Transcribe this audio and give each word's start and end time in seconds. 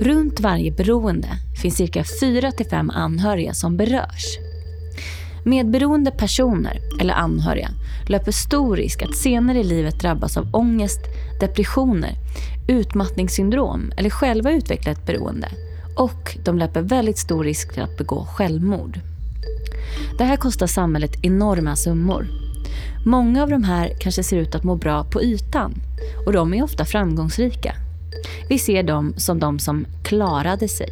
Runt 0.00 0.40
varje 0.40 0.72
beroende 0.72 1.28
finns 1.62 1.76
cirka 1.76 2.02
4-5 2.02 2.90
anhöriga 2.92 3.54
som 3.54 3.76
berörs. 3.76 4.38
Medberoende 5.44 6.10
personer 6.10 6.80
eller 7.00 7.14
anhöriga 7.14 7.70
löper 8.08 8.32
stor 8.32 8.76
risk 8.76 9.02
att 9.02 9.16
senare 9.16 9.60
i 9.60 9.64
livet 9.64 10.00
drabbas 10.00 10.36
av 10.36 10.48
ångest, 10.52 11.00
depressioner, 11.40 12.14
utmattningssyndrom 12.68 13.92
eller 13.96 14.10
själva 14.10 14.52
utveckla 14.52 14.92
ett 14.92 15.06
beroende. 15.06 15.48
Och 15.96 16.36
de 16.44 16.58
löper 16.58 16.82
väldigt 16.82 17.18
stor 17.18 17.44
risk 17.44 17.72
till 17.72 17.82
att 17.82 17.98
begå 17.98 18.24
självmord. 18.24 19.00
Det 20.18 20.24
här 20.24 20.36
kostar 20.36 20.66
samhället 20.66 21.24
enorma 21.24 21.76
summor. 21.76 22.26
Många 23.06 23.42
av 23.42 23.50
de 23.50 23.64
här 23.64 23.92
kanske 24.00 24.22
ser 24.22 24.36
ut 24.36 24.54
att 24.54 24.64
må 24.64 24.76
bra 24.76 25.04
på 25.04 25.22
ytan 25.22 25.74
och 26.26 26.32
de 26.32 26.54
är 26.54 26.62
ofta 26.62 26.84
framgångsrika. 26.84 27.74
Vi 28.48 28.58
ser 28.58 28.82
dem 28.82 29.14
som 29.16 29.38
de 29.38 29.58
som 29.58 29.86
klarade 30.02 30.68
sig. 30.68 30.90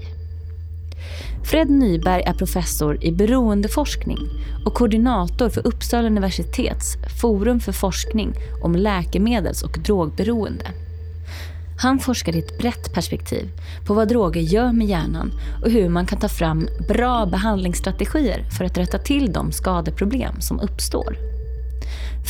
Fred 1.45 1.71
Nyberg 1.71 2.23
är 2.23 2.33
professor 2.33 3.05
i 3.05 3.13
beroendeforskning 3.13 4.19
och 4.65 4.75
koordinator 4.75 5.49
för 5.49 5.67
Uppsala 5.67 6.07
universitets 6.07 6.97
Forum 7.21 7.61
för 7.61 7.73
forskning 7.73 8.35
om 8.63 8.77
läkemedels 8.77 9.63
och 9.63 9.79
drogberoende. 9.79 10.67
Han 11.81 11.99
forskar 11.99 12.37
i 12.37 12.39
ett 12.39 12.59
brett 12.59 12.93
perspektiv 12.93 13.49
på 13.87 13.95
vad 13.95 14.09
droger 14.09 14.41
gör 14.41 14.73
med 14.73 14.87
hjärnan 14.87 15.33
och 15.65 15.71
hur 15.71 15.89
man 15.89 16.07
kan 16.07 16.19
ta 16.19 16.29
fram 16.29 16.69
bra 16.89 17.27
behandlingsstrategier 17.27 18.45
för 18.59 18.65
att 18.65 18.79
rätta 18.79 18.99
till 18.99 19.33
de 19.33 19.53
skadeproblem 19.53 20.41
som 20.41 20.61
uppstår. 20.61 21.17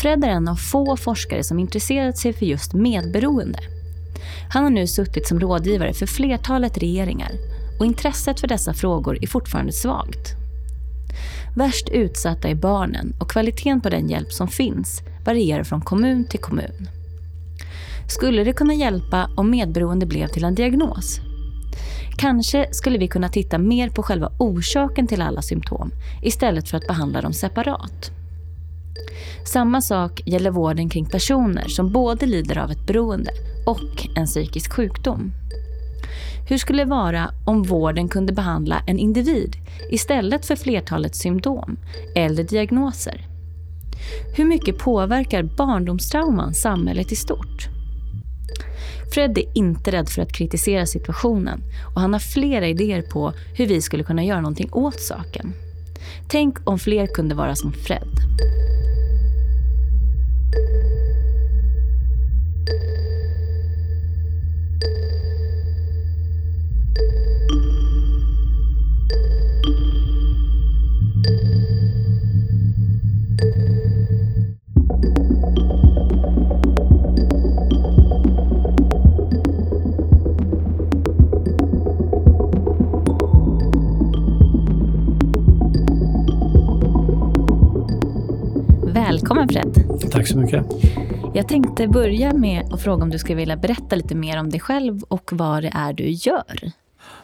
Fred 0.02 0.24
är 0.24 0.28
en 0.28 0.48
av 0.48 0.56
få 0.56 0.96
forskare 0.96 1.44
som 1.44 1.58
intresserat 1.58 2.18
sig 2.18 2.32
för 2.32 2.46
just 2.46 2.72
medberoende. 2.72 3.58
Han 4.50 4.62
har 4.62 4.70
nu 4.70 4.86
suttit 4.86 5.28
som 5.28 5.40
rådgivare 5.40 5.94
för 5.94 6.06
flertalet 6.06 6.78
regeringar 6.78 7.30
och 7.78 7.86
intresset 7.86 8.40
för 8.40 8.48
dessa 8.48 8.74
frågor 8.74 9.18
är 9.22 9.26
fortfarande 9.26 9.72
svagt. 9.72 10.34
Värst 11.56 11.88
utsatta 11.88 12.48
är 12.48 12.54
barnen 12.54 13.16
och 13.20 13.30
kvaliteten 13.30 13.80
på 13.80 13.88
den 13.88 14.08
hjälp 14.08 14.32
som 14.32 14.48
finns 14.48 15.02
varierar 15.24 15.64
från 15.64 15.80
kommun 15.80 16.24
till 16.24 16.40
kommun. 16.40 16.88
Skulle 18.08 18.44
det 18.44 18.52
kunna 18.52 18.74
hjälpa 18.74 19.30
om 19.36 19.50
medberoende 19.50 20.06
blev 20.06 20.26
till 20.26 20.44
en 20.44 20.54
diagnos? 20.54 21.20
Kanske 22.18 22.68
skulle 22.72 22.98
vi 22.98 23.08
kunna 23.08 23.28
titta 23.28 23.58
mer 23.58 23.88
på 23.88 24.02
själva 24.02 24.32
orsaken 24.38 25.06
till 25.06 25.22
alla 25.22 25.42
symptom 25.42 25.90
istället 26.22 26.68
för 26.68 26.76
att 26.76 26.86
behandla 26.86 27.20
dem 27.20 27.32
separat. 27.32 28.17
Samma 29.46 29.80
sak 29.80 30.22
gäller 30.26 30.50
vården 30.50 30.88
kring 30.88 31.06
personer 31.06 31.68
som 31.68 31.92
både 31.92 32.26
lider 32.26 32.58
av 32.58 32.70
ett 32.70 32.86
beroende 32.86 33.30
och 33.66 34.08
en 34.16 34.26
psykisk 34.26 34.72
sjukdom. 34.72 35.32
Hur 36.48 36.58
skulle 36.58 36.84
det 36.84 36.90
vara 36.90 37.30
om 37.46 37.62
vården 37.62 38.08
kunde 38.08 38.32
behandla 38.32 38.82
en 38.86 38.98
individ 38.98 39.56
istället 39.90 40.46
för 40.46 40.56
flertalet 40.56 41.16
symptom 41.16 41.78
eller 42.14 42.44
diagnoser? 42.44 43.26
Hur 44.36 44.44
mycket 44.44 44.78
påverkar 44.78 45.42
barndomstrauman 45.42 46.54
samhället 46.54 47.12
i 47.12 47.16
stort? 47.16 47.68
Fred 49.14 49.38
är 49.38 49.44
inte 49.54 49.92
rädd 49.92 50.08
för 50.08 50.22
att 50.22 50.32
kritisera 50.32 50.86
situationen 50.86 51.62
och 51.94 52.00
han 52.00 52.12
har 52.12 52.20
flera 52.20 52.68
idéer 52.68 53.02
på 53.02 53.32
hur 53.54 53.66
vi 53.66 53.82
skulle 53.82 54.04
kunna 54.04 54.24
göra 54.24 54.40
någonting 54.40 54.68
åt 54.72 55.00
saken. 55.00 55.52
Tänk 56.28 56.68
om 56.68 56.78
fler 56.78 57.06
kunde 57.06 57.34
vara 57.34 57.54
som 57.54 57.72
Fred. 57.72 58.08
Välkommen 89.54 89.74
Fred. 89.74 90.10
Tack 90.10 90.26
så 90.26 90.38
mycket. 90.38 90.66
Jag 91.34 91.48
tänkte 91.48 91.88
börja 91.88 92.34
med 92.34 92.72
att 92.72 92.82
fråga 92.82 93.02
om 93.02 93.10
du 93.10 93.18
skulle 93.18 93.36
vilja 93.36 93.56
berätta 93.56 93.96
lite 93.96 94.14
mer 94.14 94.40
om 94.40 94.50
dig 94.50 94.60
själv 94.60 95.02
och 95.02 95.30
vad 95.32 95.62
det 95.62 95.72
är 95.74 95.92
du 95.92 96.10
gör. 96.10 96.72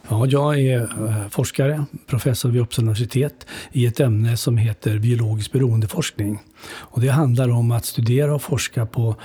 Ja, 0.09 0.25
jag 0.25 0.59
är 0.59 0.81
eh, 0.81 1.29
forskare, 1.29 1.85
professor 2.07 2.49
vid 2.49 2.61
Uppsala 2.61 2.85
universitet 2.85 3.47
i 3.71 3.85
ett 3.85 3.99
ämne 3.99 4.37
som 4.37 4.57
heter 4.57 4.99
biologisk 4.99 5.51
beroendeforskning. 5.51 6.39
Och 6.67 7.01
det 7.01 7.09
handlar 7.09 7.49
om 7.49 7.71
att 7.71 7.85
studera 7.85 8.35
och 8.35 8.41
forska 8.41 8.85
på 8.85 9.15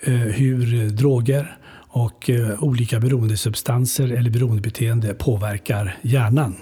eh, 0.00 0.12
hur 0.12 0.88
droger 0.90 1.56
och 1.88 2.30
eh, 2.30 2.64
olika 2.64 3.00
beroendesubstanser 3.00 4.12
eller 4.12 4.30
beroendebeteende 4.30 5.14
påverkar 5.14 5.98
hjärnan. 6.02 6.56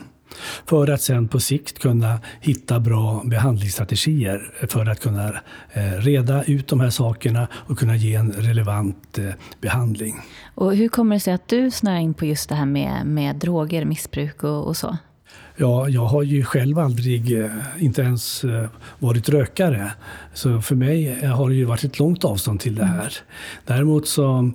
För 0.67 0.91
att 0.91 1.03
sen 1.03 1.29
på 1.29 1.41
sikt 1.41 1.79
kunna 1.79 2.21
hitta 2.41 2.81
bra 2.81 3.23
behandlingsstrategier 3.25 4.67
för 4.69 4.87
att 4.87 5.01
kunna 5.01 5.29
eh, 5.73 5.83
reda 5.83 6.45
ut 6.45 6.69
de 6.69 6.81
här 6.81 6.91
sakerna 6.91 7.49
och 7.53 7.79
kunna 7.79 7.97
ge 7.97 8.15
en 8.15 8.33
relevant 8.33 9.19
eh, 9.19 9.25
behandling. 9.61 10.15
Och 10.55 10.77
hur 10.77 10.89
kommer 10.89 11.17
det 11.17 11.21
sig 11.21 11.35
att 11.35 11.49
du 11.49 11.71
snöar 11.71 11.99
in 11.99 12.15
på 12.15 12.25
just 12.25 12.49
det 12.49 12.55
här 12.55 12.67
med, 12.67 13.07
med 13.07 13.37
droger, 13.37 13.85
missbruk 13.85 14.45
och, 14.45 14.67
och 14.67 14.77
så? 14.77 14.97
Ja, 15.61 15.89
jag 15.89 16.05
har 16.05 16.23
ju 16.23 16.45
själv 16.45 16.79
aldrig, 16.79 17.41
eh, 17.41 17.51
inte 17.79 18.03
ens 18.03 18.45
varit 18.99 19.29
rökare. 19.29 19.93
Så 20.35 20.61
för 20.61 20.75
mig 20.75 21.27
har 21.27 21.49
det 21.49 21.55
ju 21.55 21.65
varit 21.65 21.85
ett 21.85 21.99
långt 21.99 22.25
avstånd 22.25 22.61
till 22.61 22.75
det 22.75 22.85
här. 22.85 23.13
Däremot 23.67 24.09
så 24.09 24.53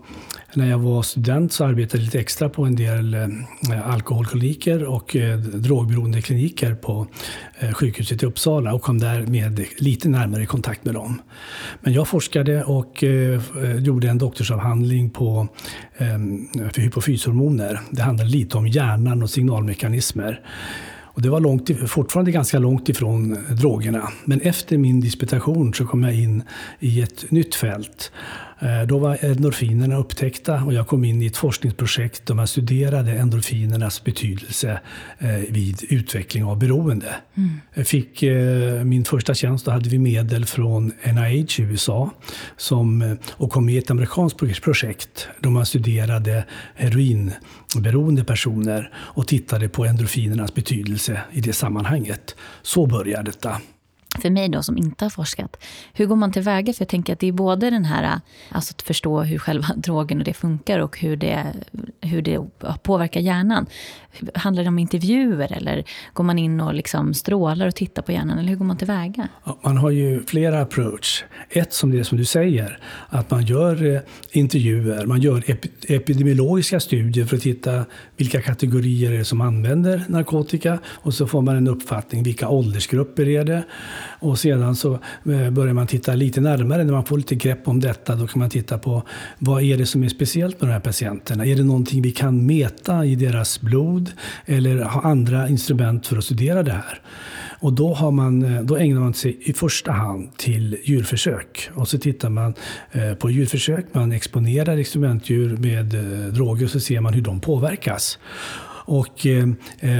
när 0.55 0.69
jag 0.69 0.79
var 0.79 1.01
student 1.01 1.53
så 1.53 1.65
arbetade 1.65 1.97
jag 1.97 2.05
lite 2.05 2.19
extra 2.19 2.49
på 2.49 2.65
en 2.65 2.75
del 2.75 3.13
eh, 3.13 3.91
alkoholkliniker 3.93 4.83
och 4.83 5.15
eh, 5.15 5.37
drogberoendekliniker 5.37 6.75
på 6.75 7.07
eh, 7.59 7.73
sjukhuset 7.73 8.23
i 8.23 8.25
Uppsala 8.25 8.73
och 8.73 8.81
kom 8.81 8.99
därmed 8.99 9.65
lite 9.77 10.09
närmare 10.09 10.45
kontakt 10.45 10.85
med 10.85 10.93
dem. 10.93 11.21
Men 11.81 11.93
jag 11.93 12.07
forskade 12.07 12.63
och 12.63 13.03
eh, 13.03 13.41
gjorde 13.77 14.09
en 14.09 14.17
doktorsavhandling 14.17 15.09
på 15.09 15.47
eh, 15.97 16.07
för 16.73 16.81
hypofyshormoner. 16.81 17.79
Det 17.91 18.01
handlade 18.01 18.29
lite 18.29 18.57
om 18.57 18.67
hjärnan 18.67 19.23
och 19.23 19.29
signalmekanismer. 19.29 20.41
Och 21.13 21.21
det 21.21 21.29
var 21.29 21.39
långt, 21.39 21.89
fortfarande 21.89 22.31
ganska 22.31 22.59
långt 22.59 22.89
ifrån 22.89 23.37
drogerna. 23.49 24.09
Men 24.25 24.41
efter 24.41 24.77
min 24.77 25.01
disputation 25.01 25.73
så 25.73 25.85
kom 25.85 26.03
jag 26.03 26.15
in 26.15 26.43
i 26.79 27.01
ett 27.01 27.31
nytt 27.31 27.55
fält. 27.55 28.11
Eh, 28.63 28.87
då 28.87 28.97
var 28.97 29.17
endorfinerna 29.21 29.97
upptäckta 29.97 30.63
och 30.63 30.73
jag 30.73 30.87
kom 30.87 31.03
in 31.03 31.21
i 31.21 31.25
ett 31.25 31.37
forskningsprojekt 31.37 32.25
där 32.25 32.35
man 32.35 32.47
studerade 32.47 33.11
endorfinernas 33.11 34.03
betydelse 34.03 34.79
eh, 35.19 35.29
vid 35.29 35.83
utveckling 35.89 36.43
av 36.43 36.59
beroende. 36.59 37.15
Mm. 37.35 37.49
Jag 37.73 37.87
fick 37.87 38.23
eh, 38.23 38.83
min 38.83 39.05
första 39.05 39.33
tjänst, 39.33 39.65
då 39.65 39.71
hade 39.71 39.89
vi 39.89 39.99
medel 39.99 40.45
från 40.45 40.91
NIH 41.03 41.59
i 41.59 41.63
USA 41.63 42.11
som, 42.57 43.17
och 43.31 43.51
kom 43.51 43.65
med 43.65 43.75
i 43.75 43.77
ett 43.77 43.91
amerikanskt 43.91 44.39
projekt 44.61 45.27
då 45.39 45.49
man 45.49 45.65
studerade 45.65 46.45
heroinberoende 46.75 48.23
personer 48.23 48.91
och 48.95 49.27
tittade 49.27 49.69
på 49.69 49.85
endorfinernas 49.85 50.53
betydelse 50.53 51.21
i 51.31 51.41
det 51.41 51.53
sammanhanget. 51.53 52.35
Så 52.61 52.85
började 52.85 53.31
detta 53.31 53.61
för 54.21 54.29
mig 54.29 54.49
då 54.49 54.63
som 54.63 54.77
inte 54.77 55.05
har 55.05 55.09
forskat, 55.09 55.63
hur 55.93 56.05
går 56.05 56.15
man 56.15 56.31
tillväga? 56.31 56.73
För 56.73 56.81
jag 56.81 56.89
tänker 56.89 57.13
att 57.13 57.19
det 57.19 57.27
är 57.27 57.31
både 57.31 57.69
den 57.69 57.85
här, 57.85 58.19
alltså 58.49 58.71
att 58.71 58.81
förstå 58.81 59.21
hur 59.21 59.39
själva 59.39 59.67
drogen 59.75 60.17
och 60.19 60.23
det 60.23 60.33
funkar 60.33 60.79
och 60.79 60.99
hur 60.99 61.15
det, 61.15 61.53
hur 62.01 62.21
det 62.21 62.39
påverkar 62.83 63.19
hjärnan. 63.19 63.65
Handlar 64.35 64.63
det 64.63 64.69
om 64.69 64.79
intervjuer 64.79 65.53
eller 65.53 65.83
går 66.13 66.23
man 66.23 66.39
in 66.39 66.61
och 66.61 66.73
liksom 66.73 67.13
strålar 67.13 67.67
och 67.67 67.75
tittar 67.75 68.01
på 68.01 68.11
hjärnan? 68.11 68.39
Eller 68.39 68.49
hur 68.49 68.55
går 68.55 68.65
man 68.65 68.77
tillväga? 68.77 69.27
Man 69.63 69.77
har 69.77 69.89
ju 69.89 70.23
flera 70.23 70.61
approach. 70.61 71.23
Ett 71.49 71.73
som 71.73 71.91
det 71.91 72.03
som 72.03 72.17
du 72.17 72.25
säger, 72.25 72.79
att 73.09 73.31
man 73.31 73.45
gör 73.45 73.95
eh, 73.95 74.01
intervjuer, 74.31 75.05
man 75.05 75.21
gör 75.21 75.43
epidemiologiska 75.87 76.79
studier 76.79 77.25
för 77.25 77.35
att 77.35 77.41
titta 77.41 77.85
vilka 78.17 78.41
kategorier 78.41 79.11
är 79.11 79.17
det 79.17 79.25
som 79.25 79.41
använder 79.41 80.03
narkotika 80.07 80.79
och 80.87 81.13
så 81.13 81.27
får 81.27 81.41
man 81.41 81.55
en 81.55 81.67
uppfattning, 81.67 82.23
vilka 82.23 82.49
åldersgrupper 82.49 83.27
är 83.27 83.43
det? 83.43 83.63
Och 84.19 84.39
sedan 84.39 84.75
så 84.75 84.93
eh, 84.93 85.49
börjar 85.49 85.73
man 85.73 85.87
titta 85.87 86.13
lite 86.15 86.41
närmare, 86.41 86.83
när 86.83 86.93
man 86.93 87.05
får 87.05 87.17
lite 87.17 87.35
grepp 87.35 87.67
om 87.67 87.79
detta, 87.79 88.15
då 88.15 88.27
kan 88.27 88.39
man 88.39 88.49
titta 88.49 88.77
på 88.77 89.03
vad 89.39 89.63
är 89.63 89.77
det 89.77 89.85
som 89.85 90.03
är 90.03 90.09
speciellt 90.09 90.61
med 90.61 90.69
de 90.69 90.73
här 90.73 90.79
patienterna? 90.79 91.45
Är 91.45 91.55
det 91.55 91.63
någonting 91.63 92.01
vi 92.01 92.11
kan 92.11 92.45
mäta 92.45 93.05
i 93.05 93.15
deras 93.15 93.61
blod 93.61 94.02
eller 94.45 94.83
ha 94.83 95.01
andra 95.01 95.49
instrument 95.49 96.07
för 96.07 96.17
att 96.17 96.23
studera 96.23 96.63
det 96.63 96.71
här? 96.71 97.01
Och 97.63 97.73
då, 97.73 97.93
har 97.93 98.11
man, 98.11 98.43
eh, 98.43 98.61
då 98.61 98.77
ägnar 98.77 99.01
man 99.01 99.13
sig 99.13 99.37
i 99.41 99.53
första 99.53 99.91
hand 99.91 100.37
till 100.37 100.77
djurförsök. 100.83 101.69
Och 101.73 101.87
så 101.87 101.97
tittar 101.97 102.29
man 102.29 102.53
eh, 102.91 103.13
på 103.13 103.29
djurförsök, 103.29 103.85
man 103.91 104.11
exponerar 104.11 104.77
experimentdjur 104.77 105.57
med 105.57 105.93
eh, 105.93 106.33
droger 106.33 106.65
och 106.65 106.71
så 106.71 106.79
ser 106.79 107.01
man 107.01 107.13
hur 107.13 107.21
de 107.21 107.39
påverkas. 107.39 108.19
Och 108.85 109.27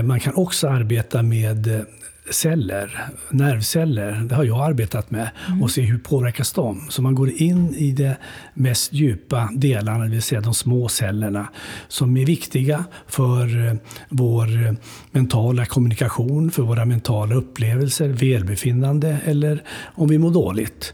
man 0.03 0.19
kan 0.19 0.33
också 0.35 0.67
arbeta 0.67 1.21
med 1.21 1.85
celler, 2.33 3.09
nervceller, 3.29 4.11
det 4.11 4.35
har 4.35 4.43
jag 4.43 4.59
arbetat 4.59 5.11
med, 5.11 5.29
mm. 5.47 5.63
och 5.63 5.71
se 5.71 5.81
hur 5.81 5.97
påverkas 5.97 6.51
de. 6.51 6.87
Så 6.89 7.01
man 7.01 7.15
går 7.15 7.29
in 7.29 7.75
i 7.75 7.91
de 7.91 8.13
mest 8.53 8.93
djupa 8.93 9.49
delarna, 9.55 10.03
det 10.03 10.09
vill 10.09 10.21
säga 10.21 10.41
de 10.41 10.53
små 10.53 10.89
cellerna, 10.89 11.47
som 11.87 12.17
är 12.17 12.25
viktiga 12.25 12.85
för 13.07 13.67
eh, 13.67 13.73
vår 14.09 14.65
eh, 14.65 14.73
mentala 15.11 15.65
kommunikation, 15.65 16.51
för 16.51 16.63
våra 16.63 16.85
mentala 16.85 17.35
upplevelser, 17.35 18.09
välbefinnande 18.09 19.17
eller 19.25 19.63
om 19.95 20.07
vi 20.07 20.17
mår 20.17 20.31
dåligt. 20.31 20.93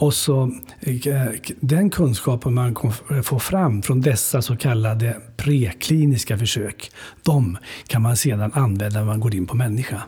Och 0.00 0.14
så 0.14 0.42
eh, 0.80 1.24
den 1.60 1.90
kunskapen 1.90 2.54
man 2.54 2.74
får 3.22 3.38
fram 3.38 3.82
från 3.82 4.00
dessa 4.00 4.42
så 4.42 4.56
kallade 4.56 5.16
prekliniska 5.36 6.38
försök, 6.38 6.90
de 7.22 7.58
kan 7.86 8.02
man 8.02 8.16
sedan 8.16 8.50
använda 8.54 8.98
när 8.98 9.04
man 9.04 9.20
går 9.20 9.34
in 9.34 9.46
på 9.46 9.56
människa. 9.56 10.02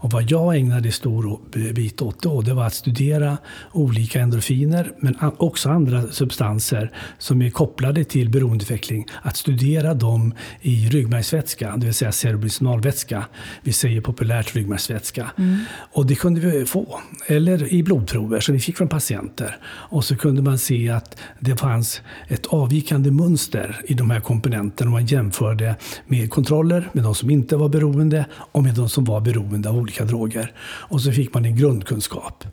Och 0.00 0.10
vad 0.10 0.30
jag 0.30 0.56
ägnade 0.56 0.92
stor 0.92 1.40
bit 1.72 2.02
åt 2.02 2.22
då, 2.22 2.42
det 2.42 2.54
var 2.54 2.66
att 2.66 2.74
studera 2.74 3.38
olika 3.72 4.20
endorfiner, 4.20 4.92
men 5.00 5.16
också 5.36 5.68
andra 5.68 6.02
substanser 6.02 6.92
som 7.18 7.42
är 7.42 7.50
kopplade 7.50 8.04
till 8.04 8.30
beroendeutveckling. 8.30 9.06
Att 9.22 9.36
studera 9.36 9.94
dem 9.94 10.34
i 10.60 10.88
ryggmärgsvätska, 10.88 11.76
det 11.76 11.84
vill 11.86 11.94
säga 11.94 12.12
cerebrospinalvätska. 12.12 13.24
Vi 13.62 13.72
säger 13.72 14.00
populärt 14.00 14.56
ryggmärgsvätska. 14.56 15.30
Mm. 15.38 15.58
Och 15.92 16.06
det 16.06 16.14
kunde 16.14 16.40
vi 16.40 16.66
få, 16.66 17.00
eller 17.26 17.72
i 17.72 17.82
blodprover 17.82 18.40
som 18.40 18.54
vi 18.54 18.60
fick 18.60 18.76
från 18.76 18.88
patienter. 18.88 19.56
Och 19.66 20.04
så 20.04 20.16
kunde 20.16 20.42
man 20.42 20.58
se 20.58 20.90
att 20.90 21.16
det 21.40 21.56
fanns 21.56 22.02
ett 22.28 22.46
avvikande 22.46 23.10
mönster 23.10 23.80
i 23.84 23.94
de 23.94 24.10
här 24.10 24.20
komponenterna. 24.20 24.90
Man 24.90 25.06
jämförde 25.06 25.76
med 26.06 26.30
kontroller, 26.30 26.88
med 26.92 27.04
de 27.04 27.14
som 27.14 27.30
inte 27.30 27.56
var 27.56 27.68
beroende 27.68 28.26
och 28.32 28.62
med 28.62 28.74
de 28.74 28.88
som 28.88 29.04
var 29.04 29.20
beroende 29.20 29.68
av 29.68 29.76
olika 29.88 30.04
droger. 30.04 30.52
Och 30.90 31.00
så 31.00 31.12
fick 31.12 31.34
man 31.34 31.44
en 31.44 31.56
grundkunskap. 31.56 32.44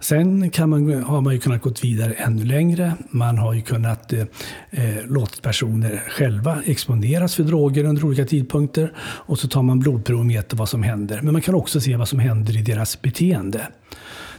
Sen 0.00 0.50
kan 0.50 0.70
man, 0.70 1.02
har 1.02 1.20
man 1.20 1.34
ju 1.34 1.40
kunnat 1.40 1.62
gå 1.62 1.72
vidare 1.82 2.12
ännu 2.12 2.44
längre. 2.44 2.96
Man 3.10 3.38
har 3.38 3.54
ju 3.54 3.60
kunnat 3.60 4.12
eh, 4.12 4.20
eh 4.70 5.06
låta 5.06 5.40
personer 5.42 6.02
själva 6.08 6.62
exponeras 6.66 7.34
för 7.34 7.42
droger 7.42 7.84
under 7.84 8.04
olika 8.04 8.24
tidpunkter. 8.24 8.92
Och 8.98 9.38
så 9.38 9.48
tar 9.48 9.62
man 9.62 9.78
blodprov 9.78 10.18
och 10.18 10.26
mäter 10.26 10.56
vad 10.56 10.68
som 10.68 10.82
händer. 10.82 11.20
Men 11.22 11.32
man 11.32 11.42
kan 11.42 11.54
också 11.54 11.80
se 11.80 11.96
vad 11.96 12.08
som 12.08 12.18
händer 12.18 12.56
i 12.56 12.62
deras 12.62 13.02
beteende. 13.02 13.66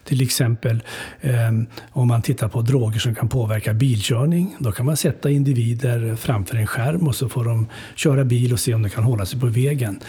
Till 0.04 0.22
exempel 0.22 0.84
eh, 1.22 1.52
om 1.92 2.08
man 2.08 2.22
tittar 2.22 2.48
på 2.48 2.62
droger 2.62 3.00
som 3.00 3.16
kan 3.16 3.30
påverka 3.30 3.74
bilkörning. 3.74 4.56
Då 4.60 4.72
kan 4.72 4.86
man 4.86 4.98
sätta 4.98 5.30
individer 5.30 6.16
framför 6.16 6.58
en 6.58 6.68
skärm 6.68 7.08
och 7.08 7.16
så 7.16 7.30
får 7.30 7.46
de 7.46 7.68
köra 7.96 8.24
bil 8.24 8.54
och 8.54 8.60
se 8.60 8.74
om 8.74 8.82
de 8.82 8.90
kan 8.90 9.04
hålla 9.04 9.26
sig 9.26 9.40
på 9.40 9.46
vägen. 9.46 10.00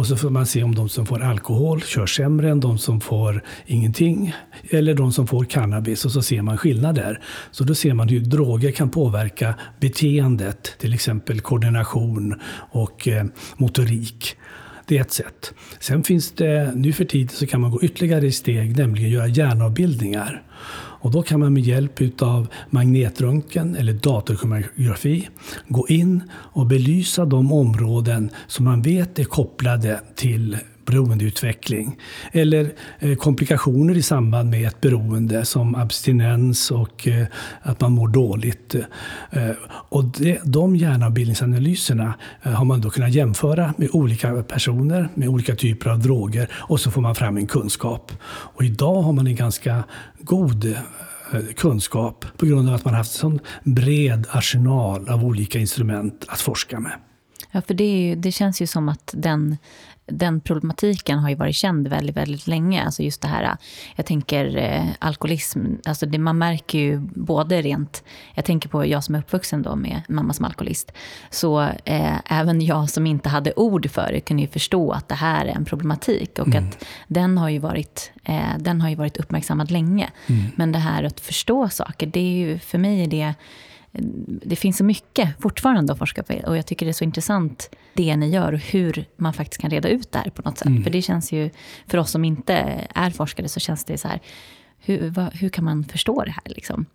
Och 0.00 0.06
så 0.06 0.16
får 0.16 0.30
man 0.30 0.46
se 0.46 0.62
om 0.62 0.74
de 0.74 0.88
som 0.88 1.06
får 1.06 1.22
alkohol 1.22 1.82
kör 1.82 2.06
sämre 2.06 2.50
än 2.50 2.60
de 2.60 2.78
som 2.78 3.00
får 3.00 3.42
ingenting. 3.66 4.34
Eller 4.70 4.94
de 4.94 5.12
som 5.12 5.26
får 5.26 5.44
cannabis 5.44 6.04
och 6.04 6.12
så 6.12 6.22
ser 6.22 6.42
man 6.42 6.58
skillnader. 6.58 7.22
Så 7.50 7.64
då 7.64 7.74
ser 7.74 7.94
man 7.94 8.08
hur 8.08 8.20
droger 8.20 8.72
kan 8.72 8.90
påverka 8.90 9.54
beteendet, 9.80 10.74
till 10.78 10.94
exempel 10.94 11.40
koordination 11.40 12.40
och 12.70 13.08
eh, 13.08 13.24
motorik. 13.56 14.36
Det 14.86 14.96
är 14.96 15.00
ett 15.00 15.12
sätt. 15.12 15.54
Sen 15.80 16.04
finns 16.04 16.32
det, 16.32 16.72
nu 16.74 16.92
för 16.92 17.04
tiden 17.04 17.28
så 17.28 17.46
kan 17.46 17.60
man 17.60 17.70
gå 17.70 17.82
ytterligare 17.82 18.26
i 18.26 18.32
steg, 18.32 18.76
nämligen 18.76 19.10
göra 19.10 19.26
hjärnavbildningar. 19.26 20.42
Och 21.00 21.10
då 21.10 21.22
kan 21.22 21.40
man 21.40 21.52
med 21.52 21.62
hjälp 21.62 22.22
av 22.22 22.46
magnetröntgen 22.70 23.76
eller 23.76 23.92
datortomografi 23.92 25.28
gå 25.68 25.88
in 25.88 26.22
och 26.32 26.66
belysa 26.66 27.24
de 27.24 27.52
områden 27.52 28.30
som 28.46 28.64
man 28.64 28.82
vet 28.82 29.18
är 29.18 29.24
kopplade 29.24 30.00
till 30.14 30.56
beroendeutveckling. 30.90 31.96
Eller 32.32 32.72
eh, 32.98 33.16
komplikationer 33.16 33.96
i 33.96 34.02
samband 34.02 34.50
med 34.50 34.66
ett 34.66 34.80
beroende 34.80 35.44
som 35.44 35.74
abstinens 35.74 36.70
och 36.70 37.08
eh, 37.08 37.26
att 37.62 37.80
man 37.80 37.92
mår 37.92 38.08
dåligt. 38.08 38.74
Eh, 39.30 39.50
och 39.88 40.04
det, 40.04 40.40
de 40.44 40.76
hjärnavbildningsanalyserna 40.76 42.14
har 42.42 42.64
man 42.64 42.80
då 42.80 42.90
kunnat 42.90 43.12
jämföra 43.12 43.74
med 43.76 43.88
olika 43.92 44.42
personer 44.42 45.08
med 45.14 45.28
olika 45.28 45.54
typer 45.54 45.90
av 45.90 45.98
droger 45.98 46.48
och 46.52 46.80
så 46.80 46.90
får 46.90 47.00
man 47.00 47.14
fram 47.14 47.36
en 47.36 47.46
kunskap. 47.46 48.12
Och 48.28 48.64
idag 48.64 49.02
har 49.02 49.12
man 49.12 49.26
en 49.26 49.36
ganska 49.36 49.84
god 50.20 50.74
kunskap 51.56 52.24
på 52.36 52.46
grund 52.46 52.68
av 52.68 52.74
att 52.74 52.84
man 52.84 52.94
haft 52.94 53.14
en 53.14 53.18
sån 53.18 53.40
bred 53.64 54.26
arsenal 54.30 55.08
av 55.08 55.24
olika 55.24 55.58
instrument 55.58 56.24
att 56.28 56.40
forska 56.40 56.80
med. 56.80 56.92
Ja, 57.52 57.62
för 57.62 57.74
det, 57.74 57.84
ju, 57.84 58.16
det, 58.16 58.32
känns 58.32 58.62
ju 58.62 58.66
som 58.66 58.88
att 58.88 59.14
den 59.16 59.56
den 60.10 60.40
problematiken 60.40 61.18
har 61.18 61.28
ju 61.28 61.34
varit 61.34 61.56
känd 61.56 61.88
väldigt, 61.88 62.16
väldigt 62.16 62.46
länge. 62.46 62.84
Alltså 62.84 63.02
just 63.02 63.22
det 63.22 63.28
här, 63.28 63.56
jag 63.96 64.06
tänker 64.06 64.56
eh, 64.56 64.84
alkoholism, 64.98 65.60
alltså 65.84 66.06
det, 66.06 66.18
man 66.18 66.38
märker 66.38 66.78
ju 66.78 66.98
både 67.00 67.62
rent, 67.62 68.04
jag 68.34 68.44
tänker 68.44 68.68
på 68.68 68.86
jag 68.86 69.04
som 69.04 69.14
är 69.14 69.18
uppvuxen 69.18 69.62
då 69.62 69.76
med 69.76 70.02
mamma 70.08 70.32
som 70.32 70.44
alkoholist, 70.44 70.92
så 71.30 71.60
eh, 71.84 72.18
även 72.24 72.60
jag 72.60 72.90
som 72.90 73.06
inte 73.06 73.28
hade 73.28 73.52
ord 73.56 73.90
för 73.90 74.12
det 74.12 74.20
kunde 74.20 74.42
ju 74.42 74.48
förstå 74.48 74.92
att 74.92 75.08
det 75.08 75.14
här 75.14 75.46
är 75.46 75.52
en 75.52 75.64
problematik 75.64 76.38
och 76.38 76.48
mm. 76.48 76.68
att 76.68 76.84
den 77.08 77.38
har 77.38 77.48
ju 77.48 77.58
varit, 77.58 78.12
eh, 78.24 78.58
den 78.58 78.80
har 78.80 78.88
ju 78.88 78.94
varit 78.94 79.16
uppmärksammad 79.16 79.70
länge. 79.70 80.10
Mm. 80.26 80.42
Men 80.56 80.72
det 80.72 80.78
här 80.78 81.04
att 81.04 81.20
förstå 81.20 81.68
saker, 81.68 82.06
det 82.06 82.20
är 82.20 82.32
ju, 82.32 82.58
för 82.58 82.78
mig 82.78 83.02
är 83.04 83.06
det 83.06 83.34
det 84.26 84.56
finns 84.56 84.76
så 84.76 84.84
mycket 84.84 85.42
fortfarande 85.42 85.92
att 85.92 85.98
forska 85.98 86.22
på 86.22 86.34
och 86.46 86.56
jag 86.56 86.66
tycker 86.66 86.86
det 86.86 86.90
är 86.90 86.92
så 86.92 87.04
intressant 87.04 87.70
det 87.94 88.16
ni 88.16 88.28
gör 88.28 88.52
och 88.52 88.58
hur 88.58 89.04
man 89.16 89.32
faktiskt 89.32 89.60
kan 89.60 89.70
reda 89.70 89.88
ut 89.88 90.12
det 90.12 90.18
här 90.18 90.30
på 90.30 90.42
något 90.42 90.58
sätt. 90.58 90.66
Mm. 90.68 90.82
För 90.82 90.90
det 90.90 91.02
känns 91.02 91.32
ju, 91.32 91.50
för 91.86 91.98
oss 91.98 92.10
som 92.10 92.24
inte 92.24 92.86
är 92.94 93.10
forskare 93.10 93.48
så 93.48 93.60
känns 93.60 93.84
det 93.84 93.98
så 93.98 94.08
här, 94.08 94.20
hur, 94.78 95.10
vad, 95.10 95.34
hur 95.34 95.48
kan 95.48 95.64
man 95.64 95.84
förstå 95.84 96.24
det 96.24 96.30
här 96.30 96.54
liksom? 96.54 96.86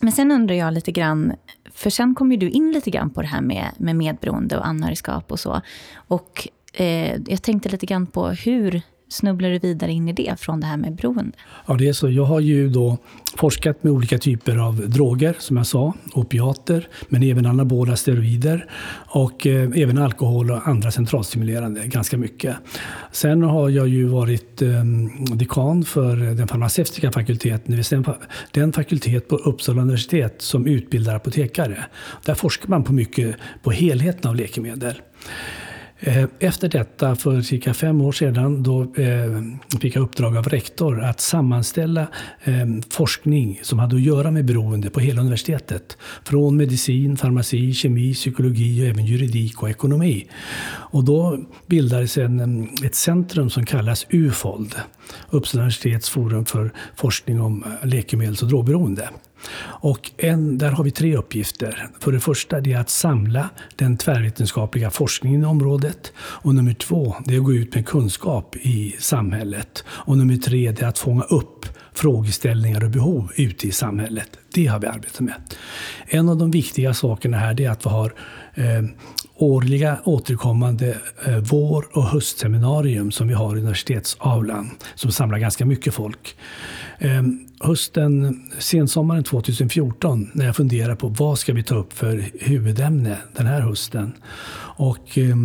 Men 0.00 0.12
sen 0.12 0.30
undrar 0.30 0.54
jag 0.54 0.74
lite 0.74 0.92
grann, 0.92 1.32
för 1.70 1.90
sen 1.90 2.14
kom 2.14 2.32
ju 2.32 2.38
du 2.38 2.50
in 2.50 2.72
lite 2.72 2.90
grann 2.90 3.10
på 3.10 3.22
det 3.22 3.28
här 3.28 3.40
med, 3.40 3.68
med 3.78 3.96
medberoende 3.96 4.58
och 4.58 4.66
anhörigskap 4.66 5.32
och 5.32 5.40
så. 5.40 5.60
Och 5.94 6.48
eh, 6.72 7.20
jag 7.26 7.42
tänkte 7.42 7.68
lite 7.68 7.86
grann 7.86 8.06
på 8.06 8.28
hur 8.28 8.82
snubblar 9.08 9.50
du 9.50 9.58
vidare 9.58 9.92
in 9.92 10.08
i 10.08 10.12
det 10.12 10.40
från 10.40 10.60
det 10.60 10.66
här 10.66 10.76
med 10.76 10.94
beroende? 10.94 11.32
Ja, 11.66 11.74
det 11.74 11.88
är 11.88 11.92
så. 11.92 12.10
Jag 12.10 12.24
har 12.24 12.40
ju 12.40 12.68
då 12.68 12.98
forskat 13.36 13.84
med 13.84 13.92
olika 13.92 14.18
typer 14.18 14.56
av 14.56 14.90
droger, 14.90 15.36
som 15.38 15.56
jag 15.56 15.66
sa. 15.66 15.92
Opiater, 16.14 16.88
men 17.08 17.22
även 17.22 17.46
anabola 17.46 17.96
steroider 17.96 18.70
och 19.06 19.46
eh, 19.46 19.70
även 19.74 19.98
alkohol 19.98 20.50
och 20.50 20.68
andra 20.68 20.90
centralstimulerande, 20.90 21.86
ganska 21.86 22.18
mycket. 22.18 22.56
Sen 23.12 23.42
har 23.42 23.68
jag 23.68 23.88
ju 23.88 24.04
varit 24.04 24.62
eh, 24.62 24.84
dekan 25.34 25.84
för 25.84 26.16
den 26.16 26.48
farmaceutiska 26.48 27.12
fakulteten, 27.12 27.64
det 27.66 27.76
vill 27.76 27.84
säga 27.84 28.14
den 28.50 28.72
fakultet 28.72 29.28
på 29.28 29.36
Uppsala 29.36 29.82
universitet 29.82 30.42
som 30.42 30.66
utbildar 30.66 31.14
apotekare. 31.14 31.84
Där 32.24 32.34
forskar 32.34 32.68
man 32.68 32.84
på 32.84 32.92
mycket 32.92 33.36
på 33.62 33.70
helheten 33.70 34.30
av 34.30 34.36
läkemedel. 34.36 34.94
Eh, 36.00 36.24
efter 36.38 36.68
detta, 36.68 37.16
för 37.16 37.42
cirka 37.42 37.74
fem 37.74 38.00
år 38.00 38.12
sedan, 38.12 38.62
då 38.62 38.82
eh, 38.82 39.42
fick 39.80 39.96
jag 39.96 40.02
uppdrag 40.02 40.36
av 40.36 40.44
rektor 40.48 41.04
att 41.04 41.20
sammanställa 41.20 42.06
eh, 42.44 42.66
forskning 42.90 43.60
som 43.62 43.78
hade 43.78 43.96
att 43.96 44.02
göra 44.02 44.30
med 44.30 44.44
beroende 44.44 44.90
på 44.90 45.00
hela 45.00 45.20
universitetet. 45.20 45.98
Från 46.24 46.56
medicin, 46.56 47.16
farmaci, 47.16 47.74
kemi, 47.74 48.14
psykologi 48.14 48.82
och 48.82 48.86
även 48.86 49.06
juridik 49.06 49.62
och 49.62 49.70
ekonomi. 49.70 50.26
Och 50.70 51.04
då 51.04 51.38
bildades 51.66 52.18
en, 52.18 52.68
ett 52.84 52.94
centrum 52.94 53.50
som 53.50 53.66
kallas 53.66 54.06
UFOLD, 54.10 54.74
Uppsala 55.30 55.62
universitets 55.62 56.10
forum 56.10 56.44
för 56.44 56.72
forskning 56.96 57.40
om 57.40 57.64
läkemedels 57.82 58.42
och 58.42 58.48
drogberoende. 58.48 59.08
Och 59.60 60.10
en, 60.16 60.58
där 60.58 60.70
har 60.70 60.84
vi 60.84 60.90
tre 60.90 61.16
uppgifter. 61.16 61.88
För 62.00 62.12
det 62.12 62.20
första 62.20 62.60
det 62.60 62.72
är 62.72 62.80
att 62.80 62.90
samla 62.90 63.48
den 63.76 63.96
tvärvetenskapliga 63.96 64.90
forskningen 64.90 65.42
i 65.42 65.46
området. 65.46 66.12
Och 66.18 66.54
nummer 66.54 66.74
två 66.74 67.16
det 67.24 67.34
är 67.34 67.38
att 67.38 67.44
gå 67.44 67.52
ut 67.52 67.74
med 67.74 67.86
kunskap 67.86 68.56
i 68.56 68.96
samhället. 68.98 69.84
Och 69.88 70.18
nummer 70.18 70.36
tre 70.36 70.72
det 70.72 70.82
är 70.82 70.88
att 70.88 70.98
fånga 70.98 71.22
upp 71.22 71.66
frågeställningar 71.98 72.84
och 72.84 72.90
behov 72.90 73.32
ute 73.36 73.66
i 73.66 73.72
samhället. 73.72 74.28
Det 74.54 74.66
har 74.66 74.78
vi 74.78 74.86
arbetat 74.86 75.20
med. 75.20 75.34
En 76.06 76.28
av 76.28 76.36
de 76.36 76.50
viktiga 76.50 76.94
sakerna 76.94 77.36
här 77.36 77.60
är 77.60 77.70
att 77.70 77.86
vi 77.86 77.90
har 77.90 78.14
eh, 78.54 78.84
årliga 79.34 79.98
återkommande 80.04 80.98
eh, 81.26 81.36
vår 81.36 81.86
och 81.92 82.04
höstseminarium 82.04 83.10
som 83.10 83.28
vi 83.28 83.34
har 83.34 83.56
i 83.56 83.60
universitetsaulan 83.60 84.70
som 84.94 85.12
samlar 85.12 85.38
ganska 85.38 85.66
mycket 85.66 85.94
folk. 85.94 86.36
Eh, 86.98 87.22
hösten, 87.60 88.42
sensommaren 88.58 89.24
2014 89.24 90.30
när 90.32 90.46
jag 90.46 90.56
funderar 90.56 90.94
på 90.94 91.08
vad 91.08 91.38
ska 91.38 91.52
vi 91.52 91.62
ta 91.62 91.74
upp 91.74 91.92
för 91.92 92.24
huvudämne 92.40 93.18
den 93.36 93.46
här 93.46 93.60
hösten. 93.60 94.12
Och 94.76 95.18
eh, 95.18 95.36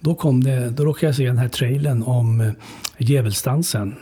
då, 0.00 0.14
kom 0.14 0.44
det, 0.44 0.70
då 0.70 0.84
råkade 0.84 1.06
jag 1.06 1.16
se 1.16 1.26
den 1.26 1.38
här 1.38 1.48
trailern 1.48 2.02
om 2.02 2.40
eh, 2.40 2.52
Djävulsdansen. 2.98 3.94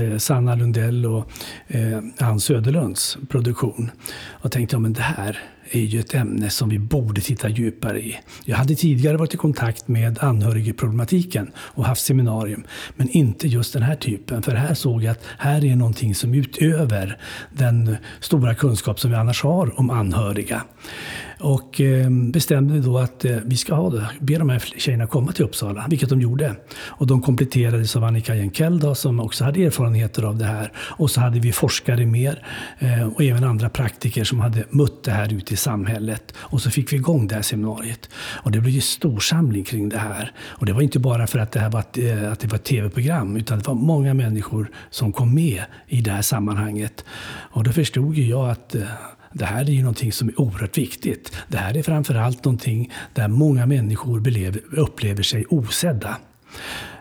Eh, 0.00 0.18
Sanna 0.18 0.54
Lundell 0.54 1.06
och 1.06 1.30
eh, 1.66 1.98
Ann 2.18 2.40
Söderlunds 2.40 3.18
produktion. 3.28 3.90
Och 4.28 4.52
tänkte, 4.52 4.76
ja 4.76 4.80
men 4.80 4.92
det 4.92 5.02
här 5.02 5.38
är 5.70 5.80
ju 5.80 6.00
ett 6.00 6.14
ämne 6.14 6.50
som 6.50 6.68
vi 6.68 6.78
borde 6.78 7.20
titta 7.20 7.48
djupare 7.48 8.00
i. 8.00 8.18
Jag 8.44 8.56
hade 8.56 8.74
tidigare 8.74 9.16
varit 9.16 9.34
i 9.34 9.36
kontakt 9.36 9.88
med 9.88 10.18
anhörigproblematiken 10.18 11.50
och 11.56 11.84
haft 11.84 12.04
seminarium, 12.04 12.64
men 12.96 13.08
inte 13.08 13.48
just 13.48 13.72
den 13.72 13.82
här 13.82 13.96
typen. 13.96 14.42
För 14.42 14.52
här 14.52 14.74
såg 14.74 15.02
jag 15.02 15.12
att 15.12 15.24
här 15.38 15.64
är 15.64 15.76
någonting 15.76 16.14
som 16.14 16.34
utöver 16.34 17.18
den 17.52 17.96
stora 18.20 18.54
kunskap 18.54 19.00
som 19.00 19.10
vi 19.10 19.16
annars 19.16 19.42
har 19.42 19.80
om 19.80 19.90
anhöriga. 19.90 20.62
Och 21.40 21.80
ehm, 21.80 22.30
bestämde 22.30 22.80
då 22.80 22.98
att 22.98 23.24
eh, 23.24 23.36
vi 23.44 23.56
ska 23.56 23.74
ha 23.74 23.90
det, 23.90 24.08
be 24.20 24.38
de 24.38 24.48
här 24.48 24.58
tjejerna 24.76 25.06
komma 25.06 25.32
till 25.32 25.44
Uppsala, 25.44 25.86
vilket 25.90 26.08
de 26.08 26.20
gjorde. 26.20 26.56
Och 26.78 27.06
de 27.06 27.22
kompletterades 27.22 27.96
av 27.96 28.04
Annika 28.04 28.34
Jenkell 28.34 28.96
som 28.96 29.20
också 29.20 29.44
hade 29.44 29.64
erfarenheter 29.64 30.22
av 30.22 30.36
det 30.36 30.44
här. 30.44 30.72
Och 30.76 31.10
så 31.10 31.20
hade 31.20 31.40
vi 31.40 31.52
forskare 31.52 32.06
mer 32.06 32.46
eh, 32.78 33.06
och 33.06 33.22
även 33.22 33.44
andra 33.44 33.68
praktiker 33.68 34.24
som 34.24 34.40
hade 34.40 34.64
mött 34.70 35.04
det 35.04 35.10
här 35.10 35.34
ute 35.34 35.54
i 35.54 35.56
samhället. 35.56 36.34
Och 36.36 36.60
så 36.60 36.70
fick 36.70 36.92
vi 36.92 36.96
igång 36.96 37.26
det 37.26 37.34
här 37.34 37.42
seminariet. 37.42 38.08
Och 38.16 38.50
det 38.50 38.60
blev 38.60 38.74
ju 38.74 38.80
storsamling 38.80 39.64
kring 39.64 39.88
det 39.88 39.98
här. 39.98 40.32
Och 40.42 40.66
det 40.66 40.72
var 40.72 40.82
inte 40.82 40.98
bara 40.98 41.26
för 41.26 41.38
att 41.38 41.52
det 41.52 41.60
här 41.60 41.70
var 41.70 41.80
ett, 41.80 41.98
eh, 41.98 42.32
att 42.32 42.40
det 42.40 42.48
var 42.48 42.56
ett 42.56 42.64
tv-program, 42.64 43.36
utan 43.36 43.58
det 43.58 43.66
var 43.66 43.74
många 43.74 44.14
människor 44.14 44.70
som 44.90 45.12
kom 45.12 45.34
med 45.34 45.62
i 45.88 46.00
det 46.00 46.10
här 46.10 46.22
sammanhanget. 46.22 47.04
Och 47.50 47.64
då 47.64 47.72
förstod 47.72 48.14
ju 48.14 48.26
jag 48.26 48.50
att 48.50 48.76
det 49.38 49.44
här 49.44 49.60
är 49.60 49.72
ju 49.72 49.80
någonting 49.80 50.12
som 50.12 50.28
är 50.28 50.40
oerhört 50.40 50.78
viktigt. 50.78 51.32
Det 51.48 51.58
här 51.58 51.76
är 51.76 51.82
framförallt 51.82 52.44
någonting 52.44 52.92
där 53.14 53.28
många 53.28 53.66
människor 53.66 54.18
upplever 54.76 55.22
sig 55.22 55.46
osedda. 55.48 56.16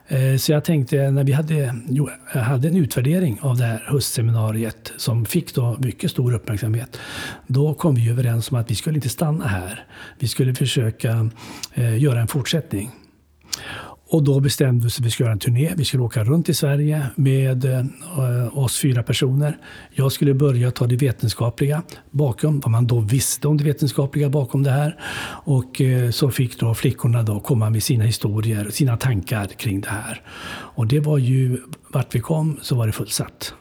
Eh, 0.07 0.37
så 0.37 0.51
jag 0.51 0.63
tänkte, 0.63 1.11
när 1.11 1.23
vi 1.23 1.31
hade, 1.31 1.75
jo, 1.89 2.09
hade 2.25 2.67
en 2.67 2.75
utvärdering 2.75 3.39
av 3.41 3.57
det 3.57 3.65
här 3.65 3.83
höstseminariet 3.87 4.93
som 4.97 5.25
fick 5.25 5.55
då 5.55 5.77
mycket 5.79 6.11
stor 6.11 6.33
uppmärksamhet. 6.33 6.99
Då 7.47 7.73
kom 7.73 7.95
vi 7.95 8.09
överens 8.09 8.51
om 8.51 8.57
att 8.57 8.71
vi 8.71 8.75
skulle 8.75 8.95
inte 8.95 9.09
stanna 9.09 9.47
här. 9.47 9.85
Vi 10.19 10.27
skulle 10.27 10.55
försöka 10.55 11.29
eh, 11.73 11.97
göra 11.97 12.21
en 12.21 12.27
fortsättning. 12.27 12.91
Och 14.15 14.23
då 14.23 14.39
bestämde 14.39 14.81
vi 14.81 14.87
oss 14.87 14.99
att 14.99 15.05
vi 15.05 15.11
skulle 15.11 15.25
göra 15.25 15.33
en 15.33 15.39
turné. 15.39 15.73
Vi 15.77 15.85
skulle 15.85 16.03
åka 16.03 16.23
runt 16.23 16.49
i 16.49 16.53
Sverige 16.53 17.05
med 17.15 17.65
eh, 17.65 18.57
oss 18.57 18.79
fyra 18.79 19.03
personer. 19.03 19.57
Jag 19.91 20.11
skulle 20.11 20.33
börja 20.33 20.71
ta 20.71 20.87
det 20.87 20.95
vetenskapliga 20.95 21.83
bakom, 22.11 22.59
vad 22.59 22.71
man 22.71 22.87
då 22.87 22.99
visste 22.99 23.47
om 23.47 23.57
det 23.57 23.63
vetenskapliga 23.63 24.29
bakom 24.29 24.63
det 24.63 24.71
här. 24.71 24.99
Och 25.43 25.81
eh, 25.81 26.09
så 26.09 26.31
fick 26.31 26.59
då 26.59 26.73
flickorna 26.73 27.23
då 27.23 27.39
komma 27.39 27.69
med 27.69 27.83
sina 27.83 28.03
historier, 28.03 28.69
sina 28.69 28.97
tankar 28.97 29.45
kring 29.45 29.81
det 29.81 29.89
här. 29.89 30.21
Och 30.47 30.87
det 30.87 30.99
var 30.99 31.17
ju, 31.17 31.57
vart 31.89 32.15
vi 32.15 32.19
kom 32.19 32.59
så 32.61 32.75
var 32.75 32.87
det 32.87 32.93
fullsatt. 32.93 33.53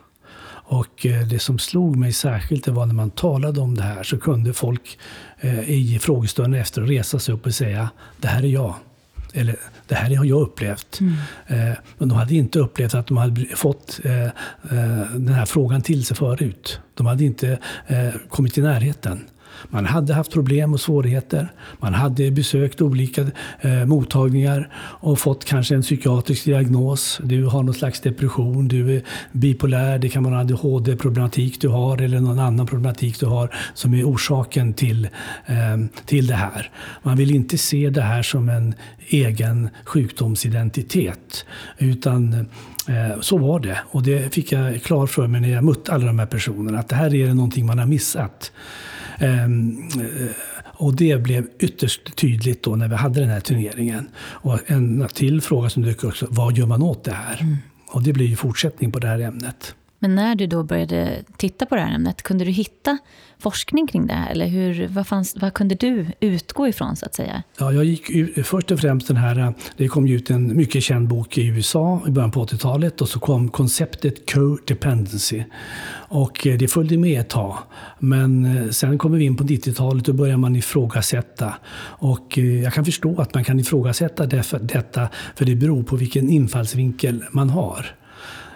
Och 0.67 1.07
eh, 1.07 1.27
det 1.27 1.39
som 1.39 1.59
slog 1.59 1.97
mig 1.97 2.13
särskilt 2.13 2.65
det 2.65 2.73
var 2.73 2.87
när 2.87 2.95
man 2.95 3.11
talade 3.11 3.61
om 3.61 3.75
det 3.75 3.83
här 3.83 4.03
så 4.03 4.19
kunde 4.19 4.53
folk 4.53 4.99
eh, 5.41 5.71
i 5.71 5.99
frågestunden 6.03 6.61
efter 6.61 6.83
resa 6.83 7.19
sig 7.19 7.35
upp 7.35 7.47
och 7.47 7.55
säga 7.55 7.91
det 8.21 8.29
här 8.29 8.43
är 8.43 8.49
jag. 8.49 8.75
Eller 9.35 9.57
det 9.87 9.95
här 9.95 10.17
har 10.17 10.25
jag 10.25 10.41
upplevt. 10.41 11.01
Mm. 11.01 11.15
Eh, 11.47 11.77
men 11.99 12.09
de 12.09 12.19
hade 12.19 12.35
inte 12.35 12.59
upplevt 12.59 12.95
att 12.95 13.07
de 13.07 13.17
hade 13.17 13.47
fått 13.57 14.01
eh, 14.05 14.25
eh, 14.25 14.31
den 15.13 15.35
här 15.35 15.47
frågan 15.47 15.83
till 15.83 16.05
sig 16.05 16.17
förut. 16.17 16.81
De 16.95 17.07
hade 17.07 17.25
inte 17.25 17.59
eh, 17.87 18.09
kommit 18.29 18.59
i 18.59 18.63
närheten. 18.63 19.25
Man 19.69 19.87
hade 19.87 20.15
haft 20.15 20.33
problem 20.33 20.73
och 20.73 20.81
svårigheter. 20.81 21.53
Man 21.81 21.95
hade 21.95 22.31
besökt 22.31 22.81
olika 22.81 23.27
eh, 23.61 23.85
mottagningar 23.87 24.69
och 24.77 25.19
fått 25.19 25.45
kanske 25.45 25.75
en 25.75 25.83
psykiatrisk 25.83 26.45
diagnos. 26.45 27.21
Du 27.23 27.45
har 27.45 27.63
någon 27.63 27.75
slags 27.75 28.01
depression, 28.01 28.69
du 28.69 28.97
är 28.97 29.03
bipolär, 29.33 29.99
det 29.99 30.09
kan 30.09 30.25
vara 30.25 30.35
en 30.35 30.41
ADHD-problematik 30.41 31.61
du 31.61 31.69
har 31.69 32.03
eller 32.03 32.21
någon 32.21 32.39
annan 32.39 32.67
problematik 32.67 33.21
du 33.21 33.27
har 33.27 33.55
som 33.75 33.95
är 33.95 34.05
orsaken 34.05 34.75
till, 34.75 35.09
eh, 35.47 36.05
till 36.07 36.27
det 36.27 36.35
här. 36.35 36.71
Man 37.03 37.17
vill 37.17 37.35
inte 37.35 37.59
se 37.59 37.91
det 37.91 38.03
här 38.03 38.23
som 38.23 38.49
en 38.49 38.75
egen 39.09 39.69
sjukdomsidentitet 39.85 41.47
utan 41.79 42.33
eh, 42.89 43.21
så 43.21 43.39
var 43.39 43.61
det. 43.61 43.79
Och 43.91 44.03
det 44.03 44.35
fick 44.35 44.53
jag 44.53 44.83
klart 44.83 45.11
för 45.11 45.27
mig 45.27 45.41
när 45.41 45.49
jag 45.49 45.65
mötte 45.65 45.93
alla 45.93 46.07
de 46.07 46.19
här 46.19 46.27
personerna. 46.27 46.79
Att 46.79 46.89
det 46.89 46.97
här 46.97 47.15
är 47.15 47.35
någonting 47.35 47.67
man 47.67 47.79
har 47.79 47.87
missat. 47.87 48.53
Ehm, 49.19 49.89
eh, 49.95 50.31
och 50.63 50.97
det 50.97 51.23
blev 51.23 51.47
ytterst 51.59 52.17
tydligt 52.17 52.63
då 52.63 52.77
när 52.77 52.89
vi 52.89 52.95
hade 52.95 53.21
den 53.21 53.31
här 53.31 53.41
turneringen. 53.41 54.09
Och 54.17 54.59
en 54.67 55.09
till 55.15 55.41
fråga 55.41 55.71
som 55.71 55.83
dök 55.83 56.05
upp 56.05 56.15
också, 56.15 56.27
vad 56.31 56.57
gör 56.57 56.67
man 56.67 56.83
åt 56.83 57.05
det 57.05 57.13
här? 57.13 57.41
Mm. 57.41 57.57
Och 57.91 58.03
det 58.03 58.13
blir 58.13 58.27
ju 58.27 58.37
fortsättning 58.37 58.93
på 58.93 58.99
det 58.99 59.07
här 59.07 59.19
ämnet. 59.19 59.75
Men 60.05 60.15
när 60.15 60.35
du 60.35 60.47
då 60.47 60.63
började 60.63 61.25
titta 61.37 61.67
på 61.67 61.75
det 61.75 61.81
här 61.81 61.95
ämnet, 61.95 62.23
kunde 62.23 62.45
du 62.45 62.51
hitta 62.51 62.99
forskning 63.39 63.87
kring 63.87 64.07
det 64.07 64.15
här? 64.15 64.31
Eller 64.31 64.47
hur, 64.47 64.89
vad, 64.89 65.07
fanns, 65.07 65.37
vad 65.41 65.55
kunde 65.55 65.75
du 65.75 66.07
utgå 66.21 66.69
ifrån 66.69 66.97
så 66.97 67.07
att 67.07 67.15
säga? 67.15 67.43
Ja, 67.59 67.73
jag 67.73 67.85
gick 67.85 68.37
först 68.47 68.71
och 68.71 68.81
främst 68.81 69.09
den 69.09 69.17
här, 69.17 69.55
det 69.77 69.89
kom 69.89 70.07
ut 70.07 70.31
en 70.31 70.57
mycket 70.57 70.83
känd 70.83 71.09
bok 71.09 71.39
i 71.39 71.47
USA 71.47 72.03
i 72.07 72.11
början 72.11 72.31
på 72.31 72.45
80-talet 72.45 73.01
och 73.01 73.09
så 73.09 73.21
kom 73.21 73.49
konceptet 73.49 74.31
co-dependency. 74.33 75.45
Och 76.09 76.47
eh, 76.47 76.59
det 76.59 76.69
följde 76.69 76.99
med 76.99 77.21
ett 77.21 77.29
tag. 77.29 77.59
Men 77.99 78.45
eh, 78.45 78.71
sen 78.71 78.99
kommer 78.99 79.19
vi 79.19 79.25
in 79.25 79.37
på 79.37 79.45
90-talet 79.45 80.09
och 80.09 80.15
börjar 80.15 80.37
man 80.37 80.57
ifrågasätta. 80.57 81.55
Och 81.99 82.39
eh, 82.39 82.63
jag 82.63 82.73
kan 82.73 82.85
förstå 82.85 83.21
att 83.21 83.35
man 83.35 83.45
kan 83.45 83.61
ifrågasätta 83.61 84.27
detta, 84.27 85.09
för 85.37 85.45
det 85.45 85.55
beror 85.55 85.83
på 85.83 85.97
vilken 85.97 86.29
infallsvinkel 86.31 87.25
man 87.31 87.51
har. 87.51 87.87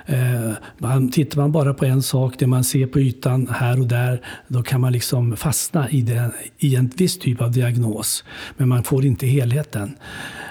Eh, 0.09 0.53
man, 0.79 1.11
tittar 1.11 1.41
man 1.41 1.53
bara 1.53 1.75
på 1.75 1.85
en 1.85 2.03
sak, 2.03 2.35
det 2.39 2.47
man 2.47 2.65
ser 2.65 2.87
på 2.87 3.01
ytan 3.01 3.49
här 3.51 3.81
och 3.81 3.87
där, 3.87 4.21
då 4.49 4.63
kan 4.63 4.81
man 4.81 4.93
liksom 4.93 5.37
fastna 5.37 5.91
i, 5.91 6.03
det, 6.03 6.31
i 6.59 6.77
en 6.77 6.91
viss 6.97 7.19
typ 7.19 7.43
av 7.43 7.53
diagnos. 7.53 8.25
Men 8.57 8.69
man 8.69 8.83
får 8.83 9.05
inte 9.05 9.27
helheten. 9.27 9.97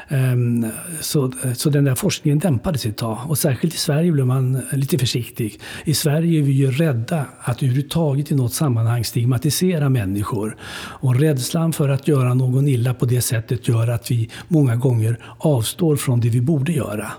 Ehm, 0.08 0.66
så, 1.02 1.32
så 1.56 1.70
den 1.70 1.84
där 1.84 1.96
forskningen 1.96 2.40
dämpades 2.40 2.86
ett 2.86 2.98
tag. 2.98 3.18
Och 3.28 3.38
särskilt 3.38 3.74
i 3.74 3.78
Sverige 3.78 4.12
blev 4.12 4.26
man 4.26 4.62
lite 4.72 4.98
försiktig. 4.98 5.60
I 5.86 5.94
Sverige 5.94 6.40
är 6.40 6.44
vi 6.44 6.52
ju 6.52 6.72
rädda 6.72 7.26
att 7.40 7.64
överhuvudtaget 7.64 8.32
i 8.32 8.36
något 8.36 8.54
sammanhang 8.54 9.04
stigmatisera 9.04 9.90
människor. 9.90 10.58
Och 11.00 11.16
rädslan 11.16 11.74
för 11.74 11.90
att 11.90 12.08
göra 12.08 12.34
någon 12.34 12.68
illa 12.68 12.94
på 12.94 13.06
det 13.06 13.22
sättet 13.22 13.68
gör 13.68 13.88
att 13.88 14.12
vi 14.12 14.30
många 14.48 14.76
gånger 14.76 15.20
avstår 15.38 15.96
från 15.96 16.20
det 16.20 16.30
vi 16.30 16.42
borde 16.42 16.72
göra. 16.72 17.12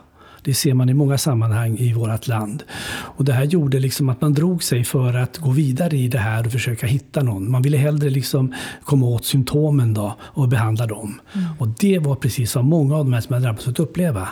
Det 0.42 0.54
ser 0.54 0.74
man 0.74 0.88
i 0.88 0.94
många 0.94 1.18
sammanhang 1.18 1.78
i 1.78 1.92
vårt 1.92 2.26
land. 2.26 2.62
Och 2.88 3.24
det 3.24 3.32
här 3.32 3.44
gjorde 3.44 3.78
liksom 3.78 4.08
att 4.08 4.20
man 4.20 4.34
drog 4.34 4.62
sig 4.62 4.84
för 4.84 5.14
att 5.14 5.38
gå 5.38 5.50
vidare 5.50 5.96
i 5.96 6.08
det 6.08 6.18
här 6.18 6.46
och 6.46 6.52
försöka 6.52 6.86
hitta 6.86 7.22
någon. 7.22 7.50
Man 7.50 7.62
ville 7.62 7.76
hellre 7.76 8.10
liksom 8.10 8.54
komma 8.84 9.06
åt 9.06 9.24
symptomen 9.24 9.94
då 9.94 10.16
och 10.20 10.48
behandla 10.48 10.86
dem. 10.86 11.20
Mm. 11.32 11.46
Och 11.58 11.68
det 11.68 11.98
var 11.98 12.14
precis 12.14 12.54
vad 12.54 12.64
många 12.64 12.96
av 12.96 13.04
de 13.04 13.12
här 13.12 13.20
som 13.20 13.32
hade 13.34 13.46
drabbats 13.46 13.64
fått 13.64 13.80
uppleva 13.80 14.28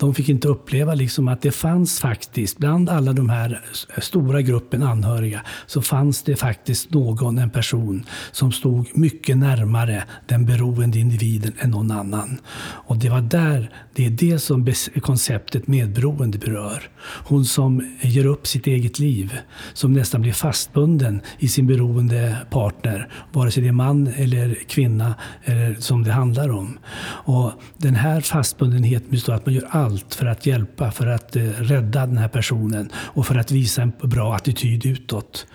de 0.00 0.14
fick 0.14 0.28
inte 0.28 0.48
uppleva 0.48 0.94
liksom 0.94 1.28
att 1.28 1.42
det 1.42 1.50
fanns 1.50 2.00
faktiskt, 2.00 2.58
bland 2.58 2.88
alla 2.88 3.12
de 3.12 3.30
här 3.30 3.60
stora 3.98 4.42
gruppen 4.42 4.82
anhöriga, 4.82 5.42
så 5.66 5.82
fanns 5.82 6.22
det 6.22 6.36
faktiskt 6.36 6.90
någon, 6.90 7.38
en 7.38 7.50
person, 7.50 8.04
som 8.32 8.52
stod 8.52 8.86
mycket 8.94 9.38
närmare 9.38 10.04
den 10.26 10.46
beroende 10.46 10.98
individen 10.98 11.52
än 11.58 11.70
någon 11.70 11.90
annan. 11.90 12.40
Och 12.60 12.96
det 12.96 13.08
var 13.08 13.20
där, 13.20 13.70
det 13.94 14.06
är 14.06 14.10
det 14.10 14.38
som 14.38 14.72
konceptet 15.00 15.66
medberoende 15.66 16.38
berör. 16.38 16.88
Hon 17.24 17.44
som 17.44 17.96
ger 18.00 18.26
upp 18.26 18.46
sitt 18.46 18.66
eget 18.66 18.98
liv, 18.98 19.38
som 19.74 19.92
nästan 19.92 20.20
blir 20.22 20.32
fastbunden 20.32 21.20
i 21.38 21.48
sin 21.48 21.66
beroende 21.66 22.36
partner, 22.50 23.08
vare 23.32 23.50
sig 23.50 23.62
det 23.62 23.68
är 23.68 23.72
man 23.72 24.06
eller 24.06 24.54
kvinna 24.68 25.14
eller 25.44 25.74
som 25.74 26.02
det 26.02 26.12
handlar 26.12 26.48
om. 26.48 26.78
Och 27.24 27.52
den 27.78 27.94
här 27.94 28.20
fastbundenheten 28.20 29.10
består 29.10 29.32
av 29.32 29.38
att 29.38 29.46
man 29.46 29.54
gör 29.54 29.68
allt 29.70 29.89
allt 29.90 30.14
för 30.14 30.26
att 30.26 30.46
hjälpa, 30.46 30.90
för 30.90 31.06
att 31.06 31.36
eh, 31.36 31.42
rädda 31.42 32.06
den 32.06 32.18
här 32.18 32.28
personen 32.28 32.90
och 32.94 33.26
för 33.26 33.34
att 33.34 33.50
visa 33.50 33.82
en 33.82 33.92
bra 34.02 34.34
attityd 34.34 34.86
utåt. 34.86 35.46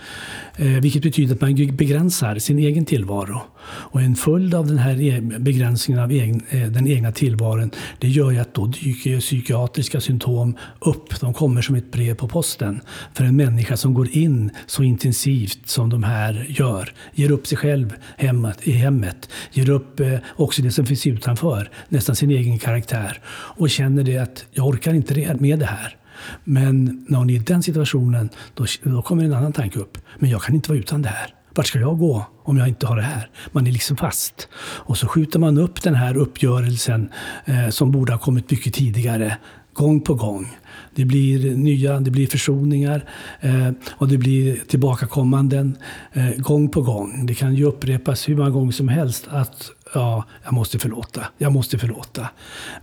Eh, 0.55 0.67
vilket 0.67 1.03
betyder 1.03 1.35
att 1.35 1.41
man 1.41 1.55
begränsar 1.75 2.39
sin 2.39 2.59
egen 2.59 2.85
tillvaro. 2.85 3.41
Och 3.67 4.01
en 4.01 4.15
följd 4.15 4.53
av 4.55 4.67
den 4.67 4.77
här 4.77 5.01
e- 5.01 5.21
begränsningen 5.21 6.03
av 6.03 6.11
egen, 6.11 6.41
eh, 6.49 6.67
den 6.67 6.87
egna 6.87 7.11
tillvaron 7.11 7.71
det 7.99 8.07
gör 8.07 8.31
ju 8.31 8.39
att 8.39 8.53
då 8.53 8.65
dyker 8.65 9.19
psykiatriska 9.19 10.01
symptom 10.01 10.57
upp. 10.79 11.19
De 11.19 11.33
kommer 11.33 11.61
som 11.61 11.75
ett 11.75 11.91
brev 11.91 12.15
på 12.15 12.27
posten 12.27 12.81
för 13.13 13.23
en 13.23 13.35
människa 13.35 13.77
som 13.77 13.93
går 13.93 14.09
in 14.09 14.51
så 14.65 14.83
intensivt 14.83 15.67
som 15.67 15.89
de 15.89 16.03
här 16.03 16.45
gör. 16.49 16.93
Ger 17.13 17.31
upp 17.31 17.47
sig 17.47 17.57
själv 17.57 17.93
hemmet, 18.17 18.67
i 18.67 18.71
hemmet. 18.71 19.29
Ger 19.51 19.69
upp 19.69 19.99
eh, 19.99 20.17
också 20.35 20.61
det 20.61 20.71
som 20.71 20.85
finns 20.85 21.07
utanför, 21.07 21.69
nästan 21.89 22.15
sin 22.15 22.31
egen 22.31 22.59
karaktär. 22.59 23.19
Och 23.57 23.69
känner 23.69 24.03
det 24.03 24.17
att 24.25 24.45
jag 24.51 24.67
orkar 24.67 24.93
inte 24.93 25.35
med 25.39 25.59
det 25.59 25.65
här. 25.65 25.97
Men 26.43 27.05
när 27.09 27.17
hon 27.17 27.29
är 27.29 27.33
i 27.33 27.39
den 27.39 27.63
situationen, 27.63 28.29
då, 28.53 28.65
då 28.83 29.01
kommer 29.01 29.23
en 29.23 29.33
annan 29.33 29.53
tanke 29.53 29.79
upp. 29.79 29.97
Men 30.19 30.29
jag 30.29 30.41
kan 30.41 30.55
inte 30.55 30.69
vara 30.69 30.79
utan 30.79 31.01
det 31.01 31.09
här. 31.09 31.33
Vart 31.55 31.67
ska 31.67 31.79
jag 31.79 31.99
gå 31.99 32.25
om 32.43 32.57
jag 32.57 32.67
inte 32.67 32.87
har 32.87 32.95
det 32.95 33.01
här? 33.01 33.29
Man 33.51 33.67
är 33.67 33.71
liksom 33.71 33.97
fast. 33.97 34.47
Och 34.57 34.97
så 34.97 35.07
skjuter 35.07 35.39
man 35.39 35.57
upp 35.57 35.81
den 35.81 35.95
här 35.95 36.17
uppgörelsen 36.17 37.09
eh, 37.45 37.69
som 37.69 37.91
borde 37.91 38.11
ha 38.13 38.19
kommit 38.19 38.51
mycket 38.51 38.73
tidigare, 38.73 39.37
gång 39.73 40.01
på 40.01 40.13
gång. 40.13 40.57
Det 40.95 41.05
blir 41.05 41.55
nya, 41.55 41.99
det 41.99 42.11
blir 42.11 42.27
försoningar 42.27 43.09
eh, 43.39 43.71
och 43.91 44.07
det 44.07 44.17
blir 44.17 44.59
tillbakakommanden 44.67 45.77
eh, 46.13 46.29
gång 46.37 46.69
på 46.69 46.81
gång. 46.81 47.25
Det 47.25 47.33
kan 47.33 47.55
ju 47.55 47.65
upprepas 47.65 48.29
hur 48.29 48.35
många 48.35 48.49
gånger 48.49 48.71
som 48.71 48.87
helst 48.87 49.27
att 49.29 49.71
ja, 49.93 50.25
jag 50.43 50.53
måste 50.53 50.79
förlåta, 50.79 51.25
jag 51.37 51.51
måste 51.51 51.77
förlåta. 51.77 52.29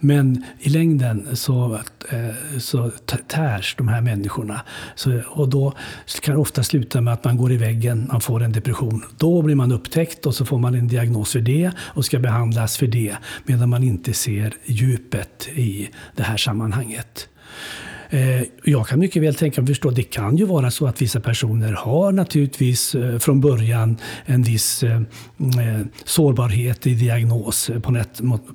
Men 0.00 0.45
i 0.61 0.69
längden 0.69 1.37
så, 1.37 1.75
eh, 2.11 2.59
så 2.59 2.90
tärs 3.28 3.75
de 3.78 3.88
här 3.88 4.00
människorna. 4.00 4.61
Så, 4.95 5.21
och 5.28 5.49
då 5.49 5.73
kan 6.23 6.35
det 6.35 6.40
ofta 6.40 6.62
sluta 6.62 7.00
med 7.00 7.14
att 7.14 7.25
man 7.25 7.37
går 7.37 7.52
i 7.52 7.57
väggen, 7.57 8.09
man 8.12 8.21
får 8.21 8.42
en 8.42 8.52
depression. 8.52 9.04
Då 9.19 9.42
blir 9.42 9.54
man 9.54 9.73
upptäckt 9.73 10.26
och 10.26 10.35
så 10.35 10.45
får 10.45 10.59
man 10.59 10.75
en 10.75 10.88
diagnos 10.88 11.33
för 11.33 11.40
det 11.40 11.71
och 11.78 12.04
ska 12.04 12.19
behandlas 12.19 12.76
för 12.76 12.87
det. 12.87 13.16
Medan 13.45 13.69
man 13.69 13.83
inte 13.83 14.12
ser 14.12 14.54
djupet 14.64 15.49
i 15.54 15.88
det 16.16 16.23
här 16.23 16.37
sammanhanget. 16.37 17.28
Eh, 18.12 18.42
jag 18.64 18.87
kan 18.87 18.99
mycket 18.99 19.23
väl 19.23 19.35
tänka 19.35 19.61
mig 19.61 19.69
förstå, 19.69 19.90
det 19.90 20.02
kan 20.02 20.37
ju 20.37 20.45
vara 20.45 20.71
så 20.71 20.87
att 20.87 21.02
vissa 21.02 21.21
personer 21.21 21.73
har 21.73 22.12
naturligtvis 22.12 22.95
eh, 22.95 23.19
från 23.19 23.40
början 23.40 23.97
en 24.25 24.42
viss 24.42 24.83
eh, 24.83 25.00
sårbarhet 26.04 26.87
i 26.87 26.95
diagnos 26.95 27.71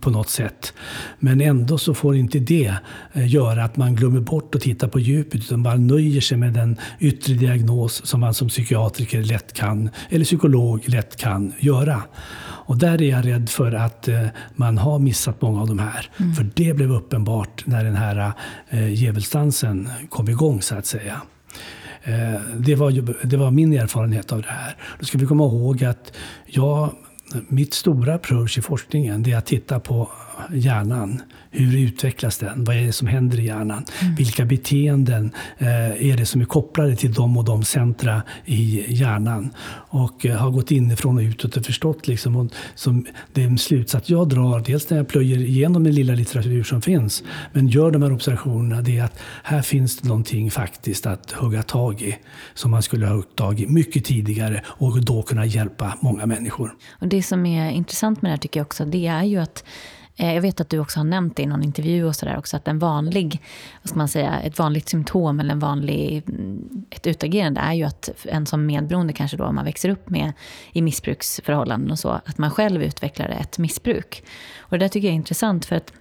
på 0.02 0.10
något 0.10 0.30
sätt. 0.30 0.74
Men 1.20 1.42
ändå 1.42 1.78
så 1.78 1.94
får 1.94 2.16
inte 2.16 2.40
det 2.40 2.74
göra 3.14 3.64
att 3.64 3.78
man 3.78 3.96
glömmer 3.96 4.20
bort 4.20 4.56
att 4.56 4.62
titta 4.62 4.88
på 4.88 5.00
djupet 5.00 5.42
utan 5.42 5.64
bara 5.64 5.76
nöjer 5.76 6.22
sig 6.22 6.38
med 6.38 6.54
den 6.54 6.78
yttre 7.00 7.34
diagnos 7.34 8.06
som 8.06 8.20
man 8.20 8.34
som 8.34 8.48
psykiatriker 8.50 9.24
lätt 9.24 9.54
kan, 9.54 9.90
eller 10.10 10.26
psykolog 10.26 10.90
lätt 10.90 11.16
kan 11.16 11.54
göra. 11.60 12.02
Och 12.68 12.78
där 12.78 13.02
är 13.02 13.10
jag 13.10 13.26
rädd 13.26 13.50
för 13.50 13.72
att 13.72 14.08
eh, 14.08 14.28
man 14.56 14.78
har 14.78 15.00
missat 15.00 15.42
många 15.42 15.62
av 15.62 15.68
de 15.68 15.80
här. 15.80 16.10
Mm. 16.20 16.34
För 16.34 16.50
det 16.54 16.74
blev 16.74 16.92
uppenbart 16.92 17.64
när 17.66 17.84
den 17.84 17.96
här 17.96 18.32
eh, 18.70 18.94
djävulsdansen 18.94 19.90
kom 20.10 20.30
igång 20.30 20.62
så 20.62 20.76
att 20.76 20.86
säga. 20.86 21.22
Eh, 22.04 22.42
det, 22.58 22.76
var, 22.76 23.26
det 23.28 23.38
var 23.38 23.52
min 23.52 23.74
erfarenhet 23.74 24.32
av 24.32 24.42
det 24.42 24.50
här. 24.50 24.76
Då 25.00 25.06
ska 25.06 25.18
vi 25.18 25.26
komma 25.26 25.44
ihåg 25.44 25.84
att 25.84 26.14
jag, 26.46 26.92
mitt 27.48 27.74
stora 27.74 28.14
approach 28.14 28.58
i 28.58 28.62
forskningen 28.62 29.24
det 29.24 29.32
är 29.32 29.38
att 29.38 29.46
titta 29.46 29.80
på 29.80 30.10
hjärnan. 30.54 31.22
Hur 31.52 31.78
utvecklas 31.78 32.38
den? 32.38 32.64
Vad 32.64 32.76
är 32.76 32.82
det 32.82 32.94
som 32.94 33.08
händer 33.08 33.40
i 33.40 33.46
hjärnan? 33.46 33.86
Mm. 34.02 34.16
Vilka 34.16 34.46
beteenden 34.46 35.32
eh, 35.58 36.10
är 36.10 36.18
det 36.18 36.26
som 36.26 36.42
är 36.42 36.46
kopplade 36.46 36.96
till 36.96 37.14
de 37.14 37.38
och 37.38 37.46
de 37.46 37.64
centra 37.64 38.22
i 38.46 38.94
hjärnan? 38.94 39.54
Och 39.90 40.26
eh, 40.26 40.38
har 40.38 40.52
gått 40.52 40.72
inifrån 40.72 41.18
och 41.18 41.22
utåt 41.22 41.58
och 41.58 41.66
förstått 41.66 42.08
liksom, 42.08 42.36
och 42.36 42.52
som 42.76 43.06
den 43.34 43.58
slutsats 43.58 44.10
jag 44.10 44.30
drar, 44.30 44.60
dels 44.60 44.90
när 44.90 44.98
jag 44.98 45.08
plöjer 45.08 45.38
igenom 45.38 45.84
den 45.84 45.96
lilla 45.96 46.14
litteratur 46.14 46.64
som 46.64 46.82
finns, 46.82 47.24
men 47.54 47.68
gör 47.68 47.92
de 47.92 48.02
här 48.02 48.14
observationerna, 48.14 48.82
det 48.82 48.98
är 48.98 49.04
att 49.04 49.20
här 49.44 49.62
finns 49.62 49.98
det 49.98 50.08
någonting 50.08 50.52
faktiskt 50.52 51.06
att 51.06 51.32
hugga 51.32 51.64
tag 51.64 52.02
i 52.02 52.18
som 52.54 52.72
man 52.72 52.82
skulle 52.82 53.06
ha 53.06 53.14
huggit 53.14 53.36
tag 53.36 53.60
i 53.60 53.68
mycket 53.68 54.06
tidigare 54.06 54.64
och 54.68 55.02
då 55.02 55.22
kunna 55.22 55.46
hjälpa 55.46 55.98
många 56.02 56.26
människor. 56.26 56.76
Och 57.00 57.08
Det 57.08 57.24
som 57.24 57.46
är 57.46 57.72
intressant 57.72 58.22
med 58.22 58.30
det 58.30 58.34
här 58.34 58.38
tycker 58.38 58.60
jag 58.60 58.66
också, 58.66 58.86
det 58.86 59.08
är 59.08 59.24
ju 59.24 59.38
att 59.38 59.64
Eh, 60.18 60.34
jag 60.34 60.42
vet 60.42 60.62
att 60.62 60.70
du 60.70 60.80
också 60.80 61.00
har 61.00 61.04
nämnt 61.06 61.36
det 61.36 61.44
i 61.44 61.46
någon 61.46 61.64
intervju 61.64 62.06
och 62.06 62.16
sådär 62.16 62.38
också, 62.38 62.58
att 62.58 62.68
en 62.68 62.80
vanlig, 62.80 63.42
vad 63.82 63.90
ska 63.90 63.98
man 63.98 64.08
säga, 64.08 64.40
ett 64.40 64.60
vanligt 64.60 64.90
symptom 64.90 65.40
eller 65.40 65.52
en 65.52 65.60
vanlig, 65.60 66.24
mm, 66.28 66.86
ett 66.90 67.08
utagerande 67.08 67.62
är 67.62 67.74
ju 67.74 67.84
att 67.84 68.10
en 68.24 68.46
som 68.46 68.66
medberoende 68.66 69.14
kanske 69.14 69.38
då, 69.38 69.46
om 69.46 69.56
man 69.56 69.66
växer 69.66 69.90
upp 69.90 70.10
med 70.10 70.34
i 70.72 70.82
missbruksförhållanden 70.82 71.92
och 71.92 72.00
så, 72.00 72.10
att 72.10 72.38
man 72.38 72.52
själv 72.52 72.84
utvecklar 72.84 73.30
ett 73.30 73.58
missbruk. 73.58 74.24
Och 74.60 74.80
det 74.80 74.86
där 74.86 74.90
tycker 74.90 75.08
jag 75.08 75.14
är 75.14 75.16
intressant 75.16 75.66
för 75.66 75.76
att 75.76 75.94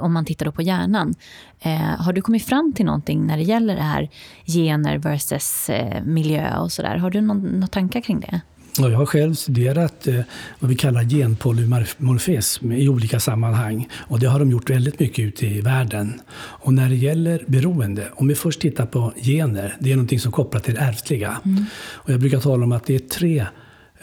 om 0.00 0.12
man 0.12 0.24
tittar 0.24 0.46
då 0.46 0.52
på 0.52 0.62
hjärnan. 0.62 1.14
Eh, 1.60 1.78
har 1.78 2.12
du 2.12 2.22
kommit 2.22 2.46
fram 2.46 2.72
till 2.72 2.86
någonting 2.86 3.26
när 3.26 3.36
det 3.36 3.42
gäller 3.42 3.76
det 3.76 3.82
här 3.82 4.10
gener 4.46 4.98
versus 4.98 5.70
eh, 5.70 6.04
miljö 6.04 6.58
och 6.58 6.72
sådär? 6.72 6.96
Har 6.96 7.10
du 7.10 7.20
några 7.20 7.66
tankar 7.66 8.00
kring 8.00 8.20
det? 8.20 8.40
Och 8.80 8.90
jag 8.90 8.96
har 8.96 9.06
själv 9.06 9.34
studerat 9.34 10.06
eh, 10.06 10.20
vad 10.58 10.70
vi 10.70 10.76
kallar 10.76 11.04
genpolymorfism 11.04 12.72
i 12.72 12.88
olika 12.88 13.20
sammanhang. 13.20 13.88
Och 13.94 14.20
det 14.20 14.26
har 14.26 14.38
de 14.38 14.50
gjort 14.50 14.70
väldigt 14.70 15.00
mycket 15.00 15.24
ute 15.24 15.46
i 15.46 15.60
världen. 15.60 16.20
Och 16.36 16.74
när 16.74 16.88
det 16.88 16.96
gäller 16.96 17.44
beroende, 17.46 18.08
om 18.12 18.28
vi 18.28 18.34
först 18.34 18.60
tittar 18.60 18.86
på 18.86 19.12
gener, 19.16 19.76
det 19.80 19.92
är 19.92 19.96
någonting 19.96 20.20
som 20.20 20.32
kopplar 20.32 20.60
till 20.60 20.76
ärftliga. 20.76 21.40
Mm. 21.44 21.64
Och 21.76 22.12
jag 22.12 22.20
brukar 22.20 22.40
tala 22.40 22.64
om 22.64 22.72
att 22.72 22.86
det 22.86 22.94
är 22.94 22.98
tre 22.98 23.46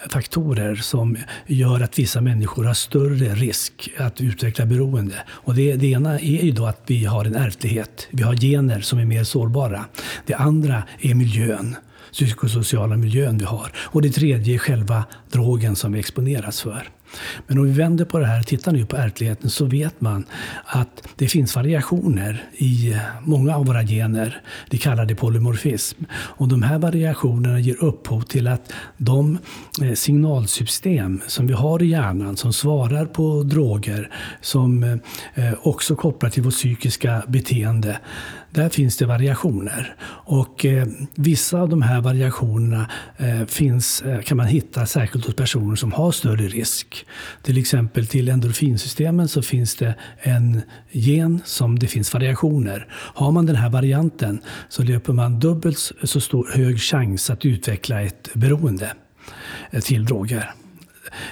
faktorer 0.10 0.76
som 0.76 1.18
gör 1.48 1.82
att 1.82 2.00
vissa 2.00 2.22
människor 2.22 2.64
har 2.64 2.74
större 2.74 3.36
risk 3.36 3.90
att 3.98 4.22
utveckla 4.22 4.66
beroende. 4.66 5.16
Och 5.30 5.56
det, 5.56 5.76
det 5.76 5.88
ena 5.88 6.20
är 6.20 6.44
ju 6.44 6.52
då 6.52 6.66
att 6.66 6.82
vi 6.88 7.06
har 7.06 7.26
en 7.26 7.36
ärftlighet. 7.36 8.08
Vi 8.12 8.24
har 8.24 8.36
gener 8.36 8.82
som 8.82 9.00
är 9.00 9.06
mer 9.06 9.24
sårbara. 9.24 9.86
Det 10.26 10.34
andra 10.34 10.84
är 11.02 11.14
miljön 11.14 11.76
psykosociala 12.12 12.98
miljön 12.98 13.38
vi 13.38 13.46
har. 13.46 13.72
Och 13.78 14.02
det 14.02 14.10
tredje 14.10 14.54
är 14.54 14.58
själva 14.58 15.04
drogen 15.32 15.76
som 15.76 15.92
vi 15.92 16.00
exponeras 16.00 16.62
för. 16.62 16.90
Men 17.48 17.58
om 17.58 17.66
vi 17.66 17.72
vänder 17.72 18.06
på 18.06 18.20
det 18.20 18.26
här 18.26 18.40
och 18.40 18.48
tittar 18.48 18.72
nu 18.72 18.86
på 18.86 18.98
ärftligheten 18.98 19.50
så 19.50 19.66
vet 19.66 20.02
man 20.02 20.26
att 20.66 21.08
det 21.16 21.28
finns 21.28 21.56
variationer 21.56 22.44
i 22.58 22.96
många 23.22 23.56
av 23.56 23.66
våra 23.66 23.84
gener. 23.84 24.42
Vi 24.70 24.78
kallar 24.78 25.06
det 25.06 25.16
polymorfism. 25.16 26.04
Och 26.12 26.48
de 26.48 26.64
här 26.64 26.78
variationerna 26.78 27.60
ger 27.60 27.84
upphov 27.84 28.22
till 28.22 28.48
att 28.48 28.74
de 28.98 29.38
eh, 29.82 29.94
signalsystem 29.94 31.22
som 31.28 31.48
vi 31.48 31.54
har 31.54 31.82
i 31.82 31.86
hjärnan 31.86 32.38
som 32.38 32.54
svarar 32.54 33.06
på 33.06 33.44
droger, 33.44 34.10
som 34.42 34.84
eh, 34.84 35.48
eh, 35.48 35.54
också 35.62 35.96
kopplar 35.96 36.30
till 36.30 36.44
vårt 36.44 36.54
psykiska 36.54 37.24
beteende, 37.28 38.00
där 38.52 38.70
finns 38.70 38.98
det 38.98 39.06
variationer. 39.06 39.96
Och 40.26 40.66
eh, 40.66 40.88
vissa 41.16 41.62
av 41.62 41.70
de 41.70 41.82
här 41.82 42.02
variationerna 42.02 42.90
eh, 43.18 43.46
finns, 43.46 44.02
eh, 44.02 44.22
kan 44.22 44.38
man 44.38 44.48
hitta 44.48 44.86
särskilt 44.86 45.26
hos 45.26 45.36
personer 45.36 45.76
som 45.76 45.92
har 45.92 46.12
större 46.12 46.48
risk. 46.48 47.06
Till 47.42 47.58
exempel 47.58 48.08
till 48.08 48.30
endorfinsystemen 48.30 49.28
så 49.28 49.42
finns 49.42 49.76
det 49.76 49.96
en 50.20 50.62
gen 50.92 51.42
som 51.46 51.80
det 51.80 51.88
finns 51.88 52.14
variationer. 52.14 52.88
Har 52.94 53.32
man 53.32 53.46
den 53.46 53.56
här 53.56 53.70
varianten 53.70 54.42
så 54.70 54.84
löper 54.84 55.14
man 55.14 55.40
dubbelt 55.40 55.92
så 56.04 56.22
stor 56.22 56.50
hög 56.54 56.80
chans 56.80 57.30
att 57.30 57.46
utveckla 57.46 58.02
ett 58.02 58.30
beroende 58.34 58.94
eh, 59.72 59.82
till 59.82 60.06
droger. 60.06 60.54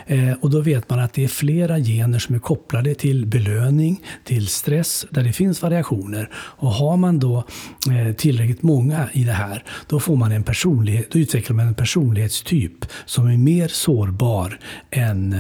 Eh, 0.08 0.32
och 0.42 0.50
då 0.50 0.62
vet 0.62 0.90
man 0.90 1.00
att 1.00 1.14
det 1.14 1.24
är 1.24 1.28
flera 1.28 1.80
gener 1.80 2.20
som 2.20 2.36
är 2.36 2.40
kopplade 2.40 2.96
till 2.96 3.26
belöning, 3.26 4.02
till 4.24 4.48
stress, 4.48 5.06
där 5.10 5.24
det 5.24 5.34
finns 5.34 5.62
variationer. 5.62 6.30
Och 6.34 6.72
har 6.72 6.98
man 6.98 7.20
då 7.20 7.44
eh, 7.92 8.16
tillräckligt 8.16 8.64
många 8.64 9.10
i 9.14 9.24
det 9.24 9.32
här, 9.32 9.64
då, 9.88 10.00
får 10.00 10.16
man 10.16 10.32
en 10.32 10.44
personlighet, 10.44 11.12
då 11.12 11.20
utvecklar 11.20 11.56
man 11.56 11.68
en 11.68 11.76
personlighetstyp 11.76 12.86
som 13.06 13.28
är 13.28 13.38
mer 13.38 13.68
sårbar 13.68 14.60
än 14.92 15.34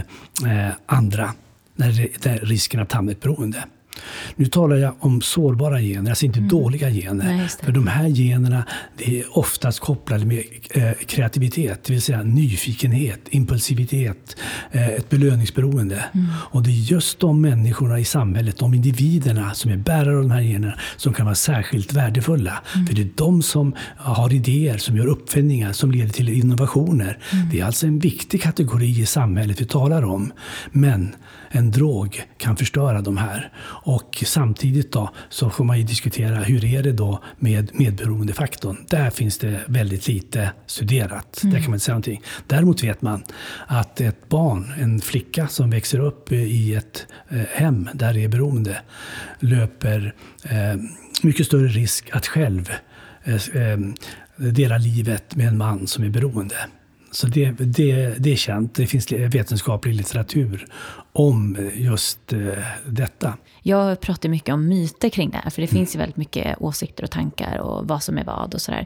eh, 0.46 0.72
andra 0.86 1.34
när, 1.76 1.92
det, 2.22 2.30
är 2.30 2.40
risken 2.40 2.80
att 2.80 2.92
hamna 2.92 3.12
i 3.12 3.16
ett 3.16 3.22
beroende. 3.22 3.64
Nu 4.36 4.46
talar 4.46 4.76
jag 4.76 4.96
om 5.00 5.22
sårbara 5.22 5.82
gener, 5.82 6.10
alltså 6.10 6.26
inte 6.26 6.40
mm. 6.40 6.50
dåliga 6.50 6.90
gener. 6.90 7.26
Nej, 7.26 7.48
För 7.64 7.72
de 7.72 7.88
här 7.88 8.08
generna 8.08 8.64
det 8.98 9.20
är 9.20 9.38
oftast 9.38 9.80
kopplade 9.80 10.26
med 10.26 10.44
eh, 10.70 10.92
kreativitet, 11.06 11.84
det 11.84 11.94
vill 11.94 12.02
säga 12.02 12.24
nyfikenhet, 12.24 13.20
impulsivitet, 13.30 14.38
eh, 14.72 14.88
ett 14.88 15.10
belöningsberoende. 15.10 16.06
Mm. 16.14 16.28
Och 16.36 16.64
det 16.64 16.70
är 16.70 16.92
just 16.92 17.20
de 17.20 17.42
människorna 17.42 18.00
i 18.00 18.06
samhället, 18.06 18.58
de 18.58 18.74
individerna 18.74 19.54
som 19.54 19.72
är 19.72 19.78
bärare 19.78 20.16
av 20.16 20.22
de 20.22 20.32
här 20.32 20.42
generna, 20.42 20.74
som 20.98 21.14
kan 21.14 21.26
vara 21.26 21.36
särskilt 21.36 21.94
värdefulla. 21.94 22.64
Mm. 22.76 22.88
För 22.88 22.96
det 22.96 23.02
är 23.02 23.10
de 23.16 23.42
som 23.42 23.76
har 23.98 24.34
idéer, 24.34 24.78
som 24.78 24.98
gör 24.98 25.06
uppfinningar, 25.06 25.74
som 25.74 25.92
leder 25.92 26.10
till 26.10 26.30
innovationer. 26.30 27.18
Mm. 27.34 27.50
Det 27.50 27.60
är 27.60 27.66
alltså 27.66 27.88
en 27.88 28.00
viktig 28.00 28.42
kategori 28.42 29.00
i 29.00 29.06
samhället 29.06 29.62
vi 29.62 29.66
talar 29.66 30.06
om. 30.06 30.32
Men 30.72 31.16
en 31.50 31.72
drog 31.72 32.24
kan 32.38 32.58
förstöra 32.58 33.02
de 33.02 33.18
här. 33.18 33.52
Och 33.86 34.24
samtidigt 34.26 34.92
då 34.92 35.10
så 35.30 35.50
får 35.50 35.64
man 35.64 35.78
ju 35.78 35.84
diskutera 35.84 36.36
hur 36.36 36.66
är 36.66 36.84
det 36.84 36.92
då 36.92 37.24
med 37.38 37.72
medberoendefaktorn. 37.74 38.78
Där 38.90 39.10
finns 39.10 39.38
det 39.38 39.60
väldigt 39.68 40.08
lite 40.08 40.52
studerat. 40.66 41.44
Mm. 41.44 41.54
Där 41.54 41.62
kan 41.62 41.70
man 41.70 41.76
inte 41.76 41.86
säga 41.86 41.94
någonting. 41.94 42.22
Däremot 42.48 42.84
vet 42.84 43.02
man 43.02 43.24
att 43.68 44.02
ett 44.02 44.30
barn, 44.30 44.74
en 44.80 45.02
flicka 45.02 45.48
som 45.48 45.70
växer 45.70 46.00
upp 46.00 46.32
i 46.32 46.76
ett 46.76 47.08
eh, 47.30 47.42
hem 47.52 47.90
där 47.94 48.14
det 48.14 48.24
är 48.24 48.28
beroende 48.28 48.82
löper 49.40 50.14
eh, 50.44 50.82
mycket 51.22 51.46
större 51.46 51.68
risk 51.68 52.10
att 52.12 52.28
själv 52.28 52.72
eh, 53.24 53.78
dela 54.36 54.78
livet 54.78 55.36
med 55.36 55.48
en 55.48 55.58
man 55.58 55.88
som 55.88 56.04
är 56.04 56.10
beroende. 56.10 56.56
Så 57.12 57.28
det, 57.28 57.52
det, 57.52 58.16
det 58.20 58.32
är 58.32 58.36
känt. 58.36 58.76
Det 58.76 58.88
finns 58.88 59.12
vetenskaplig 59.12 59.96
litteratur 59.96 60.66
om 61.14 61.70
just 61.74 62.34
eh, 62.34 62.40
detta. 62.86 63.38
Jag 63.62 64.00
pratar 64.00 64.30
mycket 64.30 64.54
om 64.54 64.68
myter 64.68 65.10
kring 65.10 65.30
det 65.30 65.38
här, 65.38 65.50
för 65.50 65.62
det 65.62 65.68
finns 65.68 65.96
ju 65.96 66.00
väldigt 66.00 66.18
mycket 66.18 66.62
åsikter 66.62 67.04
och 67.04 67.12
tankar 67.12 67.58
och 67.58 67.88
vad 67.88 68.04
som 68.04 68.18
är 68.18 68.24
vad 68.24 68.54
och 68.54 68.62
sådär. 68.62 68.86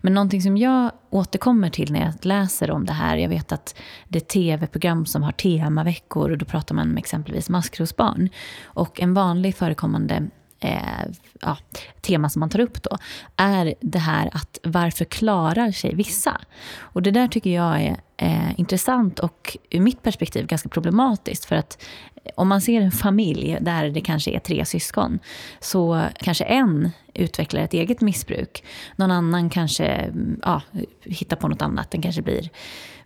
Men 0.00 0.14
någonting 0.14 0.42
som 0.42 0.56
jag 0.56 0.90
återkommer 1.10 1.70
till 1.70 1.92
när 1.92 2.00
jag 2.00 2.14
läser 2.26 2.70
om 2.70 2.86
det 2.86 2.92
här, 2.92 3.16
jag 3.16 3.28
vet 3.28 3.52
att 3.52 3.76
det 4.08 4.18
är 4.18 4.20
tv-program 4.20 5.06
som 5.06 5.22
har 5.22 5.32
temaveckor 5.32 6.30
och 6.30 6.38
då 6.38 6.44
pratar 6.44 6.74
man 6.74 6.90
om 6.90 6.96
exempelvis 6.96 7.48
maskrosbarn. 7.48 8.28
Och 8.64 9.00
en 9.00 9.14
vanlig 9.14 9.56
förekommande 9.56 10.28
eh, 10.62 11.06
ja, 11.40 11.56
tema 12.00 12.28
som 12.28 12.40
man 12.40 12.50
tar 12.50 12.60
upp 12.60 12.82
då, 12.82 12.98
är 13.36 13.74
det 13.80 13.98
här 13.98 14.30
att 14.32 14.58
varför 14.62 15.04
klarar 15.04 15.70
sig 15.70 15.94
vissa? 15.94 16.40
Och 16.78 17.02
det 17.02 17.10
där 17.10 17.28
tycker 17.28 17.50
jag 17.50 17.82
är 17.82 17.96
eh, 18.16 18.60
intressant 18.60 19.18
och 19.18 19.56
ur 19.70 19.80
mitt 19.80 20.02
perspektiv 20.02 20.46
ganska 20.46 20.68
problematiskt. 20.68 21.44
För 21.44 21.56
att 21.56 21.82
eh, 22.24 22.30
om 22.34 22.48
man 22.48 22.60
ser 22.60 22.80
en 22.80 22.92
familj 22.92 23.58
där 23.60 23.90
det 23.90 24.00
kanske 24.00 24.30
är 24.30 24.38
tre 24.38 24.64
syskon, 24.64 25.18
så 25.60 26.02
kanske 26.18 26.44
en 26.44 26.90
utvecklar 27.14 27.62
ett 27.62 27.74
eget 27.74 28.00
missbruk. 28.00 28.64
Någon 28.96 29.10
annan 29.10 29.50
kanske 29.50 29.86
mm, 29.86 30.40
ja, 30.42 30.62
hittar 31.04 31.36
på 31.36 31.48
något 31.48 31.62
annat. 31.62 31.90
Den 31.90 32.02
kanske 32.02 32.22
blir 32.22 32.50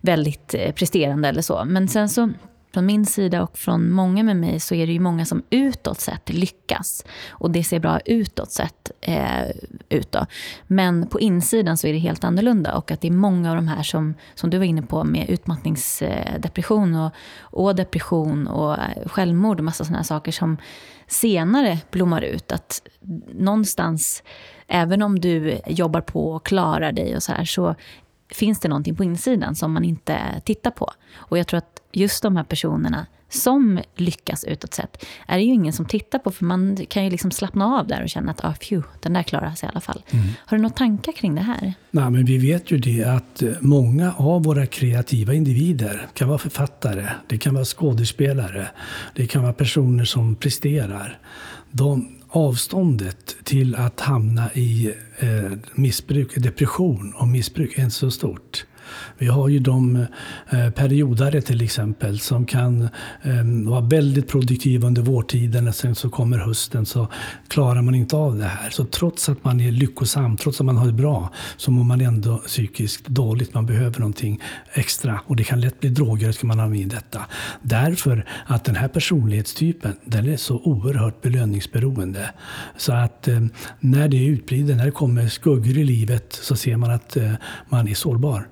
väldigt 0.01 0.53
eh, 0.53 0.71
presterande 0.71 1.27
eller 1.27 1.41
så. 1.41 1.65
Men 1.65 1.87
sen 1.87 2.09
så 2.09 2.29
från 2.77 2.85
min 2.85 3.05
sida 3.05 3.43
och 3.43 3.57
från 3.57 3.91
många 3.91 4.23
med 4.23 4.35
mig 4.35 4.59
så 4.59 4.75
är 4.75 4.87
det 4.87 4.93
ju 4.93 4.99
många 4.99 5.25
som 5.25 5.43
utåt 5.49 5.99
sett 5.99 6.29
lyckas. 6.29 7.05
Och 7.29 7.51
det 7.51 7.63
ser 7.63 7.79
bra 7.79 7.99
utåt 8.05 8.51
sett 8.51 8.91
eh, 9.01 9.49
ut 9.89 10.11
då. 10.11 10.25
Men 10.67 11.07
på 11.07 11.19
insidan 11.19 11.77
så 11.77 11.87
är 11.87 11.93
det 11.93 11.99
helt 11.99 12.23
annorlunda. 12.23 12.75
Och 12.75 12.91
att 12.91 13.01
det 13.01 13.07
är 13.07 13.11
många 13.11 13.49
av 13.49 13.55
de 13.55 13.67
här 13.67 13.83
som, 13.83 14.13
som 14.35 14.49
du 14.49 14.57
var 14.57 14.65
inne 14.65 14.81
på 14.81 15.03
med 15.03 15.29
utmattningsdepression 15.29 16.95
och, 16.95 17.11
och 17.39 17.75
depression 17.75 18.47
och 18.47 18.73
eh, 18.73 19.07
självmord 19.07 19.59
och 19.59 19.65
massa 19.65 19.85
sådana 19.85 20.03
saker 20.03 20.31
som 20.31 20.57
senare 21.07 21.79
blommar 21.91 22.21
ut. 22.21 22.51
Att 22.51 22.81
någonstans, 23.33 24.23
även 24.67 25.01
om 25.01 25.19
du 25.19 25.59
jobbar 25.67 26.01
på 26.01 26.31
och 26.31 26.45
klarar 26.45 26.91
dig 26.91 27.15
och 27.15 27.23
så 27.23 27.31
här, 27.31 27.45
så 27.45 27.75
finns 28.29 28.59
det 28.59 28.67
någonting 28.67 28.95
på 28.95 29.03
insidan 29.03 29.55
som 29.55 29.73
man 29.73 29.83
inte 29.83 30.41
tittar 30.45 30.71
på. 30.71 30.91
Och 31.15 31.37
jag 31.37 31.47
tror 31.47 31.57
att 31.57 31.81
just 31.91 32.23
de 32.23 32.35
här 32.35 32.43
personerna 32.43 33.05
som 33.29 33.79
lyckas 33.95 34.43
utåt 34.43 34.73
sett 34.73 35.05
är 35.27 35.37
det 35.37 35.43
ju 35.43 35.53
ingen 35.53 35.73
som 35.73 35.85
tittar 35.85 36.19
på 36.19 36.31
för 36.31 36.45
man 36.45 36.77
kan 36.89 37.03
ju 37.03 37.09
liksom 37.09 37.31
slappna 37.31 37.65
av 37.65 37.87
där 37.87 38.03
och 38.03 38.09
känna 38.09 38.31
att 38.31 38.45
ah, 38.45 38.53
phew, 38.53 38.87
den 38.99 39.13
där 39.13 39.23
klarar 39.23 39.55
sig 39.55 39.67
i 39.67 39.69
alla 39.69 39.81
fall. 39.81 40.03
Mm. 40.09 40.25
Har 40.45 40.57
du 40.57 40.61
några 40.61 40.75
tankar 40.75 41.11
kring 41.11 41.35
det 41.35 41.41
här? 41.41 41.73
Nej, 41.91 42.09
men 42.09 42.25
vi 42.25 42.37
vet 42.37 42.71
ju 42.71 42.77
det 42.77 43.03
att 43.03 43.43
många 43.59 44.13
av 44.13 44.43
våra 44.43 44.65
kreativa 44.65 45.33
individer 45.33 46.07
kan 46.13 46.27
vara 46.27 46.37
författare, 46.37 47.05
det 47.27 47.37
kan 47.37 47.53
vara 47.53 47.65
skådespelare, 47.65 48.67
det 49.15 49.27
kan 49.27 49.41
vara 49.41 49.53
personer 49.53 50.05
som 50.05 50.35
presterar. 50.35 51.19
De, 51.71 52.16
avståndet 52.29 53.35
till 53.43 53.75
att 53.75 53.99
hamna 53.99 54.53
i 54.53 54.93
eh, 55.19 55.51
missbruk, 55.75 56.35
depression 56.35 57.13
och 57.17 57.27
missbruk 57.27 57.77
är 57.77 57.83
inte 57.83 57.95
så 57.95 58.11
stort. 58.11 58.65
Vi 59.17 59.27
har 59.27 59.49
ju 59.49 59.59
de 59.59 60.05
eh, 60.49 60.69
periodare 60.69 61.41
till 61.41 61.61
exempel 61.61 62.19
som 62.19 62.45
kan 62.45 62.89
ehm, 63.21 63.65
vara 63.65 63.81
väldigt 63.81 64.27
produktiva 64.27 64.87
under 64.87 65.01
vårtiden 65.01 65.67
och 65.67 65.75
sen 65.75 65.95
så 65.95 66.09
kommer 66.09 66.37
hösten 66.37 66.85
så 66.85 67.07
klarar 67.47 67.81
man 67.81 67.95
inte 67.95 68.15
av 68.15 68.37
det 68.37 68.45
här. 68.45 68.69
Så 68.69 68.85
trots 68.85 69.29
att 69.29 69.43
man 69.43 69.59
är 69.59 69.71
lyckosam, 69.71 70.37
trots 70.37 70.59
att 70.59 70.65
man 70.65 70.77
har 70.77 70.85
det 70.85 70.93
bra, 70.93 71.29
så 71.57 71.71
mår 71.71 71.83
man 71.83 72.01
ändå 72.01 72.37
psykiskt 72.37 73.07
dåligt. 73.07 73.53
Man 73.53 73.65
behöver 73.65 73.99
någonting 73.99 74.41
extra 74.73 75.19
och 75.25 75.35
det 75.35 75.43
kan 75.43 75.61
lätt 75.61 75.79
bli 75.79 75.89
droger 75.89 76.31
ska 76.31 76.47
man 76.47 76.59
ha 76.59 76.67
med 76.67 76.89
detta. 76.89 77.21
Därför 77.61 78.25
att 78.45 78.65
den 78.65 78.75
här 78.75 78.87
personlighetstypen, 78.87 79.95
den 80.05 80.29
är 80.29 80.37
så 80.37 80.55
oerhört 80.55 81.21
belöningsberoende. 81.21 82.29
Så 82.77 82.93
att 82.93 83.27
ehm, 83.27 83.49
när 83.79 84.07
det 84.07 84.17
är 84.17 84.29
utblivet, 84.29 84.77
när 84.77 84.85
det 84.85 84.91
kommer 84.91 85.27
skuggor 85.27 85.77
i 85.77 85.83
livet 85.83 86.39
så 86.41 86.55
ser 86.55 86.77
man 86.77 86.91
att 86.91 87.17
eh, 87.17 87.31
man 87.69 87.87
är 87.87 87.93
sårbar 87.93 88.47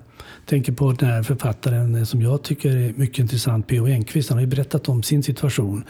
tänker 0.46 0.72
på 0.72 0.92
den 0.92 1.08
här 1.08 1.22
författaren 1.22 2.06
som 2.06 2.22
jag 2.22 2.42
tycker 2.42 2.76
är 2.76 2.92
mycket 2.96 3.18
intressant, 3.18 3.66
P.O. 3.66 3.86
Enquist. 3.86 4.28
Han 4.28 4.38
har 4.38 4.40
ju 4.40 4.46
berättat 4.46 4.88
om 4.88 5.02
sin 5.02 5.22
situation. 5.22 5.84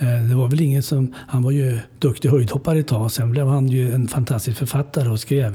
Eh, 0.00 0.22
det 0.22 0.34
var 0.34 0.48
väl 0.48 0.60
ingen 0.60 0.82
som, 0.82 1.14
han 1.16 1.42
var 1.42 1.50
ju 1.50 1.78
duktig 1.98 2.28
höjdhoppare 2.28 2.78
ett 2.78 2.88
tag, 2.88 3.12
sen 3.12 3.30
blev 3.30 3.46
han 3.46 3.68
ju 3.68 3.94
en 3.94 4.08
fantastisk 4.08 4.58
författare 4.58 5.08
och 5.08 5.20
skrev. 5.20 5.54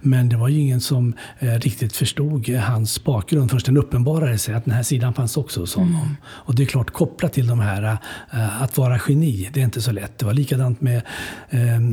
Men 0.00 0.28
det 0.28 0.36
var 0.36 0.48
ju 0.48 0.60
ingen 0.60 0.80
som 0.80 1.14
eh, 1.38 1.52
riktigt 1.52 1.96
förstod 1.96 2.48
hans 2.48 3.04
bakgrund 3.04 3.50
förrän 3.50 3.62
den 3.64 3.76
uppenbarade 3.76 4.38
sig 4.38 4.54
att 4.54 4.64
den 4.64 4.74
här 4.74 4.82
sidan 4.82 5.14
fanns 5.14 5.36
också 5.36 5.60
hos 5.60 5.74
honom. 5.74 5.94
Mm. 5.94 6.16
Och 6.24 6.54
det 6.54 6.62
är 6.62 6.66
klart, 6.66 6.90
kopplat 6.90 7.32
till 7.32 7.46
de 7.46 7.60
här, 7.60 7.98
eh, 8.32 8.62
att 8.62 8.78
vara 8.78 9.00
geni, 9.08 9.48
det 9.52 9.60
är 9.60 9.64
inte 9.64 9.82
så 9.82 9.92
lätt. 9.92 10.18
Det 10.18 10.26
var 10.26 10.32
likadant 10.32 10.80
med 10.80 11.02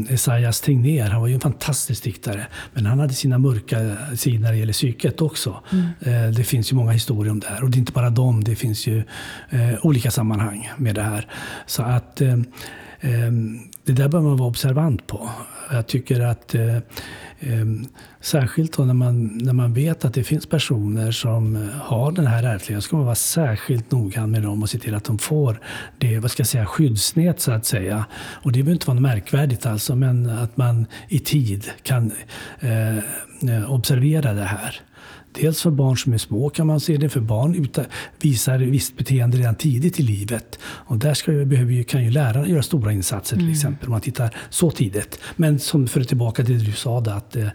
Esaias 0.10 0.62
Tegnér, 0.62 1.10
han 1.10 1.21
var 1.21 1.27
ju 1.27 1.34
en 1.34 1.39
fantastisk 1.39 2.03
diktare. 2.03 2.47
Men 2.73 2.86
han 2.86 2.99
hade 2.99 3.13
sina 3.13 3.38
mörka 3.38 3.95
sidor 4.15 4.39
när 4.39 4.51
det 4.51 4.58
gäller 4.58 4.73
psyket 4.73 5.21
också. 5.21 5.60
Mm. 5.71 6.34
Det 6.34 6.43
finns 6.43 6.71
ju 6.71 6.75
många 6.75 6.91
historier 6.91 7.31
om 7.31 7.39
det 7.39 7.47
här. 7.47 7.63
Och 7.63 7.69
det 7.69 7.77
är 7.77 7.79
inte 7.79 7.91
bara 7.91 8.10
dem, 8.10 8.43
det 8.43 8.55
finns 8.55 8.88
ju 8.88 9.03
olika 9.81 10.12
sammanhang 10.12 10.69
med 10.77 10.95
det 10.95 11.01
här. 11.01 11.27
Så 11.65 11.84
att 11.85 12.21
eh, 12.21 12.33
eh, 12.99 13.31
det 13.85 13.93
där 13.93 14.07
bör 14.07 14.21
man 14.21 14.37
vara 14.37 14.49
observant 14.49 15.07
på. 15.07 15.29
Jag 15.71 15.87
tycker 15.87 16.19
att 16.19 16.55
eh, 16.55 16.75
eh, 17.39 17.65
särskilt 18.21 18.77
när 18.77 18.93
man, 18.93 19.27
när 19.27 19.53
man 19.53 19.73
vet 19.73 20.05
att 20.05 20.13
det 20.13 20.23
finns 20.23 20.45
personer 20.45 21.11
som 21.11 21.55
eh, 21.55 21.61
har 21.61 22.11
den 22.11 22.27
här 22.27 22.43
ärftligheten 22.43 22.81
ska 22.81 22.95
man 22.95 23.05
vara 23.05 23.15
särskilt 23.15 23.91
noggrann 23.91 24.31
med 24.31 24.41
dem 24.41 24.63
och 24.63 24.69
se 24.69 24.79
till 24.79 24.95
att 24.95 25.03
de 25.03 25.17
får 25.17 25.59
det 25.97 26.19
vad 26.19 26.31
ska 26.31 26.41
jag 26.41 26.47
säga, 26.47 26.65
skyddsnät 26.65 27.39
så 27.39 27.51
att 27.51 27.65
säga. 27.65 28.05
Och 28.15 28.51
det 28.51 28.59
behöver 28.59 28.73
inte 28.73 28.87
vara 28.87 28.95
något 28.95 29.01
märkvärdigt 29.01 29.65
alltså, 29.65 29.95
men 29.95 30.29
att 30.29 30.57
man 30.57 30.85
i 31.07 31.19
tid 31.19 31.65
kan 31.83 32.11
eh, 32.59 32.97
eh 32.97 33.71
observera 33.71 34.33
det 34.33 34.43
här. 34.43 34.81
Dels 35.41 35.61
för 35.61 35.71
barn 35.71 35.97
som 35.97 36.13
är 36.13 36.17
små 36.17 36.49
kan 36.49 36.67
man 36.67 36.79
se 36.79 36.97
det, 36.97 37.09
för 37.09 37.19
barn 37.19 37.67
visar 38.21 38.57
visst 38.57 38.97
beteende 38.97 39.37
redan 39.37 39.55
tidigt 39.55 39.99
i 39.99 40.03
livet. 40.03 40.59
Och 40.61 40.97
där 40.97 41.13
ska, 41.13 41.31
behöver 41.31 41.83
kan 41.83 42.03
ju 42.03 42.11
lärarna 42.11 42.47
göra 42.47 42.63
stora 42.63 42.91
insatser 42.91 43.35
till 43.35 43.45
mm. 43.45 43.53
exempel, 43.53 43.87
om 43.87 43.91
man 43.91 44.01
tittar 44.01 44.35
så 44.49 44.71
tidigt. 44.71 45.19
Men 45.35 45.59
som 45.59 45.87
för 45.87 46.03
tillbaka 46.03 46.43
till 46.43 46.59
det 46.59 46.65
du 46.65 46.71
sa, 46.71 46.99
att, 46.99 47.35
eh, 47.35 47.47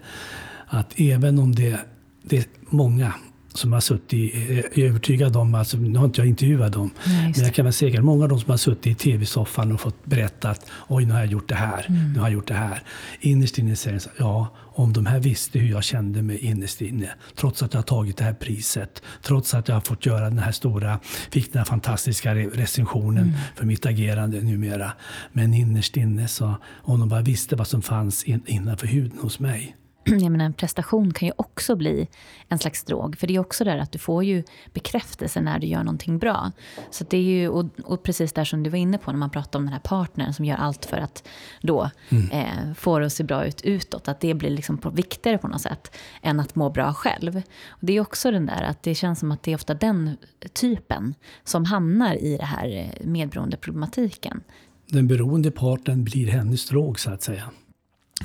att 0.67 0.99
även 0.99 1.39
om 1.39 1.55
det, 1.55 1.79
det 2.23 2.37
är 2.37 2.45
många 2.69 3.13
som 3.53 3.73
har 3.73 3.79
suttit, 3.79 4.35
är 4.35 4.83
övertygad 4.83 5.35
om, 5.35 5.55
alltså, 5.55 5.77
nu 5.77 5.99
har 5.99 6.05
inte 6.05 6.21
jag 6.21 6.27
intervjuat 6.27 6.73
dem, 6.73 6.89
Nej, 7.05 7.33
men 7.35 7.45
jag 7.45 7.53
kan 7.53 7.65
vara 7.65 7.71
säker, 7.73 8.01
många 8.01 8.23
av 8.23 8.29
dem 8.29 8.39
som 8.39 8.49
har 8.49 8.57
suttit 8.57 8.87
i 8.87 8.95
tv-soffan 8.95 9.71
och 9.71 9.81
fått 9.81 10.05
berätta 10.05 10.49
att 10.49 10.69
oj, 10.87 11.05
nu 11.05 11.13
har 11.13 11.19
jag 11.19 11.31
gjort 11.31 11.49
det 11.49 11.55
här, 11.55 11.85
mm. 11.89 12.13
nu 12.13 12.19
har 12.19 12.27
jag 12.27 12.33
gjort 12.33 12.47
det 12.47 12.53
här. 12.53 12.83
Innerst 13.19 13.57
inne 13.57 13.75
säger 13.75 13.99
de 13.99 14.09
ja, 14.17 14.55
om 14.73 14.93
de 14.93 15.05
här 15.05 15.19
visste 15.19 15.59
hur 15.59 15.69
jag 15.69 15.83
kände 15.83 16.21
mig 16.21 16.37
innerst 16.37 16.81
inne, 16.81 17.09
trots 17.35 17.63
att 17.63 17.73
jag 17.73 17.81
har 17.81 17.85
tagit 17.85 18.17
det 18.17 18.23
här 18.23 18.33
priset, 18.33 19.01
trots 19.21 19.53
att 19.53 19.67
jag 19.67 19.75
har 19.75 19.81
fått 19.81 20.05
göra 20.05 20.29
den 20.29 20.39
här 20.39 20.51
stora, 20.51 20.99
fick 21.31 21.53
den 21.53 21.59
här 21.59 21.65
fantastiska 21.65 22.35
recensionen 22.35 23.23
mm. 23.23 23.35
för 23.55 23.65
mitt 23.65 23.85
agerande 23.85 24.41
numera. 24.41 24.91
Men 25.31 25.53
innerst 25.53 25.97
inne, 25.97 26.27
så, 26.27 26.55
om 26.81 26.99
de 26.99 27.09
bara 27.09 27.21
visste 27.21 27.55
vad 27.55 27.67
som 27.67 27.81
fanns 27.81 28.23
in, 28.23 28.43
innanför 28.45 28.87
huden 28.87 29.19
hos 29.21 29.39
mig, 29.39 29.75
jag 30.21 30.31
menar, 30.31 30.45
en 30.45 30.53
prestation 30.53 31.13
kan 31.13 31.27
ju 31.27 31.33
också 31.37 31.75
bli 31.75 32.07
en 32.47 32.59
slags 32.59 32.83
drog. 32.83 33.17
För 33.17 33.27
det 33.27 33.35
är 33.35 33.39
också 33.39 33.63
där 33.63 33.77
att 33.77 33.91
du 33.91 33.99
får 33.99 34.23
ju 34.23 34.43
bekräftelse 34.73 35.41
när 35.41 35.59
du 35.59 35.67
gör 35.67 35.83
någonting 35.83 36.17
bra. 36.17 36.51
Så 36.91 37.05
det 37.09 37.17
är 37.17 37.21
ju, 37.21 37.49
och, 37.49 37.65
och 37.83 38.03
precis 38.03 38.33
där 38.33 38.43
som 38.43 38.63
du 38.63 38.69
var 38.69 38.77
inne 38.77 38.97
på 38.97 39.11
när 39.11 39.19
man 39.19 39.29
pratar 39.29 39.59
om 39.59 39.65
den 39.65 39.73
här 39.73 39.79
partnern 39.79 40.33
som 40.33 40.45
gör 40.45 40.55
allt 40.55 40.85
för 40.85 40.97
att 40.97 41.27
då 41.61 41.89
mm. 42.09 42.29
eh, 42.29 42.73
få 42.73 42.99
det 42.99 43.05
att 43.05 43.13
se 43.13 43.23
bra 43.23 43.45
ut 43.45 43.61
utåt. 43.61 44.07
Att 44.07 44.19
det 44.19 44.33
blir 44.33 44.49
liksom 44.49 44.77
på, 44.77 44.89
viktigare 44.89 45.37
på 45.37 45.47
något 45.47 45.61
sätt 45.61 45.95
än 46.21 46.39
att 46.39 46.55
må 46.55 46.69
bra 46.69 46.93
själv. 46.93 47.41
Och 47.67 47.85
det 47.85 47.93
är 47.93 48.01
också 48.01 48.31
den 48.31 48.45
där 48.45 48.63
att 48.63 48.83
det 48.83 48.95
känns 48.95 49.19
som 49.19 49.31
att 49.31 49.43
det 49.43 49.51
är 49.51 49.55
ofta 49.55 49.73
den 49.73 50.17
typen 50.53 51.13
som 51.43 51.65
hamnar 51.65 52.15
i 52.15 52.37
det 52.37 52.45
här 52.45 52.77
eh, 52.77 53.07
medberoendeproblematiken. 53.07 54.41
Den 54.87 55.07
beroende 55.07 55.51
parten 55.51 56.03
blir 56.03 56.27
hennes 56.27 56.67
drog 56.67 56.99
så 56.99 57.11
att 57.11 57.23
säga. 57.23 57.43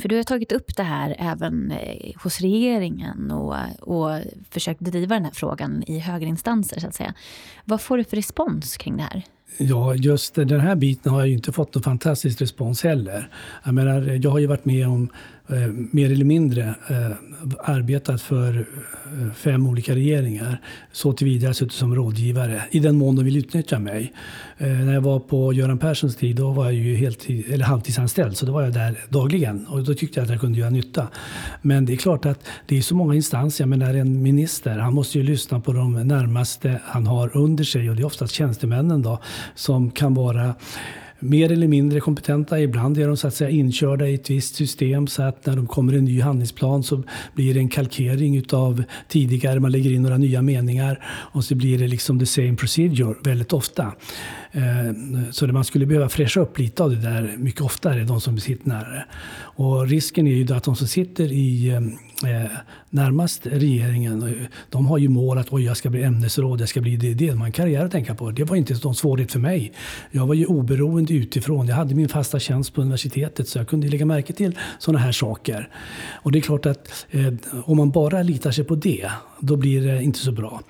För 0.00 0.08
du 0.08 0.16
har 0.16 0.22
tagit 0.22 0.52
upp 0.52 0.76
det 0.76 0.82
här 0.82 1.16
även 1.18 1.70
eh, 1.70 2.12
hos 2.22 2.40
regeringen 2.40 3.30
och, 3.30 3.56
och 3.80 4.20
försökt 4.50 4.80
driva 4.80 5.14
den 5.14 5.24
här 5.24 5.32
frågan 5.32 5.84
i 5.86 5.98
högre 5.98 6.28
instanser. 6.28 6.80
Så 6.80 6.86
att 6.86 6.94
säga. 6.94 7.14
Vad 7.64 7.80
får 7.80 7.98
du 7.98 8.04
för 8.04 8.16
respons 8.16 8.76
kring 8.76 8.96
det 8.96 9.02
här? 9.02 9.22
Ja, 9.58 9.94
just 9.94 10.34
den 10.34 10.60
här 10.60 10.74
biten 10.74 11.12
har 11.12 11.20
jag 11.20 11.28
inte 11.28 11.52
fått 11.52 11.74
någon 11.74 11.82
fantastisk 11.82 12.40
respons 12.40 12.82
heller. 12.82 13.28
Jag, 13.64 13.74
menar, 13.74 14.20
jag 14.22 14.30
har 14.30 14.38
ju 14.38 14.46
varit 14.46 14.64
med 14.64 14.88
om 14.88 15.08
eh, 15.48 15.72
mer 15.90 16.12
eller 16.12 16.24
mindre 16.24 16.74
eh, 16.88 17.10
arbetat 17.58 18.22
för 18.22 18.56
eh, 18.56 19.32
fem 19.34 19.66
olika 19.66 19.94
regeringar. 19.94 20.60
Så 20.92 21.12
tillvida 21.12 21.46
jag 21.46 21.56
suttit 21.56 21.72
som 21.72 21.94
rådgivare, 21.94 22.62
i 22.70 22.78
den 22.78 22.96
mån 22.96 23.16
de 23.16 23.24
vill 23.24 23.36
utnyttja 23.36 23.78
mig. 23.78 24.12
Eh, 24.58 24.68
när 24.68 24.94
jag 24.94 25.00
var 25.00 25.20
på 25.20 25.52
Göran 25.52 25.78
Perssons 25.78 26.16
tid, 26.16 26.36
då 26.36 26.50
var 26.50 26.64
jag 26.64 26.74
ju 26.74 26.96
heltid, 26.96 27.44
eller 27.52 27.64
halvtidsanställd, 27.64 28.36
så 28.36 28.46
då 28.46 28.52
var 28.52 28.62
jag 28.62 28.72
där 28.72 28.98
dagligen. 29.08 29.66
Och 29.66 29.84
då 29.84 29.94
tyckte 29.94 30.20
jag 30.20 30.24
att 30.24 30.30
jag 30.30 30.40
kunde 30.40 30.58
göra 30.58 30.70
nytta. 30.70 31.08
Men 31.62 31.84
det 31.84 31.92
är 31.92 31.96
klart 31.96 32.26
att 32.26 32.46
det 32.66 32.78
är 32.78 32.82
så 32.82 32.94
många 32.94 33.14
instanser. 33.14 33.64
Jag 33.64 33.68
menar, 33.68 33.94
en 33.94 34.22
minister, 34.22 34.78
han 34.78 34.94
måste 34.94 35.18
ju 35.18 35.24
lyssna 35.24 35.60
på 35.60 35.72
de 35.72 35.92
närmaste 35.92 36.80
han 36.84 37.06
har 37.06 37.36
under 37.36 37.64
sig. 37.64 37.90
Och 37.90 37.96
det 37.96 38.02
är 38.02 38.06
oftast 38.06 38.34
tjänstemännen 38.34 39.02
då, 39.02 39.18
som 39.54 39.90
kan 39.90 40.14
vara 40.14 40.54
mer 41.18 41.52
eller 41.52 41.68
mindre 41.68 42.00
kompetenta. 42.00 42.60
Ibland 42.60 42.98
är 42.98 43.06
de 43.06 43.16
så 43.16 43.28
att 43.28 43.34
säga 43.34 43.50
inkörda 43.50 44.08
i 44.08 44.14
ett 44.14 44.30
visst 44.30 44.54
system 44.54 45.06
så 45.06 45.22
att 45.22 45.46
när 45.46 45.56
de 45.56 45.66
kommer 45.66 45.92
en 45.92 46.04
ny 46.04 46.20
handlingsplan 46.20 46.82
så 46.82 47.02
blir 47.34 47.54
det 47.54 47.60
en 47.60 47.68
kalkering 47.68 48.36
utav 48.36 48.82
tidigare. 49.08 49.60
Man 49.60 49.72
lägger 49.72 49.92
in 49.92 50.02
några 50.02 50.18
nya 50.18 50.42
meningar 50.42 51.04
och 51.06 51.44
så 51.44 51.54
blir 51.54 51.78
det 51.78 51.86
liksom 51.86 52.18
the 52.18 52.26
same 52.26 52.56
procedure 52.56 53.14
väldigt 53.24 53.52
ofta. 53.52 53.92
Eh, 54.52 54.92
så 55.30 55.46
man 55.46 55.64
skulle 55.64 55.86
behöva 55.86 56.08
fräscha 56.08 56.40
upp 56.40 56.58
lite 56.58 56.82
av 56.82 56.90
det 56.90 57.02
där 57.02 57.34
mycket 57.38 57.60
oftare, 57.60 58.04
de 58.04 58.20
som 58.20 58.38
sitter 58.38 58.68
nära 58.68 59.04
Och 59.38 59.88
risken 59.88 60.26
är 60.26 60.34
ju 60.34 60.44
då 60.44 60.54
att 60.54 60.64
de 60.64 60.76
som 60.76 60.88
sitter 60.88 61.32
i 61.32 61.68
eh, 61.68 61.80
eh, 62.24 62.50
närmast 62.90 63.46
regeringen, 63.46 64.22
eh, 64.22 64.46
de 64.70 64.86
har 64.86 64.98
ju 64.98 65.08
mål 65.08 65.38
att 65.38 65.52
Oj, 65.52 65.64
jag 65.64 65.76
ska 65.76 65.90
bli 65.90 66.02
ämnesråd, 66.02 66.60
jag 66.60 66.68
ska 66.68 66.80
bli 66.80 66.96
det, 66.96 67.14
det. 67.14 67.26
Man 67.26 67.38
har 67.38 67.46
en 67.46 67.52
karriär 67.52 67.84
att 67.84 67.92
tänka 67.92 68.14
på. 68.14 68.30
Det 68.30 68.44
var 68.44 68.56
inte 68.56 68.74
någon 68.84 68.94
svårighet 68.94 69.32
för 69.32 69.38
mig. 69.38 69.72
Jag 70.10 70.26
var 70.26 70.34
ju 70.34 70.46
oberoende 70.46 71.14
utifrån. 71.14 71.66
Jag 71.66 71.76
hade 71.76 71.94
min 71.94 72.08
fasta 72.08 72.38
tjänst 72.38 72.74
på 72.74 72.80
universitetet 72.80 73.48
så 73.48 73.58
jag 73.58 73.68
kunde 73.68 73.88
lägga 73.88 74.06
märke 74.06 74.32
till 74.32 74.58
sådana 74.78 74.98
här 74.98 75.12
saker. 75.12 75.68
Och 76.22 76.32
det 76.32 76.38
är 76.38 76.42
klart 76.42 76.66
att 76.66 77.06
eh, 77.10 77.32
om 77.64 77.76
man 77.76 77.90
bara 77.90 78.22
litar 78.22 78.50
sig 78.50 78.64
på 78.64 78.74
det, 78.74 79.10
då 79.40 79.56
blir 79.56 79.86
det 79.86 80.02
inte 80.02 80.18
så 80.18 80.32
bra. 80.32 80.60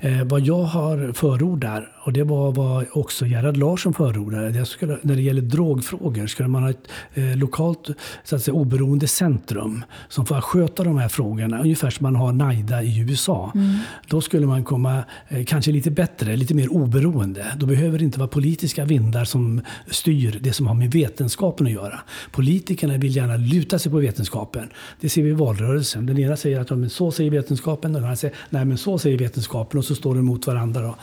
Eh, 0.00 0.24
vad 0.24 0.40
jag 0.40 0.62
har 0.62 1.12
förordar, 1.12 1.92
och 2.08 2.14
det 2.14 2.24
var 2.24 2.52
vad 2.52 2.86
också 2.92 3.26
Gerhard 3.26 3.56
Larsson 3.56 3.94
förordade, 3.94 4.50
det 4.50 4.66
skulle, 4.66 4.98
när 5.02 5.16
det 5.16 5.22
gäller 5.22 5.42
drogfrågor 5.42 6.26
skulle 6.26 6.48
man 6.48 6.62
ha 6.62 6.70
ett 6.70 6.88
eh, 7.14 7.36
lokalt 7.36 7.90
så 8.24 8.36
att 8.36 8.42
säga, 8.42 8.54
oberoende 8.54 9.08
centrum 9.08 9.84
som 10.08 10.26
får 10.26 10.40
sköta 10.40 10.84
de 10.84 10.98
här 10.98 11.08
frågorna, 11.08 11.60
ungefär 11.60 11.90
som 11.90 12.04
man 12.04 12.16
har 12.16 12.32
NIDA 12.32 12.82
i 12.82 12.98
USA. 12.98 13.52
Mm. 13.54 13.76
Då 14.06 14.20
skulle 14.20 14.46
man 14.46 14.64
komma 14.64 15.02
eh, 15.28 15.44
kanske 15.44 15.72
lite 15.72 15.90
bättre, 15.90 16.36
lite 16.36 16.54
mer 16.54 16.72
oberoende. 16.72 17.46
Då 17.56 17.66
behöver 17.66 17.98
det 17.98 18.04
inte 18.04 18.18
vara 18.18 18.28
politiska 18.28 18.84
vindar 18.84 19.24
som 19.24 19.60
styr 19.86 20.38
det 20.40 20.52
som 20.52 20.66
har 20.66 20.74
med 20.74 20.92
vetenskapen 20.92 21.66
att 21.66 21.72
göra. 21.72 22.00
Politikerna 22.32 22.96
vill 22.96 23.16
gärna 23.16 23.36
luta 23.36 23.78
sig 23.78 23.92
på 23.92 23.98
vetenskapen. 23.98 24.68
Det 25.00 25.08
ser 25.08 25.22
vi 25.22 25.28
i 25.28 25.32
valrörelsen. 25.32 26.06
Den 26.06 26.18
ena 26.18 26.36
säger 26.36 26.60
att 26.60 26.70
ja, 26.70 26.76
men 26.76 26.90
så 26.90 27.10
säger 27.10 27.30
vetenskapen, 27.30 27.92
den 27.92 28.02
andra 28.02 28.16
säger 28.16 28.36
nej 28.50 28.64
men 28.64 28.78
så 28.78 28.98
säger 28.98 29.18
vetenskapen. 29.18 29.78
Och 29.78 29.84
så 29.84 29.94
står 29.94 30.14
de 30.14 30.24
mot 30.24 30.46
varandra. 30.46 30.82
Då. 30.82 30.96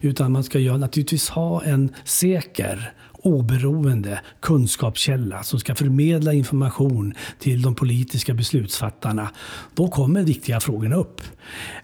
Utan 0.00 0.32
man 0.32 0.44
ska 0.52 0.58
ju 0.58 0.78
naturligtvis 0.78 1.28
ha 1.28 1.62
en 1.62 1.94
säker 2.04 2.92
oberoende 3.22 4.20
kunskapskälla 4.40 5.42
som 5.42 5.58
ska 5.58 5.74
förmedla 5.74 6.32
information 6.32 7.14
till 7.38 7.62
de 7.62 7.74
politiska 7.74 8.34
beslutsfattarna. 8.34 9.30
Då 9.74 9.88
kommer 9.88 10.22
viktiga 10.22 10.60
frågorna 10.60 10.96
upp. 10.96 11.20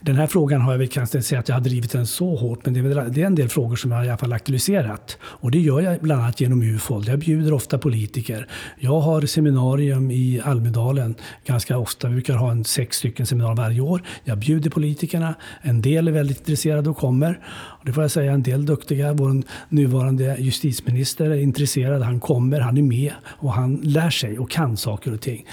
Den 0.00 0.16
här 0.16 0.26
frågan 0.26 0.60
har 0.60 0.72
jag 0.72 0.78
väl 0.78 0.88
kanske 0.88 1.22
säga 1.22 1.38
att 1.38 1.48
jag 1.48 1.56
har 1.56 1.60
drivit 1.60 1.92
den 1.92 2.06
så 2.06 2.36
hårt, 2.36 2.64
men 2.64 2.74
det 2.74 2.80
är, 2.80 3.08
det 3.08 3.22
är 3.22 3.26
en 3.26 3.34
del 3.34 3.48
frågor 3.48 3.76
som 3.76 3.90
jag 3.90 4.06
i 4.06 4.08
alla 4.08 4.18
fall 4.18 4.32
aktualiserat. 4.32 5.18
Och 5.22 5.50
det 5.50 5.58
gör 5.58 5.80
jag 5.80 6.00
bland 6.00 6.22
annat 6.22 6.40
genom 6.40 6.62
UFOL. 6.62 7.08
Jag 7.08 7.18
bjuder 7.18 7.52
ofta 7.52 7.78
politiker. 7.78 8.46
Jag 8.78 9.00
har 9.00 9.22
seminarium 9.22 10.10
i 10.10 10.40
Almedalen 10.44 11.14
ganska 11.46 11.78
ofta. 11.78 12.08
Vi 12.08 12.14
brukar 12.14 12.34
ha 12.34 12.50
en 12.50 12.64
sex 12.64 12.96
stycken 12.96 13.26
seminarier 13.26 13.56
varje 13.56 13.80
år. 13.80 14.02
Jag 14.24 14.38
bjuder 14.38 14.70
politikerna. 14.70 15.34
En 15.62 15.82
del 15.82 16.08
är 16.08 16.12
väldigt 16.12 16.38
intresserade 16.38 16.90
och 16.90 16.96
kommer. 16.96 17.40
Det 17.88 17.92
får 17.92 18.04
jag 18.04 18.10
säga, 18.10 18.32
en 18.32 18.42
del 18.42 18.66
duktiga. 18.66 19.12
Vår 19.12 19.42
nuvarande 19.68 20.36
justitieminister 20.38 21.30
är 21.30 21.36
intresserad. 21.36 22.02
Han 22.02 22.20
kommer, 22.20 22.60
han 22.60 22.78
är 22.78 22.82
med 22.82 23.12
och 23.24 23.52
han 23.52 23.76
lär 23.76 24.10
sig 24.10 24.38
och 24.38 24.50
kan 24.50 24.76
saker 24.76 25.12
och 25.12 25.20
ting. 25.20 25.46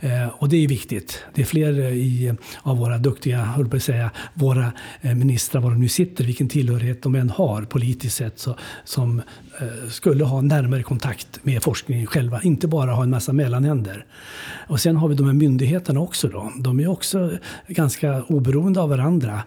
Eh, 0.00 0.28
och 0.28 0.48
det 0.48 0.64
är 0.64 0.68
viktigt. 0.68 1.24
Det 1.34 1.42
är 1.42 1.46
fler 1.46 1.80
eh, 1.80 1.92
i, 1.92 2.34
av 2.62 2.78
våra 2.78 2.98
duktiga 2.98 3.38
höll 3.38 3.68
på 3.68 3.76
att 3.76 3.82
säga, 3.82 4.10
våra 4.34 4.72
eh, 5.00 5.14
ministrar, 5.14 5.60
var 5.60 5.70
de 5.70 5.80
nu 5.80 5.88
sitter, 5.88 6.24
vilken 6.24 6.48
tillhörighet 6.48 7.02
de 7.02 7.14
än 7.14 7.30
har 7.30 7.62
politiskt 7.62 8.16
sett, 8.16 8.38
så, 8.38 8.56
som 8.84 9.22
eh, 9.60 9.88
skulle 9.90 10.24
ha 10.24 10.40
närmare 10.40 10.82
kontakt 10.82 11.44
med 11.44 11.62
forskningen 11.62 12.06
själva, 12.06 12.42
inte 12.42 12.68
bara 12.68 12.92
ha 12.92 13.02
en 13.02 13.10
massa 13.10 13.32
mellanhänder. 13.32 14.04
Och 14.66 14.80
sen 14.80 14.96
har 14.96 15.08
vi 15.08 15.14
de 15.14 15.26
här 15.26 15.32
myndigheterna 15.32 16.00
också. 16.00 16.28
Då. 16.28 16.52
De 16.58 16.80
är 16.80 16.86
också 16.86 17.30
ganska 17.68 18.22
oberoende 18.22 18.80
av 18.80 18.88
varandra. 18.88 19.42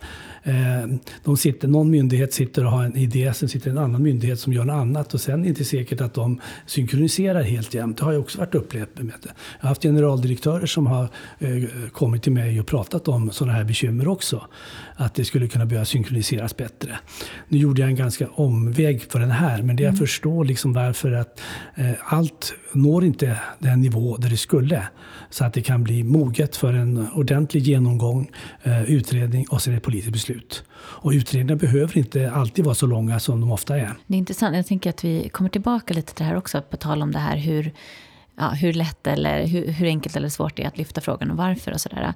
Eh, 0.47 0.87
de 1.23 1.37
sitter, 1.37 1.67
någon 1.67 1.91
myndighet 1.91 2.33
sitter 2.33 2.65
och 2.65 2.71
har 2.71 2.83
en 2.83 2.97
idé, 2.97 3.33
sen 3.33 3.49
sitter 3.49 3.71
en 3.71 3.77
annan 3.77 4.03
myndighet 4.03 4.39
som 4.39 4.53
gör 4.53 4.65
något 4.65 4.73
annat 4.73 5.13
och 5.13 5.21
sen 5.21 5.39
är 5.39 5.43
det 5.43 5.49
inte 5.49 5.65
säkert 5.65 6.01
att 6.01 6.13
de 6.13 6.41
synkroniserar 6.65 7.43
helt 7.43 7.73
jämt. 7.73 7.97
Det 7.97 8.03
har 8.05 8.11
jag 8.11 8.21
också 8.21 8.39
varit 8.39 8.55
upplevt 8.55 8.97
med. 8.97 9.13
Jag 9.23 9.31
har 9.59 9.69
haft 9.69 9.81
generaldirektörer 9.81 10.65
som 10.65 10.87
har 10.87 11.09
eh, 11.39 11.63
kommit 11.91 12.23
till 12.23 12.31
mig 12.31 12.59
och 12.59 12.67
pratat 12.67 13.07
om 13.07 13.31
sådana 13.31 13.53
här 13.53 13.63
bekymmer 13.63 14.07
också. 14.07 14.47
Att 14.95 15.15
det 15.15 15.25
skulle 15.25 15.47
kunna 15.47 15.65
behöva 15.65 15.85
synkroniseras 15.85 16.57
bättre. 16.57 16.99
Nu 17.47 17.57
gjorde 17.57 17.81
jag 17.81 17.89
en 17.89 17.95
ganska 17.95 18.27
omväg 18.27 19.01
för 19.11 19.19
den 19.19 19.31
här, 19.31 19.61
men 19.61 19.75
det 19.75 19.83
jag 19.83 19.89
mm. 19.89 19.99
förstår 19.99 20.45
liksom 20.45 20.73
varför 20.73 21.11
att 21.11 21.41
eh, 21.75 21.91
allt 22.05 22.53
når 22.73 23.05
inte 23.05 23.39
den 23.59 23.81
nivå 23.81 24.17
där 24.17 24.29
det 24.29 24.37
skulle. 24.37 24.87
Så 25.29 25.45
att 25.45 25.53
det 25.53 25.61
kan 25.61 25.83
bli 25.83 26.03
moget 26.03 26.55
för 26.55 26.73
en 26.73 27.07
ordentlig 27.11 27.63
genomgång, 27.63 28.31
eh, 28.63 28.83
utredning 28.83 29.45
och 29.49 29.61
sen 29.61 29.73
ett 29.73 29.83
politiskt 29.83 30.13
beslut. 30.13 30.63
Och 30.73 31.11
utredningar 31.11 31.59
behöver 31.59 31.97
inte 31.97 32.31
alltid 32.31 32.65
vara 32.65 32.75
så 32.75 32.85
långa 32.85 33.19
som 33.19 33.41
de 33.41 33.51
ofta 33.51 33.77
är. 33.77 33.93
Det 34.07 34.13
är 34.13 34.17
intressant. 34.17 34.55
Jag 34.55 34.67
tänker 34.67 34.89
att 34.89 35.03
vi 35.03 35.29
kommer 35.29 35.49
tillbaka 35.49 35.93
lite 35.93 36.13
till 36.13 36.23
det 36.23 36.29
här 36.29 36.37
också, 36.37 36.61
på 36.61 36.77
tal 36.77 37.01
om 37.01 37.11
det 37.11 37.19
här 37.19 37.37
hur 37.37 37.71
ja, 38.37 38.49
hur 38.49 38.73
lätt 38.73 39.07
eller 39.07 39.45
hur, 39.45 39.67
hur, 39.67 39.87
enkelt 39.87 40.15
eller 40.15 40.29
svårt 40.29 40.55
det 40.55 40.63
är 40.63 40.67
att 40.67 40.77
lyfta 40.77 41.01
frågan 41.01 41.31
och 41.31 41.37
varför 41.37 41.71
och 41.71 41.81
sådär. 41.81 42.13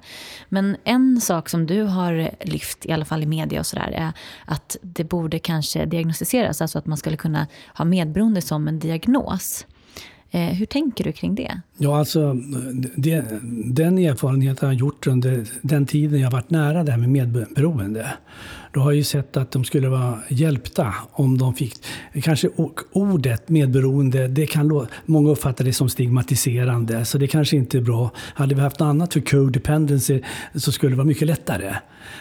Men 0.48 0.76
en 0.84 1.20
sak 1.20 1.48
som 1.48 1.66
du 1.66 1.82
har 1.82 2.30
lyft, 2.40 2.86
i 2.86 2.92
alla 2.92 3.04
fall 3.04 3.22
i 3.22 3.26
media 3.26 3.60
och 3.60 3.66
sådär, 3.66 3.90
är 3.94 4.12
att 4.44 4.76
det 4.82 5.04
borde 5.04 5.38
kanske 5.38 5.86
diagnostiseras, 5.86 6.62
alltså 6.62 6.78
att 6.78 6.86
man 6.86 6.98
skulle 6.98 7.16
kunna 7.16 7.46
ha 7.74 7.84
medberoende 7.84 8.42
som 8.42 8.68
en 8.68 8.78
diagnos. 8.78 9.66
Eh, 10.32 10.40
hur 10.40 10.66
tänker 10.66 11.04
du 11.04 11.12
kring 11.12 11.34
det? 11.34 11.60
Ja, 11.78 11.98
alltså, 11.98 12.36
det, 12.96 13.24
den 13.64 13.98
erfarenheten 13.98 14.68
jag 14.68 14.74
har 14.74 14.80
gjort 14.80 15.06
under 15.06 15.46
den 15.62 15.86
tiden 15.86 16.20
jag 16.20 16.30
varit 16.30 16.50
nära 16.50 16.84
det 16.84 16.92
här 16.92 16.98
med 16.98 17.08
medberoende. 17.08 18.12
Då 18.72 18.80
har 18.80 18.90
jag 18.90 18.96
ju 18.96 19.04
sett 19.04 19.36
att 19.36 19.50
de 19.50 19.64
skulle 19.64 19.88
vara 19.88 20.18
hjälpta 20.28 20.94
om 21.12 21.38
de 21.38 21.54
fick... 21.54 21.74
Kanske 22.22 22.48
ordet 22.92 23.48
medberoende, 23.48 24.28
det 24.28 24.46
kan 24.46 24.86
många 25.06 25.30
uppfatta 25.30 25.64
det 25.64 25.72
som 25.72 25.88
stigmatiserande, 25.88 27.04
så 27.04 27.18
det 27.18 27.26
kanske 27.26 27.56
inte 27.56 27.78
är 27.78 27.82
bra. 27.82 28.10
Hade 28.34 28.54
vi 28.54 28.60
haft 28.60 28.78
något 28.78 28.86
annat 28.86 29.12
för 29.12 29.20
codependency 29.20 30.20
så 30.54 30.72
skulle 30.72 30.92
det 30.92 30.96
vara 30.96 31.06
mycket 31.06 31.28
lättare. 31.28 31.74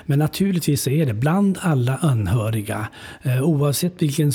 Men 0.06 0.20
naturligtvis 0.20 0.88
är 0.88 1.06
det 1.06 1.14
bland 1.14 1.58
alla 1.62 1.98
anhöriga, 1.98 2.88
eh, 3.22 3.44
oavsett 3.44 4.02
vilken, 4.02 4.32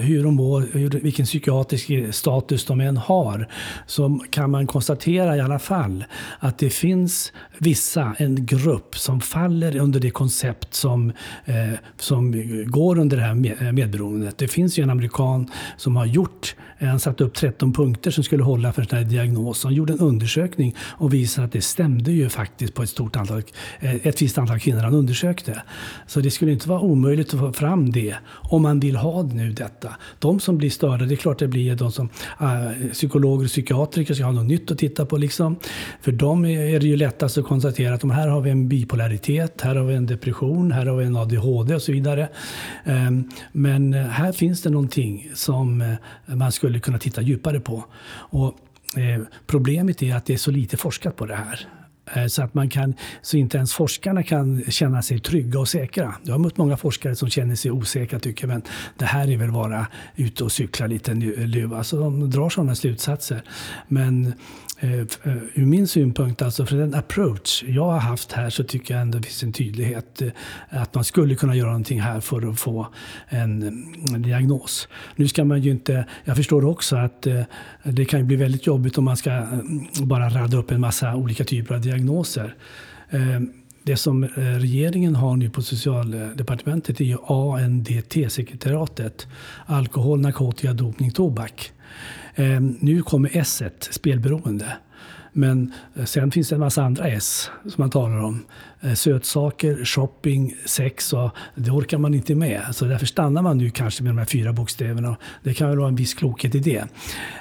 hur 0.00 0.24
de 0.24 0.34
mår, 0.34 0.98
vilken 1.00 1.26
psykiatrisk 1.26 1.90
status 2.10 2.64
de 2.64 2.80
än 2.80 2.96
har, 2.96 3.48
så 3.86 4.20
kan 4.30 4.50
man 4.50 4.66
konstatera 4.66 5.36
i 5.36 5.40
alla 5.40 5.58
fall 5.58 6.04
att 6.38 6.58
det 6.58 6.70
finns 6.70 7.32
vissa, 7.58 8.14
en 8.18 8.46
grupp 8.46 8.98
som 8.98 9.20
faller 9.20 9.76
under 9.76 10.00
det 10.00 10.10
koncept 10.10 10.74
som, 10.74 11.12
eh, 11.44 11.57
Eh, 11.58 11.78
som 11.96 12.44
går 12.66 12.98
under 12.98 13.16
det 13.16 13.22
här 13.22 13.66
eh, 13.66 13.72
medberoendet. 13.72 14.38
Det 14.38 14.48
finns 14.48 14.78
ju 14.78 14.82
en 14.82 14.90
amerikan 14.90 15.50
som 15.76 15.96
har 15.96 16.06
gjort, 16.06 16.56
eh, 16.78 16.88
han 16.88 17.00
satte 17.00 17.24
upp 17.24 17.34
13 17.34 17.72
punkter 17.72 18.10
som 18.10 18.24
skulle 18.24 18.42
hålla 18.42 18.72
för 18.72 18.86
den 18.90 18.98
här 18.98 19.04
diagnosen. 19.04 19.68
Han 19.68 19.74
gjorde 19.74 19.92
en 19.92 19.98
undersökning 19.98 20.76
och 20.80 21.14
visade 21.14 21.46
att 21.46 21.52
det 21.52 21.60
stämde 21.60 22.12
ju 22.12 22.28
faktiskt 22.28 22.74
på 22.74 22.82
ett 22.82 22.88
stort 22.88 23.16
antal, 23.16 23.42
ett 23.80 24.22
visst 24.22 24.38
antal 24.38 24.60
kvinnor 24.60 24.80
han 24.80 24.94
undersökte. 24.94 25.62
Så 26.06 26.20
det 26.20 26.30
skulle 26.30 26.52
inte 26.52 26.68
vara 26.68 26.80
omöjligt 26.80 27.34
att 27.34 27.40
få 27.40 27.52
fram 27.52 27.92
det 27.92 28.14
om 28.28 28.62
man 28.62 28.80
vill 28.80 28.96
ha 28.96 29.22
nu 29.22 29.52
detta. 29.52 29.94
De 30.18 30.40
som 30.40 30.58
blir 30.58 30.70
störda, 30.70 31.04
det 31.04 31.14
är 31.14 31.16
klart 31.16 31.38
det 31.38 31.48
blir 31.48 31.74
de 31.74 31.92
som 31.92 32.08
äh, 32.40 32.90
psykologer 32.92 33.44
och 33.44 33.50
psykiatriker 33.50 34.14
ska 34.14 34.24
ha 34.24 34.32
något 34.32 34.46
nytt 34.46 34.70
att 34.70 34.78
titta 34.78 35.06
på. 35.06 35.16
Liksom. 35.16 35.56
För 36.00 36.12
dem 36.12 36.44
är 36.44 36.80
det 36.80 36.86
ju 36.86 36.96
lättast 36.96 37.38
att 37.38 37.44
konstatera 37.44 37.94
att 37.94 38.00
de 38.00 38.10
här 38.10 38.28
har 38.28 38.40
vi 38.40 38.50
en 38.50 38.68
bipolaritet, 38.68 39.60
här 39.60 39.76
har 39.76 39.84
vi 39.84 39.94
en 39.94 40.06
depression, 40.06 40.72
här 40.72 40.86
har 40.86 40.96
vi 40.96 41.06
en 41.06 41.16
ADHD 41.16 41.38
och 41.56 41.82
så 41.82 41.92
vidare. 41.92 42.28
Ehm, 42.84 43.30
men 43.52 43.92
här 43.92 44.32
finns 44.32 44.62
det 44.62 44.70
någonting 44.70 45.30
som 45.34 45.80
eh, 45.80 46.34
man 46.34 46.52
skulle 46.52 46.80
kunna 46.80 46.98
titta 46.98 47.22
djupare 47.22 47.60
på. 47.60 47.84
Och 48.10 48.54
eh, 48.96 49.22
Problemet 49.46 50.02
är 50.02 50.14
att 50.14 50.26
det 50.26 50.32
är 50.32 50.38
så 50.38 50.50
lite 50.50 50.76
forskat 50.76 51.16
på 51.16 51.26
det 51.26 51.34
här. 51.34 51.68
Eh, 52.14 52.26
så 52.26 52.42
att 52.42 52.54
man 52.54 52.68
kan, 52.68 52.94
så 53.22 53.36
inte 53.36 53.56
ens 53.56 53.72
forskarna 53.72 54.22
kan 54.22 54.62
känna 54.68 55.02
sig 55.02 55.18
trygga 55.18 55.60
och 55.60 55.68
säkra. 55.68 56.14
Jag 56.22 56.34
har 56.34 56.38
mött 56.38 56.56
många 56.56 56.76
forskare 56.76 57.16
som 57.16 57.30
känner 57.30 57.54
sig 57.54 57.70
osäkra 57.70 58.18
tycker 58.18 58.46
men 58.46 58.62
det 58.96 59.04
här 59.04 59.30
är 59.30 59.36
väl 59.36 59.52
bara 59.52 59.86
ute 60.16 60.44
och 60.44 60.52
cykla 60.52 60.86
lite 60.86 61.14
nu. 61.14 61.70
Alltså 61.74 62.00
de 62.00 62.30
drar 62.30 62.48
sådana 62.48 62.74
slutsatser. 62.74 63.42
Men 63.88 64.32
Eh, 64.80 65.00
eh, 65.00 65.06
ur 65.54 65.66
min 65.66 65.88
synpunkt, 65.88 66.42
alltså 66.42 66.66
för 66.66 66.76
den 66.76 66.94
approach 66.94 67.64
jag 67.66 67.84
har 67.84 67.98
haft 67.98 68.32
här 68.32 68.50
så 68.50 68.64
tycker 68.64 68.94
jag 68.94 69.00
ändå 69.00 69.18
det 69.18 69.24
finns 69.24 69.42
en 69.42 69.52
tydlighet 69.52 70.22
eh, 70.22 70.30
att 70.68 70.94
man 70.94 71.04
skulle 71.04 71.34
kunna 71.34 71.56
göra 71.56 71.68
någonting 71.68 72.00
här 72.00 72.20
för 72.20 72.50
att 72.50 72.60
få 72.60 72.88
en, 73.28 73.62
en 74.14 74.22
diagnos. 74.22 74.88
Nu 75.16 75.28
ska 75.28 75.44
man 75.44 75.62
ju 75.62 75.70
inte, 75.70 76.04
jag 76.24 76.36
förstår 76.36 76.64
också 76.64 76.96
att 76.96 77.26
det 77.82 78.04
kan 78.04 78.26
bli 78.26 78.36
väldigt 78.36 78.66
jobbigt 78.66 78.98
om 78.98 79.04
man 79.04 79.16
ska 79.16 79.30
mm, 79.30 79.86
bara 80.02 80.28
radda 80.28 80.56
upp 80.56 80.70
en 80.70 80.80
massa 80.80 81.14
olika 81.14 81.44
typer 81.44 81.74
av 81.74 81.80
diagnoser. 81.80 82.54
Det 83.82 83.96
som 83.96 84.24
regeringen 84.36 85.16
har 85.16 85.36
nu 85.36 85.50
på 85.50 85.62
socialdepartementet 85.62 87.00
är 87.00 87.04
ju 87.04 87.16
ANDT-sekretariatet. 87.26 89.26
Alkohol, 89.66 90.20
narkotika, 90.20 90.72
dopning, 90.72 91.10
tobak. 91.10 91.72
Eh, 92.38 92.60
nu 92.60 93.02
kommer 93.02 93.30
S, 93.36 93.62
spelberoende. 93.90 94.76
Men 95.32 95.72
eh, 95.94 96.04
sen 96.04 96.30
finns 96.30 96.48
det 96.48 96.54
en 96.54 96.60
massa 96.60 96.82
andra 96.82 97.08
S 97.08 97.50
som 97.62 97.74
man 97.76 97.90
talar 97.90 98.18
om. 98.18 98.44
Eh, 98.80 98.94
sötsaker, 98.94 99.84
shopping, 99.84 100.54
sex 100.66 101.12
och 101.12 101.30
det 101.54 101.70
orkar 101.70 101.98
man 101.98 102.14
inte 102.14 102.34
med. 102.34 102.62
Så 102.72 102.84
därför 102.84 103.06
stannar 103.06 103.42
man 103.42 103.58
nu 103.58 103.70
kanske 103.70 104.02
med 104.02 104.10
de 104.10 104.18
här 104.18 104.24
fyra 104.24 104.52
bokstäverna. 104.52 105.16
Det 105.42 105.54
kan 105.54 105.68
väl 105.68 105.78
vara 105.78 105.88
en 105.88 105.96
viss 105.96 106.14
klokhet 106.14 106.54
i 106.54 106.58
det. 106.58 106.84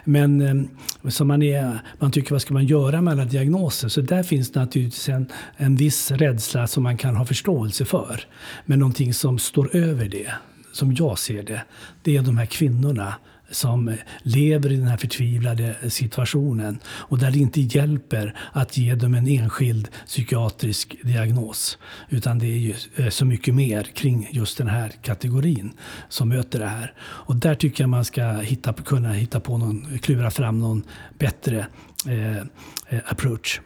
Men 0.04 0.42
ehm, 0.42 0.68
så 1.08 1.26
man, 1.26 1.42
är, 1.42 1.80
man 2.00 2.12
tycker 2.12 2.32
vad 2.32 2.42
ska 2.42 2.54
man 2.54 2.66
göra 2.66 3.02
med 3.02 3.12
alla 3.12 3.26
diagnoser? 3.26 3.88
Så 3.88 4.02
där 4.02 4.24
finns 4.24 4.52
det 4.52 4.60
naturligtvis 4.60 5.10
en, 5.10 5.28
en 5.58 5.76
viss 5.76 6.12
rädsla 6.12 6.68
som 6.68 6.84
man 6.84 6.98
kan 6.98 7.16
ha 7.16 7.26
förståelse 7.26 7.86
för. 7.86 8.22
Men 8.66 8.80
någonting 8.80 9.14
som 9.14 9.40
står 9.40 9.76
över 9.76 10.10
det, 10.10 10.32
som 10.72 10.94
jag 10.94 11.20
ser 11.20 11.44
det, 11.44 11.62
det 12.04 12.18
är 12.18 12.22
de 12.22 12.38
här 12.38 12.46
kvinnorna 12.46 13.14
som 13.52 13.88
eh, 13.88 13.96
lever 14.24 14.72
i 14.72 14.76
den 14.76 14.88
här 14.88 14.98
förtvivlade 14.98 15.76
eh, 15.82 15.90
situationen 15.90 16.80
och 16.88 17.20
där 17.20 17.32
det 17.32 17.40
inte 17.40 17.62
hjälper 17.62 18.36
att 18.54 18.78
ge 18.78 18.96
dem 18.96 19.14
en 19.14 19.28
enskild 19.28 19.88
psykiatrisk 20.06 20.96
diagnos. 21.04 21.78
Utan 22.10 22.40
det 22.40 22.46
är 22.46 22.58
ju 22.58 22.74
eh, 22.96 23.10
så 23.10 23.26
mycket 23.26 23.56
mer 23.56 23.84
kring 23.84 24.30
just 24.32 24.58
den 24.58 24.68
här 24.68 24.90
kategorin 25.02 25.74
som 26.10 26.30
möter 26.30 26.60
det 26.60 26.68
här. 26.68 26.94
Och 27.00 27.36
där 27.36 27.56
tycker 27.56 27.84
jag 27.84 27.90
man 27.90 28.06
ska 28.06 28.32
hitta, 28.32 28.74
kunna 28.74 29.14
hitta 29.14 29.40
på 29.40 29.58
någon, 29.58 30.00
klura 30.00 30.32
fram 30.32 30.60
någon 30.60 30.84
bättre 31.20 31.68
eh, 32.08 33.02
approach. 33.06 33.62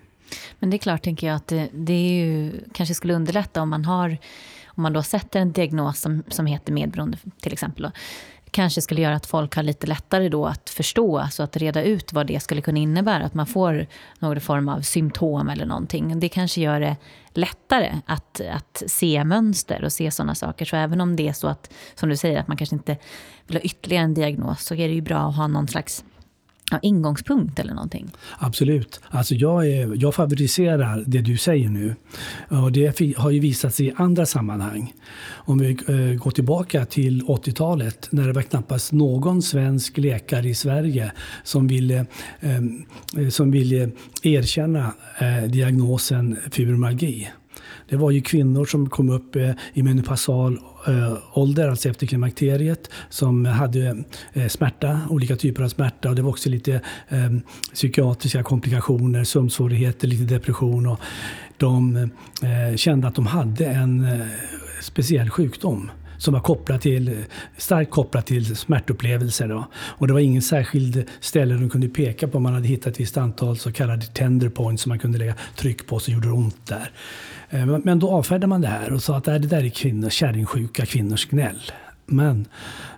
Men 0.59 0.69
det 0.69 0.75
är 0.75 0.79
klart, 0.79 1.03
tänker 1.03 1.27
jag, 1.27 1.35
att 1.35 1.47
det, 1.47 1.69
det 1.73 1.93
är 1.93 2.25
ju, 2.25 2.51
kanske 2.73 2.95
skulle 2.95 3.13
underlätta 3.13 3.61
om 3.61 3.69
man 3.69 3.85
har 3.85 4.17
om 4.75 4.83
man 4.83 4.93
då 4.93 5.03
sätter 5.03 5.39
en 5.39 5.51
diagnos 5.51 5.99
som, 5.99 6.23
som 6.27 6.45
heter 6.45 6.73
medberoende 6.73 7.17
till 7.41 7.53
exempel. 7.53 7.83
Då, 7.83 7.91
kanske 8.51 8.81
skulle 8.81 9.01
göra 9.01 9.15
att 9.15 9.25
folk 9.25 9.55
har 9.55 9.63
lite 9.63 9.87
lättare 9.87 10.29
då 10.29 10.45
att 10.45 10.69
förstå, 10.69 11.17
alltså 11.17 11.43
att 11.43 11.57
reda 11.57 11.83
ut 11.83 12.13
vad 12.13 12.27
det 12.27 12.39
skulle 12.39 12.61
kunna 12.61 12.79
innebära. 12.79 13.23
Att 13.23 13.33
man 13.33 13.47
får 13.47 13.87
någon 14.19 14.41
form 14.41 14.69
av 14.69 14.81
symptom 14.81 15.49
eller 15.49 15.65
någonting. 15.65 16.19
Det 16.19 16.29
kanske 16.29 16.61
gör 16.61 16.79
det 16.79 16.95
lättare 17.33 17.95
att, 18.05 18.41
att 18.51 18.83
se 18.87 19.23
mönster 19.23 19.83
och 19.83 19.93
se 19.93 20.11
sådana 20.11 20.35
saker. 20.35 20.65
Så 20.65 20.75
även 20.75 21.01
om 21.01 21.15
det 21.15 21.27
är 21.27 21.33
så 21.33 21.47
att, 21.47 21.73
som 21.95 22.09
du 22.09 22.17
säger, 22.17 22.39
att 22.39 22.47
man 22.47 22.57
kanske 22.57 22.75
inte 22.75 22.97
vill 23.47 23.57
ha 23.57 23.61
ytterligare 23.61 24.03
en 24.03 24.13
diagnos, 24.13 24.65
så 24.65 24.73
är 24.73 24.87
det 24.87 24.93
ju 24.93 25.01
bra 25.01 25.29
att 25.29 25.35
ha 25.35 25.47
någon 25.47 25.67
slags 25.67 26.03
ja, 26.71 26.79
ingångspunkt 26.81 27.59
eller 27.59 27.73
någonting? 27.73 28.11
Absolut. 28.39 29.01
Alltså 29.09 29.35
jag, 29.35 29.67
är, 29.67 29.95
jag 29.95 30.15
favoriserar 30.15 31.03
det 31.07 31.21
du 31.21 31.37
säger 31.37 31.69
nu. 31.69 31.95
Och 32.47 32.71
det 32.71 33.15
har 33.17 33.29
ju 33.29 33.39
visat 33.39 33.75
sig 33.75 33.87
i 33.87 33.93
andra 33.95 34.25
sammanhang. 34.25 34.93
Om 35.29 35.57
vi 35.57 35.69
eh, 35.69 36.23
går 36.23 36.31
tillbaka 36.31 36.85
till 36.85 37.23
80-talet 37.23 38.07
när 38.11 38.27
det 38.27 38.33
var 38.33 38.41
knappast 38.41 38.91
någon 38.91 39.41
svensk 39.41 39.97
läkare 39.97 40.49
i 40.49 40.55
Sverige 40.55 41.11
som 41.43 41.67
ville, 41.67 42.05
eh, 42.39 42.55
eh, 43.17 43.29
som 43.29 43.51
ville 43.51 43.89
erkänna 44.23 44.93
diagnosen 45.47 46.37
fibromyalgi. 46.51 47.29
Det 47.91 47.97
var 47.97 48.11
ju 48.11 48.21
kvinnor 48.21 48.65
som 48.65 48.89
kom 48.89 49.09
upp 49.09 49.35
eh, 49.35 49.51
i 49.73 49.83
menopausal 49.83 50.59
eh, 50.87 51.13
ålder, 51.33 51.69
alltså 51.69 51.89
efter 51.89 52.07
klimakteriet, 52.07 52.89
som 53.09 53.45
hade 53.45 54.03
eh, 54.33 54.47
smärta, 54.47 55.01
olika 55.09 55.35
typer 55.35 55.63
av 55.63 55.69
smärta. 55.69 56.09
Och 56.09 56.15
det 56.15 56.21
var 56.21 56.29
också 56.29 56.49
lite 56.49 56.81
psykiatriska 57.73 58.43
komplikationer, 58.43 59.23
sömnsvårigheter, 59.23 60.07
lite 60.07 60.33
depression. 60.33 60.87
Och 60.87 60.99
de 61.57 62.09
kände 62.75 63.07
att 63.07 63.15
de 63.15 63.25
hade 63.25 63.65
en 63.65 64.07
speciell 64.81 65.29
sjukdom 65.29 65.91
som 66.17 66.33
var 66.33 66.41
kopplat 66.41 66.81
till, 66.81 67.23
starkt 67.57 67.91
kopplad 67.91 68.25
till 68.25 68.55
smärtupplevelser. 68.55 69.47
Då. 69.47 69.67
Och 69.73 70.07
det 70.07 70.13
var 70.13 70.19
ingen 70.19 70.41
särskild 70.41 71.09
ställe 71.19 71.53
de 71.53 71.69
kunde 71.69 71.89
peka 71.89 72.27
på. 72.27 72.39
Man 72.39 72.53
hade 72.53 72.67
hittat 72.67 72.93
ett 72.93 72.99
visst 72.99 73.17
antal 73.17 73.57
så 73.57 73.71
kallade 73.71 74.05
tender 74.05 74.49
points 74.49 74.83
som 74.83 74.89
man 74.89 74.99
kunde 74.99 75.17
lägga 75.17 75.35
tryck 75.55 75.87
på 75.87 75.99
så 75.99 76.11
gjorde 76.11 76.27
det 76.27 76.33
ont 76.33 76.67
där. 76.67 76.91
Eh, 77.51 77.65
men 77.65 77.99
då 77.99 78.09
avfärdade 78.09 78.47
man 78.47 78.61
det 78.61 78.67
här 78.67 78.93
och 78.93 79.03
sa 79.03 79.17
att 79.17 79.23
det 79.23 79.39
där 79.39 79.63
är 79.63 79.69
kvinnors, 79.69 80.13
kärringsjuka 80.13 80.85
kvinnors 80.85 81.25
gnäll. 81.29 81.61
Men 82.11 82.47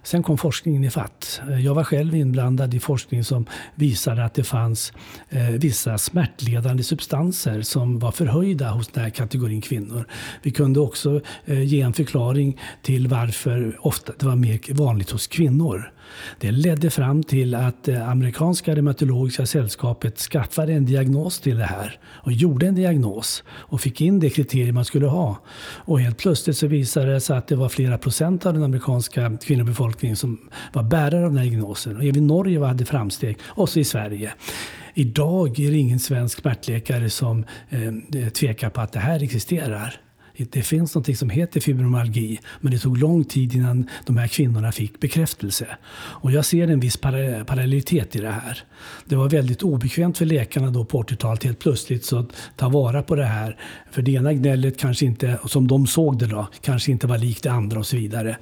sen 0.03 0.23
kom 0.23 0.37
forskningen 0.37 0.83
i 0.83 0.89
fatt. 0.89 1.41
Eh, 1.49 1.59
jag 1.59 1.73
var 1.75 1.83
själv 1.83 2.15
inblandad 2.15 2.73
i 2.73 2.79
forskning 2.79 3.23
som 3.23 3.45
visade 3.75 4.25
att 4.25 4.33
det 4.33 4.43
fanns 4.43 4.93
eh, 5.29 5.49
vissa 5.49 5.97
smärtledande 5.97 6.83
substanser 6.83 7.61
som 7.61 7.99
var 7.99 8.11
förhöjda 8.11 8.69
hos 8.69 8.87
den 8.87 9.03
här 9.03 9.09
kategorin 9.09 9.61
kvinnor. 9.61 10.07
Vi 10.41 10.51
kunde 10.51 10.79
också 10.79 11.21
eh, 11.45 11.63
ge 11.63 11.81
en 11.81 11.93
förklaring 11.93 12.59
till 12.81 13.07
varför 13.07 13.77
ofta 13.79 14.13
det 14.19 14.25
var 14.25 14.35
mer 14.35 14.73
vanligt 14.73 15.11
hos 15.11 15.27
kvinnor. 15.27 15.92
Det 16.39 16.51
ledde 16.51 16.89
fram 16.89 17.23
till 17.23 17.55
att 17.55 17.83
det 17.83 18.05
amerikanska 18.05 18.75
reumatologiska 18.75 19.45
sällskapet 19.45 20.17
skaffade 20.19 20.73
en 20.73 20.85
diagnos 20.85 21.39
till 21.39 21.57
det 21.57 21.65
här 21.65 21.99
och 22.05 22.31
gjorde 22.31 22.67
en 22.67 22.75
diagnos 22.75 23.43
och 23.49 23.81
fick 23.81 24.01
in 24.01 24.19
det 24.19 24.29
kriterium 24.29 24.75
man 24.75 24.85
skulle 24.85 25.07
ha. 25.07 25.37
Och 25.85 25.99
helt 25.99 26.17
plötsligt 26.17 26.57
så 26.57 26.67
visade 26.67 27.13
det 27.13 27.21
sig 27.21 27.37
att 27.37 27.47
det 27.47 27.55
var 27.55 27.69
flera 27.69 27.97
procent 27.97 28.45
av 28.45 28.53
den 28.53 28.63
amerikanska 28.63 29.37
kvinnobefolkningen 29.45 30.15
som 30.15 30.49
var 30.73 30.83
bärare 30.83 31.25
av 31.25 31.31
den 31.31 31.37
här 31.37 31.45
diagnosen. 31.45 31.97
Och 31.97 32.03
även 32.03 32.27
Norge 32.27 32.65
hade 32.65 32.85
framsteg, 32.85 33.37
och 33.45 33.69
så 33.69 33.79
i 33.79 33.83
Sverige. 33.83 34.33
Idag 34.93 35.59
är 35.59 35.71
det 35.71 35.77
ingen 35.77 35.99
svensk 35.99 36.41
smärtläkare 36.41 37.09
som 37.09 37.45
eh, 37.69 38.29
tvekar 38.29 38.69
på 38.69 38.81
att 38.81 38.91
det 38.91 38.99
här 38.99 39.23
existerar. 39.23 39.99
Det 40.37 40.61
finns 40.61 40.95
något 40.95 41.17
som 41.17 41.29
heter 41.29 41.59
fibromyalgi, 41.59 42.39
men 42.61 42.71
det 42.71 42.79
tog 42.79 42.97
lång 42.97 43.23
tid 43.23 43.55
innan 43.55 43.89
de 44.05 44.17
här 44.17 44.27
kvinnorna 44.27 44.71
fick 44.71 44.99
bekräftelse. 44.99 45.67
Och 45.95 46.31
jag 46.31 46.45
ser 46.45 46.67
en 46.67 46.79
viss 46.79 46.97
parallellitet 46.97 48.15
i 48.15 48.19
det 48.19 48.31
här. 48.31 48.63
Det 49.05 49.15
var 49.15 49.29
väldigt 49.29 49.63
obekvämt 49.63 50.17
för 50.17 50.25
läkarna 50.25 50.71
då 50.71 50.85
på 50.85 51.03
80-talet 51.03 51.43
helt 51.43 51.59
plötsligt 51.59 52.05
så 52.05 52.19
att 52.19 52.27
ta 52.55 52.69
vara 52.69 53.03
på 53.03 53.15
det 53.15 53.25
här. 53.25 53.57
För 53.91 54.01
det 54.01 54.11
ena 54.11 54.33
gnället 54.33 54.77
kanske 54.77 55.05
inte, 55.05 55.39
som 55.45 55.67
de 55.67 55.87
såg 55.87 56.19
det 56.19 56.27
då, 56.27 56.47
kanske 56.61 56.91
inte 56.91 57.07
var 57.07 57.17
likt 57.17 57.43
det 57.43 57.51
andra 57.51 57.79
och 57.79 57.87
så 57.87 57.95
vidare. 57.95 58.37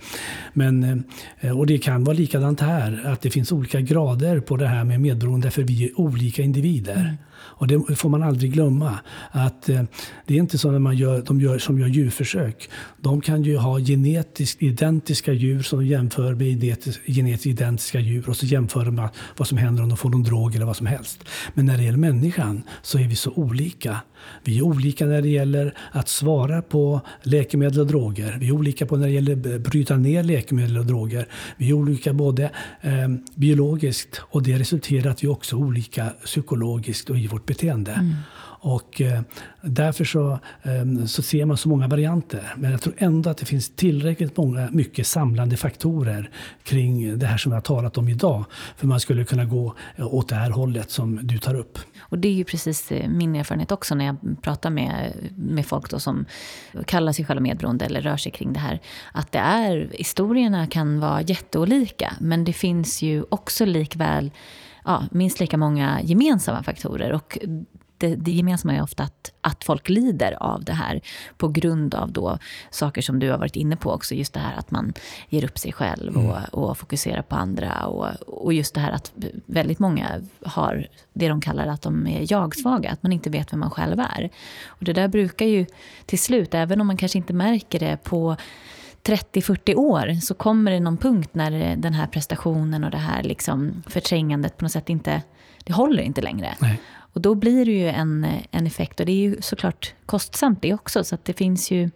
Men, 0.53 1.03
eh, 1.39 1.57
och 1.57 1.67
det 1.67 1.77
kan 1.77 2.03
vara 2.03 2.17
likadant 2.17 2.59
här, 2.59 3.03
att 3.05 3.21
det 3.21 3.29
finns 3.29 3.51
olika 3.51 3.81
grader 3.81 4.39
på 4.39 4.57
det 4.57 4.67
här 4.67 4.83
med 4.83 5.01
medberoende 5.01 5.51
för 5.51 5.63
vi 5.63 5.85
är 5.85 5.99
olika 5.99 6.41
individer. 6.41 6.95
Mm. 6.95 7.17
Och 7.43 7.67
det 7.67 7.95
får 7.95 8.09
man 8.09 8.23
aldrig 8.23 8.53
glömma. 8.53 8.99
Att 9.31 9.69
eh, 9.69 9.83
det 10.25 10.33
är 10.33 10.37
inte 10.37 10.57
så 10.57 10.71
när 10.71 10.79
man 10.79 10.97
gör, 10.97 11.21
de 11.21 11.41
gör, 11.41 11.59
som 11.59 11.79
gör 11.79 11.87
djurförsök. 11.87 12.69
De 12.97 13.21
kan 13.21 13.43
ju 13.43 13.57
ha 13.57 13.79
genetiskt 13.79 14.61
identiska 14.61 15.33
djur 15.33 15.61
som 15.61 15.79
de 15.79 15.85
jämför 15.85 16.35
med 16.35 16.61
genetiskt 17.07 17.45
identiska 17.45 17.99
djur 17.99 18.29
och 18.29 18.37
så 18.37 18.45
jämför 18.45 18.85
de 18.85 19.09
vad 19.37 19.47
som 19.47 19.57
händer 19.57 19.83
om 19.83 19.89
de 19.89 19.97
får 19.97 20.09
någon 20.09 20.23
drog 20.23 20.55
eller 20.55 20.65
vad 20.65 20.77
som 20.77 20.87
helst. 20.87 21.23
Men 21.53 21.65
när 21.65 21.77
det 21.77 21.83
gäller 21.83 21.97
människan 21.97 22.63
så 22.81 22.99
är 22.99 23.07
vi 23.07 23.15
så 23.15 23.31
olika. 23.31 24.01
Vi 24.43 24.57
är 24.57 24.61
olika 24.61 25.05
när 25.05 25.21
det 25.21 25.29
gäller 25.29 25.73
att 25.91 26.07
svara 26.07 26.61
på 26.61 27.01
läkemedel 27.23 27.79
och 27.79 27.87
droger. 27.87 28.37
Vi 28.39 28.47
är 28.47 28.51
olika 28.51 28.85
på 28.85 28.97
när 28.97 29.07
det 29.07 29.13
gäller 29.13 29.55
att 29.55 29.61
bryta 29.61 29.97
ner 29.97 30.23
läkemedel 30.23 30.77
och 30.77 30.85
droger. 30.85 31.27
Vi 31.57 31.69
är 31.69 31.73
olika 31.73 32.13
både 32.13 32.43
eh, 32.81 33.07
biologiskt 33.35 34.21
och 34.29 34.43
det 34.43 34.59
resulterar 34.59 35.11
att 35.11 35.23
vi 35.23 35.27
också 35.27 35.55
är 35.55 35.59
olika 35.59 36.09
psykologiskt 36.25 37.09
och 37.09 37.17
i 37.17 37.27
vårt 37.27 37.45
beteende. 37.45 37.91
Mm. 37.91 38.13
Och 38.63 39.01
eh, 39.01 39.21
därför 39.61 40.05
så, 40.05 40.39
eh, 40.63 41.05
så 41.05 41.21
ser 41.21 41.45
man 41.45 41.57
så 41.57 41.69
många 41.69 41.87
varianter. 41.87 42.53
Men 42.57 42.71
jag 42.71 42.81
tror 42.81 42.93
ändå 42.97 43.29
att 43.29 43.37
det 43.37 43.45
finns 43.45 43.69
tillräckligt 43.69 44.37
många, 44.37 44.69
mycket 44.71 45.07
samlande 45.07 45.57
faktorer 45.57 46.29
kring 46.63 47.19
det 47.19 47.25
här 47.25 47.37
som 47.37 47.51
vi 47.51 47.53
har 47.53 47.61
talat 47.61 47.97
om 47.97 48.07
idag. 48.09 48.45
För 48.77 48.87
man 48.87 48.99
skulle 48.99 49.25
kunna 49.25 49.45
gå 49.45 49.75
eh, 49.95 50.13
åt 50.13 50.29
det 50.29 50.35
här 50.35 50.49
hållet 50.49 50.91
som 50.91 51.19
du 51.23 51.37
tar 51.37 51.55
upp. 51.55 51.79
Och 52.11 52.19
det 52.19 52.27
är 52.27 52.33
ju 52.33 52.43
precis 52.43 52.91
eh, 52.91 53.09
min 53.09 53.35
erfarenhet 53.35 53.71
också 53.71 53.95
när 53.95 54.05
jag 54.05 54.41
pratar 54.41 54.69
med, 54.69 55.13
med 55.35 55.65
folk 55.65 55.89
då 55.89 55.99
som 55.99 56.25
kallar 56.85 57.11
sig 57.11 57.25
själva 57.25 57.41
medberoende 57.41 57.85
eller 57.85 58.01
rör 58.01 58.17
sig 58.17 58.31
kring 58.31 58.53
det 58.53 58.59
här. 58.59 58.79
Att 59.11 59.31
det 59.31 59.39
är, 59.39 59.89
historierna 59.93 60.67
kan 60.67 60.99
vara 60.99 61.21
jätteolika 61.21 62.13
men 62.19 62.43
det 62.43 62.53
finns 62.53 63.01
ju 63.01 63.23
också 63.29 63.65
likväl 63.65 64.31
ja, 64.85 65.03
minst 65.11 65.39
lika 65.39 65.57
många 65.57 66.01
gemensamma 66.01 66.63
faktorer. 66.63 67.11
Och 67.11 67.37
det, 68.01 68.15
det 68.15 68.31
gemensamma 68.31 68.73
är 68.73 68.83
ofta 68.83 69.03
att, 69.03 69.31
att 69.41 69.63
folk 69.63 69.89
lider 69.89 70.43
av 70.43 70.63
det 70.63 70.73
här 70.73 71.01
på 71.37 71.47
grund 71.47 71.95
av 71.95 72.11
då 72.11 72.37
saker 72.69 73.01
som 73.01 73.19
du 73.19 73.29
har 73.29 73.37
varit 73.37 73.55
inne 73.55 73.75
på 73.75 73.91
också. 73.91 74.15
Just 74.15 74.33
det 74.33 74.39
här 74.39 74.57
att 74.57 74.71
man 74.71 74.93
ger 75.29 75.43
upp 75.43 75.57
sig 75.57 75.73
själv 75.73 76.17
och, 76.17 76.37
mm. 76.37 76.43
och 76.51 76.77
fokuserar 76.77 77.21
på 77.21 77.35
andra. 77.35 77.87
Och, 77.87 78.07
och 78.27 78.53
just 78.53 78.73
det 78.73 78.81
här 78.81 78.91
att 78.91 79.11
väldigt 79.45 79.79
många 79.79 80.21
har 80.45 80.87
det 81.13 81.27
de 81.27 81.41
kallar 81.41 81.67
att 81.67 81.81
de 81.81 82.07
är 82.07 82.33
jag-svaga. 82.33 82.91
Att 82.91 83.03
man 83.03 83.11
inte 83.11 83.29
vet 83.29 83.53
vem 83.53 83.59
man 83.59 83.71
själv 83.71 83.99
är. 83.99 84.29
Och 84.67 84.85
det 84.85 84.93
där 84.93 85.07
brukar 85.07 85.45
ju 85.45 85.65
till 86.05 86.19
slut, 86.19 86.53
även 86.53 86.81
om 86.81 86.87
man 86.87 86.97
kanske 86.97 87.17
inte 87.17 87.33
märker 87.33 87.79
det 87.79 87.97
på 88.03 88.35
30-40 89.03 89.75
år 89.75 90.19
så 90.21 90.33
kommer 90.33 90.71
det 90.71 90.79
någon 90.79 90.97
punkt 90.97 91.29
när 91.33 91.75
den 91.75 91.93
här 91.93 92.07
prestationen 92.07 92.83
och 92.83 92.91
det 92.91 92.97
här 92.97 93.23
liksom 93.23 93.83
förträngandet 93.87 94.57
på 94.57 94.65
något 94.65 94.71
sätt 94.71 94.89
inte, 94.89 95.21
det 95.63 95.73
håller 95.73 96.03
inte 96.03 96.21
längre. 96.21 96.55
Nej. 96.59 96.81
Och 97.13 97.21
då 97.21 97.35
blir 97.35 97.65
det 97.65 97.71
ju 97.71 97.87
en, 97.89 98.27
en 98.51 98.67
effekt 98.67 98.99
och 98.99 99.05
det 99.05 99.11
är 99.11 99.15
ju 99.29 99.41
såklart 99.41 99.93
kostsamt 100.05 100.61
det 100.61 100.73
också. 100.73 101.03
Så 101.03 101.15
att 101.15 101.25
det 101.25 101.33
finns 101.33 101.71
ju 101.71 101.89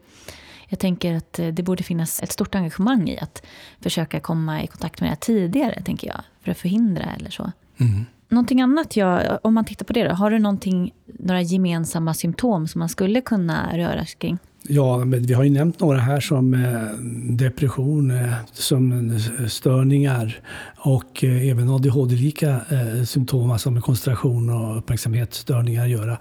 Jag 0.70 0.80
tänker 0.80 1.16
att 1.16 1.34
det 1.34 1.63
borde 1.63 1.84
finnas 1.84 2.24
ett 2.24 2.32
stort 2.32 2.55
engagemang 2.55 3.09
i 3.09 3.20
att 3.20 3.45
försöka 3.82 4.20
komma 4.20 4.63
i 4.63 4.68
kontakt 4.68 5.01
med 5.01 5.07
det 5.07 5.11
här 5.11 5.20
tidigare, 5.20 5.82
tänker 5.82 6.07
jag, 6.07 6.22
för 6.41 6.51
att 6.51 6.57
förhindra 6.57 7.05
eller 7.20 7.30
så. 7.30 7.51
Mm. 7.78 8.05
Någonting 8.30 8.61
annat, 8.61 8.95
jag, 8.95 9.39
om 9.43 9.53
man 9.53 9.66
tittar 9.66 9.86
på 9.86 9.93
det 9.93 10.03
då, 10.03 10.13
har 10.13 10.32
du 10.32 10.39
några 10.39 11.41
gemensamma 11.41 12.13
symptom 12.13 12.68
som 12.68 12.80
man 12.80 12.89
skulle 12.89 13.22
kunna 13.22 13.78
röra 13.78 14.05
sig 14.05 14.18
kring? 14.18 14.38
Ja, 14.68 15.05
men 15.05 15.24
vi 15.24 15.34
har 15.34 15.43
ju 15.43 15.49
nämnt 15.49 15.80
några 15.80 15.99
här 15.99 16.20
som 16.20 16.53
eh, 16.53 16.97
depression, 17.36 18.11
eh, 18.11 18.34
sömnstörningar 18.53 19.20
som 19.39 19.49
störningar 19.49 20.39
och 20.78 21.24
eh, 21.24 21.49
även 21.49 21.70
ADHD-lika 21.70 22.61
symptom 23.05 23.51
alltså 23.51 23.63
som 23.63 23.82
koncentration 23.82 24.49
och 24.49 24.78
uppmärksamhetsstörningar 24.78 25.84
att 25.84 25.89
göra. 25.89 26.18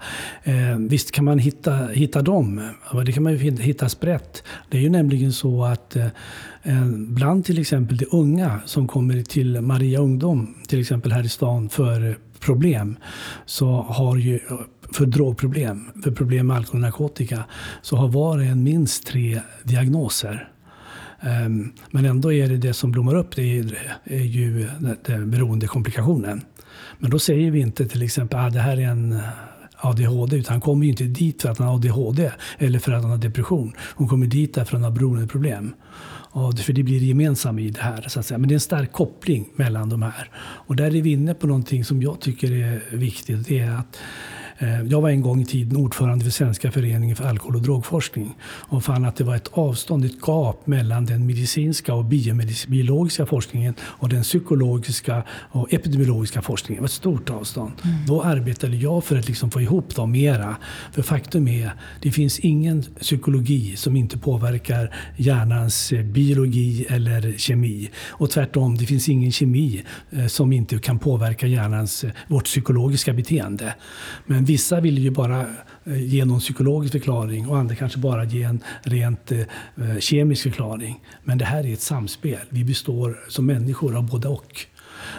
Visst 0.79 1.11
kan 1.11 1.25
man 1.25 1.39
hitta, 1.39 1.87
hitta 1.87 2.21
dem, 2.21 2.69
det 3.05 3.11
kan 3.11 3.23
man 3.23 3.33
ju 3.33 3.51
hitta 3.51 3.89
sprätt. 3.89 4.43
Det 4.69 4.77
är 4.77 4.81
ju 4.81 4.89
nämligen 4.89 5.33
så 5.33 5.65
att 5.65 5.97
bland 6.95 7.45
till 7.45 7.59
exempel 7.59 7.97
de 7.97 8.05
unga 8.11 8.59
som 8.65 8.87
kommer 8.87 9.21
till 9.21 9.61
Maria 9.61 9.99
Ungdom, 9.99 10.55
till 10.67 10.79
exempel 10.79 11.11
här 11.11 11.25
i 11.25 11.29
stan, 11.29 11.69
för 11.69 12.17
problem 12.45 12.97
så 13.45 13.85
har 13.89 14.17
ju 14.17 14.39
för 14.91 15.05
drogproblem, 15.05 15.91
för 16.03 16.11
problem 16.11 16.47
med 16.47 16.57
alkohol 16.57 16.75
och 16.75 16.81
narkotika, 16.81 17.43
så 17.81 17.95
har 17.95 18.07
var 18.07 18.37
och 18.37 18.43
en 18.43 18.63
minst 18.63 19.07
tre 19.07 19.41
diagnoser. 19.63 20.49
Ehm, 21.19 21.71
men 21.91 22.05
ändå 22.05 22.33
är 22.33 22.49
det 22.49 22.57
det 22.57 22.73
som 22.73 22.91
blommar 22.91 23.15
upp, 23.15 23.35
det 23.35 23.59
är, 23.59 23.77
är 24.03 24.23
ju 24.23 24.67
den 25.05 25.31
beroendekomplikationen. 25.31 26.41
Men 26.99 27.09
då 27.09 27.19
säger 27.19 27.51
vi 27.51 27.59
inte 27.59 27.87
till 27.87 28.01
exempel 28.01 28.39
att 28.39 28.45
ah, 28.45 28.49
det 28.49 28.59
här 28.59 28.77
är 28.77 28.87
en 28.87 29.11
eh, 29.11 29.19
ADHD, 29.77 30.37
utan 30.37 30.53
han 30.53 30.61
kommer 30.61 30.85
ju 30.85 30.91
inte 30.91 31.03
dit 31.03 31.41
för 31.41 31.49
att 31.49 31.57
han 31.57 31.67
har 31.67 31.75
ADHD 31.75 32.31
eller 32.57 32.79
för 32.79 32.91
att 32.91 33.01
han 33.01 33.11
har 33.11 33.17
depression. 33.17 33.73
Hon 33.95 34.07
kommer 34.07 34.27
dit 34.27 34.53
därför 34.53 34.77
att 34.77 34.81
han 34.81 34.91
har 34.91 34.99
beroendeproblem. 34.99 35.73
Och 36.35 36.59
för 36.59 36.73
det 36.73 36.83
blir 36.83 36.99
gemensamt 36.99 37.59
i 37.59 37.69
det 37.69 37.81
här. 37.81 38.05
Så 38.07 38.19
att 38.19 38.25
säga. 38.25 38.37
Men 38.37 38.47
det 38.47 38.53
är 38.53 38.55
en 38.55 38.59
stark 38.59 38.91
koppling 38.91 39.49
mellan 39.55 39.89
de 39.89 40.01
här. 40.01 40.29
Och 40.37 40.75
där 40.75 40.95
är 40.95 41.01
vi 41.01 41.11
inne 41.11 41.33
på 41.33 41.47
någonting 41.47 41.85
som 41.85 42.01
jag 42.01 42.19
tycker 42.19 42.51
är 42.51 42.95
viktigt. 42.95 43.47
Det 43.47 43.59
är 43.59 43.71
att 43.71 43.97
jag 44.89 45.01
var 45.01 45.09
en 45.09 45.21
gång 45.21 45.41
i 45.41 45.45
tiden 45.45 45.77
ordförande 45.77 46.25
för 46.25 46.31
Svenska 46.31 46.71
föreningen 46.71 47.15
för 47.15 47.25
alkohol 47.25 47.55
och 47.55 47.61
drogforskning 47.61 48.35
och 48.43 48.83
fann 48.83 49.05
att 49.05 49.15
det 49.15 49.23
var 49.23 49.35
ett 49.35 49.49
avstånd, 49.51 50.05
ett 50.05 50.21
gap 50.27 50.67
mellan 50.67 51.05
den 51.05 51.25
medicinska 51.25 51.93
och 51.93 52.05
biologiska 52.67 53.25
forskningen 53.25 53.73
och 53.81 54.09
den 54.09 54.23
psykologiska 54.23 55.23
och 55.29 55.73
epidemiologiska 55.73 56.41
forskningen. 56.41 56.79
Det 56.79 56.81
var 56.81 56.87
ett 56.87 56.91
stort 56.91 57.29
avstånd. 57.29 57.73
Mm. 57.83 58.05
Då 58.07 58.21
arbetade 58.21 58.77
jag 58.77 59.03
för 59.03 59.17
att 59.17 59.27
liksom 59.27 59.51
få 59.51 59.61
ihop 59.61 59.95
dem 59.95 60.11
mera. 60.11 60.55
För 60.91 61.01
faktum 61.01 61.47
är, 61.47 61.71
det 62.01 62.11
finns 62.11 62.39
ingen 62.39 62.83
psykologi 62.99 63.75
som 63.75 63.95
inte 63.95 64.17
påverkar 64.17 64.95
hjärnans 65.17 65.91
eh, 65.91 66.03
biologi 66.03 66.85
eller 66.89 67.33
kemi. 67.37 67.89
Och 68.09 68.29
tvärtom, 68.29 68.77
det 68.77 68.85
finns 68.85 69.09
ingen 69.09 69.31
kemi 69.31 69.83
eh, 70.11 70.27
som 70.27 70.53
inte 70.53 70.79
kan 70.79 70.99
påverka 70.99 71.47
hjärnans, 71.47 72.05
vårt 72.27 72.45
psykologiska 72.45 73.13
beteende. 73.13 73.75
Men 74.25 74.44
vissa 74.45 74.81
vill 74.81 74.97
ju 74.97 75.11
bara 75.11 75.41
eh, 75.83 76.03
ge 76.03 76.25
någon 76.25 76.39
psykologisk 76.39 76.91
förklaring 76.91 77.47
och 77.47 77.57
andra 77.57 77.75
kanske 77.75 77.99
bara 77.99 78.23
ge 78.23 78.43
en 78.43 78.59
rent 78.83 79.31
eh, 79.31 79.45
kemisk 79.99 80.43
förklaring. 80.43 81.03
Men 81.23 81.37
det 81.37 81.45
här 81.45 81.65
är 81.65 81.73
ett 81.73 81.81
samspel. 81.81 82.39
Vi 82.49 82.63
består 82.63 83.19
som 83.27 83.45
människor 83.45 83.97
av 83.97 84.09
både 84.09 84.27
och. 84.27 84.67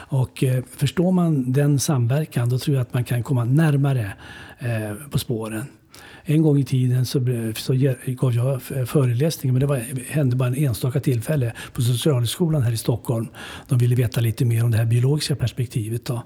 Och 0.08 0.44
eh, 0.44 0.64
förstår 0.76 1.12
man 1.12 1.52
den 1.52 1.78
samverkan 1.78 2.48
då 2.48 2.58
tror 2.58 2.76
jag 2.76 2.82
att 2.82 2.94
man 2.94 3.04
kan 3.04 3.22
komma 3.22 3.44
närmare 3.44 4.12
eh, 4.58 4.94
på 5.10 5.18
spåren. 5.18 5.64
En 6.28 6.42
gång 6.42 6.58
i 6.58 6.64
tiden 6.64 7.06
så, 7.06 7.20
så 7.56 7.74
gav 8.06 8.34
jag 8.34 8.62
föreläsningar, 8.62 9.52
men 9.52 9.60
det 9.60 9.66
var, 9.66 9.82
hände 10.08 10.36
bara 10.36 10.48
en 10.48 10.54
enstaka 10.54 11.00
tillfälle 11.00 11.52
på 11.72 11.82
Socialhögskolan 11.82 12.62
här 12.62 12.72
i 12.72 12.76
Stockholm. 12.76 13.28
De 13.68 13.78
ville 13.78 13.94
veta 13.94 14.20
lite 14.20 14.44
mer 14.44 14.64
om 14.64 14.70
det 14.70 14.76
här 14.76 14.84
biologiska 14.84 15.36
perspektivet. 15.36 16.04
Då. 16.04 16.22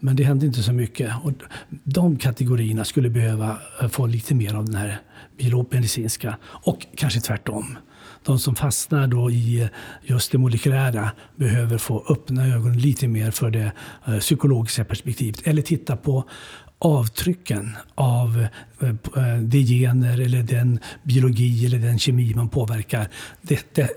Men 0.00 0.16
det 0.16 0.24
hände 0.24 0.46
inte 0.46 0.62
så 0.62 0.72
mycket. 0.72 1.12
Och 1.22 1.32
de 1.84 2.18
kategorierna 2.18 2.84
skulle 2.84 3.10
behöva 3.10 3.58
eh, 3.80 3.88
få 3.88 4.06
lite 4.06 4.34
mer 4.34 4.54
av 4.54 4.64
den 4.64 4.74
här 4.74 5.00
biomedicinska, 5.38 6.36
och 6.42 6.86
kanske 6.96 7.20
tvärtom 7.20 7.76
de 8.24 8.38
som 8.38 8.56
fastnar 8.56 9.06
då 9.06 9.30
i 9.30 9.60
eh, 9.60 9.68
just 10.02 10.32
det 10.32 10.38
molekylära 10.38 11.10
behöver 11.36 11.78
få 11.78 12.04
öppna 12.08 12.46
ögonen 12.46 12.78
lite 12.78 13.08
mer 13.08 13.30
för 13.30 13.50
det 13.50 13.72
eh, 14.06 14.18
psykologiska 14.18 14.84
perspektivet. 14.84 15.46
Eller 15.46 15.62
titta 15.62 15.96
på 15.96 16.24
avtrycken 16.78 17.76
av 17.94 18.46
de 19.40 19.62
gener 19.62 20.20
eller 20.20 20.42
den 20.42 20.78
biologi 21.02 21.66
eller 21.66 21.78
den 21.78 21.98
kemi 21.98 22.34
man 22.34 22.48
påverkar. 22.48 23.08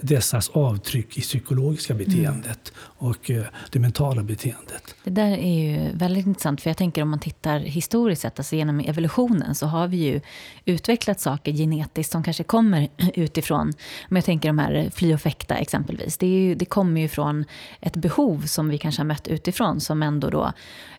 dessas 0.01 0.49
avtryck 0.49 1.17
i 1.17 1.21
psykologiska 1.21 1.93
beteendet 1.93 2.71
mm. 2.73 3.09
och 3.09 3.29
eh, 3.29 3.43
det 3.71 3.79
mentala 3.79 4.23
beteendet. 4.23 4.95
Det 5.03 5.09
där 5.09 5.31
är 5.31 5.71
ju 5.71 5.97
väldigt 5.97 6.25
intressant. 6.25 6.61
För 6.61 6.69
jag 6.69 6.77
tänker 6.77 7.01
om 7.01 7.09
man 7.09 7.19
tittar 7.19 7.59
historiskt 7.59 8.21
sett, 8.21 8.39
alltså 8.39 8.55
genom 8.55 8.79
evolutionen, 8.79 9.55
så 9.55 9.65
har 9.65 9.87
vi 9.87 9.97
ju 9.97 10.21
utvecklat 10.65 11.19
saker 11.19 11.51
genetiskt 11.51 12.11
som 12.11 12.23
kanske 12.23 12.43
kommer 12.43 12.89
utifrån. 13.13 13.73
Om 14.09 14.15
jag 14.15 14.25
tänker 14.25 14.49
de 14.49 14.59
här 14.59 14.89
fly 14.93 15.13
och 15.13 15.21
fäkta 15.21 15.55
exempelvis. 15.55 16.17
Det, 16.17 16.27
ju, 16.27 16.55
det 16.55 16.65
kommer 16.65 17.01
ju 17.01 17.07
från 17.07 17.45
ett 17.81 17.95
behov 17.95 18.41
som 18.41 18.69
vi 18.69 18.77
kanske 18.77 19.01
har 19.01 19.07
mött 19.07 19.27
utifrån 19.27 19.79
som 19.79 20.03
ändå 20.03 20.29
då 20.29 20.51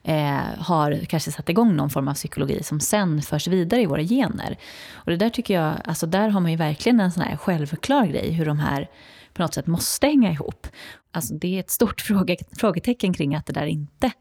eh, 0.03 0.41
har 0.59 1.05
kanske 1.05 1.33
satt 1.33 1.49
igång 1.49 1.77
någon 1.77 1.91
form 1.91 2.09
av 2.09 2.15
psykologi 2.15 2.63
som 2.63 2.81
sen 2.81 3.23
förs 3.23 3.49
vidare 3.49 3.74
i 3.79 3.87
våra 3.87 4.03
gener. 4.03 4.59
Och 4.95 5.11
det 5.11 5.17
där 5.17 5.31
tycker 5.31 5.55
jag, 5.55 5.75
alltså 5.85 6.07
där 6.07 6.29
har 6.29 6.41
man 6.41 6.51
ju 6.51 6.57
verkligen 6.57 7.01
en 7.01 7.13
sån 7.13 7.23
här 7.23 7.37
självklar 7.37 8.07
grej, 8.07 8.33
hur 8.33 8.47
de 8.47 8.59
här 8.59 8.89
på 9.33 9.43
något 9.43 9.55
sätt 9.55 9.67
måste 9.67 10.07
hänga 10.07 10.31
ihop. 10.31 10.67
Alltså 11.15 11.35
det 11.35 11.57
är 11.57 11.61
ett 11.61 11.71
stort 11.71 12.01
fråge, 12.07 12.37
frågetecken 12.57 13.13
kring 13.13 13.35
att 13.35 13.47
det 13.47 13.53
där 13.53 13.67
inte 13.67 14.13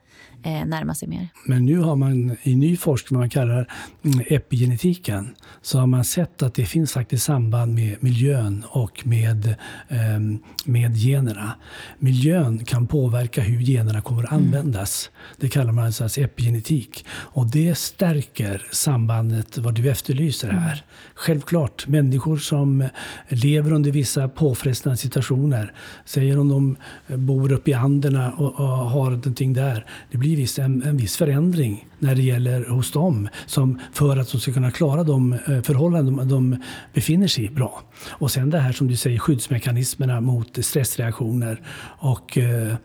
eh, 0.43 0.65
närma 0.65 0.95
sig 0.95 1.07
mer. 1.07 1.27
Men 1.45 1.65
nu 1.65 1.77
har 1.77 1.95
man 1.95 2.37
i 2.43 2.55
ny 2.55 2.77
forskning, 2.77 3.17
vad 3.17 3.21
man 3.21 3.29
kallar 3.29 3.71
mm, 4.03 4.25
epigenetiken, 4.27 5.35
så 5.61 5.79
har 5.79 5.87
man 5.87 6.03
sett 6.03 6.43
att 6.43 6.53
det 6.53 6.65
finns 6.65 6.93
faktiskt 6.93 7.23
samband 7.23 7.75
med 7.75 8.03
miljön 8.03 8.65
och 8.69 9.07
med, 9.07 9.47
eh, 9.87 10.19
med 10.65 10.95
generna. 10.97 11.53
Miljön 11.99 12.65
kan 12.65 12.87
påverka 12.87 13.41
hur 13.41 13.61
generna 13.61 14.01
kommer 14.01 14.23
att 14.23 14.31
mm. 14.31 14.43
användas. 14.43 15.09
Mm. 15.13 15.35
Det 15.39 15.49
kallar 15.49 15.71
man 15.71 15.85
alltså 15.85 16.21
epigenetik. 16.21 17.05
Och 17.09 17.47
det 17.47 17.77
stärker 17.77 18.67
sambandet, 18.71 19.57
vad 19.57 19.73
du 19.73 19.89
efterlyser 19.89 20.49
här. 20.49 20.73
Mm. 20.73 20.77
Självklart, 21.15 21.87
människor 21.87 22.37
som 22.37 22.87
lever 23.27 23.73
under 23.73 23.91
vissa 23.91 24.29
påfrestande 24.29 24.97
situationer, 24.97 25.73
säger 26.05 26.39
om 26.39 26.49
de 26.49 26.77
Eh, 27.07 27.17
bor 27.17 27.51
uppe 27.51 27.71
i 27.71 27.73
Anderna 27.73 28.31
och, 28.31 28.59
och 28.59 28.67
har 28.67 29.11
någonting 29.11 29.53
där, 29.53 29.85
det 30.11 30.17
blir 30.17 30.37
viss, 30.37 30.59
en, 30.59 30.83
en 30.83 30.97
viss 30.97 31.17
förändring 31.17 31.87
när 31.99 32.15
det 32.15 32.21
gäller 32.21 32.65
hos 32.65 32.91
dem 32.91 33.29
som 33.45 33.79
för 33.93 34.17
att 34.17 34.31
de 34.31 34.39
ska 34.39 34.53
kunna 34.53 34.71
klara 34.71 35.03
de 35.03 35.33
eh, 35.33 35.61
förhållanden 35.61 36.15
de, 36.15 36.29
de 36.29 36.61
befinner 36.93 37.27
sig 37.27 37.45
i 37.45 37.49
bra. 37.49 37.81
Och 38.09 38.31
sen 38.31 38.49
det 38.49 38.59
här 38.59 38.71
som 38.71 38.87
du 38.87 38.95
säger, 38.95 39.19
skyddsmekanismerna 39.19 40.21
mot 40.21 40.65
stressreaktioner 40.65 41.61
och 41.99 42.37
eh, 42.37 42.75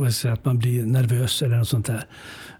eh 0.00 0.08
säga, 0.08 0.34
att 0.34 0.44
man 0.44 0.58
blir 0.58 0.86
nervös 0.86 1.42
eller 1.42 1.56
något 1.56 1.68
sånt 1.68 1.86
där. 1.86 2.06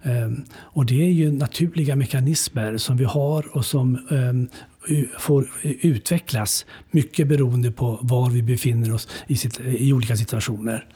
Eh, 0.02 0.30
och 0.58 0.86
det 0.86 1.02
är 1.02 1.10
ju 1.10 1.32
naturliga 1.32 1.96
mekanismer 1.96 2.76
som 2.76 2.96
vi 2.96 3.04
har 3.04 3.56
och 3.56 3.64
som 3.64 3.94
eh, 3.94 4.58
får 5.18 5.48
utvecklas 5.62 6.66
mycket 6.90 7.28
beroende 7.28 7.72
på 7.72 7.98
var 8.02 8.30
vi 8.30 8.42
befinner 8.42 8.94
oss 8.94 9.08
i, 9.26 9.36
sitt, 9.36 9.60
i 9.60 9.92
olika 9.92 10.16
situationer. 10.16 10.86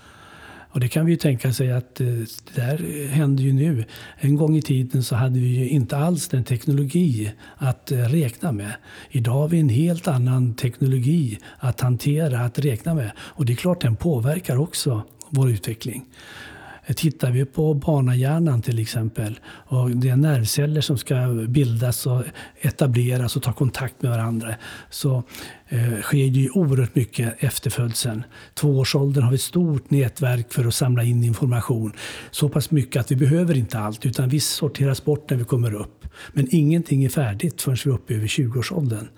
Och 0.72 0.80
det 0.80 0.88
kan 0.88 1.06
vi 1.06 1.12
ju 1.12 1.16
tänka 1.16 1.52
sig 1.52 1.72
att 1.72 2.00
eh, 2.00 2.06
det 2.06 2.54
där 2.54 3.08
händer 3.08 3.42
ju 3.42 3.52
nu. 3.52 3.84
En 4.18 4.36
gång 4.36 4.56
i 4.56 4.62
tiden 4.62 5.02
så 5.02 5.16
hade 5.16 5.40
vi 5.40 5.46
ju 5.46 5.68
inte 5.68 5.96
alls 5.96 6.28
den 6.28 6.44
teknologi 6.44 7.32
att 7.56 7.92
eh, 7.92 7.98
räkna 7.98 8.52
med. 8.52 8.72
Idag 9.10 9.32
har 9.32 9.48
vi 9.48 9.60
en 9.60 9.68
helt 9.68 10.08
annan 10.08 10.54
teknologi 10.54 11.38
att 11.58 11.80
hantera, 11.80 12.40
att 12.40 12.58
räkna 12.58 12.94
med. 12.94 13.10
Och 13.18 13.46
det 13.46 13.52
är 13.52 13.56
klart 13.56 13.80
den 13.80 13.96
påverkar 13.96 14.56
också 14.56 15.02
vår 15.28 15.50
utveckling. 15.50 16.04
Eh, 16.90 16.94
tittar 16.94 17.30
vi 17.30 17.44
på 17.44 17.74
barnahjärnan 17.74 18.62
till 18.62 18.78
exempel, 18.78 19.40
och 19.44 19.90
det 19.90 20.08
är 20.08 20.16
nervceller 20.16 20.80
som 20.80 20.98
ska 20.98 21.14
bildas 21.48 22.06
och 22.06 22.22
etableras 22.60 23.36
och 23.36 23.42
ta 23.42 23.52
kontakt 23.52 24.02
med 24.02 24.10
varandra, 24.10 24.54
så 24.90 25.22
eh, 25.68 26.00
sker 26.00 26.24
ju 26.24 26.50
oerhört 26.50 26.94
mycket 26.94 27.34
efter 27.38 27.70
födseln. 27.70 28.24
Tvåårsåldern 28.54 29.24
har 29.24 29.30
vi 29.30 29.34
ett 29.34 29.40
stort 29.40 29.90
nätverk 29.90 30.52
för 30.52 30.66
att 30.66 30.74
samla 30.74 31.02
in 31.02 31.24
information. 31.24 31.92
Så 32.30 32.48
pass 32.48 32.70
mycket 32.70 33.00
att 33.00 33.10
vi 33.10 33.16
behöver 33.16 33.56
inte 33.56 33.78
allt, 33.78 34.06
utan 34.06 34.28
vi 34.28 34.40
sorteras 34.40 35.04
bort 35.04 35.30
när 35.30 35.36
vi 35.36 35.44
kommer 35.44 35.74
upp. 35.74 36.06
Men 36.32 36.46
ingenting 36.50 37.04
är 37.04 37.08
färdigt 37.08 37.62
förrän 37.62 37.76
vi 37.84 37.90
är 37.90 37.94
uppe 37.94 38.14
över 38.14 38.26
20-årsåldern. 38.26 39.08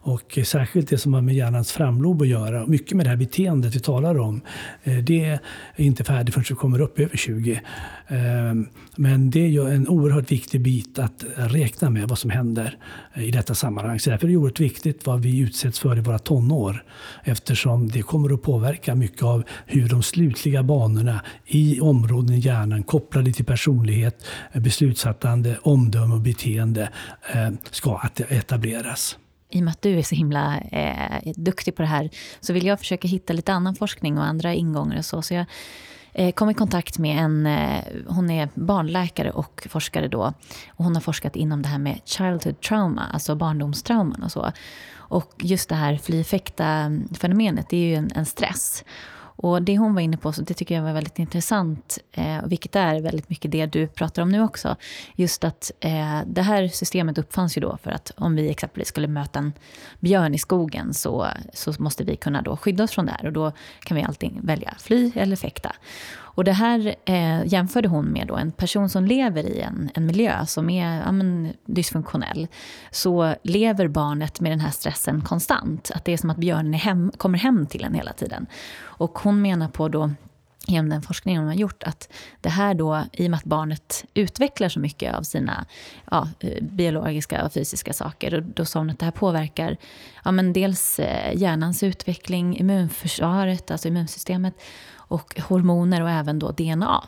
Och 0.00 0.38
särskilt 0.44 0.88
det 0.88 0.98
som 0.98 1.14
har 1.14 1.20
med 1.20 1.34
hjärnans 1.34 1.72
framlob 1.72 2.22
att 2.22 2.28
göra, 2.28 2.66
mycket 2.66 2.96
med 2.96 3.06
det 3.06 3.10
här 3.10 3.16
beteendet 3.16 3.74
vi 3.74 3.80
talar 3.80 4.18
om, 4.18 4.40
eh, 4.84 4.96
det 4.96 5.24
är 5.24 5.40
inte 5.76 6.04
färdigt 6.04 6.34
förrän 6.34 6.44
vi 6.48 6.54
kommer 6.54 6.80
upp 6.80 6.98
över 6.98 7.16
20. 7.16 7.60
Ehm, 8.08 8.68
men 8.96 9.30
det 9.30 9.40
är 9.40 9.48
ju 9.48 9.70
en 9.70 9.88
oerhört 9.88 10.32
viktig 10.32 10.60
bit 10.60 10.98
att 10.98 11.24
räkna 11.36 11.90
med 11.90 12.08
vad 12.08 12.18
som 12.18 12.30
händer 12.30 12.78
eh, 13.14 13.24
i 13.24 13.30
detta 13.30 13.54
sammanhang. 13.54 14.00
Så 14.00 14.10
därför 14.10 14.26
är 14.26 14.30
det 14.30 14.36
oerhört 14.36 14.60
viktigt 14.60 15.06
vad 15.06 15.22
vi 15.22 15.38
utsätts 15.38 15.80
för 15.80 15.98
i 15.98 16.00
våra 16.00 16.18
tonår. 16.18 16.84
Eftersom 17.24 17.88
det 17.88 18.02
kommer 18.02 18.34
att 18.34 18.42
påverka 18.42 18.94
mycket 18.94 19.22
av 19.22 19.44
hur 19.66 19.88
de 19.88 20.02
slutliga 20.02 20.62
banorna 20.62 21.20
i 21.46 21.80
områden 21.80 22.34
i 22.34 22.38
hjärnan 22.38 22.82
kopplade 22.82 23.32
till 23.32 23.44
personlighet, 23.44 24.26
beslutsfattande, 24.52 25.58
omdöme 25.62 26.14
och 26.14 26.20
beteende 26.20 26.90
eh, 27.34 27.50
ska 27.70 28.00
etableras 28.28 29.16
i 29.50 29.60
och 29.60 29.64
med 29.64 29.72
att 29.72 29.82
du 29.82 29.98
är 29.98 30.02
så 30.02 30.14
himla 30.14 30.58
eh, 30.58 31.32
duktig 31.36 31.76
på 31.76 31.82
det 31.82 31.88
här 31.88 32.10
så 32.40 32.52
vill 32.52 32.66
jag 32.66 32.78
försöka 32.78 33.08
hitta 33.08 33.32
lite 33.32 33.52
annan 33.52 33.74
forskning 33.74 34.18
och 34.18 34.24
andra 34.24 34.54
ingångar 34.54 34.98
och 34.98 35.04
så. 35.04 35.22
Så 35.22 35.34
jag 35.34 35.46
eh, 36.12 36.32
kom 36.32 36.50
i 36.50 36.54
kontakt 36.54 36.98
med 36.98 37.18
en, 37.18 37.46
eh, 37.46 37.84
hon 38.06 38.30
är 38.30 38.48
barnläkare 38.54 39.30
och 39.30 39.66
forskare 39.70 40.08
då. 40.08 40.32
Och 40.68 40.84
hon 40.84 40.94
har 40.94 41.00
forskat 41.00 41.36
inom 41.36 41.62
det 41.62 41.68
här 41.68 41.78
med 41.78 42.00
childhood 42.04 42.60
trauma, 42.60 43.06
alltså 43.12 43.34
barndomstrauman 43.34 44.22
och 44.22 44.32
så. 44.32 44.52
Och 44.94 45.34
just 45.38 45.68
det 45.68 45.74
här 45.74 45.96
fly 45.96 46.24
mm, 46.58 47.08
fenomenet, 47.14 47.66
det 47.70 47.76
är 47.76 47.88
ju 47.88 47.94
en, 47.94 48.10
en 48.14 48.26
stress. 48.26 48.84
Och 49.40 49.62
det 49.62 49.78
hon 49.78 49.94
var 49.94 50.00
inne 50.00 50.16
på, 50.16 50.32
så 50.32 50.42
det 50.42 50.54
tycker 50.54 50.74
jag 50.74 50.82
var 50.82 50.92
väldigt 50.92 51.18
intressant, 51.18 51.98
eh, 52.12 52.46
vilket 52.46 52.76
är 52.76 53.00
väldigt 53.00 53.30
mycket 53.30 53.50
det 53.50 53.66
du 53.66 53.86
pratar 53.86 54.22
om 54.22 54.28
nu 54.28 54.42
också. 54.42 54.76
Just 55.14 55.44
att 55.44 55.70
eh, 55.80 56.20
det 56.26 56.42
här 56.42 56.68
systemet 56.68 57.18
uppfanns 57.18 57.56
ju 57.56 57.60
då 57.60 57.78
för 57.82 57.90
att 57.90 58.12
om 58.16 58.36
vi 58.36 58.50
exempelvis 58.50 58.88
skulle 58.88 59.08
möta 59.08 59.38
en 59.38 59.52
björn 60.00 60.34
i 60.34 60.38
skogen 60.38 60.94
så, 60.94 61.26
så 61.52 61.72
måste 61.78 62.04
vi 62.04 62.16
kunna 62.16 62.42
då 62.42 62.56
skydda 62.56 62.84
oss 62.84 62.90
från 62.90 63.06
det 63.06 63.12
här. 63.12 63.26
Och 63.26 63.32
då 63.32 63.52
kan 63.80 63.96
vi 63.96 64.02
alltid 64.02 64.30
välja 64.42 64.74
fly 64.78 65.12
eller 65.14 65.36
fäkta. 65.36 65.72
Och 66.38 66.44
det 66.44 66.52
här 66.52 66.94
eh, 67.04 67.46
jämförde 67.46 67.88
hon 67.88 68.06
med 68.06 68.26
då 68.26 68.36
en 68.36 68.52
person 68.52 68.88
som 68.88 69.04
lever 69.04 69.46
i 69.46 69.60
en, 69.60 69.90
en 69.94 70.06
miljö 70.06 70.46
som 70.46 70.70
är 70.70 71.00
ja, 71.00 71.12
men, 71.12 71.52
dysfunktionell. 71.66 72.48
Så 72.90 73.34
lever 73.42 73.88
barnet 73.88 74.40
med 74.40 74.52
den 74.52 74.60
här 74.60 74.70
stressen 74.70 75.20
konstant. 75.20 75.90
Att 75.94 76.04
det 76.04 76.12
är 76.12 76.16
som 76.16 76.30
att 76.30 76.36
björnen 76.36 76.72
hem, 76.72 77.12
kommer 77.16 77.38
hem 77.38 77.66
till 77.66 77.84
en 77.84 77.94
hela 77.94 78.12
tiden. 78.12 78.46
Och 78.80 79.18
hon 79.18 79.42
menar 79.42 79.68
på 79.68 79.88
då 79.88 80.10
genom 80.66 80.90
den 80.90 81.02
forskningen 81.02 81.40
hon 81.40 81.48
har 81.48 81.56
gjort, 81.56 81.82
att 81.82 82.12
det 82.40 82.48
här 82.48 82.74
då, 82.74 83.04
i 83.12 83.26
och 83.26 83.30
med 83.30 83.38
att 83.38 83.44
barnet 83.44 84.04
utvecklar 84.14 84.68
så 84.68 84.80
mycket 84.80 85.14
av 85.14 85.22
sina 85.22 85.66
ja, 86.10 86.28
eh, 86.40 86.62
biologiska 86.62 87.44
och 87.44 87.52
fysiska 87.52 87.92
saker, 87.92 88.46
då 88.54 88.64
sa 88.64 88.78
hon 88.78 88.90
att 88.90 88.98
det 88.98 89.04
här 89.04 89.12
påverkar 89.12 89.76
ja, 90.24 90.32
men 90.32 90.52
dels 90.52 90.98
eh, 90.98 91.36
hjärnans 91.36 91.82
utveckling, 91.82 92.58
immunförsvaret, 92.58 93.70
alltså 93.70 93.88
immunsystemet, 93.88 94.54
och 95.08 95.40
hormoner 95.40 96.02
och 96.02 96.10
även 96.10 96.38
då 96.38 96.50
DNA. 96.50 97.04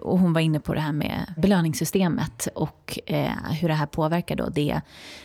Och 0.00 0.18
hon 0.18 0.32
var 0.32 0.40
inne 0.40 0.60
på 0.60 0.74
det 0.74 0.80
här 0.80 0.92
med 0.92 1.34
belöningssystemet 1.36 2.48
och 2.54 2.98
eh, 3.06 3.52
hur 3.60 3.68
det 3.68 3.74
här 3.74 3.86
påverkar 3.86 4.36
då 4.36 4.48
det, 4.48 4.80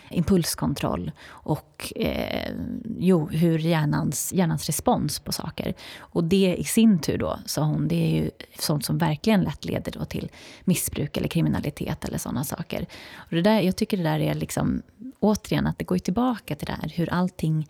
impulskontroll 0.09 1.11
och 1.27 1.93
eh, 1.95 2.51
jo, 2.99 3.29
hur 3.29 3.59
hjärnans, 3.59 4.33
hjärnans 4.33 4.65
respons 4.65 5.19
på 5.19 5.31
saker. 5.31 5.73
Och 5.97 6.23
det 6.23 6.55
i 6.55 6.63
sin 6.63 6.99
tur 6.99 7.17
då, 7.17 7.39
sa 7.45 7.63
hon, 7.63 7.87
det 7.87 7.95
är 7.95 8.23
ju 8.23 8.29
sånt 8.59 8.85
som 8.85 8.97
verkligen 8.97 9.41
lätt 9.41 9.65
leder 9.65 9.91
då 9.91 10.05
till 10.05 10.31
missbruk 10.63 11.17
eller 11.17 11.27
kriminalitet 11.27 12.05
eller 12.05 12.17
sådana 12.17 12.43
saker. 12.43 12.85
Och 13.15 13.35
det 13.35 13.41
där, 13.41 13.61
jag 13.61 13.75
tycker 13.75 13.97
det 13.97 14.03
där 14.03 14.19
är 14.19 14.33
liksom, 14.33 14.81
återigen, 15.19 15.67
att 15.67 15.77
det 15.77 15.85
går 15.85 15.97
tillbaka 15.97 16.55
till 16.55 16.65
det 16.65 16.77
här 16.81 16.91
hur 16.95 17.13
allting, 17.13 17.69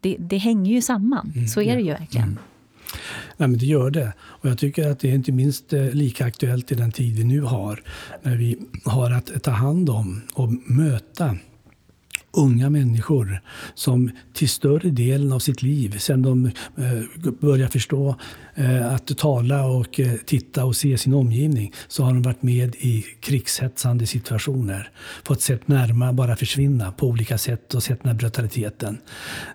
det, 0.00 0.16
det 0.18 0.38
hänger 0.38 0.72
ju 0.72 0.82
samman. 0.82 1.32
Mm, 1.34 1.48
Så 1.48 1.60
är 1.62 1.76
det 1.76 1.82
ju 1.82 1.92
verkligen. 1.92 2.28
Mm. 2.28 2.38
Nej, 3.36 3.48
men 3.48 3.58
det 3.58 3.66
gör 3.66 3.90
det. 3.90 4.12
Och 4.20 4.48
jag 4.48 4.58
tycker 4.58 4.90
att 4.90 5.00
det 5.00 5.10
är 5.10 5.14
inte 5.14 5.32
minst 5.32 5.72
eh, 5.72 5.90
lika 5.90 6.24
aktuellt 6.24 6.72
i 6.72 6.74
den 6.74 6.92
tid 6.92 7.16
vi 7.16 7.24
nu 7.24 7.40
har. 7.40 7.82
När 8.22 8.36
vi 8.36 8.58
har 8.84 9.10
att 9.10 9.42
ta 9.42 9.50
hand 9.50 9.90
om 9.90 10.22
och 10.34 10.48
möta 10.66 11.36
unga 12.32 12.70
människor 12.70 13.40
som 13.74 14.10
till 14.32 14.48
större 14.48 14.90
delen 14.90 15.32
av 15.32 15.38
sitt 15.38 15.62
liv, 15.62 15.98
sen 15.98 16.22
de 16.22 16.46
eh, 16.46 17.30
börjar 17.40 17.68
förstå 17.68 18.16
eh, 18.54 18.94
att 18.94 19.18
tala 19.18 19.66
och 19.66 20.00
eh, 20.00 20.12
titta 20.26 20.64
och 20.64 20.76
se 20.76 20.98
sin 20.98 21.14
omgivning, 21.14 21.72
så 21.88 22.02
har 22.02 22.12
de 22.12 22.22
varit 22.22 22.42
med 22.42 22.74
i 22.74 23.04
krigshetsande 23.20 24.06
situationer. 24.06 24.90
Fått 25.24 25.40
sett 25.40 25.68
närma 25.68 26.12
bara 26.12 26.36
försvinna 26.36 26.92
på 26.92 27.06
olika 27.06 27.38
sätt 27.38 27.74
och 27.74 27.82
sett 27.82 28.02
den 28.02 28.12
här 28.12 28.18
brutaliteten. 28.18 28.98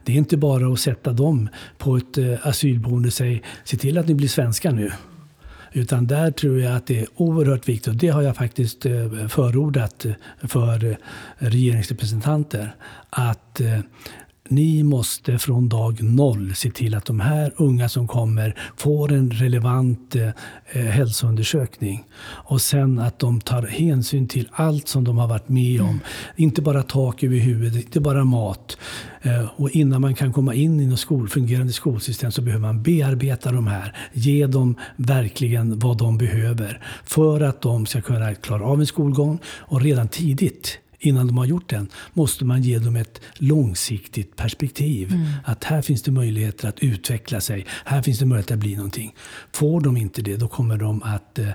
Det 0.05 0.13
är 0.13 0.17
inte 0.17 0.37
bara 0.37 0.73
att 0.73 0.79
sätta 0.79 1.13
dem 1.13 1.49
på 1.77 1.97
ett 1.97 2.17
asylboende 2.41 3.07
och 3.07 3.13
säga 3.13 3.39
se 3.63 3.77
till 3.77 3.97
att 3.97 4.07
ni 4.07 4.13
blir 4.13 4.27
svenska 4.27 4.71
nu. 4.71 4.91
Utan 5.71 6.07
där 6.07 6.31
tror 6.31 6.59
jag 6.59 6.75
att 6.75 6.87
det 6.87 6.99
är 6.99 7.07
oerhört 7.15 7.69
viktigt, 7.69 7.87
och 7.87 7.95
det 7.95 8.07
har 8.07 8.21
jag 8.21 8.35
faktiskt 8.35 8.85
eh, 8.85 9.27
förordat 9.29 10.05
eh, 10.05 10.13
för 10.43 10.85
eh, 10.85 10.95
regeringsrepresentanter, 11.37 12.75
att 13.09 13.61
ni 14.49 14.83
måste 14.83 15.39
från 15.39 15.69
dag 15.69 16.03
noll 16.03 16.55
se 16.55 16.71
till 16.71 16.95
att 16.95 17.05
de 17.05 17.19
här 17.19 17.53
unga 17.57 17.89
som 17.89 18.07
kommer 18.07 18.55
får 18.77 19.13
en 19.13 19.31
relevant 19.31 20.15
eh, 20.15 20.29
eh, 20.71 20.81
hälsoundersökning. 20.85 22.03
Och 22.21 22.61
sen 22.61 22.99
att 22.99 23.19
de 23.19 23.41
tar 23.41 23.61
hänsyn 23.61 24.27
till 24.27 24.49
allt 24.51 24.87
som 24.87 25.03
de 25.03 25.17
har 25.17 25.27
varit 25.27 25.49
med 25.49 25.81
om. 25.81 25.87
Mm. 25.87 25.99
Inte 26.35 26.61
bara 26.61 26.83
tak 26.83 27.23
över 27.23 27.37
huvudet, 27.37 27.85
inte 27.85 27.99
bara 27.99 28.23
mat. 28.23 28.77
Eh, 29.21 29.45
och 29.55 29.69
innan 29.69 30.01
man 30.01 30.15
kan 30.15 30.33
komma 30.33 30.53
in 30.53 30.79
i 30.79 30.85
något 30.85 30.99
skol, 30.99 31.29
fungerande 31.29 31.73
skolsystem 31.73 32.31
så 32.31 32.41
behöver 32.41 32.61
man 32.61 32.81
bearbeta 32.81 33.51
de 33.51 33.67
här. 33.67 33.95
Ge 34.13 34.47
dem 34.47 34.75
verkligen 34.95 35.79
vad 35.79 35.97
de 35.97 36.17
behöver 36.17 36.81
för 37.03 37.41
att 37.41 37.61
de 37.61 37.85
ska 37.85 38.01
kunna 38.01 38.35
klara 38.35 38.63
av 38.63 38.79
en 38.79 38.87
skolgång 38.87 39.39
och 39.45 39.81
redan 39.81 40.07
tidigt 40.07 40.79
innan 40.99 41.27
de 41.27 41.37
har 41.37 41.45
gjort 41.45 41.69
den, 41.69 41.89
måste 42.13 42.45
man 42.45 42.61
ge 42.61 42.79
dem 42.79 42.95
ett 42.95 43.21
långsiktigt 43.33 44.35
perspektiv. 44.35 45.13
Mm. 45.13 45.27
Att 45.45 45.63
här 45.63 45.81
finns 45.81 46.03
det 46.03 46.11
möjligheter 46.11 46.69
att 46.69 46.79
utveckla 46.79 47.41
sig. 47.41 47.65
Här 47.85 48.01
finns 48.01 48.19
det 48.19 48.25
möjligheter 48.25 48.53
att 48.53 48.59
bli 48.59 48.75
någonting. 48.75 49.15
Får 49.51 49.81
de 49.81 49.97
inte 49.97 50.21
det, 50.21 50.37
då 50.37 50.47
kommer 50.47 50.77
de 50.77 51.03
att 51.03 51.39
eh, 51.39 51.49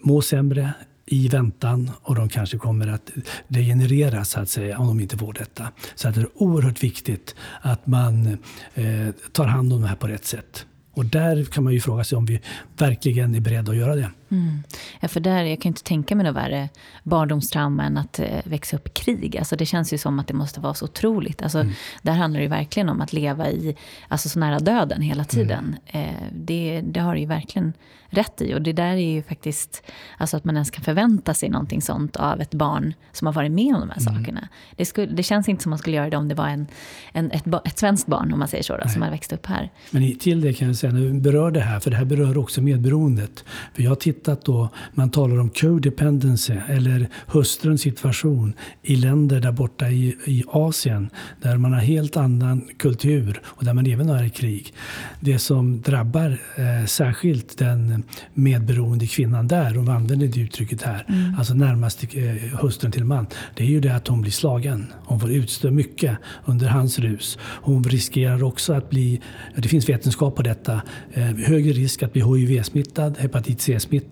må 0.00 0.22
sämre 0.22 0.72
i 1.06 1.28
väntan 1.28 1.90
och 2.02 2.14
de 2.14 2.28
kanske 2.28 2.58
kommer 2.58 2.86
att 2.86 3.10
degenerera 3.48 4.24
så 4.24 4.40
att 4.40 4.48
säga 4.48 4.78
om 4.78 4.86
de 4.86 5.00
inte 5.00 5.18
får 5.18 5.32
detta. 5.32 5.68
Så 5.94 6.08
att 6.08 6.14
det 6.14 6.20
är 6.20 6.28
oerhört 6.34 6.82
viktigt 6.82 7.34
att 7.60 7.86
man 7.86 8.38
eh, 8.74 9.08
tar 9.32 9.46
hand 9.46 9.72
om 9.72 9.80
det 9.80 9.88
här 9.88 9.96
på 9.96 10.06
rätt 10.06 10.24
sätt. 10.24 10.66
Och 10.92 11.04
där 11.04 11.44
kan 11.44 11.64
man 11.64 11.72
ju 11.72 11.80
fråga 11.80 12.04
sig 12.04 12.18
om 12.18 12.26
vi 12.26 12.40
verkligen 12.78 13.34
är 13.34 13.40
beredda 13.40 13.72
att 13.72 13.78
göra 13.78 13.96
det. 13.96 14.10
Mm. 14.30 14.62
Ja, 15.00 15.08
för 15.08 15.20
där, 15.20 15.44
jag 15.44 15.60
kan 15.60 15.70
inte 15.70 15.82
tänka 15.82 16.16
mig 16.16 16.26
något 16.26 16.36
värre 16.36 16.68
barndomstrauma 17.02 17.84
än 17.84 17.96
att 17.96 18.18
eh, 18.18 18.40
växa 18.44 18.76
upp 18.76 18.88
i 18.88 18.90
krig. 18.90 19.36
Alltså, 19.36 19.56
det 19.56 19.66
känns 19.66 19.92
ju 19.92 19.98
som 19.98 20.18
att 20.18 20.26
det 20.26 20.34
måste 20.34 20.60
vara 20.60 20.74
så 20.74 20.84
otroligt. 20.84 21.42
Alltså, 21.42 21.58
mm. 21.58 21.72
Där 22.02 22.12
handlar 22.12 22.40
det 22.40 22.48
verkligen 22.48 22.88
om 22.88 23.00
att 23.00 23.12
leva 23.12 23.50
i, 23.50 23.76
alltså, 24.08 24.28
så 24.28 24.38
nära 24.38 24.58
döden 24.58 25.02
hela 25.02 25.24
tiden. 25.24 25.76
Mm. 25.86 26.08
Eh, 26.08 26.22
det, 26.32 26.80
det 26.84 27.00
har 27.00 27.14
du 27.14 27.20
ju 27.20 27.26
verkligen 27.26 27.72
rätt 28.10 28.40
i. 28.40 28.54
Och 28.54 28.62
det 28.62 28.72
där 28.72 28.92
är 28.92 29.14
ju 29.14 29.22
faktiskt, 29.22 29.82
alltså 30.18 30.36
att 30.36 30.44
man 30.44 30.56
ens 30.56 30.70
kan 30.70 30.84
förvänta 30.84 31.34
sig 31.34 31.48
någonting 31.48 31.82
sånt 31.82 32.16
av 32.16 32.40
ett 32.40 32.54
barn 32.54 32.94
som 33.12 33.26
har 33.26 33.34
varit 33.34 33.52
med 33.52 33.74
om 33.74 33.80
de 33.80 33.90
här 33.90 34.08
mm. 34.08 34.14
sakerna. 34.14 34.48
Det, 34.76 34.84
skulle, 34.84 35.12
det 35.12 35.22
känns 35.22 35.48
inte 35.48 35.62
som 35.62 35.70
man 35.70 35.78
skulle 35.78 35.96
göra 35.96 36.10
det 36.10 36.16
om 36.16 36.28
det 36.28 36.34
var 36.34 36.48
en, 36.48 36.66
en, 37.12 37.30
ett, 37.30 37.46
ett 37.64 37.78
svenskt 37.78 38.06
barn, 38.06 38.32
om 38.32 38.38
man 38.38 38.48
säger 38.48 38.64
så, 38.64 38.76
då, 38.76 38.88
som 38.88 39.02
har 39.02 39.10
växt 39.10 39.32
upp 39.32 39.46
här. 39.46 39.70
Men 39.90 40.18
till 40.18 40.40
det 40.40 40.52
kan 40.52 40.68
jag 40.68 40.76
säga, 40.76 40.92
när 40.92 41.00
vi 41.00 41.20
berör 41.20 41.50
det 41.50 41.60
här, 41.60 41.80
för 41.80 41.90
det 41.90 41.96
här 41.96 42.04
berör 42.04 42.38
också 42.38 42.62
medberoendet. 42.62 43.44
För 43.74 43.82
jag 43.82 43.90
har 43.90 43.96
tittat 44.18 44.44
då, 44.44 44.68
man 44.94 45.10
talar 45.10 45.38
om 45.38 45.50
codependency, 45.50 46.54
eller 46.68 47.08
hustruns 47.26 47.80
situation 47.80 48.52
i 48.82 48.96
länder 48.96 49.40
där 49.40 49.52
borta 49.52 49.88
i, 49.88 50.16
i 50.26 50.44
Asien, 50.48 51.10
där 51.42 51.56
man 51.56 51.72
har 51.72 51.80
helt 51.80 52.16
annan 52.16 52.68
kultur 52.78 53.40
och 53.44 53.64
där 53.64 53.74
man 53.74 53.86
även 53.86 54.08
är 54.08 54.24
i 54.24 54.30
krig. 54.30 54.74
Det 55.20 55.38
som 55.38 55.80
drabbar 55.82 56.38
eh, 56.56 56.86
särskilt 56.86 57.58
den 57.58 58.02
medberoende 58.34 59.06
kvinnan 59.06 59.48
där, 59.48 59.74
hon 59.74 59.88
använder 59.88 60.26
det 60.26 60.40
uttrycket 60.40 60.82
här, 60.82 61.04
mm. 61.08 61.34
alltså 61.38 61.54
närmast 61.54 62.04
eh, 62.14 62.24
hustrun 62.60 62.92
till 62.92 63.04
man, 63.04 63.26
det 63.54 63.64
är 63.64 63.68
ju 63.68 63.80
det 63.80 63.94
att 63.94 64.08
hon 64.08 64.20
blir 64.20 64.32
slagen. 64.32 64.86
Hon 65.04 65.20
får 65.20 65.30
utstå 65.30 65.70
mycket 65.70 66.18
under 66.44 66.68
hans 66.68 66.98
rus. 66.98 67.38
Hon 67.40 67.84
riskerar 67.84 68.42
också 68.42 68.72
att 68.72 68.90
bli, 68.90 69.20
det 69.56 69.68
finns 69.68 69.88
vetenskap 69.88 70.36
på 70.36 70.42
detta, 70.42 70.82
eh, 71.12 71.24
högre 71.24 71.72
risk 71.72 72.02
att 72.02 72.12
bli 72.12 72.22
HIV-smittad, 72.22 73.18
hepatit 73.18 73.60
C-smittad 73.60 74.07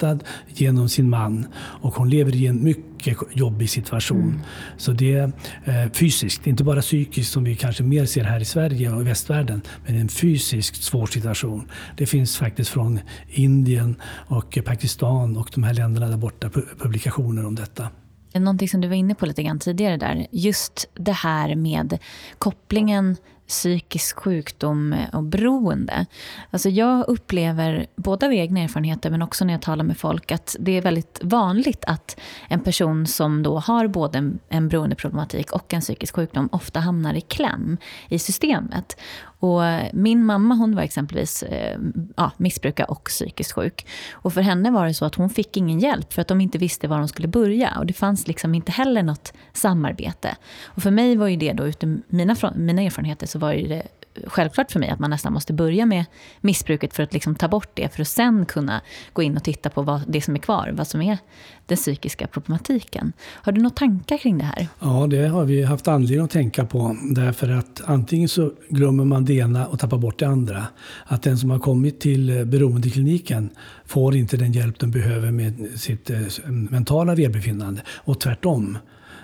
genom 0.49 0.89
sin 0.89 1.11
man. 1.11 1.47
Och 1.57 1.95
hon 1.95 2.11
lever 2.11 2.37
i 2.37 2.47
en 2.47 2.65
mycket 2.65 3.19
jobbig 3.33 3.71
situation. 3.71 4.23
Mm. 4.23 4.41
Så 4.77 4.93
det 4.93 5.15
är 5.15 5.33
eh, 5.65 5.93
fysiskt, 5.93 6.47
inte 6.47 6.65
bara 6.65 6.81
psykiskt 6.81 7.33
som 7.33 7.45
vi 7.45 7.57
kanske 7.57 7.83
mer 7.83 8.07
ser 8.07 8.25
här 8.25 8.41
i 8.41 8.45
Sverige 8.45 8.93
och 8.93 9.01
i 9.01 9.05
västvärlden, 9.05 9.63
men 9.87 9.97
en 9.97 10.09
fysiskt 10.09 10.83
svår 10.83 11.07
situation. 11.07 11.71
Det 11.97 12.07
finns 12.07 12.37
faktiskt 12.37 12.71
från 12.71 13.01
Indien 13.29 13.97
och 14.29 14.59
Pakistan 14.65 15.37
och 15.37 15.51
de 15.55 15.63
här 15.63 15.75
länderna 15.75 16.09
där 16.09 16.17
borta 16.17 16.51
publikationer 16.79 17.47
om 17.47 17.55
detta. 17.55 17.89
Någonting 18.35 18.69
som 18.69 18.81
du 18.81 18.89
var 18.89 18.95
inne 18.95 19.15
på 19.15 19.27
lite 19.27 19.43
grann 19.43 19.59
tidigare 19.59 19.97
där, 19.97 20.27
just 20.31 20.89
det 20.95 21.13
här 21.13 21.55
med 21.55 21.99
kopplingen 22.39 23.17
psykisk 23.49 24.19
sjukdom 24.19 24.93
eh, 24.93 25.15
och 25.15 25.23
beroende. 25.23 26.07
Alltså 26.51 26.69
jag 26.69 27.09
upplever, 27.09 27.87
både 27.97 28.27
av 28.27 28.33
egna 28.33 28.61
erfarenheter 28.61 29.11
men 29.11 29.23
också 29.23 29.45
när 29.45 29.55
jag 29.55 29.63
talar 29.63 29.85
med 29.85 29.99
folk, 29.99 30.33
att 30.33 30.57
det 30.61 30.73
är 30.73 30.83
väldigt 30.83 31.21
vanligt 31.23 31.85
att 31.87 32.21
en 32.49 32.61
person 32.61 33.07
som 33.07 33.43
då 33.43 33.59
har 33.59 33.87
både 33.87 34.19
en, 34.19 34.39
en 34.49 34.69
beroendeproblematik 34.69 35.53
och 35.53 35.75
en 35.75 35.81
psykisk 35.81 36.17
sjukdom 36.17 36.49
ofta 36.53 36.81
hamnar 36.81 37.15
i 37.15 37.21
kläm 37.21 37.77
i 38.09 38.19
systemet. 38.19 38.97
Och 39.47 39.63
min 39.93 40.25
mamma 40.25 40.55
hon 40.55 40.75
var 40.75 40.83
exempelvis 40.83 41.43
eh, 41.43 41.79
ja, 42.17 42.31
missbrukare 42.37 42.87
och 42.87 43.05
psykiskt 43.05 43.53
sjuk. 43.53 43.87
Och 44.13 44.33
för 44.33 44.41
henne 44.41 44.71
var 44.71 44.87
det 44.87 44.95
så 44.95 45.05
att 45.05 45.15
hon 45.15 45.31
fick 45.31 45.57
ingen 45.57 45.81
hjälp 45.81 46.13
för 46.13 46.23
att 46.23 46.29
de 46.29 46.41
inte 46.41 46.59
visste 46.59 46.89
var 46.89 46.99
de 46.99 47.09
skulle 47.09 47.29
börja. 47.29 47.77
Och 47.79 47.87
det 47.87 47.93
fanns 47.93 48.27
liksom 48.27 48.55
inte 48.55 48.73
heller 48.73 49.03
något 49.03 49.33
samarbete. 49.53 50.37
Och 50.65 50.83
för 50.83 50.91
mig 50.91 51.17
var 51.17 51.29
ju 51.29 51.37
det 51.37 51.53
då, 51.53 51.67
utifrån 51.67 52.03
mina, 52.09 52.37
mina 52.55 52.83
erfarenheter, 52.83 53.27
så 53.27 53.39
var 53.39 53.55
det 53.55 53.83
självklart 54.27 54.73
för 54.73 54.81
mig 54.81 54.89
att 54.89 54.99
man 54.99 55.11
nästan 55.11 55.33
måste 55.33 55.53
börja 55.53 55.87
med 55.87 56.05
missbruket 56.41 56.95
för 56.95 57.03
att 57.03 57.13
liksom 57.13 57.35
ta 57.35 57.49
bort 57.49 57.71
det, 57.75 57.95
för 57.95 58.03
att 58.03 58.09
sen 58.09 58.47
kunna 58.47 58.81
gå 59.13 59.23
in 59.23 59.37
och 59.37 59.45
titta 59.45 59.71
på 59.71 59.83
vad 59.83 60.01
det 60.09 60.21
som 60.21 60.35
är 60.35 60.39
kvar, 60.39 60.71
vad 60.73 60.87
som 60.87 61.03
är 61.03 61.19
den 61.67 61.77
psykiska 61.77 62.27
problematiken. 62.27 63.13
Har 63.23 63.53
du 63.53 63.61
några 63.61 63.75
tankar 63.75 64.19
kring 64.19 64.39
det 64.39 64.45
här? 64.45 64.69
Ja, 64.81 65.07
det 65.11 65.27
har 65.27 65.45
vi 65.45 65.63
haft 65.63 65.89
anledning 65.89 66.25
att 66.25 66.31
tänka 66.31 66.65
på. 66.65 66.97
Därför 67.11 67.49
att 67.49 67.83
antingen 67.85 68.29
så 68.29 68.53
glömmer 68.69 69.05
man 69.05 69.25
det 69.25 69.35
ena 69.35 69.67
och 69.67 69.79
tappar 69.79 69.99
bort 69.99 70.19
det 70.19 70.29
andra. 70.29 70.67
Att 71.05 71.23
den 71.23 71.39
som 71.39 71.51
har 71.51 71.59
kommit 71.59 72.01
till 72.01 72.47
beroendekliniken 72.47 73.51
får 73.87 74.17
inte 74.17 74.37
den 74.37 74.53
hjälp 74.53 74.79
den 74.79 74.91
behöver 74.91 75.31
med 75.31 75.69
sitt 75.77 76.11
eh, 76.11 76.19
mentala 76.47 77.15
välbefinnande. 77.15 77.83
Och 77.89 78.21
tvärtom. 78.21 78.79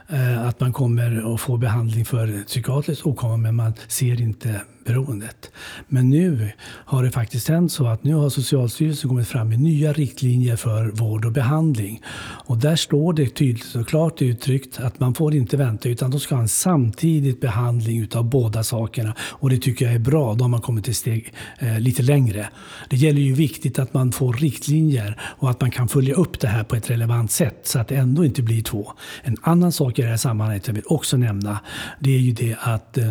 Eh, 0.09 0.47
att 0.47 0.61
man 0.61 0.73
kommer 0.73 1.35
att 1.35 1.41
få 1.41 1.57
behandling 1.57 2.05
för 2.05 2.45
psykiatriskt 2.47 3.07
åkomma 3.07 3.37
men 3.37 3.57
man 3.57 3.73
ser 3.89 4.21
inte 4.21 4.61
beroendet. 4.85 5.51
Men 5.89 6.11
nu 6.11 6.53
har 6.63 7.03
det 7.03 7.11
faktiskt 7.11 7.49
hänt 7.49 7.73
så 7.73 7.87
att 7.87 8.05
nu 8.05 8.15
har 8.15 8.31
Socialstyrelsen 8.31 9.09
kommit 9.09 9.29
fram 9.29 9.49
med 9.49 9.61
nya 9.61 9.93
riktlinjer 9.93 10.57
för 10.57 10.91
vård 10.91 11.25
och 11.25 11.33
behandling. 11.33 12.03
Och 12.47 12.59
där 12.59 12.77
står 12.77 13.13
det 13.13 13.27
tydligt 13.27 13.75
och 13.75 13.89
klart 13.89 14.23
uttryckt 14.23 14.81
att 14.81 15.01
man 15.01 15.15
får 15.15 15.35
inte 15.35 15.57
vänta 15.57 15.89
utan 15.89 16.11
de 16.11 16.21
ska 16.21 16.35
ha 16.35 16.43
en 16.43 16.49
samtidig 16.49 17.41
behandling 17.41 18.01
utav 18.03 18.25
båda 18.25 18.63
sakerna. 18.63 19.15
Och 19.19 19.51
det 19.51 19.59
tycker 19.59 19.85
jag 19.85 19.95
är 19.95 19.99
bra, 19.99 20.35
då 20.35 20.45
har 20.45 20.49
man 20.49 20.61
kommit 20.61 20.89
ett 20.89 20.97
steg 20.97 21.33
eh, 21.59 21.81
lite 21.81 22.03
längre. 22.03 22.49
Det 22.91 22.97
gäller 22.97 23.21
ju 23.21 23.33
viktigt 23.33 23.79
att 23.79 23.95
man 23.95 24.13
får 24.13 24.33
riktlinjer 24.33 25.21
och 25.23 25.51
att 25.51 25.61
man 25.61 25.71
kan 25.71 25.89
följa 25.89 26.15
upp 26.15 26.41
det 26.41 26.49
här 26.49 26.65
på 26.65 26.77
ett 26.77 26.91
relevant 26.91 27.31
sätt 27.31 27.61
så 27.63 27.79
att 27.79 27.89
det 27.89 27.97
ändå 27.97 28.25
inte 28.25 28.43
blir 28.43 28.63
två. 28.63 28.93
En 29.23 29.37
annan 29.43 29.73
sak 29.73 29.99
i 29.99 30.03
det 30.03 30.09
här 30.09 30.17
sammanhanget 30.17 30.67
jag 30.67 30.75
vill 30.75 30.85
också 30.87 31.17
nämna 31.17 31.61
det 31.99 32.15
är 32.15 32.19
ju 32.19 32.33
det 32.33 32.57
att 32.61 32.99
eh, 32.99 33.11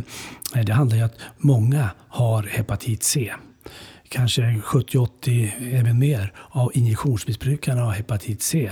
det 0.65 0.73
handlar 0.73 0.97
ju 0.97 1.03
om 1.03 1.09
att 1.09 1.17
många 1.37 1.60
Många 1.61 1.89
har 2.07 2.43
hepatit 2.43 3.03
C 3.03 3.33
kanske 4.11 4.41
70-80, 4.41 5.51
även 5.73 5.99
mer, 5.99 6.33
av 6.49 6.71
injektionsmissbrukarna 6.73 7.81
har 7.81 7.91
hepatit 7.91 8.41
C. 8.41 8.71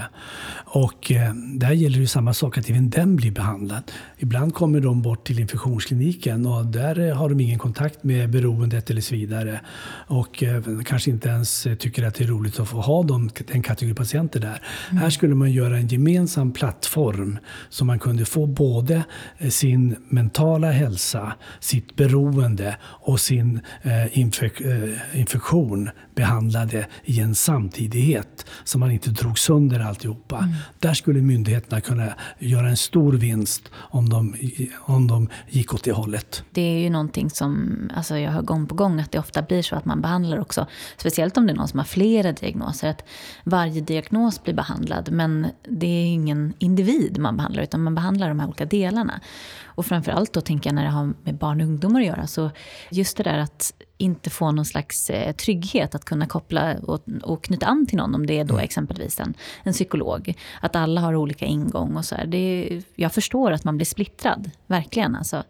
Och 0.66 1.12
eh, 1.12 1.34
där 1.34 1.72
gäller 1.72 2.00
det 2.00 2.08
samma 2.08 2.34
sak, 2.34 2.58
att 2.58 2.70
även 2.70 2.90
den 2.90 3.16
blir 3.16 3.32
behandlad. 3.32 3.92
Ibland 4.22 4.54
kommer 4.54 4.80
de 4.80 5.02
bort 5.02 5.28
till 5.28 5.40
infektionskliniken 5.40 6.46
och 6.46 6.66
där 6.66 7.00
eh, 7.00 7.16
har 7.16 7.30
de 7.30 7.40
ingen 7.40 7.60
kontakt 7.60 8.04
med 8.04 8.30
beroendet 8.30 8.90
eller 8.90 9.02
så 9.02 9.16
vidare. 9.16 9.62
Och 10.08 10.44
eh, 10.44 10.64
kanske 10.86 11.12
inte 11.12 11.30
ens 11.30 11.68
tycker 11.80 12.08
att 12.08 12.16
det 12.16 12.24
är 12.24 12.28
roligt 12.28 12.60
att 12.60 12.70
få 12.70 12.82
ha 12.82 13.04
dem, 13.04 13.30
en 13.48 13.62
kategori 13.62 13.94
patienter 13.94 14.40
där. 14.40 14.62
Mm. 14.90 15.04
Här 15.04 15.10
skulle 15.10 15.36
man 15.36 15.52
göra 15.52 15.78
en 15.78 15.88
gemensam 15.88 16.52
plattform 16.52 17.38
så 17.70 17.86
man 17.86 18.00
kunde 18.00 18.26
få 18.26 18.46
både 18.46 19.04
eh, 19.38 19.50
sin 19.50 19.96
mentala 20.10 20.72
hälsa, 20.72 21.34
sitt 21.60 21.96
beroende 21.96 22.78
och 22.84 23.20
sin 23.20 23.62
eh, 23.82 24.20
infek 24.20 24.62
eh, 24.62 25.20
infektion 25.20 25.90
behandlade 26.16 26.88
i 27.04 27.20
en 27.20 27.36
samtidighet 27.36 28.46
så 28.64 28.78
man 28.78 28.92
inte 28.92 29.10
drog 29.10 29.40
sönder 29.40 29.80
alltihopa. 29.80 30.38
Mm. 30.38 30.50
Där 30.80 30.94
skulle 30.94 31.22
myndigheterna 31.22 31.82
kunna 31.82 32.14
göra 32.40 32.70
en 32.70 32.78
stor 32.78 33.14
vinst 33.14 33.72
om 33.76 34.09
de, 34.10 34.36
om 34.80 35.08
de 35.08 35.30
gick 35.50 35.74
åt 35.74 35.84
det 35.84 35.92
hållet. 35.92 36.44
Det 36.52 36.62
är 36.62 36.80
ju 36.80 36.90
någonting 36.90 37.30
som 37.30 37.78
alltså 37.96 38.18
jag 38.18 38.32
hör 38.32 38.42
gång 38.42 38.68
på 38.68 38.76
gång 38.76 39.00
att 39.00 39.12
det 39.12 39.20
ofta 39.20 39.42
blir 39.42 39.62
så 39.62 39.76
att 39.76 39.86
man 39.86 40.02
behandlar 40.02 40.40
också, 40.40 40.68
speciellt 40.98 41.38
om 41.38 41.48
det 41.48 41.54
är 41.54 41.56
någon 41.56 41.68
som 41.68 41.80
har 41.80 41.86
flera 41.86 42.32
diagnoser, 42.32 42.88
att 42.88 43.04
varje 43.44 43.82
diagnos 43.82 44.44
blir 44.44 44.54
behandlad 44.54 45.12
men 45.12 45.48
det 45.70 45.88
är 45.88 46.06
ingen 46.06 46.54
individ 46.60 47.18
man 47.20 47.38
behandlar 47.38 47.64
utan 47.64 47.84
man 47.84 47.96
behandlar 47.96 48.30
de 48.30 48.40
här 48.40 48.48
olika 48.48 48.66
delarna. 48.66 49.22
Och 49.66 49.86
framförallt 49.86 50.34
då 50.34 50.42
tänker 50.42 50.70
jag 50.70 50.76
när 50.76 50.84
det 50.84 50.90
har 50.90 51.14
med 51.24 51.38
barn 51.38 51.62
och 51.62 51.68
ungdomar 51.68 52.00
att 52.00 52.08
göra, 52.08 52.28
så 52.28 52.52
just 52.92 53.18
det 53.18 53.24
där 53.24 53.38
att 53.38 53.74
inte 54.02 54.30
få 54.30 54.52
någon 54.52 54.66
slags 54.66 55.10
eh, 55.10 55.36
trygghet 55.36 55.96
att 55.96 56.06
kunna 56.06 56.26
koppla 56.26 56.76
och, 56.80 57.02
och 57.24 57.44
knyta 57.44 57.66
an 57.66 57.86
till 57.86 57.98
någon, 57.98 58.16
om 58.16 58.26
det 58.26 58.40
är 58.40 58.44
då 58.44 58.54
mm. 58.54 58.64
exempelvis 58.64 59.20
en, 59.20 59.34
en 59.64 59.74
psykolog. 59.74 60.34
Att 60.62 60.76
alla 60.76 61.02
har 61.02 61.16
olika 61.16 61.46
ingång 61.46 61.96
och 61.96 62.06
så 62.06 62.16
här. 62.16 62.26
Det, 62.26 62.82
jag 62.96 63.14
förstår 63.14 63.52
att 63.52 63.64
man 63.64 63.78
blir 63.78 63.86
splittrad, 63.86 64.52
verkligen. 64.68 65.16
Alltså. 65.16 65.44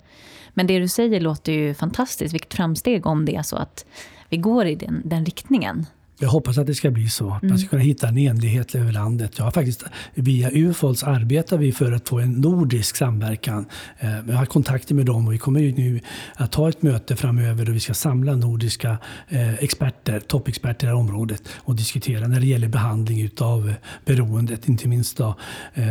Men 0.54 0.68
det 0.68 0.80
du 0.80 0.88
säger 0.88 1.20
låter 1.20 1.52
ju 1.52 1.74
fantastiskt. 1.74 2.34
Vilket 2.34 2.54
framsteg 2.54 3.06
om 3.06 3.26
det 3.26 3.36
är 3.36 3.44
så 3.44 3.56
att 3.56 3.86
vi 4.30 4.38
går 4.38 4.66
i 4.66 4.76
den, 4.76 5.02
den 5.06 5.26
riktningen. 5.26 5.86
Jag 6.22 6.30
hoppas 6.30 6.58
att 6.58 6.68
det 6.68 6.76
ska 6.76 6.92
bli 6.92 7.10
så. 7.10 7.30
Att 7.32 7.44
man 7.44 7.58
ska 7.58 7.66
mm. 7.66 7.70
kunna 7.70 7.82
hitta 7.82 8.08
en 8.08 8.18
enlighet 8.18 8.76
över 8.76 8.92
landet. 8.92 9.38
Jag 9.38 9.46
har 9.46 9.52
faktiskt, 9.52 9.84
via 10.14 10.50
UFOLS 10.52 11.04
arbetar 11.04 11.58
vi 11.58 11.72
för 11.72 11.92
att 11.92 12.10
få 12.10 12.20
en 12.20 12.32
nordisk 12.32 12.96
samverkan. 12.96 13.66
Eh, 14.00 14.10
jag 14.28 14.36
har 14.36 14.46
kontakter 14.46 14.96
med 14.96 15.06
dem 15.06 15.28
och 15.28 15.34
vi 15.34 15.38
kommer 15.38 15.60
nu 15.60 16.00
att 16.36 16.52
ta 16.52 16.70
ett 16.70 16.82
möte 16.82 17.16
framöver 17.16 17.66
då 17.66 17.72
vi 17.72 17.80
ska 17.80 17.94
samla 17.94 18.36
nordiska 18.36 18.98
eh, 19.30 19.54
experter, 19.54 20.20
toppexperter 20.20 20.88
i 20.88 20.92
området 20.92 21.44
och 21.56 21.76
diskutera 21.76 22.28
när 22.28 22.40
det 22.40 22.48
gäller 22.48 22.68
behandling 22.68 23.30
av 23.40 23.74
beroendet, 24.06 24.68
inte 24.68 24.88
minst 24.88 25.18
då, 25.18 25.36
eh, 25.74 25.86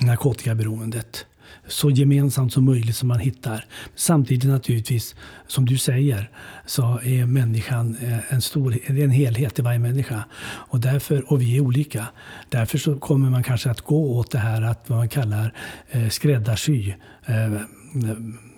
narkotikaberoendet 0.00 1.26
så 1.66 1.90
gemensamt 1.90 2.52
som 2.52 2.64
möjligt 2.64 2.96
som 2.96 3.08
man 3.08 3.18
hittar. 3.18 3.64
Samtidigt 3.94 4.50
naturligtvis, 4.50 5.14
som 5.46 5.66
du 5.66 5.78
säger, 5.78 6.30
så 6.66 7.00
är 7.04 7.26
människan 7.26 7.96
eh, 8.02 8.32
en, 8.34 8.42
stor, 8.42 8.78
en 8.86 9.10
helhet 9.10 9.58
i 9.58 9.62
varje 9.62 9.78
människa. 9.78 10.24
Och, 10.44 10.80
därför, 10.80 11.32
och 11.32 11.40
vi 11.40 11.56
är 11.56 11.60
olika. 11.60 12.06
Därför 12.48 12.78
så 12.78 12.96
kommer 12.96 13.30
man 13.30 13.42
kanske 13.42 13.70
att 13.70 13.80
gå 13.80 14.16
åt 14.16 14.30
det 14.30 14.38
här 14.38 14.62
att 14.62 14.84
vad 14.90 14.98
man 14.98 15.08
kallar 15.08 15.52
eh, 15.90 16.08
skräddarsy 16.08 16.92
eh, 17.26 17.44
eh 17.44 17.60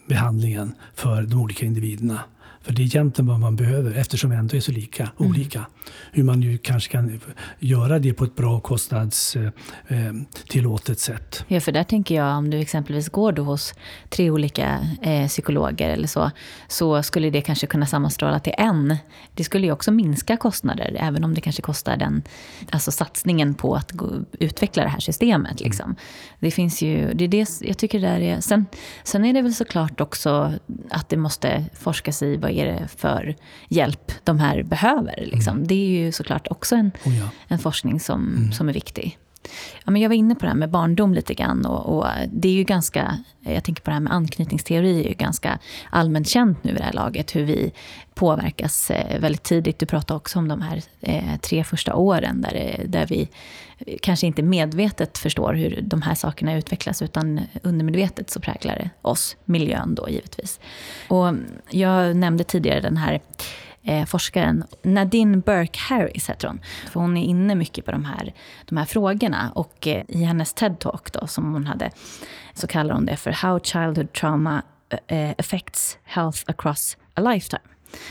behandlingen 0.08 0.74
för 0.94 1.22
de 1.22 1.40
olika 1.40 1.66
individerna. 1.66 2.20
För 2.66 2.72
det 2.72 2.82
är 2.82 2.84
egentligen 2.84 3.28
vad 3.28 3.40
man 3.40 3.56
behöver 3.56 3.94
eftersom 3.94 4.30
vi 4.30 4.36
ändå 4.36 4.56
är 4.56 4.60
så 4.60 4.72
lika, 4.72 5.02
mm. 5.02 5.30
olika. 5.30 5.66
Hur 6.12 6.22
man 6.22 6.42
ju 6.42 6.58
kanske 6.58 6.92
kan 6.92 7.20
göra 7.58 7.98
det 7.98 8.14
på 8.14 8.24
ett 8.24 8.36
bra 8.36 8.60
kostnadstillåtet 8.60 10.88
eh, 10.88 10.94
sätt. 10.94 11.44
Ja, 11.48 11.60
för 11.60 11.72
där 11.72 11.84
tänker 11.84 12.14
jag 12.14 12.38
om 12.38 12.50
du 12.50 12.58
exempelvis 12.58 13.08
går 13.08 13.32
då 13.32 13.42
hos 13.42 13.74
tre 14.08 14.30
olika 14.30 14.88
eh, 15.02 15.28
psykologer 15.28 15.90
eller 15.90 16.08
så, 16.08 16.30
så 16.68 17.02
skulle 17.02 17.30
det 17.30 17.40
kanske 17.40 17.66
kunna 17.66 17.86
sammanstråla 17.86 18.40
till 18.40 18.54
en. 18.58 18.96
Det 19.34 19.44
skulle 19.44 19.66
ju 19.66 19.72
också 19.72 19.92
minska 19.92 20.36
kostnader, 20.36 20.96
även 21.00 21.24
om 21.24 21.34
det 21.34 21.40
kanske 21.40 21.62
kostar 21.62 21.96
den, 21.96 22.22
alltså 22.70 22.90
satsningen 22.90 23.54
på 23.54 23.74
att 23.74 23.92
gå, 23.92 24.10
utveckla 24.32 24.82
det 24.82 24.88
här 24.88 25.00
systemet. 25.00 25.60
Liksom. 25.60 25.84
Mm. 25.84 25.96
Det 26.40 26.50
finns 26.50 26.82
ju, 26.82 27.14
det 27.14 27.24
är 27.24 27.28
det, 27.28 27.48
jag 27.60 27.78
tycker 27.78 28.00
det 28.00 28.06
där 28.06 28.20
är, 28.20 28.40
sen, 28.40 28.66
sen 29.04 29.24
är 29.24 29.32
det 29.32 29.42
väl 29.42 29.54
såklart 29.54 30.00
också 30.00 30.52
att 30.90 31.08
det 31.08 31.16
måste 31.16 31.64
forskas 31.74 32.22
i 32.22 32.36
vad 32.36 32.55
är 32.56 32.66
det 32.66 32.88
för 32.96 33.36
hjälp 33.68 34.12
de 34.24 34.38
här 34.38 34.62
behöver. 34.62 35.28
Liksom. 35.32 35.56
Mm. 35.56 35.66
Det 35.66 35.74
är 35.74 36.04
ju 36.04 36.12
såklart 36.12 36.46
också 36.50 36.76
en, 36.76 36.90
oh 37.04 37.18
ja. 37.18 37.28
en 37.48 37.58
forskning 37.58 38.00
som, 38.00 38.36
mm. 38.36 38.52
som 38.52 38.68
är 38.68 38.72
viktig. 38.72 39.18
Ja, 39.84 39.90
men 39.90 40.02
jag 40.02 40.08
var 40.08 40.16
inne 40.16 40.34
på 40.34 40.40
det 40.40 40.48
här 40.48 40.56
med 40.56 40.70
barndom 40.70 41.14
lite 41.14 41.34
grann. 41.34 41.66
Och, 41.66 41.96
och, 41.96 42.06
det 42.32 42.48
är 42.48 42.52
ju 42.52 42.64
ganska, 42.64 43.18
jag 43.40 43.64
tänker 43.64 43.82
på 43.82 43.90
det 43.90 43.94
här 43.94 44.00
med 44.00 44.12
anknytningsteori, 44.12 45.04
är 45.04 45.08
ju 45.08 45.14
ganska 45.14 45.58
allmänt 45.90 46.28
känt 46.28 46.64
nu 46.64 46.70
i 46.70 46.74
det 46.74 46.82
här 46.82 46.92
laget. 46.92 47.36
Hur 47.36 47.44
vi 47.44 47.72
påverkas 48.16 48.90
eh, 48.90 49.20
väldigt 49.20 49.42
tidigt. 49.42 49.78
Du 49.78 49.86
pratade 49.86 50.16
också 50.16 50.38
om 50.38 50.48
de 50.48 50.62
här 50.62 50.82
eh, 51.00 51.36
tre 51.42 51.64
första 51.64 51.94
åren 51.94 52.40
där, 52.40 52.54
eh, 52.54 52.88
där 52.88 53.06
vi 53.06 53.28
kanske 54.02 54.26
inte 54.26 54.42
medvetet 54.42 55.18
förstår 55.18 55.54
hur 55.54 55.80
de 55.82 56.02
här 56.02 56.14
sakerna 56.14 56.56
utvecklas 56.56 57.02
utan 57.02 57.40
undermedvetet 57.62 58.30
så 58.30 58.40
präglar 58.40 58.76
det 58.76 58.90
oss, 59.02 59.36
miljön 59.44 59.94
då 59.94 60.08
givetvis. 60.08 60.60
Och 61.08 61.34
jag 61.70 62.16
nämnde 62.16 62.44
tidigare 62.44 62.80
den 62.80 62.96
här 62.96 63.20
eh, 63.86 64.04
forskaren 64.04 64.64
Nadine 64.82 65.40
Burke 65.40 65.78
Harris 65.78 66.30
heter 66.30 66.48
hon. 66.48 66.60
För 66.90 67.00
hon 67.00 67.16
är 67.16 67.24
inne 67.24 67.54
mycket 67.54 67.84
på 67.84 67.90
de 67.90 68.04
här, 68.04 68.34
de 68.64 68.76
här 68.76 68.84
frågorna. 68.84 69.52
Och 69.54 69.86
eh, 69.86 70.04
i 70.08 70.24
hennes 70.24 70.54
TED-talk 70.54 71.26
som 71.26 71.52
hon 71.52 71.66
hade 71.66 71.90
så 72.54 72.66
kallar 72.66 72.94
hon 72.94 73.06
det 73.06 73.16
för 73.16 73.30
How 73.30 73.60
Childhood 73.60 74.12
Trauma 74.12 74.62
eh, 75.06 75.30
Affects 75.38 75.98
Health 76.04 76.42
Across 76.46 76.96
a 77.14 77.20
Lifetime. 77.20 77.62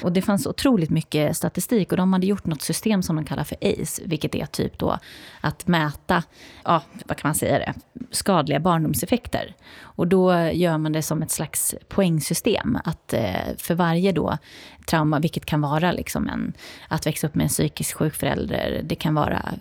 Och 0.04 0.12
det 0.12 0.22
fanns 0.22 0.46
otroligt 0.46 0.90
mycket 0.90 1.38
statistik 1.38 1.92
och 1.92 1.98
de 1.98 2.14
hade 2.14 2.28
gjort 2.28 2.46
något 2.46 2.62
system 2.62 3.04
som 3.04 3.16
de 3.16 3.26
kallar 3.26 3.44
för 3.44 3.58
ACE, 3.62 4.02
vilket 4.06 4.36
är 4.36 4.46
typ 4.46 4.80
då 4.80 5.00
att 5.42 5.68
mäta, 5.68 6.24
ja, 6.64 6.82
vad 7.06 7.18
kan 7.18 7.30
man 7.30 7.36
säga 7.36 7.60
det, 7.60 7.74
skadliga 8.12 8.60
barndomseffekter. 8.60 9.56
Och 9.82 10.08
då 10.08 10.50
gör 10.50 10.78
man 10.78 10.92
det 10.92 11.02
som 11.02 11.22
ett 11.22 11.32
slags 11.32 11.76
poängsystem, 11.88 12.78
att 12.84 13.14
eh, 13.14 13.56
för 13.58 13.76
varje 13.76 14.12
då 14.12 14.38
trauma, 14.86 15.20
vilket 15.20 15.46
kan 15.46 15.62
vara 15.62 15.92
liksom 15.92 16.30
en, 16.30 16.54
att 16.88 17.08
växa 17.08 17.28
upp 17.28 17.36
med 17.36 17.44
en 17.44 17.50
psykisk 17.50 17.96
sjuk 17.96 18.14
förälder, 18.14 18.82
det 18.84 18.96
kan 18.96 19.16
vara 19.16 19.54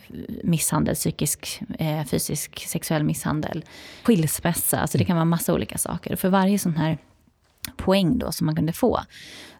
misshandel, 0.42 0.94
psykisk, 0.94 1.62
eh, 1.78 2.04
fysisk, 2.04 2.66
sexuell 2.66 3.04
misshandel, 3.04 3.64
skilsmässa, 4.02 4.78
alltså 4.78 4.98
det 4.98 5.04
kan 5.04 5.16
vara 5.16 5.24
massa 5.24 5.54
olika 5.54 5.78
saker. 5.78 6.12
Och 6.12 6.18
för 6.18 6.28
varje 6.28 6.58
sån 6.58 6.76
här 6.76 6.98
poäng 7.76 8.18
då 8.18 8.32
som 8.32 8.46
man 8.46 8.56
kunde 8.56 8.72
få 8.72 9.00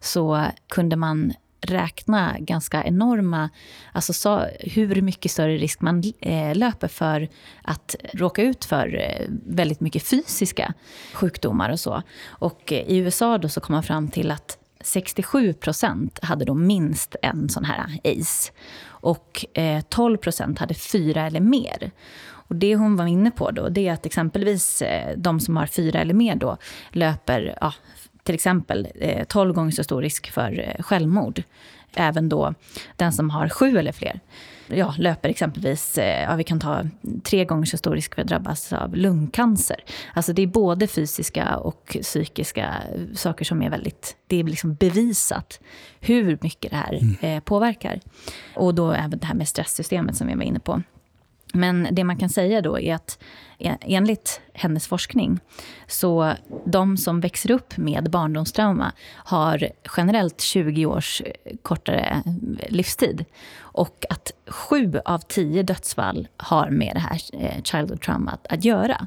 så 0.00 0.46
kunde 0.68 0.96
man 0.96 1.32
räkna 1.66 2.36
ganska 2.38 2.84
enorma, 2.84 3.50
alltså 3.92 4.12
så, 4.12 4.46
hur 4.60 5.02
mycket 5.02 5.30
större 5.30 5.56
risk 5.56 5.80
man 5.80 6.02
eh, 6.20 6.54
löper 6.54 6.88
för 6.88 7.28
att 7.62 7.96
råka 8.14 8.42
ut 8.42 8.64
för 8.64 8.96
eh, 8.96 9.26
väldigt 9.46 9.80
mycket 9.80 10.02
fysiska 10.02 10.74
sjukdomar 11.12 11.70
och 11.70 11.80
så. 11.80 12.02
Och 12.26 12.72
eh, 12.72 12.78
i 12.78 12.96
USA 12.96 13.38
då 13.38 13.48
så 13.48 13.60
kom 13.60 13.72
man 13.72 13.82
fram 13.82 14.08
till 14.08 14.30
att 14.30 14.58
67 14.84 15.52
procent 15.52 16.18
hade 16.22 16.44
då 16.44 16.54
minst 16.54 17.16
en 17.22 17.48
sån 17.48 17.64
här 17.64 17.98
ACE. 18.04 18.52
Och 18.86 19.58
eh, 19.58 19.80
12 19.88 20.16
procent 20.16 20.58
hade 20.58 20.74
fyra 20.74 21.26
eller 21.26 21.40
mer. 21.40 21.90
Och 22.26 22.56
det 22.56 22.76
hon 22.76 22.96
var 22.96 23.06
inne 23.06 23.30
på 23.30 23.50
då, 23.50 23.68
det 23.68 23.88
är 23.88 23.92
att 23.92 24.06
exempelvis 24.06 24.82
eh, 24.82 25.16
de 25.16 25.40
som 25.40 25.56
har 25.56 25.66
fyra 25.66 26.00
eller 26.00 26.14
mer 26.14 26.34
då 26.34 26.56
löper 26.90 27.58
ja, 27.60 27.74
till 28.22 28.34
exempel 28.34 28.88
eh, 28.94 29.24
12 29.24 29.54
gånger 29.54 29.70
så 29.70 29.84
stor 29.84 30.02
risk 30.02 30.30
för 30.30 30.60
eh, 30.60 30.82
självmord. 30.82 31.42
Även 31.94 32.28
då 32.28 32.54
den 32.96 33.12
som 33.12 33.30
har 33.30 33.48
sju 33.48 33.78
eller 33.78 33.92
fler 33.92 34.20
ja, 34.66 34.94
löper 34.98 35.28
exempelvis, 35.28 35.98
eh, 35.98 36.22
ja, 36.22 36.36
vi 36.36 36.44
kan 36.44 36.60
ta 36.60 36.82
tre 37.22 37.44
gånger 37.44 37.64
så 37.64 37.76
stor 37.76 37.94
risk 37.94 38.14
för 38.14 38.22
att 38.22 38.28
drabbas 38.28 38.72
av 38.72 38.96
lungcancer. 38.96 39.84
Alltså 40.14 40.32
det 40.32 40.42
är 40.42 40.46
både 40.46 40.86
fysiska 40.86 41.56
och 41.56 41.96
psykiska 42.02 42.74
saker 43.14 43.44
som 43.44 43.62
är 43.62 43.70
väldigt, 43.70 44.16
det 44.26 44.40
är 44.40 44.44
liksom 44.44 44.74
bevisat 44.74 45.60
hur 46.00 46.38
mycket 46.40 46.70
det 46.70 46.76
här 46.76 46.94
mm. 47.02 47.16
eh, 47.20 47.40
påverkar. 47.40 48.00
Och 48.54 48.74
då 48.74 48.92
även 48.92 49.18
det 49.18 49.26
här 49.26 49.34
med 49.34 49.48
stresssystemet 49.48 50.16
som 50.16 50.26
vi 50.26 50.34
var 50.34 50.42
inne 50.42 50.60
på. 50.60 50.82
Men 51.54 51.88
det 51.90 52.04
man 52.04 52.16
kan 52.16 52.28
säga 52.28 52.60
då 52.60 52.80
är 52.80 52.94
att 52.94 53.18
enligt 53.80 54.40
hennes 54.52 54.86
forskning, 54.86 55.40
så 55.86 56.32
de 56.64 56.96
som 56.96 57.20
växer 57.20 57.50
upp 57.50 57.76
med 57.76 58.10
barndomstrauma 58.10 58.92
har 59.14 59.68
generellt 59.96 60.40
20 60.40 60.86
års 60.86 61.20
eh, 61.20 61.56
kortare 61.62 62.22
eh, 62.26 62.72
livstid. 62.72 63.24
Och 63.58 64.04
att 64.10 64.32
sju 64.46 65.00
av 65.04 65.18
tio 65.18 65.62
dödsfall 65.62 66.28
har 66.36 66.70
med 66.70 66.96
det 66.96 67.00
här 67.00 67.20
eh, 67.32 67.62
childhood 67.62 68.00
trauma 68.00 68.38
att 68.48 68.64
göra. 68.64 69.06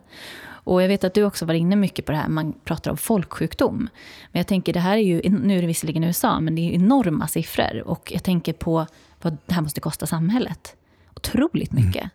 Och 0.67 0.81
jag 0.83 0.87
vet 0.87 1.03
att 1.03 1.13
du 1.13 1.23
också 1.23 1.45
var 1.45 1.53
inne 1.53 1.75
mycket 1.75 2.05
på 2.05 2.11
det 2.11 2.17
här, 2.17 2.27
man 2.27 2.53
pratar 2.53 2.91
om 2.91 2.97
folksjukdom. 2.97 3.89
Men 4.31 4.39
jag 4.39 4.47
tänker, 4.47 4.73
det 4.73 4.79
här 4.79 4.97
är 4.97 5.01
ju, 5.01 5.29
nu 5.29 5.57
är 5.57 5.61
det 5.61 5.67
visserligen 5.67 6.03
USA, 6.03 6.39
men 6.39 6.55
det 6.55 6.61
är 6.61 6.71
enorma 6.71 7.27
siffror. 7.27 7.83
Och 7.85 8.11
jag 8.11 8.23
tänker 8.23 8.53
på 8.53 8.85
vad 9.21 9.37
det 9.45 9.53
här 9.53 9.61
måste 9.61 9.81
kosta 9.81 10.05
samhället. 10.05 10.75
Otroligt 11.15 11.71
mycket. 11.71 12.03
Mm. 12.03 12.09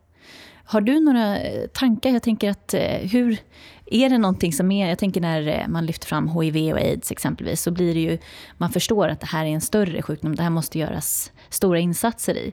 Har 0.73 0.81
du 0.81 1.01
några 1.01 1.41
eh, 1.41 1.67
tankar? 1.67 2.11
Jag 2.11 2.23
tänker 2.23 2.51
att 2.51 2.75
eh, 2.75 3.11
hur... 3.13 3.37
Är 3.87 4.11
det 4.11 4.19
någonting 4.19 4.53
som 4.53 4.73
är... 4.73 4.89
Jag 4.89 4.99
tänker 4.99 5.21
när 5.21 5.49
eh, 5.49 5.69
man 5.69 5.87
lyfter 5.87 6.07
fram 6.07 6.29
HIV 6.29 6.73
och 6.73 6.79
aids 6.79 7.11
exempelvis, 7.11 7.63
så 7.63 7.71
blir 7.71 7.95
det 7.95 8.01
ju... 8.01 8.19
Man 8.59 8.73
förstår 8.73 9.09
att 9.09 9.21
det 9.21 9.27
här 9.27 9.45
är 9.45 9.49
en 9.49 9.61
större 9.61 10.03
sjukdom. 10.03 10.37
Det 10.37 10.43
här 10.43 10.51
måste 10.51 10.79
göras 10.79 11.33
stora 11.51 11.79
insatser 11.79 12.37
i. 12.37 12.53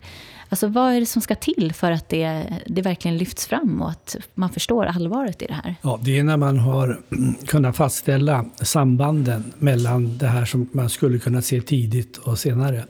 Alltså 0.50 0.68
vad 0.68 0.94
är 0.94 1.00
det 1.00 1.06
som 1.06 1.22
ska 1.22 1.36
till 1.36 1.74
för 1.74 1.92
att 1.92 2.10
det, 2.10 2.44
det 2.66 2.82
verkligen 2.82 3.18
lyfts 3.18 3.48
fram 3.48 3.82
och 3.82 3.90
att 3.90 4.16
man 4.34 4.50
förstår 4.50 4.86
allvaret 4.86 5.42
i 5.42 5.46
det 5.46 5.54
här? 5.64 5.76
Ja, 5.82 6.00
det 6.04 6.20
är 6.20 6.24
när 6.24 6.38
man 6.38 6.60
har 6.60 7.00
kunnat 7.48 7.76
fastställa 7.76 8.46
sambanden 8.62 9.54
mellan 9.58 10.18
det 10.18 10.28
här 10.28 10.46
som 10.46 10.70
man 10.72 10.90
skulle 10.90 11.20
kunna 11.20 11.42
se 11.42 11.62
tidigt 11.62 12.18
och 12.18 12.40
senare. 12.40 12.86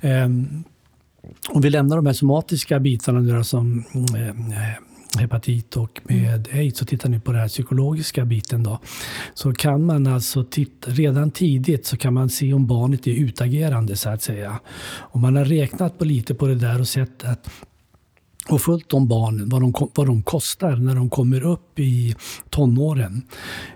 Mm. 0.00 0.64
Om 1.48 1.60
vi 1.60 1.70
lämnar 1.70 1.96
de 1.96 2.06
här 2.06 2.12
somatiska 2.12 2.80
bitarna 2.80 3.20
nu 3.20 3.44
som 3.44 3.84
eh, 4.14 4.28
eh, 4.28 4.76
hepatit 5.18 5.76
och 5.76 6.00
med 6.04 6.48
aids 6.52 6.82
och 6.82 6.88
tittar 6.88 7.08
nu 7.08 7.20
på 7.20 7.32
den 7.32 7.40
här 7.40 7.48
psykologiska 7.48 8.24
biten 8.24 8.62
då. 8.62 8.80
Så 9.34 9.52
kan 9.52 9.84
man 9.84 10.06
alltså 10.06 10.44
titta, 10.44 10.90
redan 10.90 11.30
tidigt 11.30 11.86
så 11.86 11.96
kan 11.96 12.14
man 12.14 12.28
se 12.28 12.52
om 12.52 12.66
barnet 12.66 13.06
är 13.06 13.10
utagerande 13.10 13.96
så 13.96 14.10
att 14.10 14.22
säga. 14.22 14.60
Och 14.98 15.20
man 15.20 15.36
har 15.36 15.44
räknat 15.44 15.98
på 15.98 16.04
lite 16.04 16.34
på 16.34 16.46
det 16.46 16.54
där 16.54 16.80
och 16.80 16.88
sett 16.88 17.24
att 17.24 17.50
och 18.52 18.60
följt 18.60 18.88
de 18.88 19.08
barnen, 19.08 19.48
vad 19.48 19.62
de, 19.62 19.72
vad 19.94 20.06
de 20.06 20.22
kostar 20.22 20.76
när 20.76 20.94
de 20.94 21.10
kommer 21.10 21.46
upp 21.46 21.78
i 21.78 22.14
tonåren. 22.50 23.22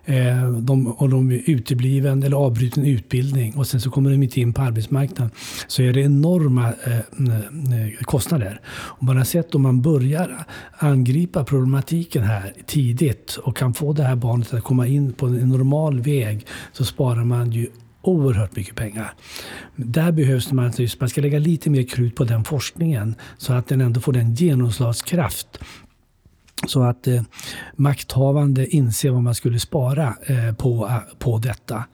Eh, 0.04 0.50
de, 0.50 0.86
och 0.86 1.08
de 1.08 1.30
är 1.30 1.42
utebliven 1.50 2.22
eller 2.22 2.36
avbruten 2.36 2.84
utbildning 2.84 3.54
och 3.54 3.66
sen 3.66 3.80
så 3.80 3.90
kommer 3.90 4.10
de 4.10 4.22
inte 4.22 4.40
in 4.40 4.52
på 4.52 4.62
arbetsmarknaden. 4.62 5.30
Så 5.66 5.82
är 5.82 5.92
det 5.92 6.00
enorma 6.00 6.72
eh, 6.84 6.98
eh, 6.98 8.02
kostnader. 8.02 8.60
Och 8.66 9.02
man 9.02 9.16
har 9.16 9.24
sett 9.24 9.54
om 9.54 9.62
man 9.62 9.82
börjar 9.82 10.46
angripa 10.78 11.44
problematiken 11.44 12.22
här 12.22 12.52
tidigt 12.66 13.36
och 13.42 13.56
kan 13.56 13.74
få 13.74 13.92
det 13.92 14.02
här 14.02 14.16
barnet 14.16 14.54
att 14.54 14.62
komma 14.62 14.86
in 14.86 15.12
på 15.12 15.26
en 15.26 15.48
normal 15.48 16.00
väg 16.00 16.46
så 16.72 16.84
sparar 16.84 17.24
man 17.24 17.52
ju 17.52 17.66
oerhört 18.08 18.56
mycket 18.56 18.74
pengar. 18.74 19.14
Där 19.76 20.12
behövs 20.12 20.52
man, 20.52 20.72
man 21.00 21.08
ska 21.08 21.20
lägga 21.20 21.38
lite 21.38 21.70
mer 21.70 21.82
krut 21.82 22.14
på 22.14 22.24
den 22.24 22.44
forskningen 22.44 23.14
så 23.38 23.52
att 23.52 23.68
den 23.68 23.80
ändå 23.80 24.00
får 24.00 24.12
den 24.12 24.34
genomslagskraft 24.34 25.58
så 26.66 26.82
att 26.82 27.06
eh, 27.06 27.22
makthavande 27.76 28.66
inser 28.66 29.10
vad 29.10 29.22
man 29.22 29.34
skulle 29.34 29.58
spara 29.58 30.14
eh, 30.26 30.54
på, 30.54 30.86
eh, 30.88 31.18
på 31.18 31.38
detta. 31.38 31.84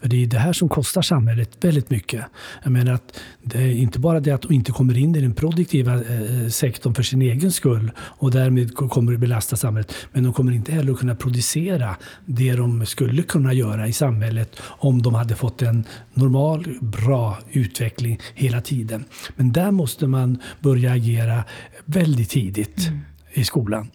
För 0.00 0.08
det 0.08 0.22
är 0.22 0.26
det 0.26 0.38
här 0.38 0.52
som 0.52 0.68
kostar 0.68 1.02
samhället 1.02 1.64
väldigt 1.64 1.90
mycket. 1.90 2.24
Jag 2.62 2.72
menar 2.72 2.92
att 2.92 3.20
det 3.42 3.58
är 3.58 3.72
inte 3.72 3.98
bara 3.98 4.20
det 4.20 4.30
att 4.30 4.42
de 4.42 4.52
inte 4.52 4.72
kommer 4.72 4.98
in 4.98 5.16
i 5.16 5.20
den 5.20 5.34
produktiva 5.34 5.94
eh, 5.94 6.42
eh, 6.42 6.48
sektorn 6.48 6.94
för 6.94 7.02
sin 7.02 7.22
egen 7.22 7.52
skull 7.52 7.90
och 7.98 8.30
därmed 8.30 8.74
kommer 8.74 9.12
det 9.12 9.18
belasta 9.18 9.56
samhället. 9.56 9.94
Men 10.12 10.24
de 10.24 10.32
kommer 10.32 10.52
inte 10.52 10.72
heller 10.72 10.92
att 10.92 10.98
kunna 10.98 11.14
producera 11.14 11.96
det 12.26 12.52
de 12.52 12.86
skulle 12.86 13.22
kunna 13.22 13.52
göra 13.52 13.88
i 13.88 13.92
samhället 13.92 14.56
om 14.62 15.02
de 15.02 15.14
hade 15.14 15.36
fått 15.36 15.62
en 15.62 15.84
normal, 16.14 16.66
bra 16.80 17.38
utveckling 17.50 18.20
hela 18.34 18.60
tiden. 18.60 19.04
Men 19.36 19.52
där 19.52 19.70
måste 19.70 20.06
man 20.06 20.38
börja 20.60 20.92
agera 20.92 21.44
väldigt 21.84 22.30
tidigt. 22.30 22.88
Mm 22.88 23.00
i 23.38 23.44
skolan. 23.44 23.90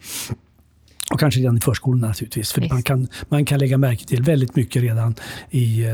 Och 1.12 1.20
kanske 1.20 1.40
redan 1.40 1.56
i 1.56 1.60
förskolan 1.60 2.00
naturligtvis. 2.00 2.52
För 2.52 2.68
man 2.68 2.82
kan, 2.82 3.08
man 3.28 3.44
kan 3.44 3.58
lägga 3.58 3.78
märke 3.78 4.04
till 4.04 4.22
väldigt 4.22 4.56
mycket 4.56 4.82
redan 4.82 5.14
i, 5.50 5.84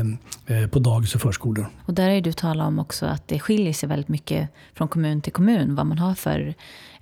eh, 0.45 0.67
på 0.67 0.79
dagis 0.79 1.15
och 1.15 1.21
förskolor. 1.21 1.65
Och 1.85 1.93
där 1.93 2.09
är 2.09 2.21
du 2.21 2.33
talat 2.33 2.67
om 2.67 2.79
också 2.79 3.05
att 3.05 3.27
det 3.27 3.39
skiljer 3.39 3.73
sig 3.73 3.89
väldigt 3.89 4.07
mycket 4.07 4.49
från 4.73 4.87
kommun 4.87 5.21
till 5.21 5.33
kommun. 5.33 5.75
Vad 5.75 5.85
man 5.85 5.97
har 5.97 6.15
för 6.15 6.53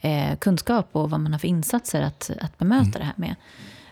eh, 0.01 0.37
kunskap 0.39 0.89
och 0.91 1.09
vad 1.09 1.19
man 1.19 1.31
har 1.31 1.39
för 1.39 1.47
insatser 1.47 2.01
att, 2.01 2.31
att 2.41 2.57
bemöta 2.57 2.85
mm. 2.85 2.91
det 2.99 3.05
här 3.05 3.13
med. 3.17 3.35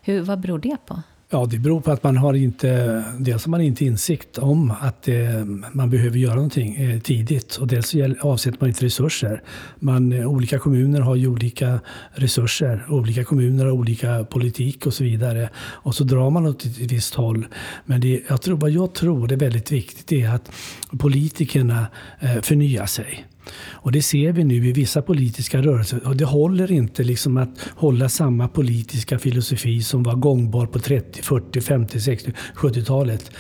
Hur, 0.01 0.22
vad 0.22 0.39
beror 0.39 0.60
det 0.60 0.78
på? 0.86 1.01
Ja, 1.30 1.45
det 1.45 1.59
beror 1.59 1.82
på 1.82 1.91
att 1.91 2.03
man 2.03 2.17
har 2.17 2.34
inte, 2.34 3.03
dels 3.19 3.45
har 3.45 3.51
man 3.51 3.61
inte 3.61 3.86
insikt 3.86 4.38
om 4.38 4.73
att 4.82 5.07
eh, 5.07 5.45
man 5.71 5.89
behöver 5.89 6.17
göra 6.17 6.36
någonting 6.36 6.75
eh, 6.75 6.99
tidigt 6.99 7.55
och 7.55 7.67
dels 7.67 7.95
avsätter 8.21 8.57
man 8.59 8.69
inte 8.69 8.86
resurser. 8.86 9.43
Man, 9.80 10.11
eh, 10.11 10.28
olika 10.28 10.59
kommuner 10.59 11.01
har 11.01 11.15
ju 11.15 11.28
olika 11.28 11.80
resurser, 12.11 12.86
olika 12.89 13.23
kommuner 13.23 13.65
har 13.65 13.71
olika 13.71 14.23
politik 14.23 14.86
och 14.86 14.93
så 14.93 15.03
vidare. 15.03 15.49
Och 15.57 15.95
så 15.95 16.03
drar 16.03 16.30
man 16.30 16.47
åt 16.47 16.65
ett 16.65 16.78
visst 16.91 17.15
håll. 17.15 17.47
Men 17.86 18.01
det, 18.01 18.23
jag 18.30 18.41
tror, 18.41 18.57
vad 18.57 18.71
jag 18.71 18.93
tror 18.93 19.32
är 19.32 19.38
väldigt 19.38 19.71
viktigt 19.71 20.11
är 20.11 20.30
att 20.30 20.51
politikerna 20.99 21.88
eh, 22.19 22.41
förnyar 22.41 22.86
sig. 22.86 23.25
Och 23.72 23.91
det 23.91 24.02
ser 24.02 24.32
vi 24.32 24.43
nu 24.43 24.68
i 24.68 24.72
vissa 24.72 25.02
politiska 25.02 25.62
rörelser. 25.62 26.08
Och 26.08 26.16
det 26.16 26.26
håller 26.26 26.72
inte 26.72 27.04
liksom 27.04 27.38
att 27.38 27.50
hålla 27.76 28.10
samma 28.10 28.48
politiska 28.48 29.20
filosofi 29.20 29.82
som 29.82 30.04
var 30.04 30.16
gångbar 30.16 30.66
på 30.66 30.80
30, 30.80 31.22
40, 31.22 31.62
50, 31.62 32.02
60, 32.02 32.34
70-talet. 32.56 33.32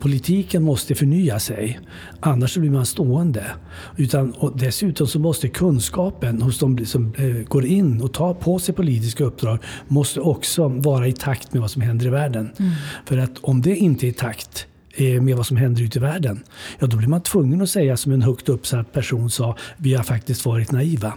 Politiken 0.00 0.62
måste 0.62 0.94
förnya 0.94 1.38
sig. 1.38 1.80
Annars 2.20 2.56
blir 2.56 2.70
man 2.70 2.86
stående. 2.86 3.44
Utan, 3.96 4.32
och 4.32 4.58
dessutom 4.58 5.06
så 5.06 5.18
måste 5.18 5.48
kunskapen 5.48 6.42
hos 6.42 6.58
de 6.58 6.86
som 6.86 7.14
eh, 7.14 7.48
går 7.48 7.64
in 7.64 8.02
och 8.02 8.12
tar 8.12 8.34
på 8.34 8.58
sig 8.58 8.74
politiska 8.74 9.24
uppdrag 9.24 9.58
måste 9.88 10.20
också 10.20 10.68
vara 10.68 11.08
i 11.08 11.12
takt 11.12 11.52
med 11.52 11.60
vad 11.60 11.70
som 11.70 11.82
händer 11.82 12.06
i 12.06 12.10
världen. 12.10 12.50
Mm. 12.58 12.72
För 13.06 13.18
att 13.18 13.38
om 13.38 13.62
det 13.62 13.76
inte 13.76 14.06
är 14.06 14.08
i 14.08 14.12
takt 14.12 14.66
med 14.98 15.36
vad 15.36 15.46
som 15.46 15.56
händer 15.56 15.82
ute 15.82 15.98
i 15.98 16.02
världen. 16.02 16.44
Ja, 16.78 16.86
då 16.86 16.96
blir 16.96 17.08
man 17.08 17.22
tvungen 17.22 17.62
att 17.62 17.70
säga 17.70 17.96
som 17.96 18.12
en 18.12 18.22
högt 18.22 18.48
uppsatt 18.48 18.92
person 18.92 19.30
sa, 19.30 19.56
vi 19.76 19.94
har 19.94 20.04
faktiskt 20.04 20.46
varit 20.46 20.72
naiva. 20.72 21.12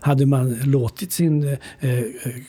Hade 0.00 0.26
man 0.26 0.54
låtit 0.64 1.12
sin 1.12 1.48
eh, 1.80 2.00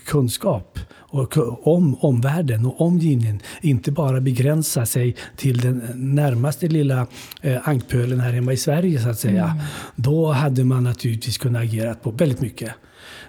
kunskap 0.05 0.79
och, 0.89 1.37
om 1.67 1.95
omvärlden 1.95 2.65
och 2.65 2.81
omgivningen 2.81 3.39
inte 3.61 3.91
bara 3.91 4.21
begränsa 4.21 4.85
sig 4.85 5.15
till 5.35 5.57
den 5.57 5.81
närmaste 5.95 6.67
lilla 6.67 7.07
eh, 7.41 7.67
ankpölen 7.69 8.19
här 8.19 8.33
hemma 8.33 8.53
i 8.53 8.57
Sverige 8.57 8.99
så 9.01 9.09
att 9.09 9.19
säga. 9.19 9.45
Mm. 9.45 9.57
Då 9.95 10.31
hade 10.31 10.63
man 10.63 10.83
naturligtvis 10.83 11.37
kunnat 11.37 11.63
agera 11.63 11.93
på 11.93 12.11
väldigt 12.11 12.41
mycket. 12.41 12.71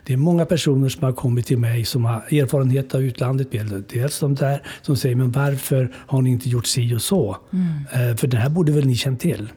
Det 0.05 0.13
är 0.13 0.17
många 0.17 0.47
personer 0.47 0.89
som 0.89 1.05
har 1.05 1.13
kommit 1.13 1.47
till 1.47 1.59
mig 1.59 1.85
som 1.85 2.05
har 2.05 2.15
erfarenhet 2.15 2.95
av 2.95 3.03
utlandet. 3.03 3.49
Dels 3.89 4.21
de 4.21 4.35
där 4.35 4.63
som 4.83 4.97
säger, 4.97 5.17
men 5.17 5.31
varför 5.31 5.95
har 5.95 6.23
ni 6.23 6.31
inte 6.31 6.49
gjort 6.49 6.67
si 6.67 6.95
och 6.95 7.03
så? 7.03 7.37
Mm. 7.53 8.11
Eh, 8.11 8.17
för 8.17 8.27
det 8.27 8.37
här 8.37 8.51
borde 8.51 8.73
väl 8.73 8.87
ni 8.87 8.95
känt 8.95 9.21
till? 9.21 9.49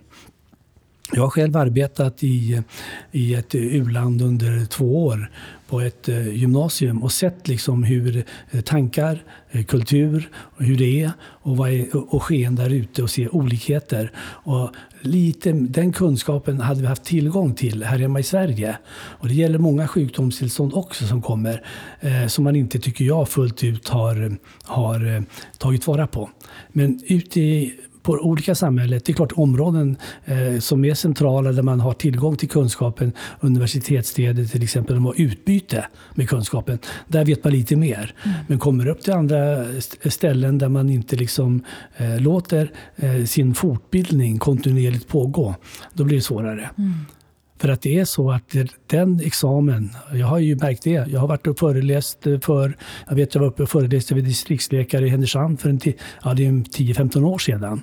Jag 1.14 1.22
har 1.22 1.30
själv 1.30 1.58
arbetat 1.58 2.24
i, 2.24 2.62
i 3.12 3.34
ett 3.34 3.56
u-land 3.56 4.22
under 4.22 4.66
två 4.66 5.06
år 5.06 5.32
på 5.68 5.82
ett 5.82 6.10
eh, 6.10 6.28
gymnasium 6.28 7.04
och 7.04 7.12
sett 7.12 7.48
liksom 7.48 7.84
hur 7.84 8.26
eh, 8.52 8.62
tankar, 8.62 9.24
eh, 9.52 9.66
kultur, 9.66 10.30
hur 10.58 10.78
det 10.78 11.02
är 11.02 11.12
och, 11.22 11.58
vad 11.58 11.70
är, 11.72 12.14
och 12.16 12.24
sken 12.24 12.56
där 12.56 12.70
ute 12.70 13.04
och 13.04 13.10
se 13.10 13.28
olikheter. 13.28 14.12
Och 14.44 14.70
lite, 15.02 15.52
den 15.52 15.94
kunskapen 15.94 16.60
hade 16.60 16.82
vi 16.82 16.88
haft 16.88 17.04
tillgång 17.04 17.56
till 17.56 17.84
här 17.84 18.00
hemma 18.00 18.20
i 18.20 18.24
Sverige. 18.24 18.78
Och 18.94 19.28
det 19.28 19.34
gäller 19.34 19.60
många 19.60 19.88
sjukdomstillstånd 19.88 20.74
också 20.74 21.08
som 21.08 21.22
kommer 21.22 21.66
eh, 22.00 22.28
som 22.28 22.44
man 22.44 22.56
inte, 22.56 22.80
tycker 22.80 23.06
jag, 23.06 23.30
fullt 23.30 23.64
ut 23.64 23.88
har, 23.88 24.38
har 24.64 25.24
tagit 25.58 25.88
vara 25.88 26.08
på. 26.08 26.30
Men 26.72 27.00
ute 27.08 27.42
i 27.42 27.80
på 28.04 28.14
olika 28.14 28.56
samhällen. 28.56 29.02
Det 29.06 29.12
är 29.12 29.14
klart 29.14 29.32
områden 29.32 29.98
eh, 30.26 30.60
som 30.60 30.86
är 30.86 30.94
centrala 30.94 31.52
där 31.52 31.64
man 31.64 31.80
har 31.80 31.94
tillgång 31.94 32.36
till 32.36 32.50
kunskapen, 32.50 33.14
universitetsstäder 33.40 34.46
till 34.46 34.64
exempel, 34.64 34.96
de 34.96 35.06
har 35.06 35.22
utbyte 35.22 35.86
med 36.16 36.30
kunskapen. 36.30 36.80
Där 37.08 37.26
vet 37.26 37.44
man 37.44 37.54
lite 37.54 37.76
mer. 37.76 38.16
Mm. 38.24 38.38
Men 38.48 38.60
kommer 38.60 38.88
upp 38.88 39.02
till 39.02 39.14
andra 39.14 39.66
ställen 40.06 40.58
där 40.58 40.70
man 40.70 40.90
inte 40.90 41.16
liksom, 41.16 41.64
eh, 41.98 42.20
låter 42.20 42.72
eh, 42.96 43.26
sin 43.26 43.54
fortbildning 43.54 44.40
kontinuerligt 44.40 45.08
pågå, 45.08 45.56
då 45.94 46.04
blir 46.04 46.16
det 46.16 46.24
svårare. 46.24 46.70
Mm. 46.78 46.94
För 47.62 47.70
att 47.70 47.82
det 47.82 48.00
är 48.00 48.06
så 48.06 48.32
att 48.32 48.56
den 48.88 49.20
examen, 49.20 49.90
jag 50.14 50.28
har 50.28 50.40
ju 50.40 50.56
märkt 50.56 50.84
det. 50.84 51.08
Jag 51.08 51.20
har 51.20 51.28
varit 51.28 51.48
och 51.48 51.60
föreläst 51.60 52.24
för, 52.42 52.78
jag 53.08 53.16
vet 53.16 53.36
jag 53.36 53.42
var 53.42 53.48
uppe 53.48 53.64
och 53.64 53.70
föreläste 53.70 54.16
vid 54.16 54.24
distriktsläkare 54.24 55.06
i 55.06 55.10
Härnösand 55.10 55.60
för 55.60 55.70
en 55.70 55.80
ja, 56.24 56.34
10-15 56.34 57.24
år 57.24 57.38
sedan. 57.38 57.82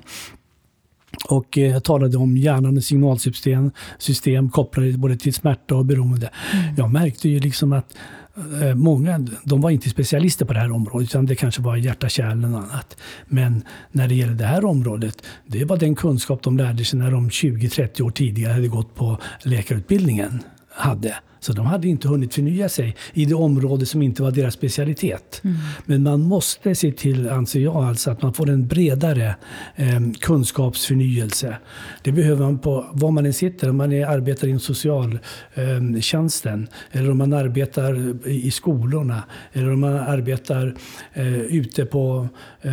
Och 1.28 1.58
eh, 1.58 1.70
jag 1.70 1.84
talade 1.84 2.16
om 2.16 2.36
hjärnans 2.36 2.86
signalsystem 2.86 3.70
system 3.98 4.50
kopplade 4.50 4.92
både 4.92 5.16
till 5.16 5.34
smärta 5.34 5.74
och 5.74 5.84
beroende. 5.84 6.30
Mm. 6.52 6.74
Jag 6.76 6.90
märkte 6.90 7.28
ju 7.28 7.40
liksom 7.40 7.72
att 7.72 7.94
Eh, 8.27 8.27
Eh, 8.62 8.74
många 8.74 9.26
de 9.44 9.60
var 9.60 9.70
inte 9.70 9.90
specialister 9.90 10.44
på 10.44 10.52
det 10.52 10.60
här 10.60 10.72
området, 10.72 11.08
utan 11.08 11.26
det 11.26 11.34
kanske 11.34 11.62
var 11.62 11.76
hjärta-kärl 11.76 12.44
och 12.44 12.60
annat. 12.60 12.96
Men 13.26 13.62
när 13.92 14.08
det 14.08 14.14
gäller 14.14 14.34
det 14.34 14.44
här 14.44 14.64
området, 14.64 15.22
det 15.46 15.64
var 15.64 15.76
den 15.76 15.94
kunskap 15.94 16.42
de 16.42 16.56
lärde 16.56 16.84
sig 16.84 16.98
när 16.98 17.10
de 17.10 17.28
20-30 17.28 18.02
år 18.02 18.10
tidigare 18.10 18.52
hade 18.52 18.68
gått 18.68 18.94
på 18.94 19.18
läkarutbildningen. 19.42 20.42
hade. 20.70 21.14
Så 21.40 21.52
de 21.52 21.66
hade 21.66 21.88
inte 21.88 22.08
hunnit 22.08 22.34
förnya 22.34 22.68
sig 22.68 22.96
i 23.12 23.24
det 23.24 23.34
område 23.34 23.86
som 23.86 24.02
inte 24.02 24.22
var 24.22 24.30
deras 24.30 24.54
specialitet. 24.54 25.40
Mm. 25.44 25.56
Men 25.84 26.02
man 26.02 26.20
måste 26.20 26.74
se 26.74 26.92
till, 26.92 27.28
anser 27.28 27.60
jag, 27.60 27.76
alltså 27.76 28.10
att 28.10 28.22
man 28.22 28.34
får 28.34 28.50
en 28.50 28.66
bredare 28.66 29.34
eh, 29.76 30.00
kunskapsförnyelse. 30.20 31.56
Det 32.02 32.12
behöver 32.12 32.44
man 32.44 32.58
på 32.58 32.86
var 32.92 33.10
man 33.10 33.26
än 33.26 33.32
sitter, 33.32 33.70
om 33.70 33.76
man 33.76 33.92
är, 33.92 34.06
arbetar 34.06 34.48
inom 34.48 34.60
socialtjänsten 34.60 36.68
eh, 36.92 37.00
eller 37.00 37.10
om 37.10 37.18
man 37.18 37.32
arbetar 37.32 38.28
i 38.28 38.50
skolorna 38.50 39.22
eller 39.52 39.72
om 39.72 39.80
man 39.80 39.94
arbetar 39.94 40.74
eh, 41.12 41.38
ute 41.38 41.84
på, 41.84 42.28
eh, 42.62 42.72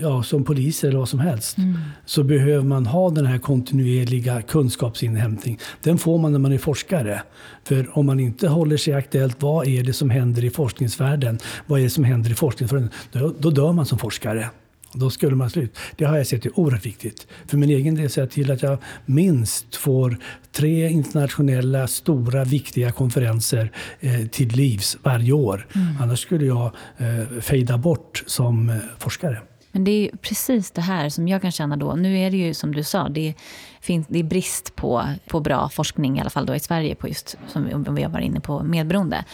ja, 0.00 0.22
som 0.22 0.44
polis 0.44 0.84
eller 0.84 0.98
vad 0.98 1.08
som 1.08 1.20
helst. 1.20 1.58
Mm. 1.58 1.78
Så 2.04 2.24
behöver 2.24 2.64
man 2.64 2.86
ha 2.86 3.10
den 3.10 3.26
här 3.26 3.38
kontinuerliga 3.38 4.42
kunskapsinhämtning. 4.42 5.58
Den 5.82 5.98
får 5.98 6.18
man 6.18 6.32
när 6.32 6.38
man 6.38 6.52
är 6.52 6.58
forskare. 6.58 7.22
För 7.64 7.91
om 7.92 8.06
man 8.06 8.20
inte 8.20 8.48
håller 8.48 8.76
sig 8.76 8.94
aktuellt, 8.94 9.42
vad 9.42 9.68
är 9.68 9.82
det 9.82 9.92
som 9.92 10.10
händer 10.10 10.44
i 10.44 10.50
forskningsvärlden? 10.50 11.38
Vad 11.66 11.80
är 11.80 11.84
det 11.84 11.90
som 11.90 12.04
händer 12.04 12.30
i 12.30 12.34
forskningsvärlden? 12.34 12.90
Då, 13.12 13.34
då 13.38 13.50
dör 13.50 13.72
man 13.72 13.86
som 13.86 13.98
forskare. 13.98 14.50
Då 14.94 15.10
skulle 15.10 15.36
man 15.36 15.50
sluta. 15.50 15.80
Det 15.96 16.04
har 16.04 16.16
jag 16.16 16.26
sett 16.26 16.46
är 16.46 16.58
oerhört 16.58 16.86
viktigt. 16.86 17.26
För 17.46 17.56
min 17.56 17.70
egen 17.70 17.94
del 17.94 18.10
ser 18.10 18.22
jag 18.22 18.30
till 18.30 18.50
att 18.50 18.62
jag 18.62 18.78
minst 19.06 19.76
får 19.76 20.16
tre 20.52 20.88
internationella 20.88 21.86
stora 21.86 22.44
viktiga 22.44 22.92
konferenser 22.92 23.72
eh, 24.00 24.26
till 24.26 24.48
livs 24.48 24.96
varje 25.02 25.32
år. 25.32 25.66
Mm. 25.74 25.86
Annars 26.00 26.20
skulle 26.20 26.46
jag 26.46 26.72
eh, 26.98 27.40
fejda 27.40 27.78
bort 27.78 28.24
som 28.26 28.68
eh, 28.68 28.76
forskare. 28.98 29.42
Men 29.72 29.84
det 29.84 29.90
är 29.90 30.16
precis 30.16 30.70
det 30.70 30.80
här 30.80 31.08
som 31.08 31.28
jag 31.28 31.42
kan 31.42 31.52
känna 31.52 31.76
då. 31.76 31.94
Nu 31.94 32.18
är 32.18 32.30
det 32.30 32.36
ju 32.36 32.54
som 32.54 32.74
du 32.74 32.82
sa, 32.82 33.08
det 33.08 33.34
finns, 33.82 34.06
det 34.06 34.18
är 34.18 34.24
brist 34.24 34.76
på, 34.76 35.04
på 35.26 35.40
bra 35.40 35.68
forskning, 35.68 36.18
i 36.18 36.20
alla 36.20 36.30
fall 36.30 36.46
då 36.46 36.54
i 36.54 36.60
Sverige, 36.60 36.94
på 36.94 37.08
just 37.08 37.36
som 37.48 37.94
vi 37.94 38.02
har 38.02 38.10
varit 38.10 38.24
inne 38.26 38.40
på, 38.40 38.62
medberoende. 38.62 39.24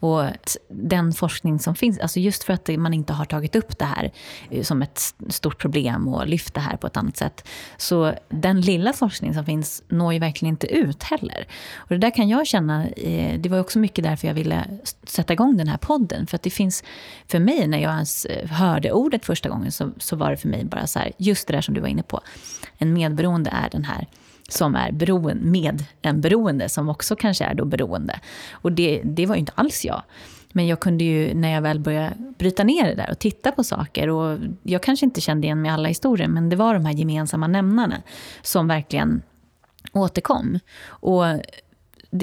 Och 0.00 0.24
den 0.68 1.12
forskning 1.12 1.58
som 1.58 1.74
finns, 1.74 1.98
alltså 1.98 2.20
just 2.20 2.44
för 2.44 2.52
att 2.52 2.68
man 2.78 2.94
inte 2.94 3.12
har 3.12 3.24
tagit 3.24 3.56
upp 3.56 3.78
det 3.78 3.84
här 3.84 4.12
eh, 4.50 4.62
som 4.62 4.82
ett 4.82 5.14
stort 5.28 5.58
problem 5.58 6.08
och 6.08 6.26
lyft 6.26 6.54
det 6.54 6.60
här 6.60 6.76
på 6.76 6.86
ett 6.86 6.96
annat 6.96 7.16
sätt. 7.16 7.48
Så 7.76 8.14
den 8.28 8.60
lilla 8.60 8.92
forskning 8.92 9.34
som 9.34 9.44
finns 9.44 9.82
når 9.88 10.12
ju 10.12 10.18
verkligen 10.18 10.52
inte 10.54 10.66
ut 10.66 11.02
heller. 11.02 11.46
Och 11.76 11.88
det 11.88 11.98
där 11.98 12.10
kan 12.10 12.28
jag 12.28 12.46
känna, 12.46 12.88
eh, 12.88 13.40
det 13.40 13.48
var 13.48 13.60
också 13.60 13.78
mycket 13.78 14.04
därför 14.04 14.28
jag 14.28 14.34
ville 14.34 14.64
sätta 15.04 15.32
igång 15.32 15.56
den 15.56 15.68
här 15.68 15.78
podden. 15.78 16.26
För 16.26 16.36
att 16.36 16.42
det 16.42 16.50
finns, 16.50 16.84
för 17.26 17.38
mig 17.38 17.66
när 17.66 17.78
jag 17.78 17.92
ens 17.92 18.24
eh, 18.24 18.48
hörde 18.48 18.92
ordet 18.92 19.24
första 19.24 19.48
gången 19.48 19.72
så, 19.72 19.90
så 19.98 20.16
var 20.16 20.30
det 20.30 20.36
för 20.36 20.48
mig 20.48 20.64
bara 20.64 20.86
så 20.86 20.98
här, 20.98 21.12
just 21.18 21.48
det 21.48 21.54
där 21.54 21.60
som 21.60 21.74
du 21.74 21.80
var 21.80 21.88
inne 21.88 22.02
på. 22.02 22.20
En 22.78 22.92
medberoende 22.92 23.50
är 23.50 23.70
den 23.70 23.84
här 23.84 24.06
som 24.48 24.74
är 24.74 24.92
beroende, 24.92 25.44
med 25.44 25.84
en 26.02 26.20
beroende 26.20 26.68
som 26.68 26.88
också 26.88 27.16
kanske 27.16 27.44
är 27.44 27.54
då 27.54 27.64
beroende. 27.64 28.20
Och 28.52 28.72
det, 28.72 29.02
det 29.04 29.26
var 29.26 29.34
ju 29.34 29.40
inte 29.40 29.52
alls 29.54 29.84
jag. 29.84 30.02
Men 30.52 30.66
jag 30.66 30.80
kunde 30.80 31.04
ju, 31.04 31.34
när 31.34 31.54
jag 31.54 31.62
väl 31.62 31.80
började 31.80 32.14
bryta 32.38 32.64
ner 32.64 32.84
det 32.84 32.94
där 32.94 33.10
och 33.10 33.18
titta 33.18 33.52
på 33.52 33.64
saker, 33.64 34.08
och 34.08 34.38
jag 34.62 34.82
kanske 34.82 35.06
inte 35.06 35.20
kände 35.20 35.46
igen 35.46 35.62
mig 35.62 35.70
i 35.70 35.74
alla 35.74 35.88
historier, 35.88 36.28
men 36.28 36.48
det 36.48 36.56
var 36.56 36.74
de 36.74 36.84
här 36.84 36.92
gemensamma 36.92 37.46
nämnarna 37.46 38.02
som 38.42 38.68
verkligen 38.68 39.22
återkom. 39.92 40.58
Och 40.88 41.24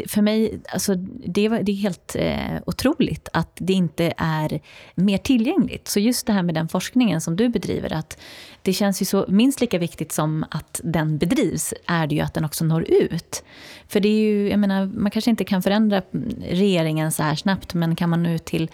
för 0.07 0.21
mig, 0.21 0.59
alltså, 0.69 0.95
det, 1.26 1.49
det 1.49 1.71
är 1.71 1.76
helt 1.76 2.15
eh, 2.19 2.57
otroligt 2.65 3.30
att 3.34 3.51
det 3.55 3.73
inte 3.73 4.13
är 4.17 4.59
mer 4.95 5.17
tillgängligt. 5.17 5.88
Så 5.88 5.99
just 5.99 6.28
det 6.28 6.34
här 6.34 6.43
med 6.43 6.55
den 6.55 6.67
forskningen 6.67 7.21
som 7.21 7.36
du 7.36 7.49
bedriver, 7.49 7.93
att 7.93 8.17
det 8.66 8.74
känns 8.74 9.01
ju 9.01 9.05
så 9.05 9.26
minst 9.28 9.61
lika 9.61 9.80
viktigt 9.80 10.11
som 10.11 10.45
att 10.51 10.82
den 10.84 11.18
bedrivs, 11.18 11.74
är 11.86 12.07
det 12.07 12.16
ju 12.16 12.22
att 12.22 12.34
den 12.34 12.45
också 12.45 12.66
når 12.66 12.86
ut. 12.89 13.43
För 13.88 13.99
det 13.99 14.09
är 14.09 14.20
ju, 14.20 14.49
jag 14.49 14.59
menar, 14.59 14.86
man 14.86 15.11
kanske 15.11 15.32
inte 15.32 15.43
kan 15.43 15.61
förändra 15.61 16.01
regeringen 16.49 17.11
så 17.11 17.24
här 17.24 17.36
snabbt, 17.36 17.74
men 17.74 17.95
kan 17.95 18.09
man 18.09 18.24
nå 18.24 18.30
ut 18.30 18.45
till 18.45 18.72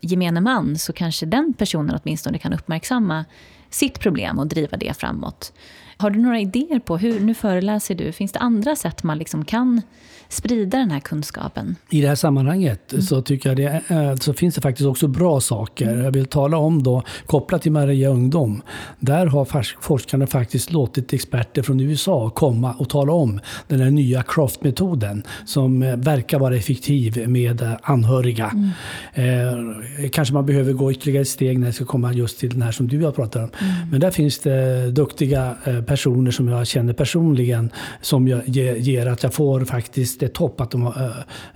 gemene 0.00 0.40
man 0.40 0.78
så 0.78 0.92
kanske 0.92 1.26
den 1.26 1.54
personen 1.58 2.00
åtminstone 2.02 2.38
kan 2.38 2.52
uppmärksamma 2.52 3.24
sitt 3.70 4.00
problem 4.00 4.38
och 4.38 4.46
driva 4.46 4.76
det 4.76 4.96
framåt. 4.96 5.52
Har 6.00 6.10
du 6.10 6.18
några 6.18 6.40
idéer 6.40 6.78
på 6.78 6.96
hur, 6.96 7.20
nu 7.20 7.34
föreläser 7.34 7.94
du, 7.94 8.12
finns 8.12 8.32
det 8.32 8.38
andra 8.38 8.76
sätt 8.76 9.02
man 9.02 9.18
liksom 9.18 9.44
kan 9.44 9.82
sprida 10.28 10.78
den 10.78 10.90
här 10.90 11.00
kunskapen? 11.00 11.76
I 11.90 12.00
det 12.00 12.08
här 12.08 12.14
sammanhanget 12.14 12.92
mm. 12.92 13.02
så 13.02 13.22
tycker 13.22 13.48
jag 13.48 13.56
det 13.56 13.82
är, 13.88 14.16
så 14.16 14.32
finns 14.32 14.54
det 14.54 14.60
faktiskt 14.60 14.86
också 14.86 15.08
bra 15.08 15.40
saker. 15.40 15.96
Jag 15.96 16.10
vill 16.10 16.26
tala 16.26 16.56
om 16.56 16.82
då, 16.82 17.02
kopplat 17.26 17.62
till 17.62 17.72
Maria 17.72 18.08
Ungdom. 18.08 18.62
Där 19.00 19.26
har 19.26 19.64
forskarna 19.82 20.26
faktiskt 20.26 20.72
låtit 20.72 21.12
experter 21.12 21.62
från 21.62 21.80
USA 21.80 22.30
komma 22.30 22.74
och 22.78 22.88
tala 22.88 23.12
om 23.12 23.40
den 23.68 23.80
här 23.80 23.90
nya 23.90 24.22
Croft-metoden 24.22 25.22
som 25.46 25.82
eh, 25.82 25.96
verkar 25.96 26.38
vara 26.38 26.56
effektiv 26.56 27.28
med 27.28 27.62
eh, 27.62 27.72
anhöriga. 27.82 28.52
Mm. 29.14 29.70
Eh, 30.02 30.10
kanske 30.10 30.34
man 30.34 30.46
behöver 30.46 30.72
gå 30.72 30.92
ytterligare 30.92 31.22
ett 31.22 31.28
steg 31.28 31.58
när 31.58 31.66
det 31.66 31.72
ska 31.72 31.84
komma 31.84 32.12
just 32.12 32.38
till 32.38 32.50
den 32.50 32.62
här 32.62 32.72
som 32.72 32.88
du 32.88 33.04
har 33.04 33.12
pratat 33.12 33.42
om. 33.42 33.50
Mm. 33.60 33.90
Men 33.90 34.00
där 34.00 34.10
finns 34.10 34.38
det 34.38 34.90
duktiga 34.90 35.56
eh, 35.64 35.80
personer 35.88 36.30
som 36.30 36.48
jag 36.48 36.66
känner 36.66 36.92
personligen 36.92 37.70
som 38.00 38.28
jag, 38.28 38.48
ger 38.48 39.06
att 39.06 39.22
jag 39.22 39.34
får 39.34 39.64
faktiskt 39.64 40.20
det 40.20 40.26
är 40.26 40.30
topp 40.30 40.60
att 40.60 40.70
de, 40.70 40.86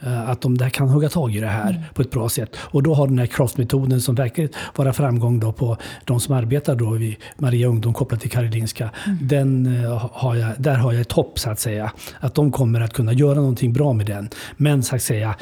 äh, 0.00 0.30
att 0.30 0.40
de 0.40 0.58
där 0.58 0.70
kan 0.70 0.88
hugga 0.88 1.08
tag 1.08 1.34
i 1.34 1.40
det 1.40 1.46
här 1.46 1.70
mm. 1.70 1.82
på 1.94 2.02
ett 2.02 2.10
bra 2.10 2.28
sätt. 2.28 2.56
Och 2.56 2.82
då 2.82 2.94
har 2.94 3.06
den 3.06 3.18
här 3.18 3.26
Croft-metoden 3.26 4.00
som 4.00 4.14
verkar 4.14 4.48
vara 4.76 4.92
framgång 4.92 5.40
då 5.40 5.52
på 5.52 5.76
de 6.04 6.20
som 6.20 6.34
arbetar 6.34 6.74
då 6.74 6.90
vid 6.90 7.16
Maria 7.38 7.68
Ungdom 7.68 7.94
kopplat 7.94 8.20
till 8.20 8.30
Karolinska. 8.30 8.90
Mm. 9.06 9.18
Den, 9.20 9.84
äh, 9.84 10.10
har 10.12 10.34
jag, 10.36 10.50
där 10.58 10.74
har 10.74 10.92
jag 10.92 11.00
ett 11.00 11.12
hopp 11.12 11.38
så 11.38 11.50
att 11.50 11.60
säga. 11.60 11.92
Att 12.20 12.34
de 12.34 12.52
kommer 12.52 12.80
att 12.80 12.92
kunna 12.92 13.12
göra 13.12 13.34
någonting 13.34 13.72
bra 13.72 13.92
med 13.92 14.06
den. 14.06 14.28
Men 14.56 14.82
så 14.82 14.96
att 14.96 15.02
säga, 15.02 15.34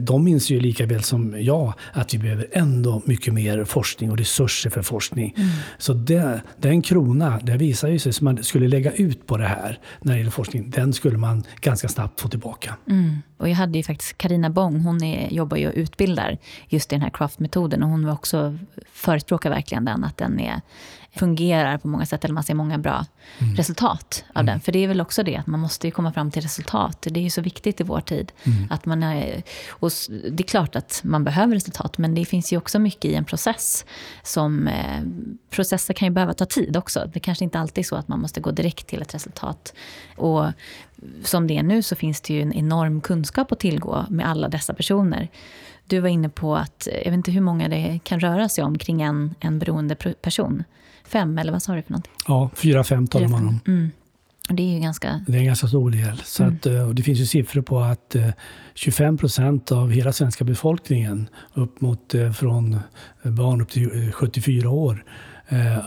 de 0.00 0.24
minns 0.24 0.50
ju 0.50 0.60
lika 0.60 0.86
väl 0.86 1.02
som 1.02 1.36
jag 1.42 1.72
att 1.92 2.14
vi 2.14 2.18
behöver 2.18 2.46
ändå 2.52 3.02
mycket 3.04 3.34
mer 3.34 3.64
forskning 3.64 4.10
och 4.10 4.18
resurser 4.18 4.70
för 4.70 4.82
forskning. 4.82 5.34
Mm. 5.36 5.48
Så 5.78 5.92
det, 5.92 6.40
den 6.56 6.82
krona, 6.82 7.40
det 7.42 7.56
visar 7.56 7.88
ju 7.88 7.98
sig 7.98 8.12
som 8.18 8.24
man 8.24 8.44
skulle 8.44 8.68
lägga 8.68 8.92
ut 8.92 9.26
på 9.26 9.36
det 9.36 9.46
här 9.46 9.78
när 10.00 10.12
det 10.12 10.18
gäller 10.18 10.30
forskning, 10.30 10.70
den 10.70 10.92
skulle 10.92 11.18
man 11.18 11.44
ganska 11.60 11.88
snabbt 11.88 12.20
få 12.20 12.28
tillbaka. 12.28 12.76
Mm. 12.86 13.22
Och 13.36 13.48
jag 13.48 13.54
hade 13.54 13.78
ju 13.78 13.84
faktiskt 13.84 14.18
Karina 14.18 14.50
Bong, 14.50 14.80
hon 14.80 15.02
är, 15.02 15.30
jobbar 15.32 15.56
ju 15.56 15.68
och 15.68 15.74
utbildar 15.76 16.38
just 16.68 16.92
i 16.92 16.94
den 16.94 17.02
här 17.02 17.10
craftmetoden 17.10 17.82
och 17.82 17.88
hon 17.88 18.06
var 18.06 18.12
också 18.12 18.58
förespråkar 18.92 19.50
verkligen 19.50 19.84
den, 19.84 20.04
att 20.04 20.16
den 20.16 20.40
är, 20.40 20.60
fungerar 21.18 21.78
på 21.78 21.88
många 21.88 22.06
sätt, 22.06 22.24
eller 22.24 22.34
man 22.34 22.42
ser 22.42 22.54
många 22.54 22.78
bra 22.78 23.06
mm. 23.38 23.56
resultat 23.56 24.24
av 24.28 24.40
mm. 24.40 24.46
den. 24.46 24.60
För 24.60 24.72
det 24.72 24.84
är 24.84 24.88
väl 24.88 25.00
också 25.00 25.22
det, 25.22 25.36
att 25.36 25.46
man 25.46 25.60
måste 25.60 25.86
ju 25.86 25.90
komma 25.90 26.12
fram 26.12 26.30
till 26.30 26.42
resultat. 26.42 27.06
Det 27.10 27.20
är 27.20 27.24
ju 27.24 27.30
så 27.30 27.40
viktigt 27.40 27.80
i 27.80 27.84
vår 27.84 28.00
tid. 28.00 28.32
Mm. 28.44 28.66
Att 28.70 28.86
man 28.86 29.02
är, 29.02 29.42
och 29.70 29.90
det 30.30 30.42
är 30.42 30.48
klart 30.48 30.76
att 30.76 31.00
man 31.04 31.24
behöver 31.24 31.54
resultat, 31.54 31.98
men 31.98 32.14
det 32.14 32.24
finns 32.24 32.52
ju 32.52 32.56
också 32.56 32.78
mycket 32.78 33.04
i 33.04 33.14
en 33.14 33.24
process. 33.24 33.84
som 34.22 34.68
eh, 34.68 35.00
Processer 35.50 35.94
kan 35.94 36.08
ju 36.08 36.14
behöva 36.14 36.34
ta 36.34 36.44
tid 36.44 36.76
också. 36.76 37.10
Det 37.12 37.20
kanske 37.20 37.44
inte 37.44 37.58
alltid 37.58 37.82
är 37.82 37.86
så 37.86 37.96
att 37.96 38.08
man 38.08 38.20
måste 38.20 38.40
gå 38.40 38.50
direkt 38.50 38.86
till 38.86 39.02
ett 39.02 39.14
resultat. 39.14 39.74
Och 40.16 40.44
som 41.22 41.46
det 41.46 41.58
är 41.58 41.62
nu 41.62 41.82
så 41.82 41.96
finns 41.96 42.20
det 42.20 42.34
ju 42.34 42.42
en 42.42 42.52
enorm 42.52 43.00
kunskap 43.00 43.52
att 43.52 43.60
tillgå 43.60 44.04
med 44.08 44.28
alla 44.28 44.48
dessa 44.48 44.74
personer. 44.74 45.28
Du 45.86 46.00
var 46.00 46.08
inne 46.08 46.28
på 46.28 46.56
att, 46.56 46.88
jag 46.92 47.04
vet 47.10 47.14
inte 47.14 47.30
hur 47.30 47.40
många 47.40 47.68
det 47.68 48.00
kan 48.04 48.20
röra 48.20 48.48
sig 48.48 48.64
om 48.64 48.78
kring 48.78 49.02
en, 49.02 49.34
en 49.40 49.58
beroende 49.58 49.94
person. 49.94 50.64
Fem, 51.08 51.38
eller 51.38 51.52
vad 51.52 51.62
sa 51.62 51.74
du 51.74 51.82
för 51.82 51.90
någonting? 51.90 52.12
Ja, 52.26 52.50
fyra, 52.54 52.84
fem 52.84 53.06
talar 53.06 53.28
man 53.28 53.48
om. 53.48 53.60
Mm. 53.66 53.90
Det 54.48 54.62
är 54.62 54.74
ju 54.74 54.80
ganska... 54.80 55.24
Det 55.26 55.36
är 55.36 55.40
en 55.40 55.46
ganska 55.46 55.66
stor 55.66 55.90
del. 55.90 56.18
Så 56.24 56.42
mm. 56.42 56.54
att, 56.54 56.66
eh, 56.66 56.88
och 56.88 56.94
det 56.94 57.02
finns 57.02 57.18
ju 57.18 57.26
siffror 57.26 57.62
på 57.62 57.80
att 57.80 58.16
25 58.74 59.14
eh, 59.14 59.18
procent 59.18 59.72
av 59.72 59.90
hela 59.90 60.12
svenska 60.12 60.44
befolkningen, 60.44 61.28
upp 61.54 61.80
mot 61.80 62.14
eh, 62.14 62.32
från 62.32 62.80
barn 63.22 63.60
upp 63.60 63.70
till 63.70 64.12
74 64.12 64.70
år, 64.70 65.04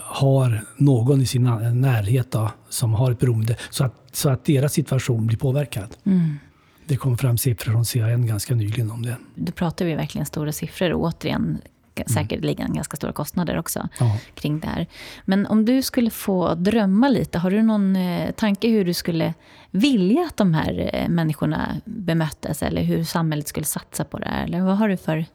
har 0.03 0.63
någon 0.77 1.21
i 1.21 1.25
sin 1.25 1.43
närhet 1.73 2.31
då, 2.31 2.51
som 2.69 2.93
har 2.93 3.11
ett 3.11 3.19
beroende. 3.19 3.55
Så 3.69 3.83
att, 3.83 3.93
så 4.11 4.29
att 4.29 4.45
deras 4.45 4.73
situation 4.73 5.27
blir 5.27 5.37
påverkad. 5.37 5.95
Mm. 6.05 6.39
Det 6.85 6.97
kom 6.97 7.17
fram 7.17 7.37
siffror 7.37 7.71
från 7.71 7.85
CAN 7.85 8.27
ganska 8.27 8.55
nyligen 8.55 8.91
om 8.91 9.01
det. 9.01 9.15
Då 9.35 9.51
pratar 9.51 9.85
vi 9.85 9.95
verkligen 9.95 10.25
stora 10.25 10.51
siffror. 10.51 10.93
Och 10.93 11.03
återigen, 11.03 11.61
Mm. 11.95 12.07
säkerligen 12.07 12.73
ganska 12.73 12.97
stora 12.97 13.13
kostnader 13.13 13.57
också 13.57 13.89
ja. 13.99 14.17
kring 14.35 14.59
det 14.59 14.67
här. 14.67 14.87
Men 15.25 15.47
om 15.47 15.65
du 15.65 15.81
skulle 15.81 16.09
få 16.09 16.55
drömma 16.55 17.09
lite, 17.09 17.39
har 17.39 17.51
du 17.51 17.61
någon 17.61 17.95
eh, 17.95 18.31
tanke 18.31 18.67
hur 18.67 18.85
du 18.85 18.93
skulle 18.93 19.33
vilja 19.71 20.21
att 20.21 20.37
de 20.37 20.53
här 20.53 20.89
eh, 20.93 21.09
människorna 21.09 21.81
bemöttes 21.85 22.63
eller 22.63 22.83
hur 22.83 23.03
samhället 23.03 23.47
skulle 23.47 23.65
satsa 23.65 24.03
på 24.03 24.19
det 24.19 24.29
här? 24.29 24.43
Eller 24.43 24.61
vad 24.61 24.77
har 24.77 24.89
du 24.89 24.97
för 24.97 25.25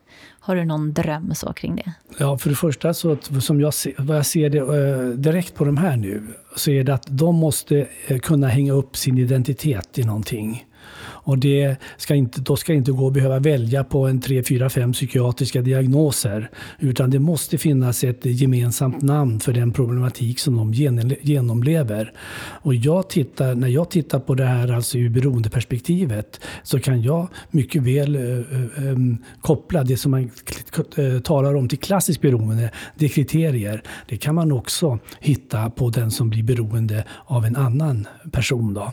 har 0.47 0.57
du 0.57 0.65
någon 0.65 0.93
dröm 0.93 1.35
så 1.35 1.53
kring 1.53 1.77
det? 1.77 1.93
Ja, 2.19 2.39
för 2.39 2.51
det 2.51 2.57
första, 2.57 2.95
så 2.95 3.17
som 3.41 3.61
jag 3.61 3.75
ser, 3.75 3.95
vad 3.99 4.17
jag 4.17 4.27
ser 4.27 4.51
det 4.51 4.59
eh, 4.59 5.09
direkt 5.09 5.55
på 5.55 5.65
de 5.65 5.77
här 5.77 5.97
nu, 5.97 6.23
så 6.57 6.71
är 6.71 6.85
det 6.85 6.95
att 6.95 7.07
de 7.09 7.37
måste 7.37 7.87
kunna 8.23 8.49
hänga 8.49 8.73
upp 8.73 8.97
sin 8.97 9.19
identitet 9.19 9.99
i 9.99 10.05
någonting. 10.05 10.65
Och 11.27 11.39
det 11.39 11.77
ska 11.97 12.15
inte, 12.15 12.41
då 12.41 12.57
ska 12.57 12.75
inte 12.75 12.93
gå 12.93 13.07
att 13.07 13.13
behöva 13.13 13.39
välja 13.39 13.85
på 13.85 14.07
en 14.07 14.21
tre, 14.21 14.43
fyra, 14.43 14.71
fem 14.71 14.93
psykiatriska 14.93 15.63
diagnoser. 15.63 16.51
Utan 16.79 17.11
det 17.11 17.19
måste 17.19 17.59
finnas 17.59 18.05
ett 18.05 18.21
gemensamt 18.23 19.03
namn 19.03 19.41
för 19.41 19.53
den 19.53 19.73
problematik 19.73 20.39
som 20.39 20.57
de 20.57 20.73
genomlever. 21.23 22.13
Och 22.63 22.75
jag 22.75 23.09
tittar, 23.09 23.55
när 23.55 23.69
jag 23.69 23.91
tittar 23.91 24.19
på 24.19 24.35
det 24.35 24.45
här 24.45 24.73
alltså 24.73 24.99
ur 24.99 25.09
beroendeperspektivet 25.09 26.41
så 26.63 26.81
kan 26.81 27.03
jag 27.03 27.29
mycket 27.51 27.83
väl 27.83 28.17
äh, 28.17 28.23
äh, 28.23 28.97
koppla 29.41 29.85
det 29.85 29.97
som 29.97 30.11
man 30.11 30.31
äh, 30.97 31.21
talar 31.21 31.55
om 31.55 31.69
till 31.69 31.79
klassisk 31.79 32.21
beroende, 32.21 32.71
det 32.99 33.05
är 33.05 33.09
kriterier. 33.09 33.83
Det 34.09 34.17
kan 34.17 34.35
man 34.35 34.53
också 34.53 34.99
hitta 35.21 35.71
på 35.71 35.91
den 35.91 36.11
som 36.11 36.31
blir 36.31 36.43
beroende 36.43 37.05
av 37.25 37.45
en 37.45 37.57
annan 37.57 38.07
person. 38.33 38.75
Då, 38.75 38.93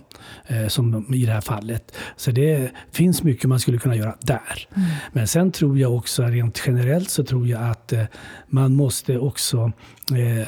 som 0.68 1.14
i 1.16 1.26
det 1.26 1.32
här 1.32 1.42
fallet. 1.42 1.92
Så 2.24 2.32
det 2.32 2.72
finns 2.92 3.24
mycket 3.24 3.50
man 3.50 3.60
skulle 3.60 3.78
kunna 3.78 3.96
göra 3.96 4.16
där. 4.22 4.68
Mm. 4.76 4.90
Men 5.12 5.28
sen 5.28 5.52
tror 5.52 5.80
jag 5.80 5.96
också 5.96 6.24
rent 6.24 6.64
generellt 6.68 7.10
så 7.10 7.24
tror 7.24 7.48
jag 7.48 7.62
att 7.62 7.94
eh, 7.94 8.04
man 8.48 8.76
måste 8.76 9.18
också 9.18 9.72
eh, 10.12 10.40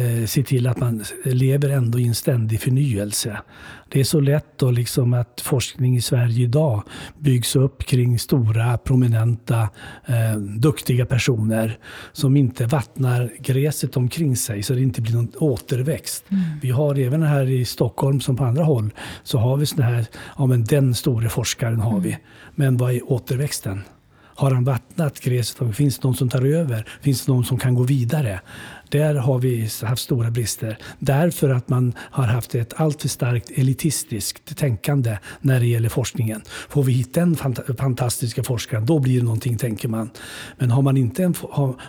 eh, 0.00 0.26
se 0.26 0.42
till 0.42 0.66
att 0.66 0.78
man 0.78 1.04
lever 1.24 1.70
ändå 1.70 1.98
i 1.98 2.06
en 2.06 2.14
ständig 2.14 2.60
förnyelse. 2.60 3.40
Det 3.92 4.00
är 4.00 4.04
så 4.04 4.20
lätt 4.20 4.58
då 4.58 4.70
liksom 4.70 5.14
att 5.14 5.40
forskning 5.40 5.96
i 5.96 6.00
Sverige 6.00 6.44
idag 6.44 6.82
byggs 7.18 7.56
upp 7.56 7.84
kring 7.84 8.18
stora, 8.18 8.78
prominenta, 8.78 9.68
eh, 10.06 10.36
duktiga 10.38 11.06
personer 11.06 11.78
som 12.12 12.36
inte 12.36 12.66
vattnar 12.66 13.32
gräset 13.38 13.96
omkring 13.96 14.36
sig 14.36 14.62
så 14.62 14.72
det 14.72 14.82
inte 14.82 15.00
blir 15.00 15.14
någon 15.14 15.32
återväxt. 15.38 16.24
Mm. 16.28 16.42
Vi 16.62 16.70
har 16.70 16.98
även 16.98 17.22
här 17.22 17.50
i 17.50 17.64
Stockholm 17.64 18.20
som 18.20 18.36
på 18.36 18.44
andra 18.44 18.64
håll 18.64 18.90
så 19.22 19.38
har 19.38 19.56
vi 19.56 19.66
sådana 19.66 19.94
här, 19.94 20.06
ja 20.38 20.46
men 20.46 20.64
den 20.64 20.94
store 20.94 21.28
forskaren 21.28 21.80
har 21.80 22.00
vi. 22.00 22.10
Mm. 22.10 22.20
Men 22.54 22.76
vad 22.76 22.92
är 22.92 23.12
återväxten? 23.12 23.82
Har 24.40 24.50
han 24.50 24.64
vattnat 24.64 25.20
gräset? 25.20 25.76
Finns 25.76 25.98
det 25.98 26.04
någon 26.04 26.16
som 26.16 26.28
tar 26.28 26.44
över? 26.44 26.88
Finns 27.00 27.26
det 27.26 27.32
någon 27.32 27.44
som 27.44 27.58
kan 27.58 27.74
gå 27.74 27.82
vidare? 27.82 28.40
Där 28.90 29.14
har 29.14 29.38
vi 29.38 29.68
haft 29.82 30.02
stora 30.02 30.30
brister. 30.30 30.78
Därför 30.98 31.50
att 31.50 31.68
man 31.68 31.94
har 31.98 32.24
haft 32.24 32.54
ett 32.54 32.80
alltför 32.80 33.08
starkt 33.08 33.50
elitistiskt 33.50 34.56
tänkande 34.56 35.18
när 35.40 35.60
det 35.60 35.66
gäller 35.66 35.88
forskningen. 35.88 36.42
Får 36.68 36.82
vi 36.82 36.92
hit 36.92 37.14
den 37.14 37.36
fantastiska 37.78 38.44
forskaren, 38.44 38.86
då 38.86 38.98
blir 38.98 39.18
det 39.18 39.24
någonting, 39.24 39.58
tänker 39.58 39.88
man. 39.88 40.10
Men 40.58 40.70
har 40.70 40.82
man 40.82 40.96
inte 40.96 41.24
en 41.24 41.34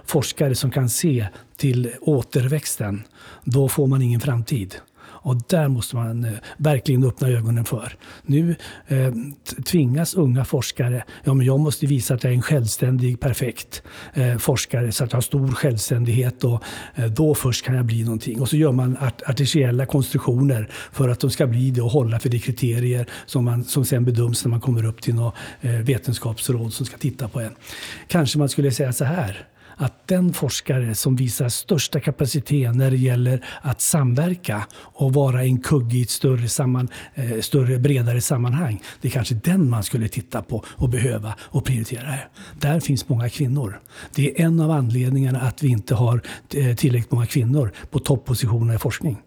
forskare 0.06 0.56
som 0.56 0.72
kan 0.72 0.90
se 0.90 1.28
till 1.58 1.92
återväxten, 2.02 3.04
då 3.44 3.70
får 3.70 3.88
man 3.88 4.02
ingen 4.02 4.20
framtid. 4.20 4.76
Och 5.24 5.42
där 5.48 5.68
måste 5.68 5.96
man 5.96 6.26
eh, 6.26 6.32
verkligen 6.58 7.04
öppna 7.04 7.28
ögonen 7.28 7.66
för. 7.66 7.94
Nu 8.24 8.56
eh, 8.88 9.14
tvingas 9.66 10.14
unga 10.14 10.46
forskare, 10.46 11.04
ja 11.24 11.34
men 11.34 11.46
jag 11.46 11.60
måste 11.60 11.86
visa 11.86 12.14
att 12.14 12.24
jag 12.24 12.32
är 12.32 12.36
en 12.36 12.42
självständig, 12.42 13.20
perfekt 13.20 13.84
eh, 14.14 14.38
forskare 14.38 14.92
så 14.92 15.04
att 15.04 15.12
jag 15.12 15.18
har 15.18 15.22
stor 15.22 15.48
självständighet 15.48 16.44
och 16.44 16.64
eh, 16.96 17.06
då 17.06 17.36
först 17.36 17.66
kan 17.66 17.76
jag 17.76 17.86
bli 17.86 18.04
någonting. 18.04 18.42
Och 18.42 18.50
så 18.50 18.58
gör 18.58 18.72
man 18.72 18.98
art 18.98 19.22
artificiella 19.28 19.86
konstruktioner 19.86 20.70
för 20.92 21.10
att 21.10 21.20
de 21.20 21.30
ska 21.30 21.48
bli 21.48 21.72
det 21.72 21.82
och 21.82 21.92
hålla 21.92 22.20
för 22.20 22.30
de 22.30 22.40
kriterier 22.40 23.06
som, 23.26 23.46
man, 23.46 23.64
som 23.64 23.86
sen 23.86 24.06
bedöms 24.06 24.46
när 24.46 24.50
man 24.50 24.62
kommer 24.62 24.86
upp 24.86 25.02
till 25.02 25.16
något 25.16 25.36
eh, 25.62 25.72
vetenskapsråd 25.72 26.74
som 26.74 26.86
ska 26.86 26.98
titta 26.98 27.28
på 27.28 27.40
en. 27.40 27.56
Kanske 28.08 28.40
man 28.40 28.50
skulle 28.50 28.72
säga 28.72 28.94
så 28.94 29.06
här 29.06 29.48
att 29.82 30.08
den 30.08 30.34
forskare 30.34 30.96
som 30.96 31.16
visar 31.16 31.50
största 31.50 32.00
kapacitet 32.00 32.76
när 32.76 32.92
det 32.92 32.98
gäller 32.98 33.46
att 33.62 33.82
samverka 33.82 34.68
och 34.74 35.14
vara 35.14 35.44
en 35.44 35.62
kugge 35.62 35.98
i 35.98 36.02
ett 36.02 36.10
större, 36.10 36.48
samman, 36.48 36.90
eh, 37.16 37.40
större 37.40 37.80
bredare 37.80 38.22
sammanhang. 38.22 38.82
Det 39.02 39.08
är 39.08 39.12
kanske 39.12 39.36
den 39.36 39.70
man 39.70 39.84
skulle 39.84 40.08
titta 40.08 40.42
på 40.42 40.64
och 40.68 40.90
behöva 40.90 41.36
och 41.40 41.66
prioritera. 41.66 42.16
Där 42.60 42.80
finns 42.80 43.10
många 43.10 43.30
kvinnor. 43.30 43.80
Det 44.16 44.42
är 44.42 44.46
en 44.46 44.60
av 44.60 44.72
anledningarna 44.72 45.42
att 45.42 45.64
vi 45.64 45.68
inte 45.68 45.96
har 45.96 46.22
eh, 46.54 46.76
tillräckligt 46.76 47.12
många 47.12 47.26
kvinnor 47.26 47.72
på 47.92 48.00
toppositioner 48.00 48.76
i 48.76 48.78
forskning. 48.78 49.18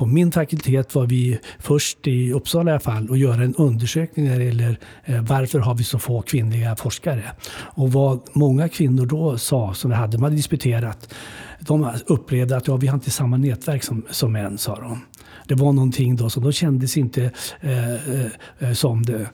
På 0.00 0.06
min 0.06 0.32
fakultet 0.32 0.94
var 0.94 1.06
vi 1.06 1.38
först 1.58 2.06
i 2.06 2.32
Uppsala 2.32 2.70
i 2.70 2.72
alla 2.72 2.80
fall 2.80 3.08
att 3.10 3.18
göra 3.18 3.42
en 3.42 3.54
undersökning 3.54 4.26
när 4.26 4.38
det 4.38 4.44
gäller 4.44 4.78
eh, 5.04 5.22
varför 5.22 5.58
har 5.58 5.74
vi 5.74 5.84
så 5.84 5.98
få 5.98 6.22
kvinnliga 6.22 6.76
forskare. 6.76 7.24
Och 7.52 7.92
vad 7.92 8.20
många 8.32 8.68
kvinnor 8.68 9.06
då 9.06 9.38
sa, 9.38 9.74
som 9.74 9.90
vi 9.90 9.96
hade, 9.96 10.12
de 10.12 10.22
hade 10.22 10.36
disputerat, 10.36 11.14
de 11.60 11.90
upplevde 12.06 12.56
att 12.56 12.68
ja, 12.68 12.76
vi 12.76 12.86
har 12.86 12.94
inte 12.94 13.10
samma 13.10 13.36
nätverk 13.36 13.84
som, 13.84 14.02
som 14.10 14.32
män, 14.32 14.58
sa 14.58 14.80
de 14.80 15.00
det 15.50 15.56
var 15.56 15.72
någonting 15.72 16.16
då 16.16 16.30
som 16.30 16.42
de 16.42 16.52
kändes 16.52 16.96
inte 16.96 17.30
eh, 17.60 17.94
eh, 18.58 18.72
som 18.72 19.02
det, 19.02 19.26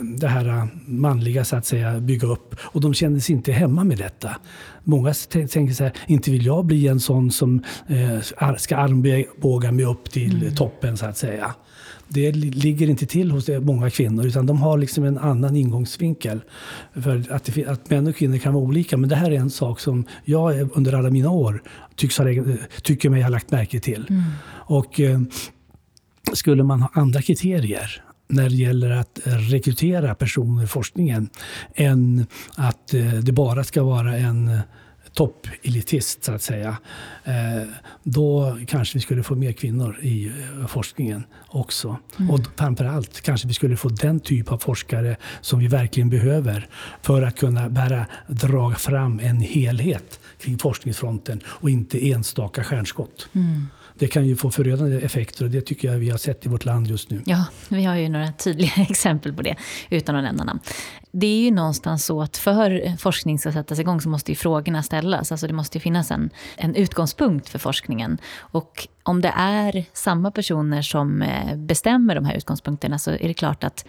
det 0.00 0.28
här 0.28 0.68
manliga 0.86 1.44
så 1.44 1.56
att 1.56 1.66
säga 1.66 2.00
bygga 2.00 2.28
upp. 2.28 2.54
Och 2.60 2.80
de 2.80 2.94
kändes 2.94 3.30
inte 3.30 3.52
hemma 3.52 3.84
med 3.84 3.98
detta. 3.98 4.36
Många 4.84 5.14
tänker 5.30 5.72
så 5.72 5.84
här, 5.84 5.92
inte 6.06 6.30
vill 6.30 6.46
jag 6.46 6.64
bli 6.64 6.88
en 6.88 7.00
sån 7.00 7.30
som 7.30 7.62
eh, 7.88 8.54
ska 8.56 8.76
armbåga 8.76 9.72
mig 9.72 9.84
upp 9.84 10.10
till 10.10 10.42
mm. 10.42 10.54
toppen 10.54 10.96
så 10.96 11.06
att 11.06 11.16
säga. 11.16 11.54
Det 12.08 12.32
ligger 12.32 12.90
inte 12.90 13.06
till 13.06 13.30
hos 13.30 13.48
många 13.48 13.90
kvinnor 13.90 14.26
utan 14.26 14.46
de 14.46 14.62
har 14.62 14.78
liksom 14.78 15.04
en 15.04 15.18
annan 15.18 15.56
ingångsvinkel. 15.56 16.40
För 16.94 17.26
att, 17.30 17.44
det, 17.44 17.66
att 17.66 17.90
män 17.90 18.06
och 18.06 18.16
kvinnor 18.16 18.38
kan 18.38 18.54
vara 18.54 18.64
olika. 18.64 18.96
Men 18.96 19.08
det 19.08 19.16
här 19.16 19.30
är 19.30 19.36
en 19.36 19.50
sak 19.50 19.80
som 19.80 20.04
jag 20.24 20.68
under 20.76 20.92
alla 20.92 21.10
mina 21.10 21.30
år 21.30 21.62
tycks 21.96 22.18
ha, 22.18 22.26
tycker 22.82 23.10
mig 23.10 23.22
ha 23.22 23.28
lagt 23.28 23.50
märke 23.50 23.80
till. 23.80 24.06
Mm. 24.10 24.22
Och 24.50 25.00
eh, 25.00 25.20
skulle 26.32 26.62
man 26.62 26.82
ha 26.82 26.90
andra 26.92 27.22
kriterier 27.22 28.02
när 28.28 28.48
det 28.48 28.56
gäller 28.56 28.90
att 28.90 29.20
rekrytera 29.24 30.14
personer 30.14 30.64
i 30.64 30.66
forskningen 30.66 31.28
än 31.74 32.26
att 32.56 32.94
eh, 32.94 33.12
det 33.12 33.32
bara 33.32 33.64
ska 33.64 33.82
vara 33.82 34.16
en 34.16 34.60
toppelitist 35.14 36.24
så 36.24 36.32
att 36.32 36.42
säga. 36.42 36.76
Eh, 37.24 37.68
då 38.02 38.58
kanske 38.66 38.98
vi 38.98 39.00
skulle 39.00 39.22
få 39.22 39.34
mer 39.34 39.52
kvinnor 39.52 39.98
i 40.02 40.26
eh, 40.26 40.66
forskningen 40.66 41.24
också. 41.48 41.96
Mm. 42.18 42.30
Och 42.30 42.40
framförallt 42.56 43.20
kanske 43.20 43.48
vi 43.48 43.54
skulle 43.54 43.76
få 43.76 43.88
den 43.88 44.20
typ 44.20 44.52
av 44.52 44.58
forskare 44.58 45.16
som 45.40 45.58
vi 45.58 45.66
verkligen 45.66 46.10
behöver 46.10 46.68
för 47.02 47.22
att 47.22 47.38
kunna 47.38 47.68
bära, 47.68 48.06
dra 48.26 48.74
fram 48.74 49.20
en 49.20 49.40
helhet 49.40 50.20
kring 50.40 50.58
forskningsfronten 50.58 51.40
och 51.46 51.70
inte 51.70 52.08
enstaka 52.10 52.64
stjärnskott. 52.64 53.28
Mm 53.32 53.66
det 53.98 54.08
kan 54.08 54.26
ju 54.26 54.36
få 54.36 54.50
förödande 54.50 54.96
effekter 54.96 55.44
och 55.44 55.50
det 55.50 55.60
tycker 55.60 55.92
jag 55.92 55.98
vi 55.98 56.10
har 56.10 56.18
sett 56.18 56.46
i 56.46 56.48
vårt 56.48 56.64
land 56.64 56.86
just 56.86 57.10
nu. 57.10 57.22
Ja, 57.26 57.44
vi 57.68 57.84
har 57.84 57.96
ju 57.96 58.08
några 58.08 58.32
tydliga 58.32 58.72
exempel 58.90 59.32
på 59.32 59.42
det, 59.42 59.56
utan 59.90 60.16
att 60.16 60.24
nämna 60.24 60.44
namn. 60.44 60.60
Det 61.10 61.26
är 61.26 61.40
ju 61.40 61.50
någonstans 61.50 62.04
så 62.04 62.22
att 62.22 62.36
för 62.36 62.96
forskning 62.96 63.38
ska 63.38 63.52
sättas 63.52 63.78
igång 63.78 64.00
så 64.00 64.08
måste 64.08 64.32
ju 64.32 64.36
frågorna 64.36 64.82
ställas. 64.82 65.32
Alltså 65.32 65.46
det 65.46 65.52
måste 65.52 65.78
ju 65.78 65.82
finnas 65.82 66.10
en, 66.10 66.30
en 66.56 66.74
utgångspunkt 66.74 67.48
för 67.48 67.58
forskningen. 67.58 68.18
Och 68.38 68.88
om 69.02 69.20
det 69.20 69.32
är 69.36 69.84
samma 69.92 70.30
personer 70.30 70.82
som 70.82 71.22
eh, 71.22 71.56
bestämmer 71.56 72.14
de 72.14 72.24
här 72.24 72.34
utgångspunkterna 72.34 72.98
så 72.98 73.10
är 73.10 73.28
det 73.28 73.34
klart 73.34 73.64
att... 73.64 73.86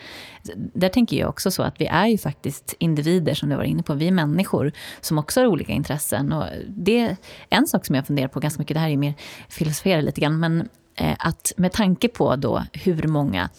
Där 0.55 0.89
tänker 0.89 1.17
jag 1.17 1.30
också 1.30 1.51
så 1.51 1.63
att 1.63 1.82
vi 1.82 1.86
är 1.86 2.07
ju 2.07 2.17
faktiskt 2.17 2.76
individer, 2.80 3.34
som 3.34 3.49
du 3.49 3.55
var 3.55 3.63
inne 3.63 3.84
på. 3.84 3.93
Vi 3.93 4.07
är 4.07 4.11
människor 4.11 4.72
som 5.01 5.17
också 5.17 5.39
har 5.39 5.47
olika 5.47 5.74
intressen. 5.74 6.34
Och 6.34 6.45
det 6.67 6.99
är 6.99 7.17
en 7.49 7.67
sak 7.67 7.86
som 7.86 7.95
jag 7.95 8.07
funderar 8.07 8.28
på 8.28 8.39
ganska 8.39 8.61
mycket, 8.61 8.76
det 8.76 8.80
här 8.80 8.89
är 8.89 8.97
mer 8.97 9.13
filosofera 9.49 10.01
lite 10.01 10.22
grann, 10.22 10.39
men 10.39 10.70
eh, 10.95 11.15
att 11.20 11.51
med 11.57 11.72
tanke 11.72 12.07
på 12.07 12.36
då 12.36 12.63
hur 12.74 13.07
många 13.07 13.49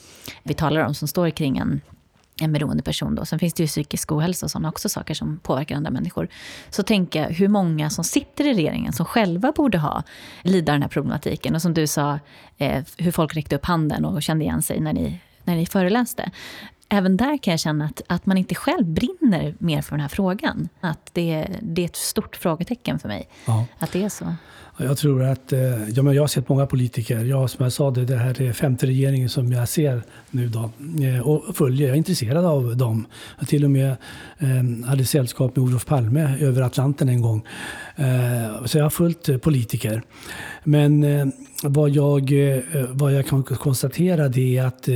vi 0.43 0.55
talar 0.55 0.81
om 0.81 0.95
som 0.95 1.09
står 1.09 1.31
kring 1.31 1.59
en 1.59 1.81
en 2.41 2.53
beroende 2.53 2.83
person. 2.83 3.15
Då. 3.15 3.25
Sen 3.25 3.39
finns 3.39 3.55
det 3.55 3.63
ju 3.63 3.67
psykisk 3.67 4.13
ohälsa 4.13 4.47
och 4.47 4.51
sådana 4.51 4.69
också 4.69 4.89
saker 4.89 5.15
som 5.15 5.39
påverkar 5.39 5.77
andra 5.77 5.91
människor. 5.91 6.29
Så 6.71 6.83
tänka 6.83 7.29
hur 7.29 7.49
många 7.49 7.91
som 7.91 8.05
sitter 8.05 8.47
i 8.47 8.55
regeringen 8.55 8.93
som 8.93 9.07
själva 9.07 9.53
borde 9.53 9.79
ha 9.79 10.03
lida 10.43 10.73
den 10.73 10.83
här 10.83 10.89
problematiken. 10.89 11.55
Och 11.55 11.63
som 11.63 11.75
du 11.75 11.87
sa, 11.87 12.19
eh, 12.59 12.85
hur 12.97 13.11
folk 13.11 13.37
räckte 13.37 13.57
upp 13.57 13.65
handen 13.65 14.05
och 14.05 14.23
kände 14.23 14.45
igen 14.45 14.63
sig 14.63 14.81
när 14.81 14.93
ni, 14.93 15.21
när 15.45 15.57
ni 15.57 15.67
föreläste. 15.67 16.31
Även 16.93 17.17
där 17.17 17.39
kan 17.39 17.51
jag 17.51 17.61
känna 17.61 17.85
att, 17.85 18.03
att 18.07 18.27
man 18.27 18.37
inte 18.37 18.55
själv 18.55 18.87
brinner 18.87 19.55
mer 19.59 19.83
för 19.83 19.91
den 19.91 20.01
här 20.01 20.09
frågan. 20.09 20.69
Att 20.81 21.11
det, 21.13 21.47
det 21.63 21.83
är 21.83 21.87
ett 21.87 21.97
stort 21.97 22.37
frågetecken 22.37 22.99
för 22.99 23.09
mig. 23.09 23.29
Ja. 23.47 23.65
Att 23.79 23.93
det 23.93 24.05
är 24.05 24.09
så. 24.09 24.35
Jag 24.83 24.99
tror 24.99 25.23
att, 25.23 25.53
eh, 25.53 25.89
ja, 25.89 26.03
men 26.03 26.15
jag 26.15 26.23
har 26.23 26.29
sett 26.29 26.49
många 26.49 26.67
politiker. 26.67 27.25
Jag, 27.25 27.51
som 27.51 27.63
jag 27.63 27.73
sa, 27.73 27.91
det, 27.91 28.05
det 28.05 28.17
här 28.17 28.43
är 28.43 28.53
femte 28.53 28.87
regeringen 28.87 29.29
som 29.29 29.53
jag 29.53 29.69
ser 29.69 30.03
nu 30.31 30.49
då, 30.49 30.71
eh, 31.05 31.21
och 31.21 31.57
följer. 31.57 31.87
Jag 31.89 31.95
är 31.95 31.99
intresserad 31.99 32.45
av 32.45 32.77
dem. 32.77 33.07
Jag 33.39 33.49
till 33.49 33.65
och 33.65 33.71
med 33.71 33.97
eh, 34.39 34.87
hade 34.87 35.05
sällskap 35.05 35.57
med 35.57 35.65
Olof 35.65 35.87
Palme 35.87 36.37
över 36.41 36.63
Atlanten 36.63 37.09
en 37.09 37.23
gång. 37.23 37.47
Eh, 37.97 38.65
så 38.65 38.79
jag 38.79 38.85
har 38.85 38.91
följt 38.91 39.29
eh, 39.29 39.37
politiker. 39.37 40.03
Men 40.65 41.05
eh, 41.05 41.27
vad, 41.63 41.91
jag, 41.91 42.33
eh, 42.33 42.63
vad 42.91 43.13
jag 43.13 43.27
kan 43.27 43.43
konstatera 43.43 44.29
det 44.29 44.59
är 44.59 44.65
att 44.65 44.89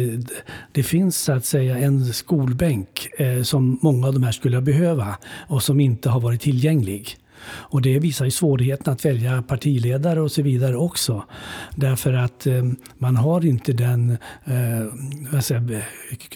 det 0.73 0.83
finns 0.83 1.17
så 1.17 1.33
att 1.33 1.45
säga 1.45 1.79
en 1.79 2.13
skolbänk 2.13 3.09
som 3.43 3.79
många 3.83 4.07
av 4.07 4.13
de 4.13 4.23
här 4.23 4.33
skulle 4.33 4.61
behöva 4.61 5.19
och 5.49 5.63
som 5.63 5.81
inte 5.81 6.11
har 6.11 6.21
varit 6.21 6.41
tillgänglig. 6.41 7.19
Och 7.47 7.83
det 7.83 7.99
visar 7.99 8.25
ju 8.25 8.31
svårigheten 8.31 8.93
att 8.93 9.05
välja 9.05 9.43
partiledare 9.43 10.21
och 10.21 10.33
så 10.33 10.43
vidare 10.43 10.77
också. 10.77 11.25
Därför 11.77 12.13
att 12.13 12.47
eh, 12.47 12.65
man 12.99 13.17
har 13.17 13.45
inte 13.45 13.73
den 13.73 14.11
eh, 14.45 15.41
säger, 15.41 15.89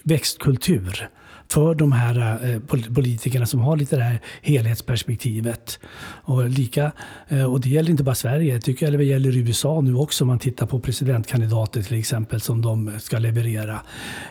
växtkultur 0.05 1.09
för 1.51 1.75
de 1.75 1.93
här 1.93 2.39
eh, 2.53 2.61
politikerna 2.95 3.47
som 3.47 3.61
har 3.61 3.77
lite 3.77 3.97
det 3.97 4.03
här 4.03 4.21
helhetsperspektivet. 4.43 5.79
Och, 6.23 6.49
lika, 6.49 6.93
eh, 7.29 7.45
och 7.45 7.61
det 7.61 7.69
gäller 7.69 7.91
inte 7.91 8.05
bara 8.05 8.15
Sverige, 8.15 8.53
jag 8.53 8.63
tycker 8.63 8.91
det 8.91 9.05
gäller 9.05 9.37
USA 9.37 9.81
nu 9.81 9.95
också 9.95 10.25
om 10.25 10.29
man 10.29 10.39
tittar 10.39 10.67
på 10.67 10.81
presidentkandidater 10.81 11.83
till 11.83 11.99
exempel 11.99 12.41
som 12.41 12.63
de 12.63 12.93
ska 12.99 13.19
leverera. 13.19 13.81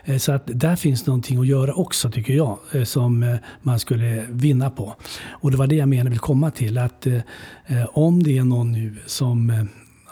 Eh, 0.05 0.17
så 0.17 0.31
att 0.31 0.43
där 0.45 0.75
finns 0.75 1.05
någonting 1.05 1.39
att 1.39 1.47
göra 1.47 1.73
också 1.73 2.11
tycker 2.11 2.33
jag 2.33 2.57
som 2.83 3.37
man 3.61 3.79
skulle 3.79 4.25
vinna 4.29 4.69
på. 4.69 4.95
Och 5.29 5.51
det 5.51 5.57
var 5.57 5.67
det 5.67 5.75
jag 5.75 5.89
menade 5.89 6.09
vill 6.09 6.19
komma 6.19 6.51
till 6.51 6.77
att 6.77 7.07
om 7.87 8.23
det 8.23 8.37
är 8.37 8.43
någon 8.43 8.71
nu 8.71 8.95
som 9.05 9.67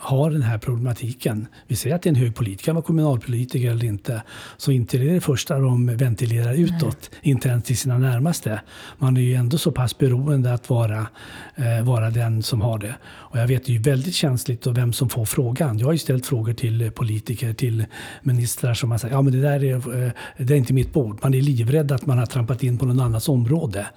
har 0.06 0.32
den 0.32 0.42
här 0.42 0.58
problematiken. 0.58 1.48
Vi 1.68 1.76
säger 1.76 1.96
att 1.96 2.02
det 2.02 2.08
är 2.08 2.12
en 2.12 2.16
hög 2.16 2.36
politiker, 2.36 2.66
kan 2.66 2.76
vara 2.76 2.86
kommunalpolitiker 2.86 3.72
eller 3.72 3.86
inte. 3.86 4.22
Så 4.58 4.72
inte 4.72 4.98
det 4.98 5.10
är 5.10 5.14
det 5.14 5.22
första 5.22 5.60
de 5.60 5.98
ventilerar 5.98 6.54
utåt, 6.54 7.10
Nej. 7.12 7.20
inte 7.22 7.50
ens 7.50 7.64
till 7.64 7.78
sina 7.78 7.98
närmaste. 7.98 8.62
Man 8.98 9.18
är 9.18 9.22
ju 9.22 9.34
ändå 9.34 9.58
så 9.58 9.72
pass 9.72 9.98
beroende 9.98 10.54
att 10.54 10.70
vara, 10.70 11.08
eh, 11.56 11.86
vara 11.86 12.10
den 12.10 12.44
som 12.44 12.62
har 12.62 12.80
det. 12.80 12.96
Och 13.06 13.40
jag 13.40 13.48
vet, 13.48 13.66
det 13.66 13.72
är 13.72 13.74
ju 13.74 13.82
väldigt 13.82 14.16
känsligt 14.16 14.68
och 14.68 14.78
vem 14.78 14.94
som 14.94 15.10
får 15.10 15.26
frågan. 15.26 15.80
Jag 15.80 15.88
har 15.88 15.94
ju 15.94 16.00
ställt 16.00 16.26
frågor 16.26 16.54
till 16.54 16.92
politiker, 16.92 17.54
till 17.54 17.86
ministrar 18.22 18.74
som 18.74 18.92
har 18.92 18.98
sagt 18.98 19.14
ja 19.14 19.22
men 19.22 19.34
det 19.34 19.42
där 19.42 19.64
är, 19.64 20.04
eh, 20.06 20.12
det 20.38 20.54
är 20.54 20.58
inte 20.58 20.74
mitt 20.74 20.94
bord. 20.94 21.20
Man 21.24 21.34
är 21.34 21.42
livrädd 21.42 21.92
att 21.92 22.06
man 22.06 22.18
har 22.18 22.26
trampat 22.26 22.64
in 22.64 22.78
på 22.78 22.86
någon 22.86 23.00
annans 23.00 23.30
område. 23.30 23.88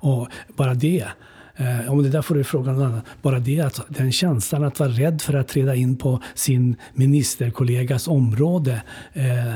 Och 0.00 0.28
bara 0.56 0.74
det 0.74 1.04
Eh, 1.56 1.92
om 1.92 2.02
det 2.02 2.08
där 2.08 2.22
får 2.22 2.34
du 2.34 2.44
fråga 2.44 2.72
någon 2.72 2.82
annan. 2.82 3.00
Bara 3.22 3.38
det, 3.38 3.60
att 3.60 3.80
den 3.88 4.12
känslan 4.12 4.64
att 4.64 4.80
vara 4.80 4.90
rädd 4.90 5.22
för 5.22 5.34
att 5.34 5.48
träda 5.48 5.74
in 5.74 5.96
på 5.96 6.22
sin 6.34 6.76
ministerkollegas 6.94 8.08
område 8.08 8.82
eh, 9.12 9.52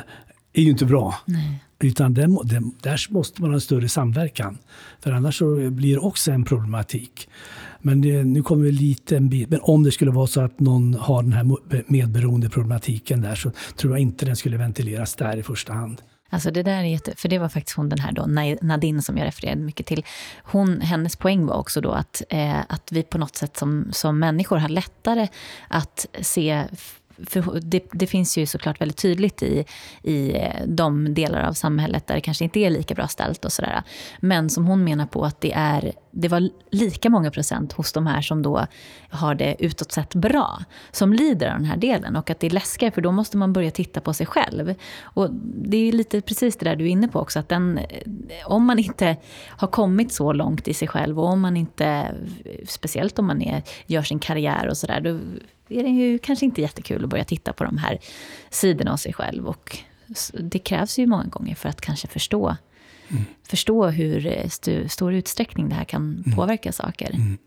är 0.53 0.62
ju 0.62 0.70
inte 0.70 0.84
bra. 0.84 1.14
Nej. 1.24 1.64
Utan 1.80 2.14
den, 2.14 2.38
den, 2.44 2.72
där 2.82 3.07
måste 3.11 3.40
man 3.40 3.51
ha 3.51 3.55
en 3.55 3.61
större 3.61 3.88
samverkan. 3.88 4.59
För 5.01 5.12
annars 5.12 5.38
så 5.38 5.70
blir 5.70 5.94
det 5.94 6.01
också 6.01 6.30
en 6.30 6.44
problematik. 6.44 7.28
Men 7.80 8.01
det, 8.01 8.24
nu 8.24 8.42
kommer 8.42 8.64
vi 8.64 8.72
lite 8.72 9.16
en 9.16 9.28
bit. 9.28 9.51
Men 9.51 9.61
om 9.62 9.82
det 9.82 9.92
skulle 9.92 10.11
vara 10.11 10.26
så 10.26 10.40
att 10.40 10.61
någon 10.61 10.94
har 10.94 11.22
den 11.22 11.32
här 11.32 11.46
medberoende 11.92 12.49
problematiken 12.49 13.20
där 13.20 13.34
så 13.34 13.51
tror 13.76 13.92
jag 13.92 14.01
inte 14.01 14.26
den 14.26 14.36
skulle 14.36 14.57
ventileras 14.57 15.14
där 15.14 15.36
i 15.36 15.42
första 15.42 15.72
hand. 15.72 16.03
Alltså 16.31 16.51
det 16.51 16.62
där 16.62 16.79
är 16.79 16.83
jätte, 16.85 17.12
för 17.16 17.29
det 17.29 17.39
var 17.39 17.49
faktiskt 17.49 17.76
hon 17.76 17.89
den 17.89 17.99
här 17.99 18.12
då, 18.12 18.26
Nadine 18.66 19.03
som 19.03 19.18
jag 19.18 19.26
refererade 19.26 19.61
mycket 19.61 19.87
till. 19.87 20.05
Hon, 20.43 20.81
hennes 20.81 21.16
poäng 21.16 21.47
var 21.47 21.55
också 21.55 21.81
då 21.81 21.91
att, 21.91 22.22
eh, 22.29 22.61
att 22.68 22.93
vi 22.93 23.03
på 23.03 23.18
något 23.18 23.37
sätt 23.37 23.57
som, 23.57 23.89
som 23.93 24.18
människor 24.18 24.57
har 24.57 24.68
lättare 24.68 25.29
att 25.68 26.07
se 26.20 26.64
för 27.27 27.61
det, 27.62 27.85
det, 27.93 28.07
finns 28.07 28.39
ju 28.39 28.47
såklart 28.47 28.81
väldigt 28.81 28.97
tydligt 28.97 29.43
i, 29.43 29.64
i 30.03 30.37
eh, 30.37 30.66
de 30.66 31.14
delar 31.14 31.43
av 31.43 31.53
samhället 31.53 32.07
där 32.07 32.14
det 32.14 32.21
kanske 32.21 32.45
inte 32.45 32.61
är 32.61 32.71
lika 32.71 32.95
bra 32.95 33.09
ställt 33.09 33.45
och 33.45 33.53
sådär. 33.53 33.83
Men 34.21 34.51
som 34.51 34.66
hon 34.66 34.85
menar 34.85 35.07
på 35.07 35.25
att 35.25 35.41
det, 35.41 35.53
är, 35.53 35.93
det 36.11 36.29
var 36.29 36.49
lika 36.71 37.11
många 37.11 37.31
procent 37.31 37.73
hos 37.73 37.93
de 37.93 38.07
här 38.07 38.21
som 38.21 38.43
då 38.43 38.66
har 39.11 39.35
det 39.35 39.57
utåt 39.59 39.93
sett 39.93 40.14
bra, 40.14 40.59
som 40.91 41.12
lider 41.12 41.49
av 41.49 41.57
den 41.57 41.64
här 41.64 41.77
delen. 41.77 42.16
Och 42.16 42.31
att 42.31 42.41
det 42.41 42.47
är 42.47 42.51
läskigare, 42.51 42.95
för 42.95 43.01
då 43.01 43.12
måste 43.12 43.37
man 43.37 43.53
börja 43.53 43.71
titta 43.71 44.01
på 44.01 44.12
sig 44.12 44.27
själv. 44.27 44.75
Och 45.03 45.31
det 45.64 45.77
är 45.77 45.93
lite 45.93 46.21
precis 46.21 46.57
det 46.57 46.64
där 46.64 46.77
du 46.77 46.85
är 46.85 46.89
inne 46.89 47.09
på 47.09 47.21
också, 47.21 47.39
att 47.39 47.49
den, 47.49 47.79
eh, 47.79 47.87
om 48.47 48.64
man 48.64 48.79
inte 48.79 49.16
har 49.47 49.69
kommit 49.69 50.12
så 50.12 50.33
långt 50.33 50.69
i 50.69 50.75
sig 50.75 50.89
själv 50.89 51.21
och 51.21 51.27
om 51.27 51.41
man 51.41 51.57
inte, 51.57 51.87
eh, 51.87 52.66
speciellt 52.69 53.19
om 53.19 53.27
man 53.27 53.43
är, 53.43 53.62
gör 53.87 54.03
sin 54.03 54.19
karriär 54.19 54.69
och 54.69 54.77
sådär, 54.77 55.01
är 55.69 55.83
det 55.83 55.89
ju 55.89 56.19
kanske 56.19 56.45
inte 56.45 56.61
jättekul 56.61 57.05
att 57.05 57.11
börja 57.11 57.25
titta 57.25 57.53
på 57.53 57.64
de 57.64 57.79
här 57.79 57.99
sidorna 58.51 58.93
av 58.93 58.97
sig 58.97 59.12
själv. 59.12 59.47
Och 59.47 59.79
det 60.33 60.59
krävs 60.59 60.99
ju 60.99 61.07
många 61.07 61.25
gånger 61.25 61.55
för 61.55 61.69
att 61.69 61.81
kanske 61.81 62.09
förstå, 62.09 62.57
mm. 63.09 63.25
förstå 63.43 63.87
hur 63.87 64.27
st 64.27 64.89
stor 64.89 65.14
utsträckning 65.14 65.69
det 65.69 65.75
här 65.75 65.85
kan 65.85 66.23
mm. 66.27 66.37
påverka 66.37 66.73
saker. 66.73 67.11
Mm. 67.14 67.39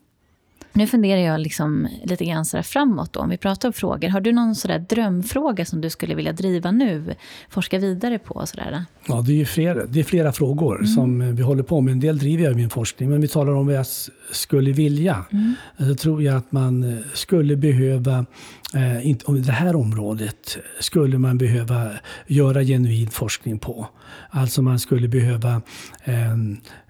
Nu 0.73 0.87
funderar 0.87 1.21
jag 1.21 1.39
liksom 1.39 1.87
lite 2.03 2.25
grann 2.25 2.45
så 2.45 2.63
framåt. 2.63 3.13
Då. 3.13 3.19
Om 3.19 3.29
vi 3.29 3.37
pratar 3.37 3.69
om 3.69 3.73
frågor. 3.73 4.09
Har 4.09 4.21
du 4.21 4.31
någon 4.31 4.55
så 4.55 4.77
drömfråga 4.89 5.65
som 5.65 5.81
du 5.81 5.89
skulle 5.89 6.15
vilja 6.15 6.33
driva 6.33 6.71
nu? 6.71 7.15
Forska 7.49 7.79
vidare 7.79 8.19
på? 8.19 8.45
Så 8.45 8.57
där? 8.57 8.85
Ja, 9.07 9.23
det 9.27 9.41
är, 9.41 9.45
flera, 9.45 9.85
det 9.85 9.99
är 9.99 10.03
flera 10.03 10.31
frågor 10.31 10.75
mm. 10.75 10.87
som 10.87 11.35
vi 11.35 11.43
håller 11.43 11.63
på 11.63 11.81
med. 11.81 11.91
En 11.91 11.99
del 11.99 12.17
driver 12.17 12.43
jag 12.43 12.53
i 12.53 12.55
min 12.55 12.69
forskning. 12.69 13.09
Men 13.09 13.21
vi 13.21 13.27
talar 13.27 13.53
om 13.53 13.65
vad 13.65 13.75
jag 13.75 13.85
skulle 14.31 14.71
vilja. 14.71 15.25
Mm. 15.31 15.53
Så 15.77 15.95
tror 15.95 16.23
jag 16.23 16.37
att 16.37 16.51
man 16.51 17.03
skulle 17.13 17.55
behöva 17.55 18.25
eh, 18.73 19.07
inte, 19.07 19.25
om 19.25 19.41
det 19.41 19.51
här 19.51 19.75
området 19.75 20.57
skulle 20.79 21.17
man 21.17 21.37
behöva 21.37 21.89
göra 22.27 22.63
genuin 22.63 23.09
forskning 23.09 23.59
på. 23.59 23.87
Alltså 24.29 24.61
man 24.61 24.79
skulle 24.79 25.07
behöva 25.07 25.61
eh, 26.03 26.31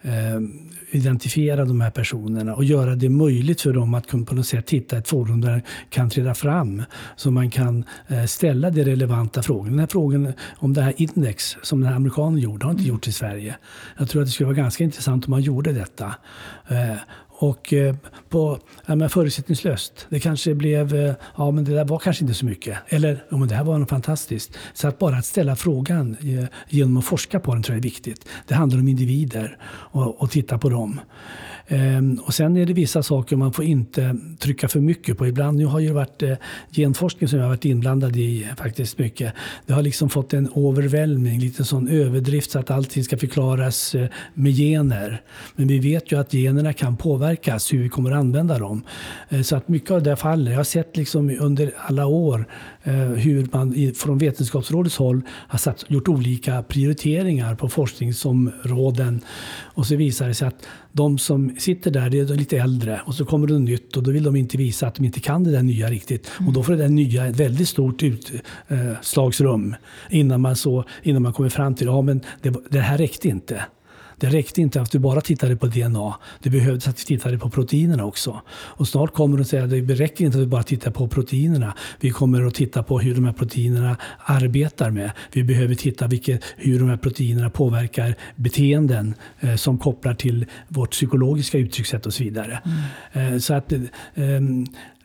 eh, 0.01 0.41
identifiera 0.91 1.65
de 1.65 1.81
här 1.81 1.91
personerna 1.91 2.55
och 2.55 2.63
göra 2.63 2.95
det 2.95 3.09
möjligt 3.09 3.61
för 3.61 3.73
dem 3.73 3.93
att 3.93 4.07
på 4.07 4.35
något 4.35 4.47
sätt 4.47 4.69
hitta 4.69 4.97
ett 4.97 5.07
forum 5.07 5.41
där 5.41 5.51
de 5.51 5.61
kan 5.89 6.09
träda 6.09 6.33
fram 6.33 6.83
så 7.15 7.31
man 7.31 7.49
kan 7.49 7.85
eh, 8.07 8.25
ställa 8.25 8.69
de 8.69 8.83
relevanta 8.83 9.41
frågorna. 9.43 9.69
Den 9.69 9.79
här 9.79 9.87
frågan 9.87 10.33
om 10.57 10.73
det 10.73 10.81
här 10.81 10.93
index 10.97 11.57
som 11.61 11.79
den 11.79 11.89
här 11.89 11.95
amerikanen 11.95 12.39
gjorde 12.39 12.65
har 12.65 12.71
inte 12.71 12.83
gjorts 12.83 13.07
i 13.07 13.11
Sverige. 13.11 13.57
Jag 13.97 14.09
tror 14.09 14.21
att 14.21 14.27
det 14.27 14.31
skulle 14.31 14.47
vara 14.47 14.57
ganska 14.57 14.83
intressant 14.83 15.25
om 15.25 15.31
man 15.31 15.41
gjorde 15.41 15.71
detta. 15.71 16.15
Eh, 16.67 16.95
och 17.41 17.73
eh, 17.73 17.95
på, 18.29 18.59
ja, 18.85 18.95
men 18.95 19.09
förutsättningslöst. 19.09 20.07
Det 20.09 20.19
kanske 20.19 20.55
blev, 20.55 20.95
eh, 20.95 21.13
ja 21.37 21.51
men 21.51 21.63
det 21.63 21.73
där 21.73 21.85
var 21.85 21.99
kanske 21.99 22.23
inte 22.23 22.33
så 22.33 22.45
mycket. 22.45 22.77
Eller, 22.87 23.23
ja 23.29 23.37
men 23.37 23.47
det 23.47 23.55
här 23.55 23.63
var 23.63 23.77
något 23.77 23.89
fantastiskt. 23.89 24.57
Så 24.73 24.87
att 24.87 24.99
bara 24.99 25.15
att 25.15 25.25
ställa 25.25 25.55
frågan 25.55 26.17
eh, 26.21 26.45
genom 26.69 26.97
att 26.97 27.05
forska 27.05 27.39
på 27.39 27.53
den 27.53 27.63
tror 27.63 27.75
jag 27.75 27.79
är 27.79 27.83
viktigt. 27.83 28.25
Det 28.47 28.55
handlar 28.55 28.79
om 28.79 28.87
individer 28.87 29.57
och, 29.63 30.21
och 30.21 30.31
titta 30.31 30.57
på 30.57 30.69
dem. 30.69 30.99
Ehm, 31.71 32.19
och 32.25 32.33
sen 32.33 32.57
är 32.57 32.65
det 32.65 32.73
vissa 32.73 33.03
saker 33.03 33.35
man 33.35 33.53
får 33.53 33.65
inte 33.65 34.15
trycka 34.39 34.67
för 34.67 34.79
mycket 34.79 35.17
på. 35.17 35.27
Ibland, 35.27 35.57
nu 35.57 35.65
har 35.65 35.79
ju 35.79 35.91
varit 35.91 36.23
eh, 36.23 36.33
genforskning 36.71 37.27
som 37.27 37.39
jag 37.39 37.45
har 37.45 37.49
varit 37.49 37.65
inblandad 37.65 38.15
i 38.15 38.47
faktiskt 38.57 38.97
mycket. 38.97 39.33
Det 39.65 39.73
har 39.73 39.81
liksom 39.81 40.09
fått 40.09 40.33
en 40.33 40.49
overwhelming, 40.53 41.39
lite 41.39 41.63
sån 41.63 41.87
överdrift 41.87 42.51
så 42.51 42.59
att 42.59 42.71
allting 42.71 43.03
ska 43.03 43.17
förklaras 43.17 43.95
eh, 43.95 44.07
med 44.33 44.53
gener. 44.53 45.21
Men 45.55 45.67
vi 45.67 45.79
vet 45.79 46.11
ju 46.11 46.19
att 46.19 46.33
generna 46.33 46.73
kan 46.73 46.97
påverka 46.97 47.30
påverkas, 47.31 47.73
hur 47.73 47.83
vi 47.83 47.89
kommer 47.89 48.11
att 48.11 48.17
använda 48.17 48.59
dem. 48.59 48.83
Eh, 49.29 49.41
så 49.41 49.55
att 49.55 49.67
mycket 49.67 49.91
av 49.91 50.03
det 50.03 50.15
faller. 50.15 50.51
Jag 50.51 50.59
har 50.59 50.63
sett 50.63 50.97
liksom 50.97 51.37
under 51.39 51.71
alla 51.77 52.05
år 52.05 52.45
eh, 52.83 52.93
hur 52.93 53.47
man 53.51 53.93
från 53.95 54.17
Vetenskapsrådets 54.17 54.97
håll 54.97 55.21
har 55.29 55.59
satt, 55.59 55.85
gjort 55.87 56.07
olika 56.07 56.63
prioriteringar 56.63 57.55
på 57.55 57.69
forskningsområden. 57.69 59.21
Och 59.75 59.85
så 59.85 59.95
visar 59.95 60.27
det 60.27 60.33
sig 60.33 60.47
att 60.47 60.67
de 60.91 61.17
som 61.17 61.55
sitter 61.59 61.91
där 61.91 62.09
det 62.09 62.19
är 62.19 62.35
lite 62.35 62.57
äldre 62.57 63.01
och 63.05 63.15
så 63.15 63.25
kommer 63.25 63.47
det 63.47 63.53
något 63.53 63.69
nytt 63.69 63.97
och 63.97 64.03
då 64.03 64.11
vill 64.11 64.23
de 64.23 64.35
inte 64.35 64.57
visa 64.57 64.87
att 64.87 64.95
de 64.95 65.05
inte 65.05 65.19
kan 65.19 65.43
det 65.43 65.51
där 65.51 65.63
nya 65.63 65.89
riktigt. 65.89 66.31
Mm. 66.39 66.47
Och 66.47 66.53
då 66.53 66.63
får 66.63 66.73
det 66.73 66.79
där 66.79 66.89
nya 66.89 67.27
ett 67.27 67.39
väldigt 67.39 67.69
stort 67.69 68.03
utslagsrum 68.03 69.75
eh, 70.09 70.19
innan 70.19 70.41
man, 70.41 70.55
så, 70.55 70.83
innan 71.03 71.21
man 71.21 71.33
kommer 71.33 71.49
fram 71.49 71.75
till 71.75 71.89
att 71.89 72.05
ja, 72.07 72.19
det, 72.41 72.53
det 72.69 72.79
här 72.79 72.97
räckte 72.97 73.27
inte. 73.27 73.65
Det 74.21 74.27
räckte 74.27 74.61
inte 74.61 74.81
att 74.81 74.91
du 74.91 74.99
bara 74.99 75.21
tittade 75.21 75.55
på 75.55 75.67
DNA. 75.67 76.15
Det 76.39 76.49
behövdes 76.49 76.87
att 76.87 76.99
vi 76.99 77.05
tittade 77.05 77.37
på 77.37 77.49
proteinerna 77.49 78.05
också. 78.05 78.41
Och 78.51 78.87
snart 78.87 79.13
kommer 79.13 79.37
de 79.37 79.41
att 79.41 79.47
säga 79.47 79.63
att 79.63 79.69
det 79.69 79.95
räcker 79.95 80.25
inte 80.25 80.37
att 80.37 80.43
vi 80.43 80.47
bara 80.47 80.63
tittar 80.63 80.91
på 80.91 81.07
proteinerna. 81.07 81.73
Vi 81.99 82.09
kommer 82.09 82.45
att 82.45 82.53
titta 82.53 82.83
på 82.83 82.99
hur 82.99 83.15
de 83.15 83.25
här 83.25 83.33
proteinerna 83.33 83.97
arbetar 84.25 84.91
med. 84.91 85.11
Vi 85.31 85.43
behöver 85.43 85.75
titta 85.75 86.07
vilket, 86.07 86.43
hur 86.57 86.79
de 86.79 86.89
här 86.89 86.97
proteinerna 86.97 87.49
påverkar 87.49 88.15
beteenden 88.35 89.13
eh, 89.39 89.55
som 89.55 89.77
kopplar 89.77 90.13
till 90.13 90.45
vårt 90.67 90.91
psykologiska 90.91 91.57
uttryckssätt 91.57 92.05
och 92.05 92.13
så 92.13 92.23
vidare. 92.23 92.61
Mm. 93.13 93.33
Eh, 93.33 93.39
så 93.39 93.53
att 93.53 93.71
eh, 93.71 93.79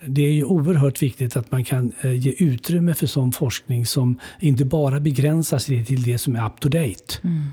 det 0.07 0.23
är 0.23 0.33
ju 0.33 0.45
oerhört 0.45 1.03
viktigt 1.03 1.37
att 1.37 1.51
man 1.51 1.65
kan 1.65 1.93
eh, 2.01 2.13
ge 2.13 2.35
utrymme 2.39 2.95
för 2.95 3.07
sån 3.07 3.33
forskning 3.33 3.87
som 3.87 4.19
inte 4.41 4.65
bara 4.65 5.01
begränsar 5.01 5.59
sig 5.59 5.85
till 5.85 6.03
det 6.03 6.19
som 6.19 6.37
är 6.37 6.47
up 6.47 6.61
to 6.61 6.69
date. 6.69 7.15
Mm. 7.25 7.53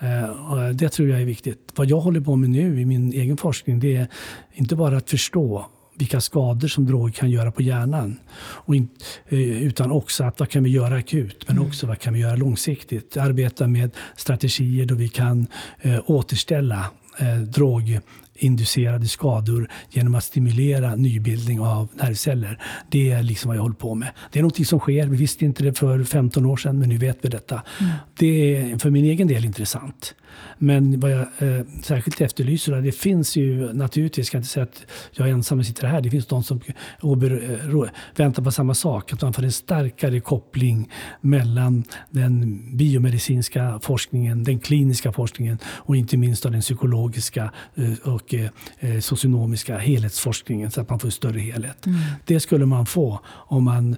Eh, 0.00 0.68
det 0.74 0.88
tror 0.88 1.08
jag 1.08 1.20
är 1.20 1.24
viktigt. 1.24 1.72
Vad 1.74 1.86
jag 1.86 2.00
håller 2.00 2.20
på 2.20 2.36
med 2.36 2.50
nu 2.50 2.80
i 2.80 2.84
min 2.84 3.12
egen 3.12 3.36
forskning 3.36 3.80
det 3.80 3.96
är 3.96 4.08
inte 4.54 4.76
bara 4.76 4.96
att 4.96 5.10
förstå 5.10 5.66
vilka 6.00 6.20
skador 6.20 6.68
som 6.68 6.86
droger 6.86 7.12
kan 7.12 7.30
göra 7.30 7.52
på 7.52 7.62
hjärnan. 7.62 8.18
Och 8.40 8.76
in, 8.76 8.88
eh, 9.28 9.62
utan 9.62 9.90
också 9.90 10.24
att 10.24 10.40
vad 10.40 10.48
kan 10.48 10.64
vi 10.64 10.70
göra 10.70 10.96
akut, 10.96 11.44
men 11.48 11.56
mm. 11.56 11.68
också 11.68 11.86
vad 11.86 11.98
kan 11.98 12.14
vi 12.14 12.20
göra 12.20 12.36
långsiktigt. 12.36 13.16
Arbeta 13.16 13.66
med 13.66 13.90
strategier 14.16 14.86
då 14.86 14.94
vi 14.94 15.08
kan 15.08 15.46
eh, 15.80 16.00
återställa 16.06 16.90
eh, 17.18 17.36
drog 17.36 18.00
inducerade 18.44 19.08
skador 19.08 19.68
genom 19.90 20.14
att 20.14 20.24
stimulera 20.24 20.94
nybildning 20.94 21.60
av 21.60 21.88
nervceller. 21.94 22.58
Det 22.90 23.10
är 23.10 23.22
liksom 23.22 23.48
vad 23.48 23.56
jag 23.56 23.62
håller 23.62 23.74
på 23.74 23.94
med. 23.94 24.08
Det 24.32 24.38
är 24.38 24.42
något 24.42 24.66
som 24.66 24.78
sker. 24.78 25.06
Vi 25.06 25.16
visste 25.16 25.44
inte 25.44 25.64
det 25.64 25.74
för 25.74 26.04
15 26.04 26.46
år 26.46 26.56
sedan, 26.56 26.78
men 26.78 26.88
nu 26.88 26.98
vet 26.98 27.18
vi 27.22 27.28
detta. 27.28 27.62
Mm. 27.80 27.92
Det 28.18 28.56
är 28.56 28.78
för 28.78 28.90
min 28.90 29.04
egen 29.04 29.28
del 29.28 29.44
intressant. 29.44 30.14
Men 30.62 31.00
vad 31.00 31.10
jag 31.10 31.20
eh, 31.20 31.64
särskilt 31.82 32.20
efterlyser, 32.20 32.80
det 32.80 32.92
finns 32.92 33.36
ju 33.36 33.72
naturligtvis, 33.72 34.18
jag 34.18 34.26
ska 34.26 34.36
inte 34.36 34.48
säga 34.48 34.64
att 34.64 34.86
jag 35.12 35.28
är 35.28 35.32
ensam 35.32 35.64
sitter 35.64 35.86
här, 35.86 36.00
det 36.00 36.10
finns 36.10 36.26
de 36.26 36.42
som 36.42 36.60
eh, 37.02 37.90
väntar 38.16 38.42
på 38.42 38.50
samma 38.50 38.74
sak, 38.74 39.12
att 39.12 39.22
man 39.22 39.32
får 39.32 39.44
en 39.44 39.52
starkare 39.52 40.20
koppling 40.20 40.90
mellan 41.20 41.84
den 42.10 42.60
biomedicinska 42.76 43.80
forskningen, 43.82 44.44
den 44.44 44.58
kliniska 44.58 45.12
forskningen 45.12 45.58
och 45.64 45.96
inte 45.96 46.16
minst 46.16 46.42
den 46.42 46.60
psykologiska 46.60 47.52
eh, 47.74 48.12
och 48.14 48.34
eh, 48.34 49.00
socionomiska 49.00 49.78
helhetsforskningen 49.78 50.70
så 50.70 50.80
att 50.80 50.90
man 50.90 50.98
får 50.98 51.08
en 51.08 51.12
större 51.12 51.40
helhet. 51.40 51.86
Mm. 51.86 51.98
Det 52.24 52.40
skulle 52.40 52.66
man 52.66 52.86
få 52.86 53.20
om 53.26 53.64
man 53.64 53.96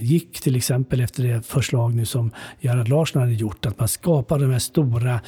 gick 0.00 0.40
till 0.40 0.56
exempel 0.56 1.00
efter 1.00 1.22
det 1.22 1.46
förslag 1.46 1.94
nu 1.94 2.06
som 2.06 2.30
Gerhard 2.60 2.88
Larsson 2.88 3.22
hade 3.22 3.34
gjort, 3.34 3.66
att 3.66 3.78
man 3.78 3.88
skapar 3.88 4.38
de 4.38 4.50
här 4.50 4.58
stora 4.58 5.20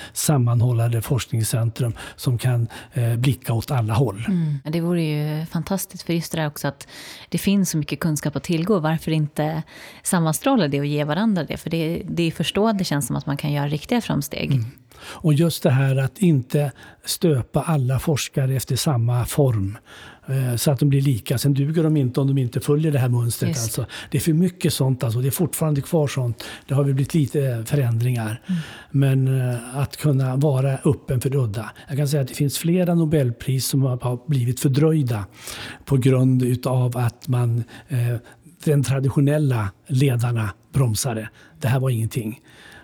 sammanhållande 0.50 1.02
forskningscentrum 1.02 1.92
som 2.16 2.38
kan 2.38 2.68
eh, 2.92 3.16
blicka 3.16 3.52
åt 3.52 3.70
alla 3.70 3.94
håll. 3.94 4.24
Mm. 4.28 4.58
Det 4.64 4.80
vore 4.80 5.02
ju 5.02 5.46
fantastiskt, 5.46 6.02
för 6.02 6.12
just 6.12 6.32
det 6.32 6.38
där 6.38 6.46
också 6.46 6.68
att 6.68 6.88
det 7.28 7.38
finns 7.38 7.70
så 7.70 7.76
mycket 7.78 8.00
kunskap 8.00 8.36
att 8.36 8.44
tillgå. 8.44 8.80
Varför 8.80 9.10
inte 9.10 9.62
sammanstråla 10.02 10.68
det 10.68 10.80
och 10.80 10.86
ge 10.86 11.04
varandra 11.04 11.44
det? 11.44 11.56
För 11.56 11.70
det, 11.70 12.02
det 12.04 12.22
är 12.22 12.30
först 12.30 12.54
då 12.54 12.72
det 12.72 12.84
känns 12.84 13.06
som 13.06 13.16
att 13.16 13.26
man 13.26 13.36
kan 13.36 13.52
göra 13.52 13.68
riktiga 13.68 14.00
framsteg. 14.00 14.50
Mm. 14.52 14.64
Och 15.02 15.34
just 15.34 15.62
det 15.62 15.70
här 15.70 15.96
att 15.96 16.18
inte 16.18 16.72
stöpa 17.04 17.62
alla 17.62 17.98
forskare 17.98 18.54
efter 18.54 18.76
samma 18.76 19.24
form 19.24 19.78
eh, 20.28 20.56
så 20.56 20.70
att 20.70 20.78
de 20.78 20.88
blir 20.88 21.00
lika. 21.00 21.38
Sen 21.38 21.54
duger 21.54 21.82
de 21.82 21.96
inte 21.96 22.20
om 22.20 22.26
de 22.26 22.38
inte 22.38 22.60
följer 22.60 22.92
det 22.92 22.98
här 22.98 23.08
mönstret. 23.08 23.48
Alltså, 23.48 23.86
det 24.10 24.18
är 24.18 24.22
för 24.22 24.32
mycket 24.32 24.72
sånt. 24.72 25.04
Alltså. 25.04 25.20
Det 25.20 25.26
är 25.28 25.30
fortfarande 25.30 25.80
kvar 25.80 26.06
sånt. 26.06 26.44
Det 26.68 26.74
har 26.74 26.84
väl 26.84 26.94
blivit 26.94 27.14
lite 27.14 27.64
förändringar. 27.66 28.42
Mm. 28.46 28.60
Men 28.90 29.50
eh, 29.50 29.78
att 29.78 29.96
kunna 29.96 30.36
vara 30.36 30.78
öppen 30.84 31.20
för 31.20 31.30
det 31.30 31.38
udda. 31.38 31.70
Jag 31.88 31.96
kan 31.96 32.08
säga 32.08 32.22
att 32.22 32.28
det 32.28 32.34
finns 32.34 32.58
flera 32.58 32.94
Nobelpris 32.94 33.66
som 33.66 33.82
har 33.82 34.28
blivit 34.28 34.60
fördröjda 34.60 35.24
på 35.84 35.96
grund 35.96 36.66
av 36.66 36.96
att 36.96 37.28
man 37.28 37.64
eh, 37.88 38.16
den 38.64 38.82
traditionella 38.82 39.70
ledarna 39.86 40.50
bromsade. 40.72 41.28
Det 41.60 41.68
här 41.68 41.80
var 41.80 41.90
ingenting. 41.90 42.40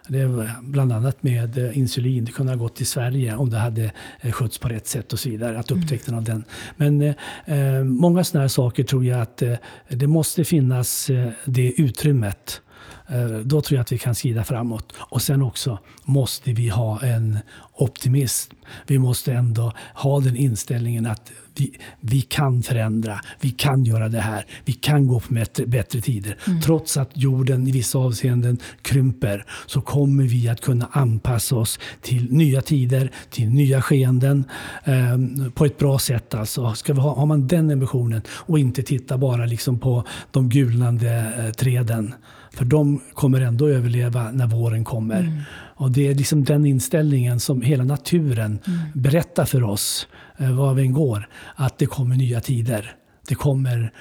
Det 0.09 0.27
var 0.27 0.51
bland 0.62 0.93
annat 0.93 1.23
med 1.23 1.59
eh, 1.59 1.78
insulin. 1.78 2.24
Det 2.24 2.33
kunde 2.33 2.53
ha 2.53 2.57
gått 2.57 2.77
till 2.77 2.87
Sverige 2.87 3.37
om 3.37 3.51
det 3.51 3.59
hade 3.59 3.93
eh, 4.20 4.33
skötts 4.33 4.59
på 4.59 4.69
rätt 4.69 4.87
sätt 4.87 5.12
och 5.12 5.19
så 5.19 5.28
vidare. 5.28 5.59
Att 5.59 5.70
upptäckten 5.70 6.15
mm. 6.15 6.19
av 6.19 6.24
den. 6.24 6.45
Men 6.77 7.03
eh, 7.45 7.85
många 7.85 8.24
sådana 8.24 8.43
här 8.43 8.49
saker 8.49 8.85
tror 8.85 9.05
jag 9.05 9.20
att 9.20 9.43
eh, 9.43 9.55
det 9.89 10.07
måste 10.07 10.45
finnas 10.45 11.11
eh, 11.11 11.31
det 11.45 11.81
utrymmet. 11.81 12.61
Eh, 13.09 13.27
då 13.27 13.61
tror 13.61 13.77
jag 13.77 13.83
att 13.83 13.93
vi 13.93 13.99
kan 13.99 14.15
skrida 14.15 14.45
framåt. 14.45 14.93
Och 14.99 15.23
sen 15.23 15.43
också 15.43 15.78
måste 16.05 16.53
vi 16.53 16.69
ha 16.69 17.03
en 17.03 17.39
optimism. 17.73 18.55
Vi 18.87 18.99
måste 18.99 19.33
ändå 19.33 19.73
ha 19.95 20.20
den 20.20 20.37
inställningen 20.37 21.07
att 21.07 21.33
vi, 21.57 21.78
vi 22.01 22.20
kan 22.20 22.62
förändra, 22.62 23.20
vi 23.41 23.51
kan 23.51 23.85
göra 23.85 24.09
det 24.09 24.20
här, 24.20 24.47
vi 24.65 24.73
kan 24.73 25.07
gå 25.07 25.20
på 25.20 25.35
bättre, 25.35 25.66
bättre 25.66 26.01
tider. 26.01 26.37
Mm. 26.47 26.61
Trots 26.61 26.97
att 26.97 27.11
jorden 27.15 27.69
i 27.69 27.70
vissa 27.70 27.99
avseenden 27.99 28.59
krymper 28.83 29.45
så 29.66 29.81
kommer 29.81 30.24
vi 30.24 30.49
att 30.49 30.61
kunna 30.61 30.89
anpassa 30.93 31.57
oss 31.57 31.78
till 32.01 32.33
nya 32.33 32.62
tider, 32.62 33.11
till 33.31 33.49
nya 33.49 33.83
skeenden 33.83 34.45
eh, 34.85 35.51
på 35.55 35.65
ett 35.65 35.78
bra 35.78 35.99
sätt. 35.99 36.35
Alltså. 36.35 36.74
Ska 36.74 36.93
vi 36.95 37.01
ha, 37.01 37.15
har 37.15 37.27
man 37.27 37.47
den 37.47 37.70
ambitionen 37.70 38.23
och 38.28 38.59
inte 38.59 38.83
titta 38.83 39.19
bara 39.19 39.47
liksom 39.47 39.78
på 39.78 40.05
de 40.31 40.49
gulnande 40.49 41.33
eh, 41.39 41.53
träden 41.53 42.15
för 42.57 42.65
de 42.65 43.01
kommer 43.15 43.41
ändå 43.41 43.69
överleva 43.69 44.31
när 44.31 44.47
våren 44.47 44.85
kommer. 44.85 45.20
Mm. 45.20 45.41
Och 45.78 45.91
det 45.91 46.09
är 46.09 46.15
liksom 46.15 46.45
den 46.45 46.66
inställningen 46.66 47.41
som 47.41 47.62
hela 47.62 47.85
naturen 47.85 48.59
mm. 48.66 48.78
berättar 48.95 49.45
för 49.45 49.62
oss, 49.62 50.09
var 50.39 50.75
vi 50.75 50.83
än 50.83 50.93
går, 50.93 51.29
att 51.55 51.79
det 51.79 51.87
kommer 51.87 52.17
nya 52.17 52.41
tider. 52.41 52.95
Det 53.29 53.35
kommer 53.35 53.93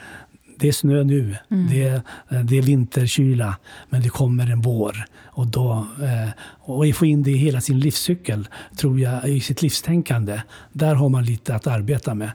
det 0.59 0.67
är 0.67 0.71
snö 0.71 1.03
nu, 1.03 1.35
mm. 1.51 1.67
det, 1.69 1.83
är, 1.83 2.01
eh, 2.29 2.39
det 2.39 2.57
är 2.57 2.61
vinterkyla, 2.61 3.57
men 3.89 4.01
det 4.01 4.09
kommer 4.09 4.51
en 4.51 4.61
vår. 4.61 5.05
Och, 5.25 5.47
då, 5.47 5.87
eh, 6.03 6.29
och 6.59 6.95
få 6.95 7.05
in 7.05 7.23
det 7.23 7.31
i 7.31 7.37
hela 7.37 7.61
sin 7.61 7.79
livscykel, 7.79 8.47
tror 8.77 8.99
jag, 8.99 9.29
i 9.29 9.39
sitt 9.39 9.61
livstänkande. 9.61 10.41
Där 10.71 10.95
har 10.95 11.09
man 11.09 11.25
lite 11.25 11.55
att 11.55 11.67
arbeta 11.67 12.13
med 12.13 12.31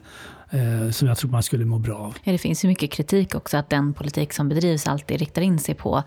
eh, 0.51 0.91
som 0.91 1.09
jag 1.09 1.19
tror 1.19 1.31
man 1.31 1.43
skulle 1.43 1.65
må 1.65 1.79
bra 1.79 1.97
av. 1.97 2.17
Ja, 2.25 2.33
det 2.33 2.39
finns 2.39 2.65
ju 2.65 2.69
mycket 2.69 2.91
kritik 2.91 3.35
också 3.35 3.57
att 3.57 3.71
den 3.71 3.93
politik 3.95 4.33
som 4.33 4.49
bedrivs 4.49 4.87
alltid 4.87 5.19
riktar 5.19 5.43
in 5.43 5.59
sig 5.59 5.75
på 5.75 6.03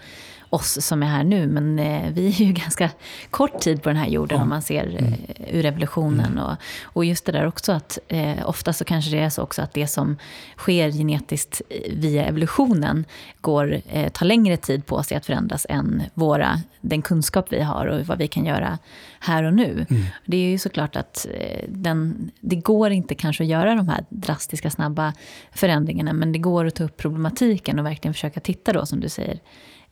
oss 0.53 0.85
som 0.85 1.03
är 1.03 1.07
här 1.07 1.23
nu. 1.23 1.47
Men 1.47 1.79
eh, 1.79 2.11
vi 2.11 2.27
är 2.27 2.31
ju 2.31 2.51
ganska 2.53 2.89
kort 3.29 3.59
tid 3.59 3.83
på 3.83 3.89
den 3.89 3.97
här 3.97 4.07
jorden 4.07 4.41
om 4.41 4.49
man 4.49 4.61
ser 4.61 4.87
mm. 4.87 5.13
eh, 5.13 5.55
ur 5.55 5.63
revolutionen. 5.63 6.31
Mm. 6.31 6.43
Och, 6.43 6.55
och 6.83 7.05
just 7.05 7.25
det 7.25 7.31
där 7.31 7.47
också 7.47 7.71
att 7.71 7.99
eh, 8.07 8.49
ofta 8.49 8.73
så 8.73 8.85
kanske 8.85 9.11
det 9.11 9.19
är 9.19 9.29
så 9.29 9.41
också 9.41 9.61
att 9.61 9.73
det 9.73 9.87
som 9.87 10.17
sker 10.57 10.91
genetiskt 10.91 11.61
via 11.89 12.25
evolutionen 12.25 13.05
går, 13.41 13.81
eh, 13.89 14.09
tar 14.09 14.25
längre 14.25 14.57
tid 14.57 14.85
på 14.85 15.03
sig 15.03 15.17
att 15.17 15.25
förändras 15.25 15.65
än 15.69 16.03
våra, 16.13 16.61
den 16.81 17.01
kunskap 17.01 17.45
vi 17.49 17.61
har 17.61 17.85
och 17.85 18.05
vad 18.05 18.17
vi 18.17 18.27
kan 18.27 18.45
göra 18.45 18.77
här 19.19 19.43
och 19.43 19.53
nu. 19.53 19.85
Mm. 19.89 20.03
Det 20.25 20.37
är 20.37 20.49
ju 20.49 20.57
såklart 20.57 20.95
att 20.95 21.27
eh, 21.33 21.65
den, 21.69 22.31
det 22.39 22.55
går 22.55 22.91
inte 22.91 23.15
kanske 23.15 23.43
att 23.43 23.49
göra 23.49 23.75
de 23.75 23.89
här 23.89 24.05
drastiska, 24.09 24.69
snabba 24.69 25.13
förändringarna, 25.51 26.13
men 26.13 26.31
det 26.31 26.39
går 26.39 26.65
att 26.65 26.75
ta 26.75 26.83
upp 26.83 26.97
problematiken 26.97 27.79
och 27.79 27.85
verkligen 27.85 28.13
försöka 28.13 28.39
titta 28.39 28.73
då, 28.73 28.85
som 28.85 28.99
du 28.99 29.09
säger, 29.09 29.39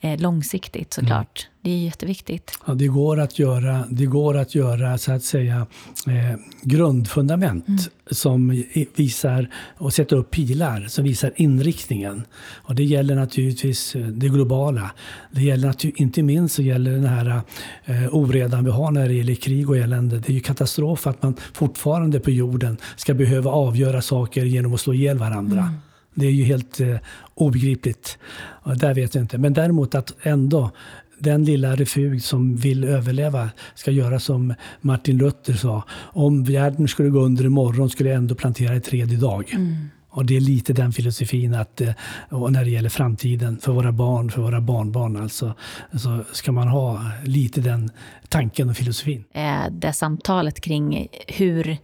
eh, 0.02 0.20
långsiktigt 0.20 0.94
såklart. 0.94 1.48
Mm. 1.48 1.52
Det 1.64 1.72
är 1.72 1.78
jätteviktigt. 1.78 2.60
Ja, 2.68 2.74
det, 2.74 2.88
går 2.88 3.20
att 3.20 3.40
göra, 3.40 3.86
det 3.90 4.06
går 4.06 4.38
att 4.38 4.56
göra 4.56 4.98
så 4.98 5.12
att 5.12 5.24
säga 5.24 5.68
eh, 6.08 6.40
grundfundament 6.64 7.68
mm. 7.68 7.80
som 8.12 8.64
visar 8.96 9.50
och 9.78 9.94
sätta 9.94 10.16
upp 10.16 10.32
pilar 10.32 10.86
som 10.90 11.04
visar 11.04 11.34
inriktningen. 11.36 12.24
Och 12.52 12.76
det 12.76 12.84
gäller 12.84 13.16
naturligtvis 13.16 13.96
eh, 13.96 14.02
det 14.02 14.30
globala. 14.30 14.92
Det 15.32 15.42
gäller 15.42 16.02
inte 16.02 16.24
minst 16.24 16.56
så 16.56 16.62
gäller 16.62 16.92
den 16.92 17.06
här 17.06 17.42
eh, 17.86 18.16
oredan 18.16 18.66
vi 18.66 18.72
har 18.72 18.92
när 18.92 19.08
det 19.08 19.14
gäller 19.14 19.36
krig 19.36 19.70
och 19.70 19.78
elände. 19.78 20.20
Det 20.20 20.30
är 20.30 20.34
ju 20.34 20.40
katastrof 20.40 21.08
att 21.08 21.24
man 21.24 21.36
fortfarande 21.54 22.20
på 22.20 22.32
jorden 22.32 22.78
ska 22.96 23.14
behöva 23.14 23.52
avgöra 23.52 24.02
saker 24.02 24.46
genom 24.46 24.74
att 24.74 24.82
slå 24.82 24.94
ihjäl 24.94 25.18
varandra. 25.18 25.60
Mm. 25.60 25.74
Det 26.14 26.26
är 26.26 26.32
ju 26.32 26.44
helt 26.44 26.80
eh, 26.80 26.98
obegripligt. 27.34 28.18
Och 28.64 28.78
där 28.78 28.94
vet 28.94 29.16
jag 29.16 29.24
inte. 29.24 29.38
Men 29.38 29.54
däremot 29.54 29.96
att 29.96 30.14
ändå 30.22 30.72
den 31.20 31.46
lilla 31.46 31.76
refug 31.76 32.24
som 32.24 32.56
vill 32.56 32.84
överleva 32.84 33.50
ska 33.76 33.92
göra 33.92 34.20
som 34.20 34.54
Martin 34.82 35.18
Luther 35.18 35.54
sa. 35.54 35.84
Om 36.14 36.44
världen 36.44 36.88
skulle 36.88 37.10
gå 37.10 37.20
under 37.20 37.46
imorgon 37.46 37.90
skulle 37.90 38.10
jag 38.10 38.18
ändå 38.18 38.36
plantera 38.36 38.76
ett 38.76 38.84
träd 38.84 39.12
idag. 39.12 39.54
Mm. 39.54 39.76
Och 40.10 40.26
det 40.26 40.38
är 40.38 40.42
lite 40.42 40.74
den 40.74 40.92
filosofin 40.92 41.54
att 41.54 41.82
eh, 41.82 41.92
när 42.30 42.64
det 42.64 42.70
gäller 42.70 42.90
framtiden 42.90 43.58
för 43.58 43.72
våra 43.72 43.92
barn, 43.92 44.32
för 44.32 44.42
våra 44.42 44.62
barnbarn 44.62 45.18
alltså, 45.18 45.54
så 45.94 46.24
ska 46.32 46.52
man 46.52 46.68
ha 46.68 47.12
lite 47.24 47.62
den 47.62 47.92
tanken 48.30 48.70
och 48.70 48.78
filosofin. 48.78 49.24
Det 49.72 49.94
samtalet 49.94 50.62
kring 50.62 51.08
hur 51.28 51.78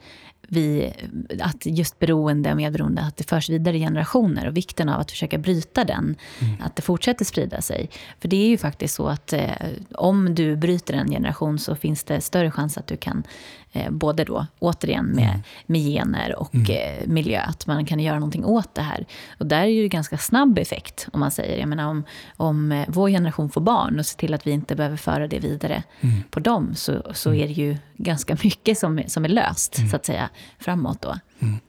vi, 0.47 0.93
att 1.41 1.65
just 1.65 1.99
beroende 1.99 2.51
och 2.51 2.57
medberoende, 2.57 3.01
att 3.01 3.17
det 3.17 3.23
förs 3.23 3.49
vidare 3.49 3.77
i 3.77 3.79
generationer 3.79 4.47
och 4.47 4.57
vikten 4.57 4.89
av 4.89 4.99
att 4.99 5.11
försöka 5.11 5.37
bryta 5.37 5.83
den, 5.83 6.15
mm. 6.39 6.55
att 6.61 6.75
det 6.75 6.81
fortsätter 6.81 7.25
sprida 7.25 7.61
sig. 7.61 7.89
För 8.19 8.27
det 8.27 8.35
är 8.35 8.47
ju 8.47 8.57
faktiskt 8.57 8.95
så 8.95 9.07
att 9.07 9.33
eh, 9.33 9.51
om 9.95 10.35
du 10.35 10.55
bryter 10.55 10.93
en 10.93 11.09
generation 11.09 11.59
så 11.59 11.75
finns 11.75 12.03
det 12.03 12.21
större 12.21 12.51
chans 12.51 12.77
att 12.77 12.87
du 12.87 12.97
kan 12.97 13.23
både 13.89 14.23
då, 14.23 14.47
återigen 14.59 15.05
med, 15.05 15.29
mm. 15.29 15.41
med 15.65 15.81
gener 15.81 16.35
och 16.35 16.55
mm. 16.55 16.67
Eh, 16.69 17.07
miljö, 17.07 17.41
att 17.41 17.67
man 17.67 17.85
kan 17.85 17.99
göra 17.99 18.19
någonting 18.19 18.45
åt 18.45 18.75
det 18.75 18.81
här. 18.81 19.05
Och 19.37 19.45
där 19.45 19.63
är 19.63 19.81
det 19.81 19.87
ganska 19.87 20.17
snabb 20.17 20.57
effekt, 20.57 21.07
om 21.13 21.19
man 21.19 21.31
säger. 21.31 21.59
Jag 21.59 21.69
menar, 21.69 21.87
om, 21.87 22.03
om 22.37 22.71
eh, 22.71 22.85
vår 22.87 23.09
generation 23.09 23.49
får 23.49 23.61
barn 23.61 23.99
och 23.99 24.05
ser 24.05 24.17
till 24.17 24.33
att 24.33 24.47
vi 24.47 24.51
inte 24.51 24.75
behöver 24.75 24.97
föra 24.97 25.27
det 25.27 25.39
vidare 25.39 25.83
mm. 26.01 26.23
på 26.29 26.39
dem, 26.39 26.75
så, 26.75 27.03
så 27.13 27.29
mm. 27.29 27.43
är 27.43 27.47
det 27.47 27.53
ju 27.53 27.77
ganska 27.97 28.37
mycket 28.43 28.77
som, 28.77 29.01
som 29.07 29.25
är 29.25 29.29
löst, 29.29 29.77
mm. 29.77 29.89
så 29.89 29.95
att 29.95 30.05
säga, 30.05 30.29
framåt 30.59 31.01
då. 31.01 31.15
Mm. 31.39 31.59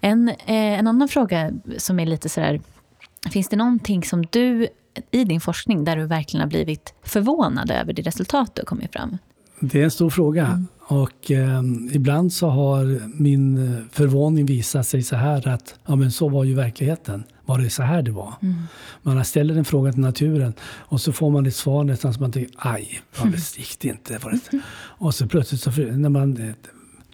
En, 0.00 0.34
en 0.46 0.86
annan 0.86 1.08
fråga 1.08 1.50
som 1.78 2.00
är 2.00 2.06
lite 2.06 2.28
sådär, 2.28 2.60
finns 3.30 3.48
det 3.48 3.56
någonting 3.56 4.04
som 4.04 4.26
du 4.30 4.68
i 5.10 5.24
din 5.24 5.40
forskning 5.40 5.84
där 5.84 5.96
du 5.96 6.06
verkligen 6.06 6.40
har 6.40 6.48
blivit 6.48 6.94
förvånad 7.02 7.70
över 7.70 7.92
det 7.92 8.02
resultat 8.02 8.54
du 8.54 8.60
har 8.60 8.66
kommit 8.66 8.92
fram? 8.92 9.18
Det 9.60 9.80
är 9.80 9.84
en 9.84 9.90
stor 9.90 10.10
fråga. 10.10 10.46
Mm. 10.46 10.66
Och 10.88 11.30
eh, 11.30 11.62
ibland 11.92 12.32
så 12.32 12.48
har 12.48 13.00
min 13.20 13.76
förvåning 13.92 14.46
visat 14.46 14.86
sig 14.86 15.02
så 15.02 15.16
här 15.16 15.48
att 15.48 15.74
ja, 15.86 15.96
men 15.96 16.12
så 16.12 16.28
var 16.28 16.44
ju 16.44 16.54
verkligheten. 16.54 17.24
Var 17.44 17.58
det 17.58 17.70
så 17.70 17.82
här 17.82 18.02
det 18.02 18.10
var? 18.10 18.34
Mm. 18.42 18.54
Man 19.02 19.24
ställer 19.24 19.56
en 19.56 19.64
fråga 19.64 19.92
till 19.92 20.00
naturen 20.00 20.52
och 20.62 21.00
så 21.00 21.12
får 21.12 21.30
man 21.30 21.46
ett 21.46 21.54
svar 21.54 21.84
nästan 21.84 22.14
som 22.14 22.22
man 22.22 22.32
tänker 22.32 22.54
aj, 22.58 23.00
ja, 23.18 23.24
det 23.24 23.58
gick 23.58 23.80
det 23.80 23.88
inte. 23.88 24.18
Var 24.18 24.30
det. 24.30 24.60
Och 24.76 25.14
så 25.14 25.26
plötsligt 25.26 25.60
så, 25.60 25.70
när 25.70 26.08
man 26.08 26.54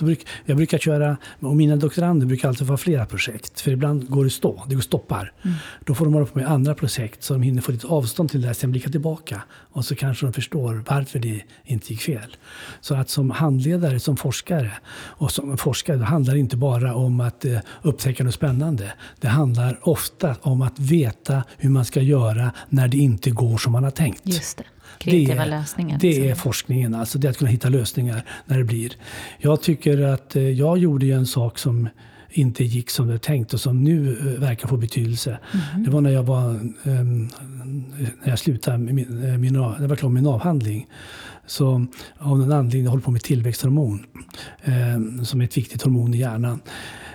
Bruk, 0.04 0.26
jag 0.44 0.56
brukar 0.56 0.78
köra, 0.78 1.16
och 1.40 1.56
mina 1.56 1.76
doktorander 1.76 2.26
brukar 2.26 2.48
alltid 2.48 2.66
få 2.66 2.76
flera 2.76 3.06
projekt. 3.06 3.60
För 3.60 3.70
ibland 3.70 4.10
går 4.10 4.24
det 4.24 4.30
stå, 4.30 4.64
det 4.68 4.74
går 4.74 4.82
stoppar. 4.82 5.32
Mm. 5.42 5.56
Då 5.84 5.94
får 5.94 6.04
de 6.04 6.14
hålla 6.14 6.26
på 6.26 6.38
med 6.38 6.50
andra 6.50 6.74
projekt 6.74 7.22
så 7.22 7.32
de 7.32 7.42
hinner 7.42 7.62
få 7.62 7.72
lite 7.72 7.86
avstånd 7.86 8.30
till 8.30 8.42
det 8.42 8.54
sen 8.54 8.70
blicka 8.70 8.90
tillbaka. 8.90 9.42
Och 9.72 9.84
så 9.84 9.94
kanske 9.94 10.26
de 10.26 10.32
förstår 10.32 10.84
varför 10.88 11.18
det 11.18 11.42
inte 11.64 11.92
gick 11.92 12.02
fel. 12.02 12.36
Så 12.80 12.94
att 12.94 13.10
som 13.10 13.30
handledare, 13.30 14.00
som 14.00 14.16
forskare 14.16 14.72
och 14.94 15.30
som 15.30 15.56
forskare, 15.56 15.96
det 15.96 16.04
handlar 16.04 16.36
inte 16.36 16.56
bara 16.56 16.94
om 16.94 17.20
att 17.20 17.44
eh, 17.44 17.58
upptäcka 17.82 18.24
något 18.24 18.34
spännande. 18.34 18.92
Det 19.20 19.28
handlar 19.28 19.78
ofta 19.88 20.36
om 20.40 20.62
att 20.62 20.78
veta 20.78 21.44
hur 21.58 21.70
man 21.70 21.84
ska 21.84 22.00
göra 22.00 22.52
när 22.68 22.88
det 22.88 22.96
inte 22.96 23.30
går 23.30 23.58
som 23.58 23.72
man 23.72 23.84
har 23.84 23.90
tänkt. 23.90 24.22
Just 24.24 24.58
det. 24.58 24.64
Kreativa 25.02 25.44
det, 25.44 25.50
lösningar. 25.50 25.98
Det 25.98 26.08
liksom. 26.08 26.28
är 26.28 26.34
forskningen, 26.34 26.94
alltså 26.94 27.18
det 27.18 27.28
att 27.28 27.38
kunna 27.38 27.50
hitta 27.50 27.68
lösningar 27.68 28.24
när 28.46 28.58
det 28.58 28.64
blir. 28.64 28.92
Jag 29.38 29.62
tycker 29.62 30.02
att 30.02 30.36
eh, 30.36 30.42
jag 30.42 30.78
gjorde 30.78 31.06
en 31.06 31.26
sak 31.26 31.58
som 31.58 31.88
inte 32.30 32.64
gick 32.64 32.90
som 32.90 33.08
det 33.08 33.18
tänkt 33.18 33.54
och 33.54 33.60
som 33.60 33.84
nu 33.84 34.18
eh, 34.18 34.40
verkar 34.40 34.68
få 34.68 34.76
betydelse. 34.76 35.38
Mm. 35.52 35.84
Det 35.84 35.90
var 35.90 36.00
när 36.00 36.10
jag, 36.10 36.22
var, 36.22 36.48
um, 36.82 37.30
när 38.22 38.28
jag 38.28 38.38
slutade 38.38 38.78
min, 38.78 39.24
eh, 39.24 39.38
min, 39.38 39.54
jag 39.54 39.88
var 39.88 39.96
klar 39.96 40.08
med 40.08 40.22
min 40.22 40.32
avhandling. 40.32 40.86
Så 41.46 41.86
av 42.18 42.38
någon 42.38 42.52
anledning, 42.52 42.84
jag 42.84 42.90
håller 42.90 43.04
på 43.04 43.10
med 43.10 43.22
tillväxthormon 43.22 44.06
um, 44.64 45.24
som 45.24 45.40
är 45.40 45.44
ett 45.44 45.56
viktigt 45.56 45.82
hormon 45.82 46.14
i 46.14 46.18
hjärnan. 46.18 46.60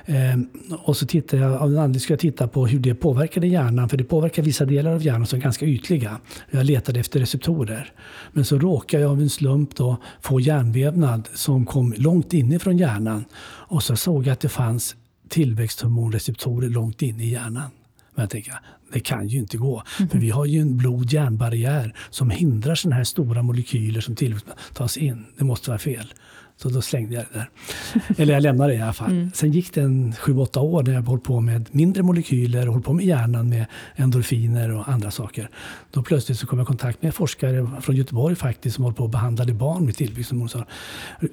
Eh, 0.09 0.37
och 0.77 0.97
så 0.97 1.05
tittar 1.05 1.37
jag, 1.37 1.53
av 1.53 1.69
en 1.69 1.77
anledning 1.77 1.99
ska 1.99 2.13
jag 2.13 2.19
titta 2.19 2.47
på 2.47 2.67
hur 2.67 2.79
det 2.79 2.95
påverkade 2.95 3.47
hjärnan, 3.47 3.89
för 3.89 3.97
det 3.97 4.03
påverkar 4.03 4.43
vissa 4.43 4.65
delar 4.65 4.91
av 4.91 5.03
hjärnan 5.03 5.25
som 5.25 5.39
är 5.39 5.43
ganska 5.43 5.65
ytliga. 5.65 6.19
Jag 6.51 6.65
letade 6.65 6.99
efter 6.99 7.19
receptorer. 7.19 7.93
Men 8.31 8.45
så 8.45 8.57
råkade 8.59 9.03
jag 9.03 9.11
av 9.11 9.21
en 9.21 9.29
slump 9.29 9.75
då 9.75 9.97
få 10.21 10.39
hjärnvävnad 10.39 11.29
som 11.33 11.65
kom 11.65 11.93
långt 11.97 12.33
inifrån 12.33 12.77
hjärnan. 12.77 13.25
Och 13.43 13.83
så 13.83 13.95
såg 13.95 14.27
jag 14.27 14.33
att 14.33 14.39
det 14.39 14.49
fanns 14.49 14.95
tillväxthormonreceptorer 15.29 16.69
långt 16.69 17.01
inne 17.01 17.23
i 17.23 17.29
hjärnan. 17.29 17.69
Men 18.15 18.23
jag 18.23 18.29
tänker, 18.29 18.53
det 18.93 18.99
kan 18.99 19.27
ju 19.27 19.37
inte 19.37 19.57
gå. 19.57 19.83
Mm. 19.99 20.09
För 20.09 20.17
vi 20.17 20.29
har 20.29 20.45
ju 20.45 20.59
en 20.59 20.77
blod-hjärnbarriär 20.77 21.93
som 22.09 22.29
hindrar 22.29 22.75
sådana 22.75 22.95
här 22.95 23.03
stora 23.03 23.43
molekyler 23.43 24.01
som 24.01 24.15
tas 24.73 24.97
in. 24.97 25.25
Det 25.37 25.43
måste 25.43 25.69
vara 25.69 25.79
fel. 25.79 26.13
Så 26.57 26.69
då 26.69 26.81
slängde 26.81 27.15
jag 27.15 27.25
det 27.33 27.39
där. 27.39 27.49
Eller 28.17 28.33
jag 28.33 28.43
lämnade 28.43 28.71
det 28.71 28.77
i 28.77 28.81
alla 28.81 28.93
fall. 28.93 29.11
Mm. 29.11 29.31
Sen 29.33 29.51
gick 29.51 29.73
det 29.73 29.81
en 29.81 30.15
sju, 30.15 30.37
åtta 30.37 30.59
år 30.59 30.83
när 30.83 30.93
jag 30.93 31.01
höll 31.01 31.19
på 31.19 31.39
med 31.39 31.69
mindre 31.71 32.03
molekyler 32.03 32.67
och 32.67 32.73
höll 32.73 32.83
på 32.83 32.93
med 32.93 33.05
hjärnan 33.05 33.49
med 33.49 33.65
endorfiner 33.95 34.71
och 34.71 34.89
andra 34.89 35.11
saker. 35.11 35.49
Då 35.91 36.03
plötsligt 36.03 36.39
så 36.39 36.47
kom 36.47 36.59
jag 36.59 36.65
i 36.65 36.67
kontakt 36.67 37.01
med 37.01 37.15
forskare 37.15 37.67
från 37.81 37.95
Göteborg 37.95 38.35
faktiskt 38.35 38.75
som 38.75 38.83
håller 38.83 38.95
på 38.95 39.03
och 39.03 39.09
behandlade 39.09 39.53
barn 39.53 39.85
med 39.85 39.95
tillväxthormon. 39.95 40.49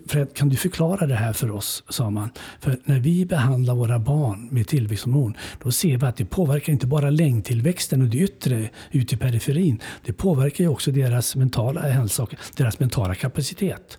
Fred, 0.06 0.34
kan 0.34 0.48
du 0.48 0.56
förklara 0.56 1.06
det 1.06 1.14
här 1.14 1.32
för 1.32 1.51
oss? 1.51 1.84
sa 1.88 2.10
man. 2.10 2.30
För 2.60 2.78
när 2.84 3.01
vi 3.01 3.26
behandlar 3.26 3.74
våra 3.74 3.98
barn 3.98 4.48
med 4.51 4.66
tillväxthormon 4.66 5.34
då 5.62 5.70
ser 5.70 5.98
vi 5.98 6.06
att 6.06 6.16
det 6.16 6.24
påverkar 6.24 6.72
inte 6.72 6.86
bara 6.86 7.10
längdtillväxten 7.10 8.02
och 8.02 8.09
det 8.09 8.18
yttre 8.18 8.70
ute 8.90 9.14
i 9.14 9.18
periferin. 9.18 9.80
Det 10.05 10.12
påverkar 10.12 10.64
ju 10.64 10.70
också 10.70 10.90
deras 10.90 11.36
mentala 11.36 11.80
hälsa 11.80 12.22
och 12.22 12.34
deras 12.56 12.80
mentala 12.80 13.14
kapacitet. 13.14 13.98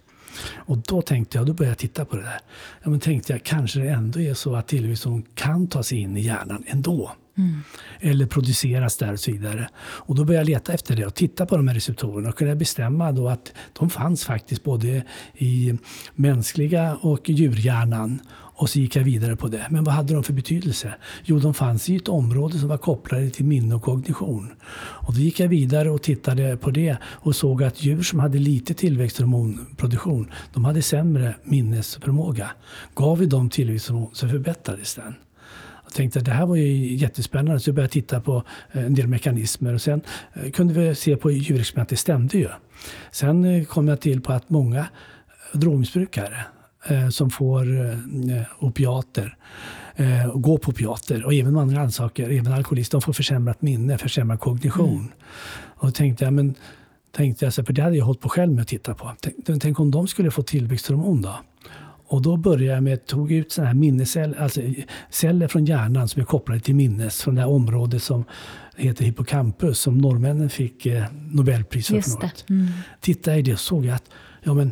Och 0.56 0.78
då 0.78 1.02
tänkte 1.02 1.38
jag, 1.38 1.48
då 1.48 1.54
började 1.54 1.72
jag 1.72 1.78
titta 1.78 2.06
på 2.06 2.16
det 2.16 2.22
där. 2.22 2.40
Ja, 2.84 2.90
men 2.90 3.00
tänkte 3.00 3.34
jag, 3.34 3.44
kanske 3.44 3.80
det 3.80 3.90
ändå 3.90 4.20
är 4.20 4.34
så 4.34 4.56
att 4.56 4.68
tillväxthormon 4.68 5.24
kan 5.36 5.68
ta 5.68 5.84
sig 5.84 5.98
in 5.98 6.18
i 6.18 6.22
hjärnan 6.22 6.64
ändå. 6.68 7.12
Mm. 7.38 7.64
Eller 8.00 8.26
produceras 8.26 8.98
där 8.98 9.14
och 9.14 9.20
så 9.20 9.32
vidare. 9.32 9.70
Och 9.78 10.16
då 10.16 10.26
började 10.26 10.52
jag 10.52 10.60
leta 10.60 10.74
efter 10.74 10.96
det 10.96 11.06
och 11.06 11.16
titta 11.16 11.46
på 11.46 11.58
de 11.58 11.68
här 11.68 11.76
receptorerna 11.76 12.30
och 12.30 12.36
kunde 12.36 12.56
bestämma 12.56 13.12
då 13.12 13.30
att 13.30 13.54
de 13.74 13.90
fanns 13.90 14.26
faktiskt 14.26 14.64
både 14.64 15.04
i 15.34 15.74
mänskliga 16.14 16.96
och 16.96 17.30
djurhjärnan 17.30 18.20
och 18.56 18.70
så 18.70 18.80
gick 18.80 18.96
jag 18.96 19.04
vidare 19.04 19.36
på 19.36 19.48
det. 19.48 19.68
Men 19.70 19.84
vad 19.84 19.94
hade 19.94 20.14
de 20.14 20.24
för 20.24 20.34
betydelse? 20.34 20.94
Jo, 21.24 21.40
de 21.40 21.54
fanns 21.54 21.90
i 21.90 21.96
ett 21.96 22.08
område 22.08 22.60
som 22.60 22.70
var 22.70 22.78
kopplade 22.78 23.30
till 23.30 23.46
minne 23.46 23.76
och 23.76 23.82
kognition. 23.82 24.54
Och 24.78 25.14
då 25.14 25.20
gick 25.20 25.40
jag 25.40 25.48
vidare 25.48 25.90
och 25.90 26.02
tittade 26.02 26.58
på 26.58 26.72
det 26.72 26.98
och 27.04 27.36
såg 27.36 27.64
att 27.64 27.84
djur 27.84 28.04
som 28.04 28.20
hade 28.20 28.38
lite 28.38 28.74
tillväxthormonproduktion, 28.74 30.32
de 30.54 30.66
hade 30.66 30.82
sämre 30.82 31.36
minnesförmåga. 31.44 32.52
Gav 32.96 33.18
vi 33.18 33.26
dem 33.26 33.50
tillväxthormon 33.50 34.10
så 34.14 34.30
förbättrades 34.30 34.96
den. 34.96 35.16
Jag 35.84 35.94
tänkte 35.94 36.20
att 36.20 36.26
det 36.26 36.32
här 36.32 36.46
var 36.46 36.56
ju 36.56 36.96
jättespännande 36.96 37.60
så 37.60 37.70
jag 37.70 37.76
började 37.76 37.94
titta 37.94 38.22
på 38.22 38.44
eh, 38.72 38.86
en 38.86 38.94
del 38.94 39.08
mekanismer 39.08 39.74
och 39.74 39.82
sen 39.82 40.02
eh, 40.34 40.52
kunde 40.52 40.74
vi 40.74 40.96
se 40.96 41.18
på 41.18 41.32
djurexperiment, 41.32 41.90
det 41.90 41.98
stämde 41.98 42.38
ju. 42.38 42.50
Sen 43.12 43.46
eh, 43.46 43.64
kom 43.64 43.88
jag 43.88 44.02
till 44.02 44.22
på 44.22 44.34
att 44.34 44.50
många 44.50 44.88
drogmissbrukare 45.54 46.46
eh, 46.86 47.10
som 47.10 47.30
får 47.30 47.86
eh, 47.86 48.42
opiater 48.60 49.38
eh, 49.96 50.30
och 50.30 50.42
går 50.42 50.58
på 50.58 50.72
opiater 50.72 51.26
och 51.26 51.34
även 51.34 51.58
andra 51.58 51.92
saker, 51.92 52.30
även 52.30 52.54
alkoholister, 52.54 52.98
de 52.98 53.02
får 53.02 53.14
försämrat 53.14 53.62
minne, 53.62 53.98
försämrad 53.98 54.40
kognition. 54.40 55.00
Mm. 55.00 55.12
Och 55.76 55.88
då 55.88 55.92
tänkte 55.92 56.24
jag, 56.24 56.34
men 56.34 56.56
tänkte 57.12 57.46
jag, 57.46 57.54
för 57.54 57.74
det 57.74 57.82
hade 57.82 57.98
jag 57.98 58.06
hållit 58.06 58.22
på 58.22 58.30
själv 58.30 58.54
med 58.54 58.62
att 58.62 58.68
titta 58.68 58.94
på. 58.94 59.12
Tänk, 59.22 59.62
tänk 59.62 59.80
om 59.80 59.92
de 59.92 60.08
skulle 60.08 60.32
få 60.32 60.42
tillväxthormon 60.42 61.22
då? 61.22 61.36
Och 62.08 62.22
då 62.22 62.38
började 62.38 62.74
jag 62.74 62.84
med, 62.84 63.06
tog 63.06 63.32
ut 63.32 63.52
såna 63.52 63.68
här 63.68 63.74
minnesceller, 63.74 64.42
alltså 64.42 64.62
celler 65.10 65.48
från 65.48 65.66
hjärnan 65.66 66.08
som 66.08 66.22
är 66.22 66.26
kopplade 66.26 66.62
till 66.62 66.76
minnes 66.76 67.22
från 67.22 67.36
det 67.36 67.42
här 67.42 67.50
området 67.50 68.04
som 68.04 68.26
heter 68.76 69.06
hippocampus 69.06 69.80
som 69.80 69.98
norrmännen 69.98 70.50
fick 70.50 70.86
eh, 70.86 71.04
Nobelpris 71.32 71.88
för. 71.88 71.96
Just 71.96 72.20
för 72.20 72.28
något. 72.28 72.46
Mm. 72.50 72.68
Tittade 73.02 73.38
i 73.38 73.42
det 73.42 73.54
och 73.54 73.60
såg 73.60 73.86
jag 73.86 73.96
att 73.96 74.10
ja, 74.44 74.54
men 74.54 74.72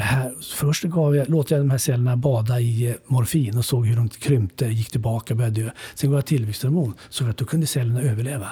här, 0.00 0.34
först 0.54 0.84
gav 0.84 1.16
jag, 1.16 1.28
låt 1.28 1.50
jag 1.50 1.60
de 1.60 1.70
här 1.70 1.78
cellerna 1.78 2.16
bada 2.16 2.60
i 2.60 2.88
eh, 2.88 2.94
morfin 3.06 3.58
och 3.58 3.64
såg 3.64 3.86
hur 3.86 3.96
de 3.96 4.08
krympte, 4.08 4.66
gick 4.66 4.90
tillbaka, 4.90 5.34
började 5.34 5.62
dö. 5.62 5.70
Sen 5.94 6.10
gav 6.10 6.18
jag 6.18 6.26
tillväxthormon, 6.26 6.94
så 7.08 7.26
att 7.26 7.36
då 7.36 7.44
kunde 7.44 7.66
cellerna 7.66 8.02
överleva. 8.02 8.48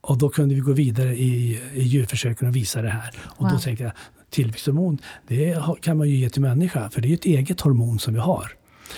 Och 0.00 0.18
då 0.18 0.28
kunde 0.28 0.54
vi 0.54 0.60
gå 0.60 0.72
vidare 0.72 1.16
i, 1.16 1.60
i 1.74 1.82
djurförsöken 1.82 2.48
och 2.48 2.56
visa 2.56 2.82
det 2.82 2.88
här. 2.88 3.14
Och 3.24 3.44
wow. 3.44 3.52
då 3.52 3.58
tänkte 3.58 3.84
jag, 3.84 3.92
tillväxthormon, 4.30 4.98
det 5.28 5.58
kan 5.80 5.96
man 5.96 6.08
ju 6.08 6.16
ge 6.16 6.30
till 6.30 6.42
människa, 6.42 6.90
för 6.90 7.00
det 7.00 7.08
är 7.08 7.14
ett 7.14 7.24
eget 7.24 7.60
hormon 7.60 7.98
som 7.98 8.14
vi 8.14 8.20
har. 8.20 8.52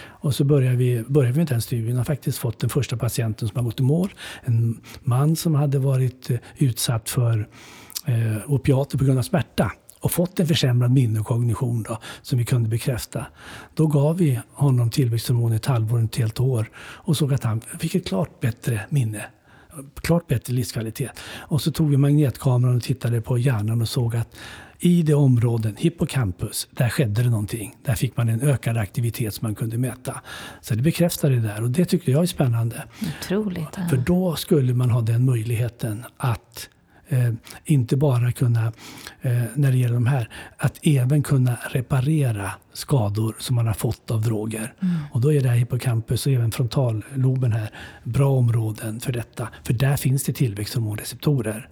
Och 0.06 0.34
så 0.34 0.44
började 0.44 0.76
vi, 0.76 1.04
började 1.08 1.32
vi 1.32 1.38
med 1.38 1.46
den 1.46 1.62
studien. 1.62 1.96
Har 1.96 2.04
faktiskt 2.04 2.38
fått 2.38 2.58
den 2.58 2.70
första 2.70 2.96
patienten 2.96 3.48
som 3.48 3.56
har 3.56 3.64
gått 3.64 3.80
i 3.80 3.82
mål. 3.82 4.08
En 4.44 4.80
man 5.02 5.36
som 5.36 5.54
hade 5.54 5.78
varit 5.78 6.30
eh, 6.30 6.38
utsatt 6.56 7.10
för 7.10 7.48
eh, 8.04 8.36
opiater 8.46 8.98
på 8.98 9.04
grund 9.04 9.18
av 9.18 9.22
smärta 9.22 9.72
och 10.00 10.10
fått 10.10 10.40
en 10.40 10.46
försämrad 10.46 10.90
minne 10.90 11.20
och 11.20 11.26
kognition 11.26 11.82
då, 11.82 11.98
som 12.22 12.38
vi 12.38 12.44
kunde 12.44 12.68
bekräfta. 12.68 13.26
Då 13.74 13.86
gav 13.86 14.16
vi 14.16 14.40
honom 14.52 14.90
tillväxthormon 14.90 15.52
ett 15.52 15.66
halvår, 15.66 16.04
ett 16.04 16.16
helt 16.16 16.40
år 16.40 16.70
och 16.78 17.16
såg 17.16 17.34
att 17.34 17.44
han 17.44 17.60
fick 17.60 17.94
ett 17.94 18.06
klart 18.06 18.40
bättre 18.40 18.80
minne 18.88 19.24
klart 19.94 20.26
bättre 20.26 20.54
livskvalitet. 20.54 21.20
Och 21.38 21.62
så 21.62 21.72
tog 21.72 21.90
vi 21.90 21.96
magnetkameran 21.96 22.76
och 22.76 22.82
tittade 22.82 23.20
på 23.20 23.38
hjärnan 23.38 23.82
och 23.82 23.88
såg 23.88 24.16
att 24.16 24.36
i 24.80 25.02
det 25.02 25.14
områden, 25.14 25.76
hippocampus, 25.78 26.68
där 26.70 26.88
skedde 26.88 27.22
det 27.22 27.30
någonting. 27.30 27.76
Där 27.84 27.94
fick 27.94 28.16
man 28.16 28.28
en 28.28 28.40
ökad 28.40 28.76
aktivitet 28.76 29.34
som 29.34 29.46
man 29.46 29.54
kunde 29.54 29.78
mäta. 29.78 30.20
Så 30.60 30.74
det 30.74 30.82
bekräftade 30.82 31.34
det 31.34 31.40
där 31.40 31.62
och 31.62 31.70
det 31.70 31.84
tyckte 31.84 32.10
jag 32.10 32.22
är 32.22 32.26
spännande. 32.26 32.84
Otroligt. 33.20 33.68
Ja. 33.76 33.88
För 33.88 33.96
då 33.96 34.36
skulle 34.36 34.74
man 34.74 34.90
ha 34.90 35.00
den 35.00 35.24
möjligheten 35.24 36.04
att 36.16 36.68
eh, 37.08 37.32
inte 37.64 37.96
bara 37.96 38.32
kunna, 38.32 38.72
eh, 39.22 39.42
när 39.54 39.70
det 39.70 39.76
gäller 39.78 39.94
de 39.94 40.06
här, 40.06 40.28
att 40.56 40.78
även 40.82 41.22
kunna 41.22 41.58
reparera 41.70 42.50
skador 42.72 43.36
som 43.38 43.56
man 43.56 43.66
har 43.66 43.74
fått 43.74 44.10
av 44.10 44.22
droger. 44.22 44.74
Mm. 44.82 44.96
Och 45.12 45.20
då 45.20 45.32
är 45.32 45.40
det 45.40 45.48
här 45.48 45.56
hippocampus 45.56 46.26
och 46.26 46.32
även 46.32 46.52
frontalloben 46.52 47.52
här 47.52 47.70
bra 48.04 48.30
områden 48.30 49.00
för 49.00 49.12
detta. 49.12 49.48
För 49.64 49.72
där 49.72 49.96
finns 49.96 50.24
det 50.24 50.32
tillväxthormonreceptorer. 50.32 51.68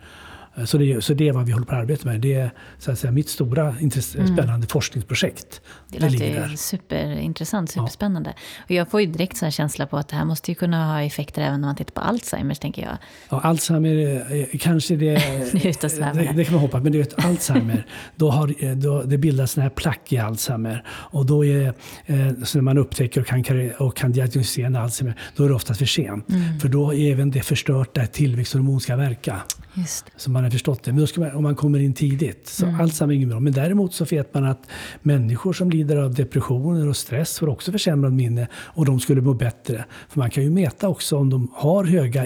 Så 0.65 0.79
det, 0.79 1.05
så 1.05 1.15
det 1.15 1.29
är 1.29 1.33
vad 1.33 1.47
vi 1.47 1.53
håller 1.53 1.67
på 1.67 1.75
att 1.75 1.81
arbeta 1.81 2.09
med. 2.09 2.21
Det 2.21 2.35
är 2.35 2.51
så 2.79 2.93
att 2.93 2.99
säga, 2.99 3.13
mitt 3.13 3.29
stora 3.29 3.75
intresse, 3.81 4.19
mm. 4.19 4.37
spännande 4.37 4.67
forskningsprojekt. 4.67 5.61
Det 5.89 5.99
låter 5.99 6.57
superintressant, 6.57 7.71
superspännande. 7.71 8.35
Ja. 8.37 8.65
Och 8.65 8.71
jag 8.71 8.91
får 8.91 9.01
ju 9.01 9.07
direkt 9.07 9.43
en 9.43 9.51
känsla 9.51 9.87
på 9.87 9.97
att 9.97 10.09
det 10.09 10.17
här 10.17 10.25
måste 10.25 10.51
ju 10.51 10.55
kunna 10.55 10.87
ha 10.87 11.03
effekter 11.03 11.43
även 11.43 11.61
när 11.61 11.69
man 11.69 11.77
tittar 11.77 11.93
på 11.93 12.01
Alzheimers, 12.01 12.59
tänker 12.59 12.83
jag. 12.83 12.97
Ja, 13.29 13.41
Alzheimer, 13.41 14.59
kanske 14.59 14.97
det... 14.97 15.15
det, 15.53 16.33
det 16.37 16.45
kan 16.45 16.55
man 16.55 16.61
hoppas, 16.61 16.83
men 16.83 16.93
du 16.93 16.99
vet, 16.99 17.25
Alzheimer, 17.25 17.87
då, 18.17 18.31
har, 18.31 18.75
då 18.75 19.03
det 19.03 19.19
bildas 19.19 19.57
här 19.57 19.71
plack 19.71 20.13
i 20.13 20.19
Alzheimer. 20.19 20.85
Och 20.89 21.27
då 21.27 21.45
är, 21.45 21.75
eh, 22.07 22.31
så 22.45 22.59
när 22.59 22.63
man 22.63 22.79
upptäcker 22.79 23.21
och 23.21 23.27
kan, 23.27 23.71
och 23.79 23.97
kan 23.97 24.13
diagnostisera 24.13 24.67
en 24.67 24.77
Alzheimer, 24.77 25.19
då 25.37 25.45
är 25.45 25.49
det 25.49 25.55
oftast 25.55 25.79
för 25.79 25.87
sent. 25.87 26.29
Mm. 26.29 26.61
För 26.61 26.69
då 26.69 26.95
är 26.95 27.13
även 27.13 27.31
det 27.31 27.43
förstört 27.43 27.95
där 27.95 28.07
tillväxthormon 28.07 28.81
ska 28.81 28.97
verka. 28.97 29.41
Just. 29.75 30.05
Så 30.17 30.31
man 30.31 30.46
har 30.47 30.51
förstått 30.51 30.85
det. 30.85 30.93
Men 30.93 31.07
man, 31.17 31.31
om 31.31 31.43
man 31.43 31.57
kommer 31.57 31.79
in 31.79 31.95
tidigt. 31.95 32.47
Så 32.47 32.67
mm. 32.67 32.81
Alzheimer 32.81 33.15
är 33.15 33.17
inget 33.17 33.29
bra. 33.29 33.41
Men 33.41 33.53
däremot 33.53 33.95
så 33.95 34.05
vet 34.05 34.35
man 34.35 34.45
att 34.45 34.69
människor 35.03 35.53
som 35.53 35.71
lider 35.71 35.97
av 35.97 36.15
depressioner 36.15 36.89
och 36.89 36.97
stress 36.97 37.39
får 37.39 37.49
också 37.49 37.73
försämrad 37.73 38.13
minne. 38.13 38.49
Och 38.55 38.85
de 38.85 39.01
skulle 39.01 39.21
må 39.21 39.35
bättre. 39.35 39.85
För 40.09 40.19
man 40.19 40.31
kan 40.31 40.45
ju 40.45 40.51
mäta 40.51 40.89
också 40.89 41.17
om 41.17 41.31
de 41.31 41.49
har 41.55 41.85
höga, 41.85 42.21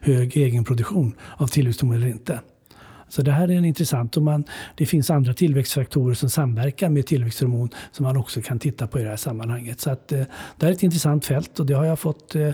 hög 0.00 0.36
egenproduktion 0.36 1.14
av 1.36 1.46
tillväxthormon 1.46 1.96
eller 1.96 2.08
inte. 2.08 2.40
Så 3.08 3.22
det 3.22 3.32
här 3.32 3.50
är 3.50 3.56
en 3.56 3.64
intressant. 3.64 4.16
Och 4.16 4.22
man, 4.22 4.44
det 4.74 4.86
finns 4.86 5.10
andra 5.10 5.34
tillväxtfaktorer 5.34 6.14
som 6.14 6.30
samverkar 6.30 6.88
med 6.88 7.06
tillväxthormon 7.06 7.70
som 7.92 8.04
man 8.04 8.16
också 8.16 8.42
kan 8.42 8.58
titta 8.58 8.86
på 8.86 9.00
i 9.00 9.02
det 9.02 9.08
här 9.08 9.16
sammanhanget. 9.16 9.80
Så 9.80 9.90
att, 9.90 10.12
eh, 10.12 10.18
det 10.56 10.66
här 10.66 10.68
är 10.68 10.72
ett 10.72 10.82
intressant 10.82 11.24
fält 11.24 11.60
och 11.60 11.66
det 11.66 11.74
har 11.74 11.84
jag 11.84 11.98
fått 11.98 12.34
eh, 12.34 12.50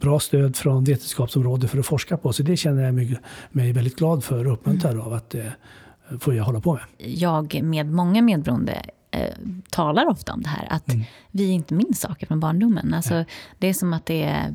bra 0.00 0.20
stöd 0.20 0.56
från 0.56 0.84
vetenskapsområdet 0.84 1.70
för 1.70 1.78
att 1.78 1.86
forska 1.86 2.16
på. 2.16 2.32
Så 2.32 2.42
det 2.42 2.56
känner 2.56 2.82
jag 2.82 2.94
mig, 2.94 3.18
mig 3.50 3.72
väldigt 3.72 3.96
glad 3.96 4.24
för 4.24 4.46
och 4.46 4.52
uppmuntrad 4.52 4.92
mm. 4.92 5.06
av 5.06 5.12
att 5.12 5.34
eh, 5.34 5.44
få 6.20 6.34
jag 6.34 6.44
hålla 6.44 6.60
på 6.60 6.72
med. 6.72 6.82
Jag 6.98 7.62
med 7.62 7.86
många 7.86 8.22
medberoende 8.22 8.82
eh, 9.10 9.34
talar 9.70 10.06
ofta 10.06 10.32
om 10.32 10.42
det 10.42 10.48
här, 10.48 10.66
att 10.70 10.88
mm. 10.88 11.04
vi 11.30 11.50
inte 11.50 11.74
minns 11.74 12.00
saker 12.00 12.26
från 12.26 12.40
barndomen. 12.40 12.94
Alltså, 12.94 13.24
Det 13.58 13.66
är 13.66 13.74
som 13.74 13.92
att 13.92 14.06
det 14.06 14.22
är 14.22 14.54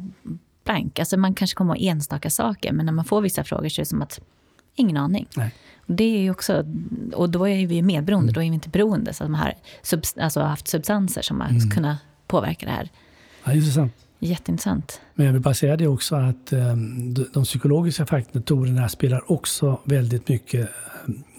blank. 0.64 1.00
Alltså, 1.00 1.18
man 1.18 1.34
kanske 1.34 1.56
kommer 1.56 1.76
ihåg 1.76 1.84
enstaka 1.84 2.30
saker, 2.30 2.72
men 2.72 2.86
när 2.86 2.94
man 2.94 3.06
får 3.06 3.22
vissa 3.22 3.44
frågor 3.44 3.70
så 3.70 3.82
är 3.82 3.84
det 3.84 3.90
som 3.90 4.02
att 4.02 4.20
Ingen 4.80 4.98
aning. 4.98 5.28
Nej. 5.38 5.56
Det 5.88 6.04
är 6.04 6.22
ju 6.22 6.32
också, 6.32 6.66
och 7.14 7.30
då 7.30 7.48
är 7.48 7.68
vi 7.68 7.82
medberoende, 7.82 8.26
mm. 8.26 8.34
då 8.34 8.42
är 8.42 8.50
vi 8.50 8.54
inte 8.54 8.70
beroende. 8.70 9.14
Så 9.14 9.24
man 9.24 9.36
har 9.36 9.54
alltså 10.22 10.40
haft 10.40 10.68
substanser 10.68 11.22
som 11.22 11.42
har 11.42 11.50
mm. 11.50 11.70
kunnat 11.70 11.98
påverka 12.28 12.66
det 12.66 12.72
här. 12.72 12.90
Ja, 13.44 13.54
intressant. 13.54 13.94
Jätteintressant. 14.20 15.02
Men 15.16 15.26
jag 15.26 15.34
vill 15.34 15.42
bara 15.42 15.54
säga 15.54 15.78
det 15.78 15.88
också 15.88 16.16
att 16.16 16.54
um, 16.54 17.14
de 17.14 17.44
psykologiska 17.44 18.06
faktorerna 18.06 18.90
spelar 18.90 19.32
också 19.32 19.80
väldigt 19.84 20.28
mycket, 20.28 20.70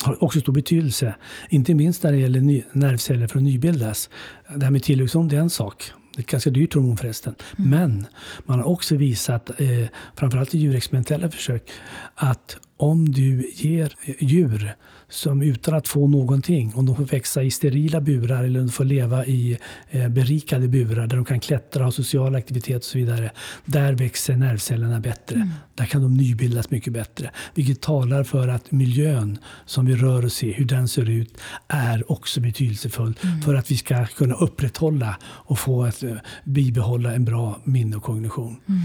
har 0.02 0.24
också 0.24 0.40
stor 0.40 0.52
betydelse. 0.52 1.14
Inte 1.48 1.74
minst 1.74 2.02
när 2.02 2.12
det 2.12 2.18
gäller 2.18 2.62
nervceller 2.72 3.26
för 3.26 3.38
att 3.38 3.44
nybildas. 3.44 4.10
Det 4.54 4.64
här 4.64 4.70
med 4.70 4.82
tillväxthormon, 4.82 5.28
det 5.28 5.36
är 5.36 5.40
en 5.40 5.50
sak. 5.50 5.92
Det 6.14 6.18
är 6.18 6.22
ett 6.22 6.30
ganska 6.30 6.50
dyrt 6.50 6.74
hormon 6.74 6.96
förresten. 6.96 7.34
Mm. 7.58 7.70
Men 7.70 8.06
man 8.46 8.58
har 8.58 8.66
också 8.66 8.96
visat, 8.96 9.60
eh, 9.60 9.88
framförallt 10.14 10.54
i 10.54 10.58
djurexperimentella 10.58 11.30
försök, 11.30 11.70
att 12.14 12.56
om 12.80 13.12
du 13.12 13.50
ger 13.54 13.92
djur 14.18 14.74
som 15.08 15.42
utan 15.42 15.74
att 15.74 15.88
få 15.88 16.08
någonting, 16.08 16.72
om 16.74 16.86
de 16.86 16.96
får 16.96 17.04
växa 17.04 17.42
i 17.42 17.50
sterila 17.50 18.00
burar 18.00 18.44
eller 18.44 18.60
om 18.60 18.66
de 18.66 18.72
får 18.72 18.84
leva 18.84 19.26
i 19.26 19.58
eh, 19.90 20.08
berikade 20.08 20.68
burar 20.68 21.06
där 21.06 21.16
de 21.16 21.24
kan 21.24 21.40
klättra, 21.40 21.84
ha 21.84 21.90
social 21.90 22.34
aktivitet 22.34 22.76
och 22.76 22.84
så 22.84 22.98
vidare. 22.98 23.30
Där 23.64 23.92
växer 23.92 24.36
nervcellerna 24.36 25.00
bättre. 25.00 25.36
Mm. 25.36 25.48
Där 25.74 25.84
kan 25.84 26.02
de 26.02 26.14
nybildas 26.14 26.70
mycket 26.70 26.92
bättre. 26.92 27.30
Vilket 27.54 27.80
talar 27.80 28.24
för 28.24 28.48
att 28.48 28.72
miljön 28.72 29.38
som 29.66 29.86
vi 29.86 29.96
rör 29.96 30.24
oss 30.24 30.42
i, 30.42 30.52
hur 30.52 30.64
den 30.64 30.88
ser 30.88 31.10
ut, 31.10 31.38
är 31.68 32.12
också 32.12 32.40
betydelsefull 32.40 33.14
mm. 33.22 33.42
för 33.42 33.54
att 33.54 33.70
vi 33.70 33.76
ska 33.76 34.06
kunna 34.06 34.34
upprätthålla 34.34 35.16
och 35.24 35.58
få 35.58 35.84
att 35.84 36.02
eh, 36.02 36.16
bibehålla 36.44 37.14
en 37.14 37.24
bra 37.24 37.60
minne 37.64 37.96
och 37.96 38.02
kognition. 38.02 38.56
Mm. 38.68 38.80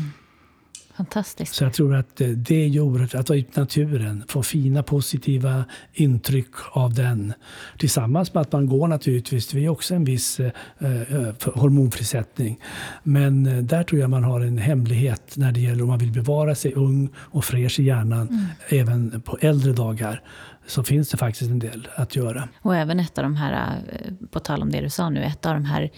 Fantastiskt. 0.97 1.55
Så 1.55 1.63
jag 1.63 1.73
tror 1.73 1.95
att 1.95 2.21
eh, 2.21 2.27
det 2.27 2.65
är 2.65 2.79
oerhört 2.79 3.15
att 3.15 3.29
vara 3.29 3.39
ute 3.39 3.59
i 3.59 3.59
naturen, 3.59 4.23
få 4.27 4.43
fina 4.43 4.83
positiva 4.83 5.65
intryck 5.93 6.51
av 6.71 6.93
den. 6.93 7.33
Tillsammans 7.77 8.33
med 8.33 8.41
att 8.41 8.51
man 8.51 8.67
går 8.67 8.87
naturligtvis, 8.87 9.47
det 9.47 9.65
är 9.65 9.69
också 9.69 9.95
en 9.95 10.03
viss 10.05 10.39
eh, 10.39 10.51
eh 10.79 11.33
hormonfrisättning. 11.53 12.59
Men 13.03 13.45
eh, 13.45 13.57
där 13.57 13.83
tror 13.83 14.01
jag 14.01 14.09
man 14.09 14.23
har 14.23 14.41
en 14.41 14.57
hemlighet 14.57 15.33
när 15.37 15.51
det 15.51 15.59
gäller 15.59 15.81
om 15.81 15.89
man 15.89 15.99
vill 15.99 16.11
bevara 16.11 16.55
sig 16.55 16.73
ung 16.73 17.09
och 17.17 17.45
fräsch 17.45 17.79
i 17.79 17.83
hjärnan 17.83 18.27
mm. 18.27 18.45
även 18.69 19.21
på 19.21 19.37
äldre 19.41 19.73
dagar 19.73 20.21
så 20.67 20.83
finns 20.83 21.09
det 21.09 21.17
faktiskt 21.17 21.51
en 21.51 21.59
del 21.59 21.87
att 21.95 22.15
göra. 22.15 22.49
Och 22.61 22.75
även 22.75 22.99
ett 22.99 23.17
av 23.17 23.23
de 23.23 23.35
här, 23.35 23.79
på 24.31 24.39
tal 24.39 24.61
om 24.61 24.71
det 24.71 24.81
du 24.81 24.89
sa 24.89 25.09
nu, 25.09 25.23
ett 25.23 25.45
av 25.45 25.53
de 25.53 25.65
här 25.65 25.91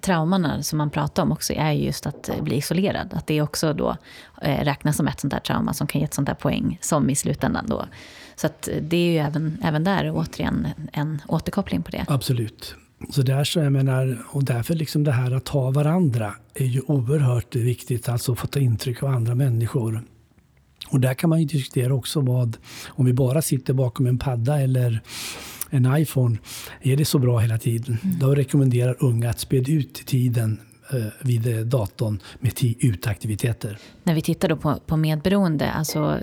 traumorna 0.00 0.62
som 0.62 0.78
man 0.78 0.90
pratar 0.90 1.22
om 1.22 1.32
också 1.32 1.52
är 1.52 1.72
just 1.72 2.06
att 2.06 2.30
bli 2.40 2.56
isolerad. 2.56 3.14
Att 3.14 3.26
det 3.26 3.42
också 3.42 3.72
då 3.72 3.96
eh, 4.42 4.64
räknas 4.64 4.96
som 4.96 5.08
ett 5.08 5.20
sånt 5.20 5.32
där 5.32 5.40
trauma 5.40 5.74
som 5.74 5.86
kan 5.86 6.00
ge 6.00 6.04
ett 6.04 6.14
sånt 6.14 6.26
där 6.26 6.34
poäng 6.34 6.78
som 6.80 7.10
i 7.10 7.14
slutändan 7.14 7.66
då. 7.68 7.84
Så 8.36 8.46
att 8.46 8.68
det 8.80 8.96
är 8.96 9.12
ju 9.12 9.18
även, 9.18 9.58
även 9.64 9.84
där 9.84 10.12
återigen 10.14 10.68
en 10.92 11.22
återkoppling 11.28 11.82
på 11.82 11.90
det. 11.90 12.04
Absolut. 12.08 12.74
Så 13.10 13.22
där 13.22 13.44
så 13.44 13.58
jag 13.58 13.72
menar, 13.72 14.18
och 14.26 14.44
därför 14.44 14.74
liksom 14.74 15.04
det 15.04 15.12
här 15.12 15.30
att 15.30 15.48
ha 15.48 15.70
varandra 15.70 16.34
är 16.54 16.64
ju 16.64 16.80
oerhört 16.80 17.54
viktigt, 17.54 18.08
alltså 18.08 18.34
få 18.34 18.46
ta 18.46 18.58
intryck 18.58 19.02
av 19.02 19.08
andra 19.08 19.34
människor. 19.34 20.04
Och 20.90 21.00
där 21.00 21.14
kan 21.14 21.30
man 21.30 21.40
ju 21.40 21.46
diskutera 21.46 21.94
också 21.94 22.20
vad, 22.20 22.56
om 22.88 23.06
vi 23.06 23.12
bara 23.12 23.42
sitter 23.42 23.74
bakom 23.74 24.06
en 24.06 24.18
padda 24.18 24.60
eller 24.60 25.02
en 25.70 25.96
iPhone, 25.96 26.38
är 26.82 26.96
det 26.96 27.04
så 27.04 27.18
bra 27.18 27.38
hela 27.38 27.58
tiden? 27.58 27.98
Mm. 28.02 28.18
Då 28.18 28.34
rekommenderar 28.34 28.96
unga 29.00 29.30
att 29.30 29.40
späda 29.40 29.72
ut 29.72 29.94
tiden 29.94 30.60
eh, 30.92 30.98
vid 31.20 31.66
datorn 31.66 32.20
med 32.40 32.52
utaktiviteter. 32.80 33.78
När 34.02 34.14
vi 34.14 34.22
tittar 34.22 34.48
då 34.48 34.56
på, 34.56 34.78
på 34.86 34.96
medberoende, 34.96 35.70
alltså, 35.70 36.18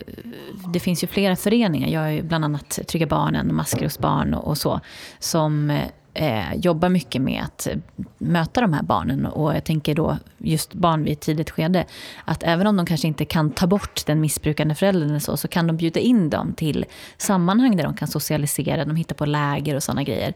det 0.74 0.80
finns 0.80 1.04
ju 1.04 1.08
flera 1.08 1.36
föreningar, 1.36 1.88
jag 1.88 2.14
är 2.14 2.24
bland 2.24 2.46
annat 2.46 2.80
Trygga 2.88 3.08
Barnen, 3.08 3.56
Maskrosbarn 3.56 4.34
och, 4.34 4.48
och 4.48 4.58
så, 4.58 4.80
som 5.20 5.80
eh, 6.18 6.56
jobbar 6.56 6.90
mycket 6.90 7.22
med 7.22 7.44
att 7.44 7.68
eh, 7.68 7.78
möta 8.18 8.62
de 8.62 8.74
här 8.74 8.84
barnen. 8.84 9.26
Och 9.26 9.56
jag 9.56 9.64
tänker 9.64 9.96
då 9.96 10.18
just 10.38 10.74
barn 10.74 11.04
vid 11.04 11.14
ett 11.14 11.20
tidigt 11.20 11.50
skede. 11.50 11.86
Att 12.26 12.44
även 12.44 12.68
om 12.68 12.78
de 12.78 12.86
kanske 12.86 13.08
inte 13.08 13.26
kan 13.26 13.52
ta 13.52 13.68
bort 13.68 14.06
den 14.06 14.22
missbrukande 14.22 14.76
föräldern 14.76 15.10
eller 15.10 15.20
så, 15.20 15.38
så 15.38 15.48
kan 15.48 15.68
de 15.68 15.78
bjuda 15.78 16.00
in 16.00 16.30
dem 16.30 16.54
till 16.54 16.86
sammanhang 17.18 17.78
där 17.78 17.84
de 17.84 17.96
kan 17.96 18.08
socialisera. 18.08 18.86
De 18.86 18.96
hittar 18.96 19.16
på 19.16 19.26
läger 19.26 19.76
och 19.76 19.84
sådana 19.84 20.04
grejer. 20.04 20.34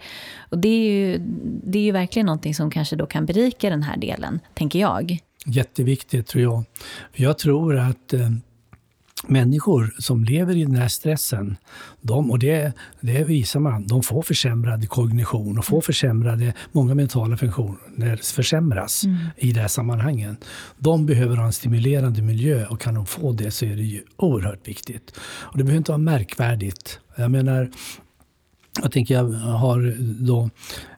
Och 0.49 0.57
det 0.57 0.69
är 0.69 0.91
ju, 0.91 1.17
det 1.63 1.79
är 1.79 1.83
ju 1.83 1.91
verkligen 1.91 2.25
någonting 2.25 2.55
som 2.55 2.71
kanske 2.71 2.95
då 2.95 3.05
kan 3.05 3.25
berika 3.25 3.69
den 3.69 3.83
här 3.83 3.97
delen, 3.97 4.39
tänker 4.53 4.79
jag. 4.79 5.19
Jätteviktigt 5.45 6.27
tror 6.27 6.43
jag. 6.43 6.63
Jag 7.13 7.37
tror 7.37 7.77
att 7.77 8.13
eh, 8.13 8.29
människor 9.27 9.93
som 9.98 10.23
lever 10.23 10.57
i 10.57 10.65
den 10.65 10.76
här 10.76 10.88
stressen, 10.88 11.57
de, 12.02 12.31
och 12.31 12.39
det, 12.39 12.73
det 13.02 13.23
visar 13.23 13.60
man, 13.60 13.88
de 13.88 14.03
får 14.03 14.22
försämrad 14.22 14.89
kognition 14.89 15.57
och 15.57 15.65
får 15.65 15.81
försämrade, 15.81 16.53
många 16.72 16.95
mentala 16.95 17.38
funktioner 17.38 18.15
försämras 18.34 19.03
mm. 19.03 19.18
i 19.38 19.52
det 19.52 19.61
här 19.61 19.68
sammanhangen. 19.68 20.38
De 20.77 21.06
behöver 21.06 21.35
ha 21.35 21.45
en 21.45 21.53
stimulerande 21.53 22.22
miljö 22.22 22.65
och 22.65 22.81
kan 22.81 22.93
de 22.93 23.06
få 23.06 23.31
det 23.31 23.52
så 23.52 23.65
är 23.65 23.76
det 23.76 23.84
ju 23.84 24.02
oerhört 24.18 24.68
viktigt. 24.68 25.14
Och 25.22 25.57
det 25.57 25.64
behöver 25.64 25.77
inte 25.77 25.91
vara 25.91 25.98
märkvärdigt. 25.98 26.99
Jag 27.15 27.31
menar, 27.31 27.72
jag 28.80 28.91
tänker 28.91 29.15
jag 29.15 29.23
har 29.34 29.95
då 30.23 30.49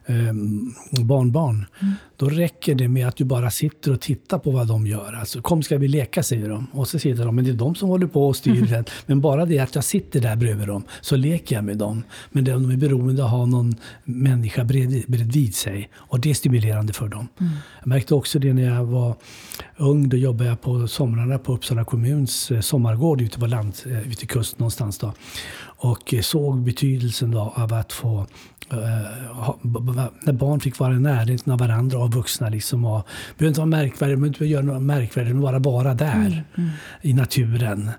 eh, 0.06 1.04
barnbarn. 1.04 1.66
Mm. 1.82 1.94
Då 2.16 2.28
räcker 2.28 2.74
det 2.74 2.88
med 2.88 3.08
att 3.08 3.16
du 3.16 3.24
bara 3.24 3.50
sitter 3.50 3.92
och 3.92 4.00
tittar 4.00 4.38
på 4.38 4.50
vad 4.50 4.68
de 4.68 4.86
gör. 4.86 5.12
Alltså, 5.12 5.42
kom 5.42 5.62
ska 5.62 5.78
vi 5.78 5.88
leka, 5.88 6.22
säger 6.22 6.48
de. 6.48 6.66
Och 6.72 6.88
så 6.88 6.98
sitter 6.98 7.24
de, 7.24 7.36
men 7.36 7.44
det 7.44 7.50
är 7.50 7.54
de 7.54 7.74
som 7.74 7.88
håller 7.88 8.06
på 8.06 8.28
och 8.28 8.36
styr 8.36 8.62
mm. 8.72 8.84
Men 9.06 9.20
bara 9.20 9.46
det 9.46 9.58
att 9.58 9.74
jag 9.74 9.84
sitter 9.84 10.20
där 10.20 10.36
bredvid 10.36 10.66
dem, 10.66 10.84
så 11.00 11.16
leker 11.16 11.56
jag 11.56 11.64
med 11.64 11.78
dem. 11.78 12.02
Men 12.30 12.44
de 12.44 12.70
är 12.70 12.76
beroende 12.76 13.22
av 13.22 13.26
att 13.26 13.32
ha 13.32 13.46
någon 13.46 13.74
människa 14.04 14.64
bredvid, 14.64 15.04
bredvid 15.08 15.54
sig. 15.54 15.90
Och 15.94 16.20
det 16.20 16.30
är 16.30 16.34
stimulerande 16.34 16.92
för 16.92 17.08
dem. 17.08 17.28
Mm. 17.40 17.52
Jag 17.80 17.86
märkte 17.86 18.14
också 18.14 18.38
det 18.38 18.52
när 18.52 18.74
jag 18.74 18.84
var 18.84 19.16
ung. 19.76 20.08
Då 20.08 20.16
jobbade 20.16 20.50
jag 20.50 20.60
på 20.60 20.88
somrarna 20.88 21.38
på 21.38 21.54
Uppsala 21.54 21.84
kommuns 21.84 22.50
eh, 22.50 22.60
sommargård 22.60 23.20
ute 23.20 23.38
på 23.38 23.46
land, 23.46 23.74
eh, 23.86 24.08
ute 24.08 24.24
i 24.24 24.26
kusten 24.26 24.56
någonstans. 24.58 24.98
Då. 24.98 25.12
Och 25.76 26.14
såg 26.22 26.62
betydelsen 26.62 27.30
då 27.30 27.52
av 27.56 27.74
att 27.74 27.92
få 27.92 28.26
Uh, 28.72 28.78
när 30.20 30.32
barn 30.32 30.60
fick 30.60 30.78
vara 30.78 30.94
i 30.94 30.98
närheten 30.98 31.52
av 31.52 31.58
varandra 31.58 31.98
och 31.98 32.12
vuxna. 32.12 32.48
Liksom, 32.48 32.84
och, 32.84 33.06
behöver 33.38 33.48
inte 33.48 33.60
vara 33.60 33.66
märkvärdigt, 33.66 34.18
men 34.18 34.28
inte 34.28 34.44
göra 34.44 34.62
något 34.62 34.82
märkvärdigt, 34.82 35.36
vara 35.36 35.60
bara 35.60 35.94
där 35.94 36.14
mm, 36.14 36.32
mm. 36.56 36.70
i 37.02 37.12
naturen. 37.12 37.90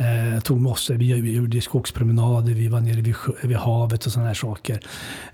Uh, 0.00 0.40
tog 0.40 0.60
med 0.60 0.72
oss, 0.72 0.90
vi 0.90 1.32
gjorde 1.32 1.60
skogspromenader, 1.60 2.54
vi 2.54 2.68
var 2.68 2.80
nere 2.80 3.00
vid, 3.00 3.14
vid 3.42 3.56
havet 3.56 4.06
och 4.06 4.12
sådana 4.12 4.28
här 4.28 4.34
saker. 4.34 4.80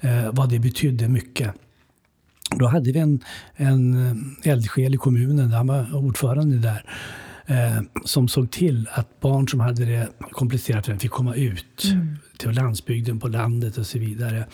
Uh, 0.05 0.31
vad 0.33 0.51
det 0.51 0.59
betydde 0.59 1.09
mycket. 1.09 1.55
Då 2.51 2.67
hade 2.67 2.93
vi 2.93 2.99
en, 2.99 3.21
en 3.57 4.37
eldsjäl 4.45 4.95
i 4.95 4.97
kommunen, 4.97 5.53
han 5.53 5.67
var 5.67 5.97
ordförande 5.97 6.57
där 6.57 6.85
eh, 7.49 7.81
som 8.05 8.29
såg 8.29 8.51
till 8.51 8.89
att 8.93 9.21
barn 9.21 9.49
som 9.49 9.61
hade 9.61 9.85
det 9.85 10.09
komplicerat 10.31 11.03
fick 11.03 11.11
komma 11.11 11.35
ut 11.35 11.85
mm. 11.85 12.19
till 12.39 12.51
landsbygden, 12.51 13.21
på 13.21 13.29
landet 13.29 13.79
och 13.79 13.87
så 13.87 13.99
vidare. 13.99 14.47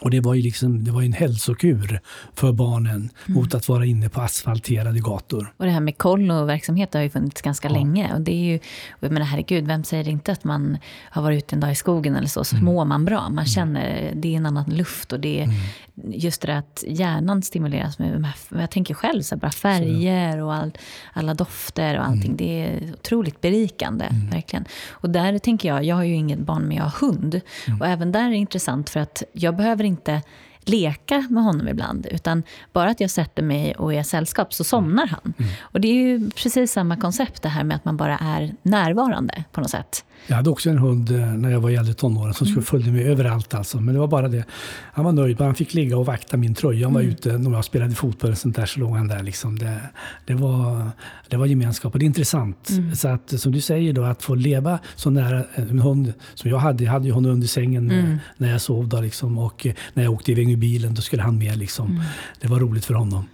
Och 0.00 0.10
det 0.10 0.20
var 0.20 0.34
ju 0.34 0.42
liksom, 0.42 0.84
det 0.84 0.90
var 0.90 1.02
en 1.02 1.12
hälsokur 1.12 2.00
för 2.34 2.52
barnen 2.52 2.96
mm. 2.96 3.10
mot 3.26 3.54
att 3.54 3.68
vara 3.68 3.84
inne 3.86 4.08
på 4.08 4.20
asfalterade 4.20 5.00
gator. 5.00 5.54
Och 5.56 5.64
det 5.64 5.70
här 5.70 5.80
med 5.80 5.98
kolloverksamhet 5.98 6.94
har 6.94 7.00
ju 7.00 7.10
funnits 7.10 7.42
ganska 7.42 7.68
ja. 7.68 7.74
länge. 7.74 8.14
Och 8.14 8.20
det 8.20 8.32
är 8.32 8.52
ju, 8.52 8.58
jag 9.00 9.12
menar 9.12 9.26
herregud, 9.26 9.66
vem 9.66 9.84
säger 9.84 10.08
inte 10.08 10.32
att 10.32 10.44
man 10.44 10.78
har 11.10 11.22
varit 11.22 11.44
ute 11.44 11.56
en 11.56 11.60
dag 11.60 11.72
i 11.72 11.74
skogen 11.74 12.16
eller 12.16 12.28
så, 12.28 12.44
så 12.44 12.56
mm. 12.56 12.64
mår 12.64 12.84
man 12.84 13.04
bra. 13.04 13.20
Man 13.20 13.30
mm. 13.30 13.46
känner, 13.46 14.12
det 14.14 14.28
är 14.28 14.36
en 14.36 14.46
annan 14.46 14.70
luft 14.70 15.12
och 15.12 15.20
det 15.20 15.40
mm. 15.40 15.56
Just 15.94 16.42
det 16.42 16.58
att 16.58 16.84
hjärnan 16.86 17.42
stimuleras 17.42 17.98
med 17.98 18.26
här, 18.26 18.60
jag 18.60 18.70
tänker 18.70 18.94
själv, 18.94 19.22
så 19.22 19.36
bara 19.36 19.50
färger 19.50 20.42
och 20.42 20.54
all, 20.54 20.78
alla 21.12 21.34
dofter 21.34 21.98
och 21.98 22.06
allting. 22.06 22.24
Mm. 22.24 22.36
Det 22.36 22.62
är 22.62 22.92
otroligt 22.92 23.40
berikande, 23.40 24.04
mm. 24.04 24.30
verkligen. 24.30 24.64
Och 24.90 25.10
där 25.10 25.38
tänker 25.38 25.68
jag, 25.68 25.84
jag 25.84 25.96
har 25.96 26.04
ju 26.04 26.14
inget 26.14 26.38
barn 26.38 26.62
men 26.62 26.76
jag 26.76 26.84
har 26.84 27.06
hund. 27.06 27.40
Och 27.80 27.86
även 27.86 28.12
där 28.12 28.26
är 28.26 28.30
det 28.30 28.36
intressant 28.36 28.90
för 28.90 29.00
att 29.00 29.22
jag 29.32 29.56
behöver 29.56 29.84
inte 29.84 30.22
leka 30.64 31.26
med 31.30 31.42
honom 31.42 31.68
ibland. 31.68 32.06
Utan 32.10 32.42
bara 32.72 32.90
att 32.90 33.00
jag 33.00 33.10
sätter 33.10 33.42
mig 33.42 33.74
och 33.74 33.94
är 33.94 34.02
sällskap 34.02 34.54
så 34.54 34.64
somnar 34.64 35.06
han. 35.06 35.34
Mm. 35.38 35.50
Och 35.60 35.80
det 35.80 35.88
är 35.88 35.94
ju 35.94 36.30
precis 36.30 36.72
samma 36.72 36.96
koncept 36.96 37.42
det 37.42 37.48
här 37.48 37.64
med 37.64 37.76
att 37.76 37.84
man 37.84 37.96
bara 37.96 38.18
är 38.18 38.54
närvarande 38.62 39.44
på 39.52 39.60
något 39.60 39.70
sätt. 39.70 40.04
Jag 40.26 40.36
hade 40.36 40.50
också 40.50 40.70
en 40.70 40.78
hund 40.78 41.10
eh, 41.10 41.34
när 41.34 41.50
jag 41.50 41.60
var 41.60 41.70
i 41.70 41.76
äldre 41.76 41.94
tonåren 41.94 42.34
som 42.34 42.46
skulle 42.46 42.58
mm. 42.58 42.64
följa 42.64 42.92
med 42.92 43.06
överallt. 43.06 43.54
Alltså. 43.54 43.80
Men 43.80 43.94
det 43.94 44.00
var 44.00 44.06
bara 44.06 44.28
det. 44.28 44.44
Han 44.92 45.04
var 45.04 45.12
nöjd, 45.12 45.40
han 45.40 45.54
fick 45.54 45.74
ligga 45.74 45.96
och 45.98 46.06
vakta 46.06 46.36
min 46.36 46.54
tröja. 46.54 46.86
Han 46.86 46.94
var 46.94 47.00
mm. 47.00 47.12
ute 47.12 47.38
när 47.38 47.50
jag 47.50 47.64
spelade 47.64 47.94
fotboll 47.94 48.30
och 48.30 48.38
sånt 48.38 48.56
där, 48.56 48.66
så 48.66 48.80
låg 48.80 48.96
han 48.96 49.08
där. 49.08 49.22
Liksom. 49.22 49.58
Det, 49.58 49.80
det, 50.24 50.34
var, 50.34 50.90
det 51.28 51.36
var 51.36 51.46
gemenskap 51.46 51.92
och 51.92 51.98
det 51.98 52.04
är 52.04 52.06
intressant. 52.06 52.70
Mm. 52.70 52.94
Så 52.94 53.08
att, 53.08 53.40
som 53.40 53.52
du 53.52 53.60
säger, 53.60 53.92
då, 53.92 54.02
att 54.02 54.22
få 54.22 54.34
leva 54.34 54.78
så 54.96 55.10
nära 55.10 55.44
en 55.54 55.78
hund 55.78 56.12
som 56.34 56.50
jag 56.50 56.58
hade. 56.58 56.84
Jag 56.84 56.92
hade 56.92 57.06
ju 57.06 57.12
honom 57.12 57.30
under 57.30 57.46
sängen 57.46 57.90
mm. 57.90 58.18
när 58.36 58.50
jag 58.50 58.60
sov. 58.60 58.88
Då, 58.88 59.00
liksom. 59.00 59.38
Och 59.38 59.66
eh, 59.66 59.74
när 59.94 60.02
jag 60.02 60.12
åkte 60.12 60.32
iväg 60.32 60.48
med 60.48 60.58
bilen, 60.58 60.94
då 60.94 61.02
skulle 61.02 61.22
han 61.22 61.38
med. 61.38 61.58
Liksom. 61.58 61.86
Mm. 61.90 62.02
Det 62.40 62.48
var 62.48 62.60
roligt 62.60 62.84
för 62.84 62.94
honom. 62.94 63.24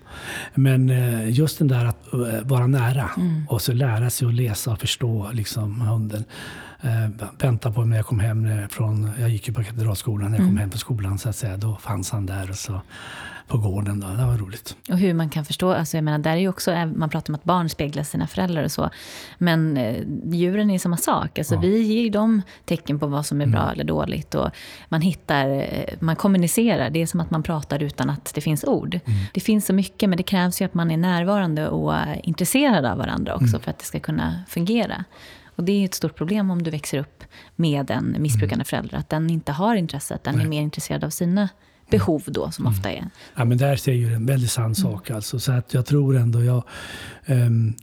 Men 0.54 0.90
eh, 0.90 1.30
just 1.30 1.58
den 1.58 1.68
där 1.68 1.84
att 1.84 2.06
vara 2.42 2.66
nära 2.66 3.10
mm. 3.16 3.46
och 3.48 3.62
så 3.62 3.72
lära 3.72 4.10
sig 4.10 4.28
att 4.28 4.34
läsa 4.34 4.72
och 4.72 4.80
förstå 4.80 5.30
liksom, 5.32 5.80
hunden 5.80 6.24
eh, 6.82 7.28
väntade 7.38 7.74
på 7.74 7.84
när 7.84 7.96
jag 7.96 8.06
kom 8.06 8.20
hem 8.20 8.68
från, 8.68 9.10
jag 9.20 9.30
gick 9.30 9.48
ju 9.48 9.54
på 9.54 9.64
Katedralskolan, 9.64 10.30
när 10.30 10.38
jag 10.38 10.46
kom 10.46 10.48
mm. 10.48 10.60
hem 10.60 10.70
från 10.70 10.78
skolan 10.78 11.18
så 11.18 11.28
att 11.28 11.36
säga, 11.36 11.56
då 11.56 11.76
fanns 11.76 12.10
han 12.10 12.26
där 12.26 12.50
och 12.50 12.56
så 12.56 12.80
på 13.50 13.58
gården. 13.58 14.00
Då. 14.00 14.06
Det 14.06 14.24
var 14.24 14.38
roligt. 14.38 14.76
Och 14.90 14.98
hur 14.98 15.14
man 15.14 15.28
kan 15.28 15.44
förstå, 15.44 15.72
alltså 15.72 15.96
jag 15.96 16.04
menar, 16.04 16.18
där 16.18 16.30
är 16.30 16.36
ju 16.36 16.48
också, 16.48 16.72
eh, 16.72 16.86
man 16.86 17.10
pratar 17.10 17.30
om 17.30 17.34
att 17.34 17.44
barn 17.44 17.68
speglar 17.68 18.02
sina 18.02 18.26
föräldrar 18.26 18.64
och 18.64 18.72
så. 18.72 18.90
Men 19.38 19.76
eh, 19.76 19.96
djuren 20.32 20.70
är 20.70 20.78
samma 20.78 20.96
sak. 20.96 21.38
Alltså 21.38 21.54
ja. 21.54 21.60
Vi 21.60 21.82
ger 21.82 22.10
dem 22.10 22.42
tecken 22.64 22.98
på 22.98 23.06
vad 23.06 23.26
som 23.26 23.40
är 23.40 23.46
bra 23.46 23.62
mm. 23.62 23.72
eller 23.72 23.84
dåligt. 23.84 24.34
Och 24.34 24.50
man 24.88 25.00
hittar, 25.00 25.48
eh, 25.48 25.94
man 26.00 26.16
kommunicerar. 26.16 26.90
Det 26.90 27.02
är 27.02 27.06
som 27.06 27.20
att 27.20 27.30
man 27.30 27.42
pratar 27.42 27.82
utan 27.82 28.10
att 28.10 28.32
det 28.34 28.40
finns 28.40 28.64
ord. 28.64 28.94
Mm. 29.04 29.18
Det 29.34 29.40
finns 29.40 29.66
så 29.66 29.72
mycket, 29.72 30.08
men 30.08 30.16
det 30.16 30.22
krävs 30.22 30.60
ju 30.60 30.64
att 30.64 30.74
man 30.74 30.90
är 30.90 30.96
närvarande 30.96 31.68
och 31.68 31.94
intresserad 32.22 32.84
av 32.84 32.98
varandra 32.98 33.34
också 33.34 33.46
mm. 33.46 33.60
för 33.60 33.70
att 33.70 33.78
det 33.78 33.84
ska 33.84 34.00
kunna 34.00 34.42
fungera. 34.48 35.04
Och 35.56 35.64
det 35.64 35.72
är 35.72 35.84
ett 35.84 35.94
stort 35.94 36.14
problem 36.14 36.50
om 36.50 36.62
du 36.62 36.70
växer 36.70 36.98
upp 36.98 37.24
med 37.56 37.90
en 37.90 38.16
missbrukande 38.18 38.54
mm. 38.54 38.64
förälder. 38.64 38.98
Att 38.98 39.08
den 39.08 39.30
inte 39.30 39.52
har 39.52 39.74
intresset, 39.74 40.24
den 40.24 40.34
Nej. 40.34 40.44
är 40.44 40.48
mer 40.48 40.62
intresserad 40.62 41.04
av 41.04 41.10
sina 41.10 41.48
behov 41.90 42.22
då, 42.26 42.50
som 42.50 42.66
mm. 42.66 42.78
ofta 42.78 42.92
är. 42.92 43.04
Ja, 43.34 43.44
men 43.44 43.58
där 43.58 43.76
säger 43.76 44.08
du 44.08 44.14
en 44.14 44.26
väldigt 44.26 44.50
sann 44.50 44.64
mm. 44.64 44.74
sak. 44.74 45.10
Alltså. 45.10 45.38
Så 45.38 45.52
att 45.52 45.74
jag 45.74 45.86
tror 45.86 46.16
ändå, 46.16 46.44
jag, 46.44 46.64
um, 47.26 47.74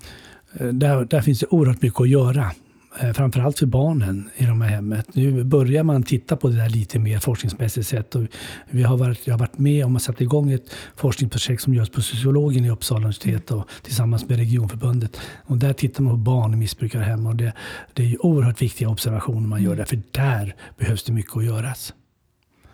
där, 0.71 1.05
där 1.05 1.21
finns 1.21 1.39
det 1.39 1.45
oerhört 1.49 1.81
mycket 1.81 2.01
att 2.01 2.09
göra. 2.09 2.51
Eh, 2.99 3.13
framförallt 3.13 3.59
för 3.59 3.65
barnen 3.65 4.29
i 4.35 4.45
de 4.45 4.61
här 4.61 4.69
hemmet. 4.69 5.15
Nu 5.15 5.43
börjar 5.43 5.83
man 5.83 6.03
titta 6.03 6.35
på 6.37 6.47
det 6.47 6.55
där 6.55 6.69
lite 6.69 6.99
mer 6.99 7.19
forskningsmässigt 7.19 7.87
sett. 7.87 8.15
Och 8.15 8.23
vi 8.69 8.83
har 8.83 8.97
varit, 8.97 9.27
jag 9.27 9.33
har 9.33 9.39
varit 9.39 9.57
med 9.57 9.85
om 9.85 9.95
att 9.95 10.01
sätta 10.01 10.23
igång 10.23 10.51
ett 10.51 10.75
forskningsprojekt 10.95 11.63
som 11.63 11.73
görs 11.73 11.89
på 11.89 12.01
sociologen 12.01 12.65
i 12.65 12.69
Uppsala 12.69 12.99
universitet 12.99 13.51
och 13.51 13.69
tillsammans 13.81 14.29
med 14.29 14.37
Regionförbundet. 14.37 15.19
Och 15.45 15.57
där 15.57 15.73
tittar 15.73 16.03
man 16.03 16.13
på 16.13 16.17
barn 16.17 16.53
i 16.53 16.57
missbrukarhem 16.57 17.25
och 17.25 17.35
det, 17.35 17.53
det 17.93 18.03
är 18.03 18.07
ju 18.07 18.17
oerhört 18.17 18.61
viktiga 18.61 18.89
observationer 18.89 19.47
man 19.47 19.63
gör 19.63 19.75
där, 19.75 19.85
för 19.85 20.01
där 20.11 20.55
behövs 20.77 21.03
det 21.03 21.13
mycket 21.13 21.37
att 21.37 21.45
göras. 21.45 21.93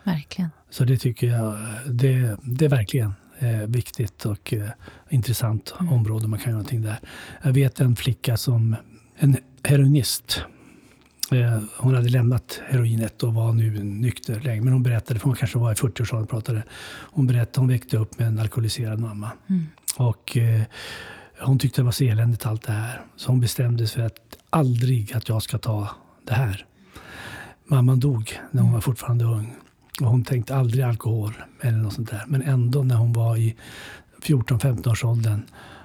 Verkligen. 0.03 0.49
Så 0.73 0.85
det 0.85 0.97
tycker 0.97 1.27
jag, 1.27 1.57
det, 1.85 2.37
det 2.43 2.65
är 2.65 2.69
verkligen 2.69 3.13
eh, 3.39 3.67
viktigt 3.67 4.25
och 4.25 4.53
eh, 4.53 4.69
intressant 5.09 5.73
mm. 5.79 5.93
område. 5.93 6.27
Man 6.27 6.39
kan 6.39 6.49
göra 6.49 6.57
någonting 6.57 6.81
där. 6.81 6.99
Jag 7.41 7.53
vet 7.53 7.79
en 7.79 7.95
flicka 7.95 8.37
som, 8.37 8.75
en 9.15 9.37
heroinist. 9.63 10.41
Eh, 11.31 11.59
hon 11.77 11.95
hade 11.95 12.09
lämnat 12.09 12.61
heroinet 12.65 13.23
och 13.23 13.33
var 13.33 13.53
nu 13.53 13.83
nykter 13.83 14.39
länge. 14.39 14.61
Men 14.61 14.73
hon 14.73 14.83
berättade, 14.83 15.19
för 15.19 15.27
hon 15.27 15.35
kanske 15.35 15.57
var 15.57 15.71
i 15.71 15.75
40-årsåldern, 15.75 16.27
pratade. 16.27 16.63
Hon 17.01 17.27
berättade, 17.27 17.59
hon 17.59 17.67
väckte 17.67 17.97
upp 17.97 18.19
med 18.19 18.27
en 18.27 18.39
alkoholiserad 18.39 18.99
mamma. 18.99 19.31
Mm. 19.49 19.65
Och 19.97 20.37
eh, 20.37 20.61
hon 21.39 21.59
tyckte 21.59 21.81
det 21.81 21.85
var 21.85 21.91
så 21.91 22.03
eländigt 22.03 22.45
allt 22.45 22.63
det 22.63 22.71
här. 22.71 23.01
Så 23.15 23.31
hon 23.31 23.39
bestämde 23.39 23.87
sig 23.87 24.01
för 24.01 24.07
att 24.07 24.37
aldrig 24.49 25.13
att 25.13 25.29
jag 25.29 25.43
ska 25.43 25.57
ta 25.57 25.89
det 26.27 26.33
här. 26.33 26.65
Mamman 27.65 27.99
dog 27.99 28.39
när 28.51 28.61
hon 28.61 28.73
var 28.73 28.81
fortfarande 28.81 29.25
ung. 29.25 29.55
Och 30.01 30.07
hon 30.07 30.23
tänkte 30.23 30.55
aldrig 30.55 30.83
alkohol 30.83 31.33
eller 31.61 31.77
något 31.77 31.93
sånt 31.93 32.09
där. 32.09 32.23
Men 32.27 32.41
ändå 32.41 32.83
när 32.83 32.95
hon 32.95 33.13
var 33.13 33.37
i 33.37 33.55
14-15 34.21 34.91
års 34.91 35.03
åldern 35.03 35.43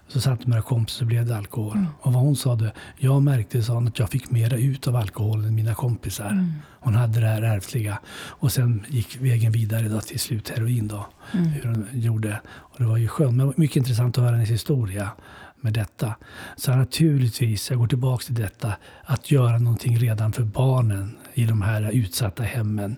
så 0.08 0.20
satt 0.20 0.38
med 0.38 0.48
några 0.48 0.62
kompisar 0.62 1.02
och 1.02 1.06
blev 1.06 1.26
det 1.26 1.36
alkohol. 1.36 1.76
Mm. 1.76 1.88
Och 2.00 2.12
vad 2.12 2.22
hon 2.22 2.36
sa 2.36 2.54
det, 2.54 2.72
jag 2.96 3.22
märkte 3.22 3.62
sa 3.62 3.80
att 3.80 3.98
jag 3.98 4.10
fick 4.10 4.30
mera 4.30 4.56
ut 4.56 4.88
av 4.88 4.96
alkohol 4.96 5.44
än 5.44 5.54
mina 5.54 5.74
kompisar. 5.74 6.30
Mm. 6.30 6.52
Hon 6.80 6.94
hade 6.94 7.20
det 7.20 7.26
här 7.26 7.42
ärftliga. 7.42 7.98
Och 8.14 8.52
sen 8.52 8.84
gick 8.88 9.20
vägen 9.20 9.52
vidare 9.52 9.88
då 9.88 10.00
till 10.00 10.20
slut 10.20 10.48
heroin 10.48 10.88
då. 10.88 11.06
Mm. 11.32 11.46
Hur 11.46 11.62
hon 11.62 11.86
gjorde. 11.92 12.40
Och 12.46 12.76
det 12.78 12.84
var 12.84 12.96
ju 12.96 13.08
skönt. 13.08 13.36
Men 13.36 13.52
mycket 13.56 13.76
intressant 13.76 14.18
att 14.18 14.24
höra 14.24 14.34
hennes 14.34 14.50
historia 14.50 15.10
med 15.60 15.72
detta. 15.72 16.14
Så 16.56 16.76
naturligtvis, 16.76 17.70
jag 17.70 17.78
går 17.78 17.86
tillbaka 17.86 18.24
till 18.24 18.34
detta, 18.34 18.72
att 19.04 19.30
göra 19.30 19.58
någonting 19.58 19.98
redan 19.98 20.32
för 20.32 20.42
barnen 20.42 21.16
i 21.34 21.44
de 21.44 21.62
här 21.62 21.90
utsatta 21.90 22.42
hemmen. 22.42 22.96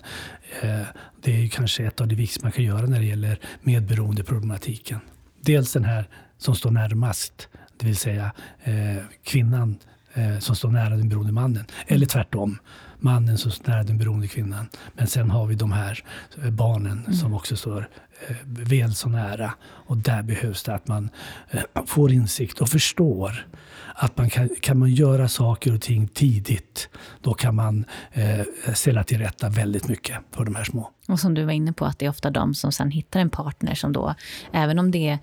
Eh, 0.63 0.87
det 1.23 1.45
är 1.45 1.49
kanske 1.49 1.85
ett 1.85 2.01
av 2.01 2.09
det 2.09 2.15
viktigaste 2.15 2.45
man 2.45 2.53
kan 2.53 2.65
göra 2.65 2.87
när 2.87 2.99
det 2.99 3.07
gäller 3.07 3.39
medberoendeproblematiken. 3.63 5.01
Dels 5.41 5.73
den 5.73 5.85
här 5.85 6.09
som 6.39 6.55
står 6.55 6.71
närmast, 6.71 7.49
det 7.77 7.87
vill 7.87 7.97
säga 7.97 8.33
eh, 8.63 9.03
kvinnan 9.25 9.77
eh, 10.15 10.39
som 10.39 10.57
står 10.57 10.71
nära 10.71 10.97
den 10.97 11.09
beroende 11.09 11.33
mannen. 11.33 11.65
Eller 11.87 12.07
tvärtom, 12.07 12.59
mannen 12.99 13.39
som 13.39 13.51
står 13.53 13.69
nära 13.69 13.83
den 13.83 13.99
beroende 13.99 14.29
kvinnan. 14.29 14.69
Men 14.95 15.07
sen 15.07 15.31
har 15.31 15.47
vi 15.47 15.55
de 15.55 15.73
här 15.73 16.05
barnen 16.51 16.99
mm. 16.99 17.13
som 17.13 17.35
också 17.35 17.57
står 17.57 17.89
väl 18.45 18.95
så 18.95 19.09
nära. 19.09 19.55
Och 19.63 19.97
där 19.97 20.23
behövs 20.23 20.63
det 20.63 20.75
att 20.75 20.89
man 20.89 21.11
får 21.87 22.13
insikt 22.13 22.61
och 22.61 22.69
förstår 22.69 23.47
att 24.03 24.19
man 24.19 24.31
kan, 24.31 24.49
kan 24.61 24.79
man 24.79 24.91
göra 24.91 25.29
saker 25.29 25.75
och 25.75 25.81
ting 25.81 26.09
tidigt, 26.09 26.89
då 27.21 27.35
kan 27.35 27.55
man 27.55 27.85
eh, 28.13 28.73
ställa 28.75 29.05
till 29.05 29.19
rätta 29.19 29.49
väldigt 29.49 29.89
mycket 29.89 30.19
för 30.33 30.45
de 30.45 30.55
här 30.55 30.65
små. 30.65 30.91
Och 31.09 31.21
som 31.21 31.35
du 31.35 31.45
var 31.45 31.53
inne 31.53 31.73
på, 31.73 31.85
att 31.85 31.99
det 31.99 32.07
är 32.07 32.11
ofta 32.11 32.31
de 32.31 32.55
som 32.55 32.73
sen 32.73 32.91
hittar 32.91 33.21
en 33.21 33.31
partner 33.31 33.75
som 33.75 33.93
då, 33.93 34.15
även 34.53 34.79
om 34.79 34.91
det 34.91 35.09
är 35.09 35.19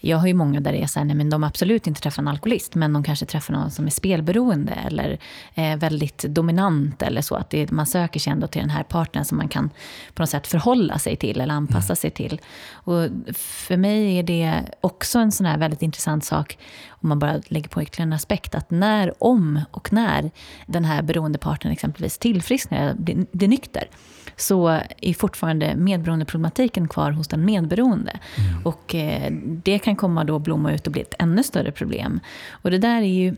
jag 0.00 0.16
har 0.16 0.26
ju 0.26 0.34
många 0.34 0.60
där 0.60 0.72
det 0.72 0.82
är 0.82 0.86
så 0.86 0.98
här, 0.98 1.06
nej, 1.06 1.16
men 1.16 1.30
de 1.30 1.44
absolut 1.44 1.86
inte 1.86 2.00
träffar 2.00 2.22
en 2.22 2.28
alkoholist, 2.28 2.74
men 2.74 2.92
de 2.92 3.04
kanske 3.04 3.26
träffar 3.26 3.54
någon 3.54 3.70
som 3.70 3.86
är 3.86 3.90
spelberoende 3.90 4.72
eller 4.72 5.18
eh, 5.54 5.76
väldigt 5.76 6.18
dominant 6.18 7.02
eller 7.02 7.20
så. 7.20 7.34
Att 7.34 7.50
det, 7.50 7.70
man 7.70 7.86
söker 7.86 8.20
sig 8.20 8.32
ändå 8.32 8.46
till 8.46 8.60
den 8.60 8.70
här 8.70 8.82
partnern 8.82 9.24
som 9.24 9.38
man 9.38 9.48
kan 9.48 9.70
på 10.14 10.22
något 10.22 10.30
sätt 10.30 10.46
förhålla 10.46 10.98
sig 10.98 11.16
till 11.16 11.40
eller 11.40 11.54
anpassa 11.54 11.92
mm. 11.92 11.96
sig 11.96 12.10
till. 12.10 12.40
Och 12.70 13.08
för 13.34 13.76
mig 13.76 14.18
är 14.18 14.22
det 14.22 14.62
också 14.80 15.18
en 15.18 15.32
sån 15.32 15.46
här 15.46 15.58
väldigt 15.58 15.82
intressant 15.82 16.24
sak, 16.24 16.58
om 17.06 17.08
man 17.08 17.18
bara 17.18 17.40
lägger 17.46 17.68
på 17.68 17.82
ytterligare 17.82 18.08
en 18.08 18.12
aspekt, 18.12 18.54
att 18.54 18.70
när, 18.70 19.14
om 19.18 19.60
och 19.70 19.92
när 19.92 20.30
den 20.66 20.84
här 20.84 21.02
beroendepartnern 21.02 21.72
exempelvis 21.72 22.18
tillfrisknar, 22.18 22.94
blir, 22.94 23.26
blir 23.32 23.48
nykter, 23.48 23.88
så 24.36 24.68
är 25.00 25.14
fortfarande 25.14 25.76
medberoendeproblematiken 25.76 26.88
kvar 26.88 27.10
hos 27.10 27.28
den 27.28 27.44
medberoende. 27.44 28.18
Mm. 28.38 28.66
Och 28.66 28.94
eh, 28.94 29.32
det 29.42 29.78
kan 29.78 29.96
komma 29.96 30.24
då 30.24 30.38
blomma 30.38 30.72
ut 30.72 30.86
och 30.86 30.92
bli 30.92 31.02
ett 31.02 31.14
ännu 31.18 31.42
större 31.42 31.72
problem. 31.72 32.20
Och 32.50 32.70
det 32.70 32.78
där 32.78 32.96
är 32.96 33.24
ju 33.24 33.36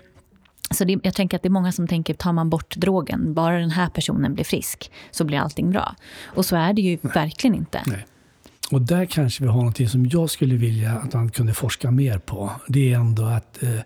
så 0.71 0.85
det, 0.85 0.99
jag 1.03 1.15
tänker 1.15 1.37
att 1.37 1.43
det 1.43 1.49
är 1.49 1.51
många 1.51 1.73
som 1.73 1.89
tänker, 1.89 2.15
tar 2.15 2.33
man 2.33 2.51
bort 2.51 2.77
drogen, 2.77 3.35
bara 3.35 3.59
den 3.59 3.71
här 3.71 3.89
personen 3.89 4.35
blir 4.35 4.45
frisk, 4.45 4.93
så 5.11 5.25
blir 5.25 5.39
allting 5.39 5.71
bra. 5.71 5.95
Och 6.25 6.47
så 6.47 6.57
är 6.57 6.73
det 6.73 6.83
ju 6.83 6.99
Nej. 7.03 7.13
verkligen 7.15 7.55
inte. 7.55 7.83
Nej. 7.87 8.07
Och 8.71 8.83
där 8.83 9.05
kanske 9.05 9.43
vi 9.43 9.49
har 9.49 9.57
någonting 9.57 9.89
som 9.89 10.07
jag 10.07 10.31
skulle 10.31 10.57
vilja 10.57 10.93
att 10.93 11.15
man 11.15 11.31
kunde 11.31 11.55
forska 11.55 11.91
mer 11.91 12.19
på. 12.19 12.51
Det 12.69 12.93
är 12.93 12.97
ändå 12.97 13.25
att 13.25 13.63
eh, 13.63 13.75
eh, 13.75 13.83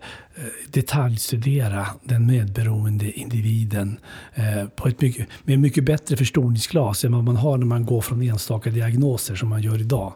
detaljstudera 0.67 1.87
den 2.03 2.25
medberoende 2.25 3.11
individen 3.11 3.99
eh, 4.33 4.67
på 4.67 4.87
ett 4.87 5.01
mycket, 5.01 5.27
med 5.43 5.59
mycket 5.59 5.83
bättre 5.83 6.17
förstoringsglas 6.17 7.03
än 7.03 7.11
vad 7.11 7.23
man 7.23 7.37
har 7.37 7.57
när 7.57 7.65
man 7.65 7.85
går 7.85 8.01
från 8.01 8.21
enstaka 8.21 8.69
diagnoser 8.69 9.35
som 9.35 9.49
man 9.49 9.61
gör 9.61 9.79
idag. 9.79 10.13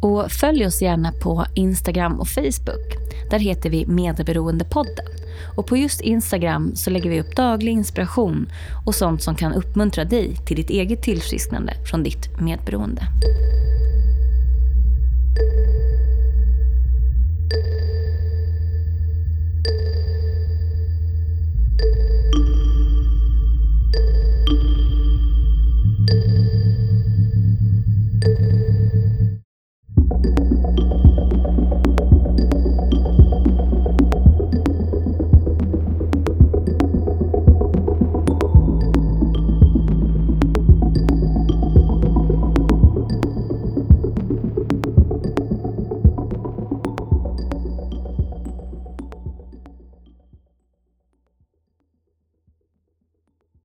Och 0.00 0.32
följ 0.32 0.66
oss 0.66 0.82
gärna 0.82 1.12
på 1.12 1.46
Instagram 1.54 2.20
och 2.20 2.28
Facebook. 2.28 2.96
Där 3.30 3.38
heter 3.38 3.70
vi 3.70 3.86
Medberoendepodden. 3.86 5.06
Och 5.56 5.66
på 5.66 5.76
just 5.76 6.00
Instagram 6.00 6.72
så 6.74 6.90
lägger 6.90 7.10
vi 7.10 7.20
upp 7.20 7.36
daglig 7.36 7.72
inspiration 7.72 8.52
och 8.86 8.94
sånt 8.94 9.22
som 9.22 9.34
kan 9.34 9.52
uppmuntra 9.52 10.04
dig 10.04 10.36
till 10.46 10.56
ditt 10.56 10.70
eget 10.70 11.02
tillfrisknande 11.02 11.72
från 11.90 12.02
ditt 12.02 12.40
medberoende. 12.40 13.02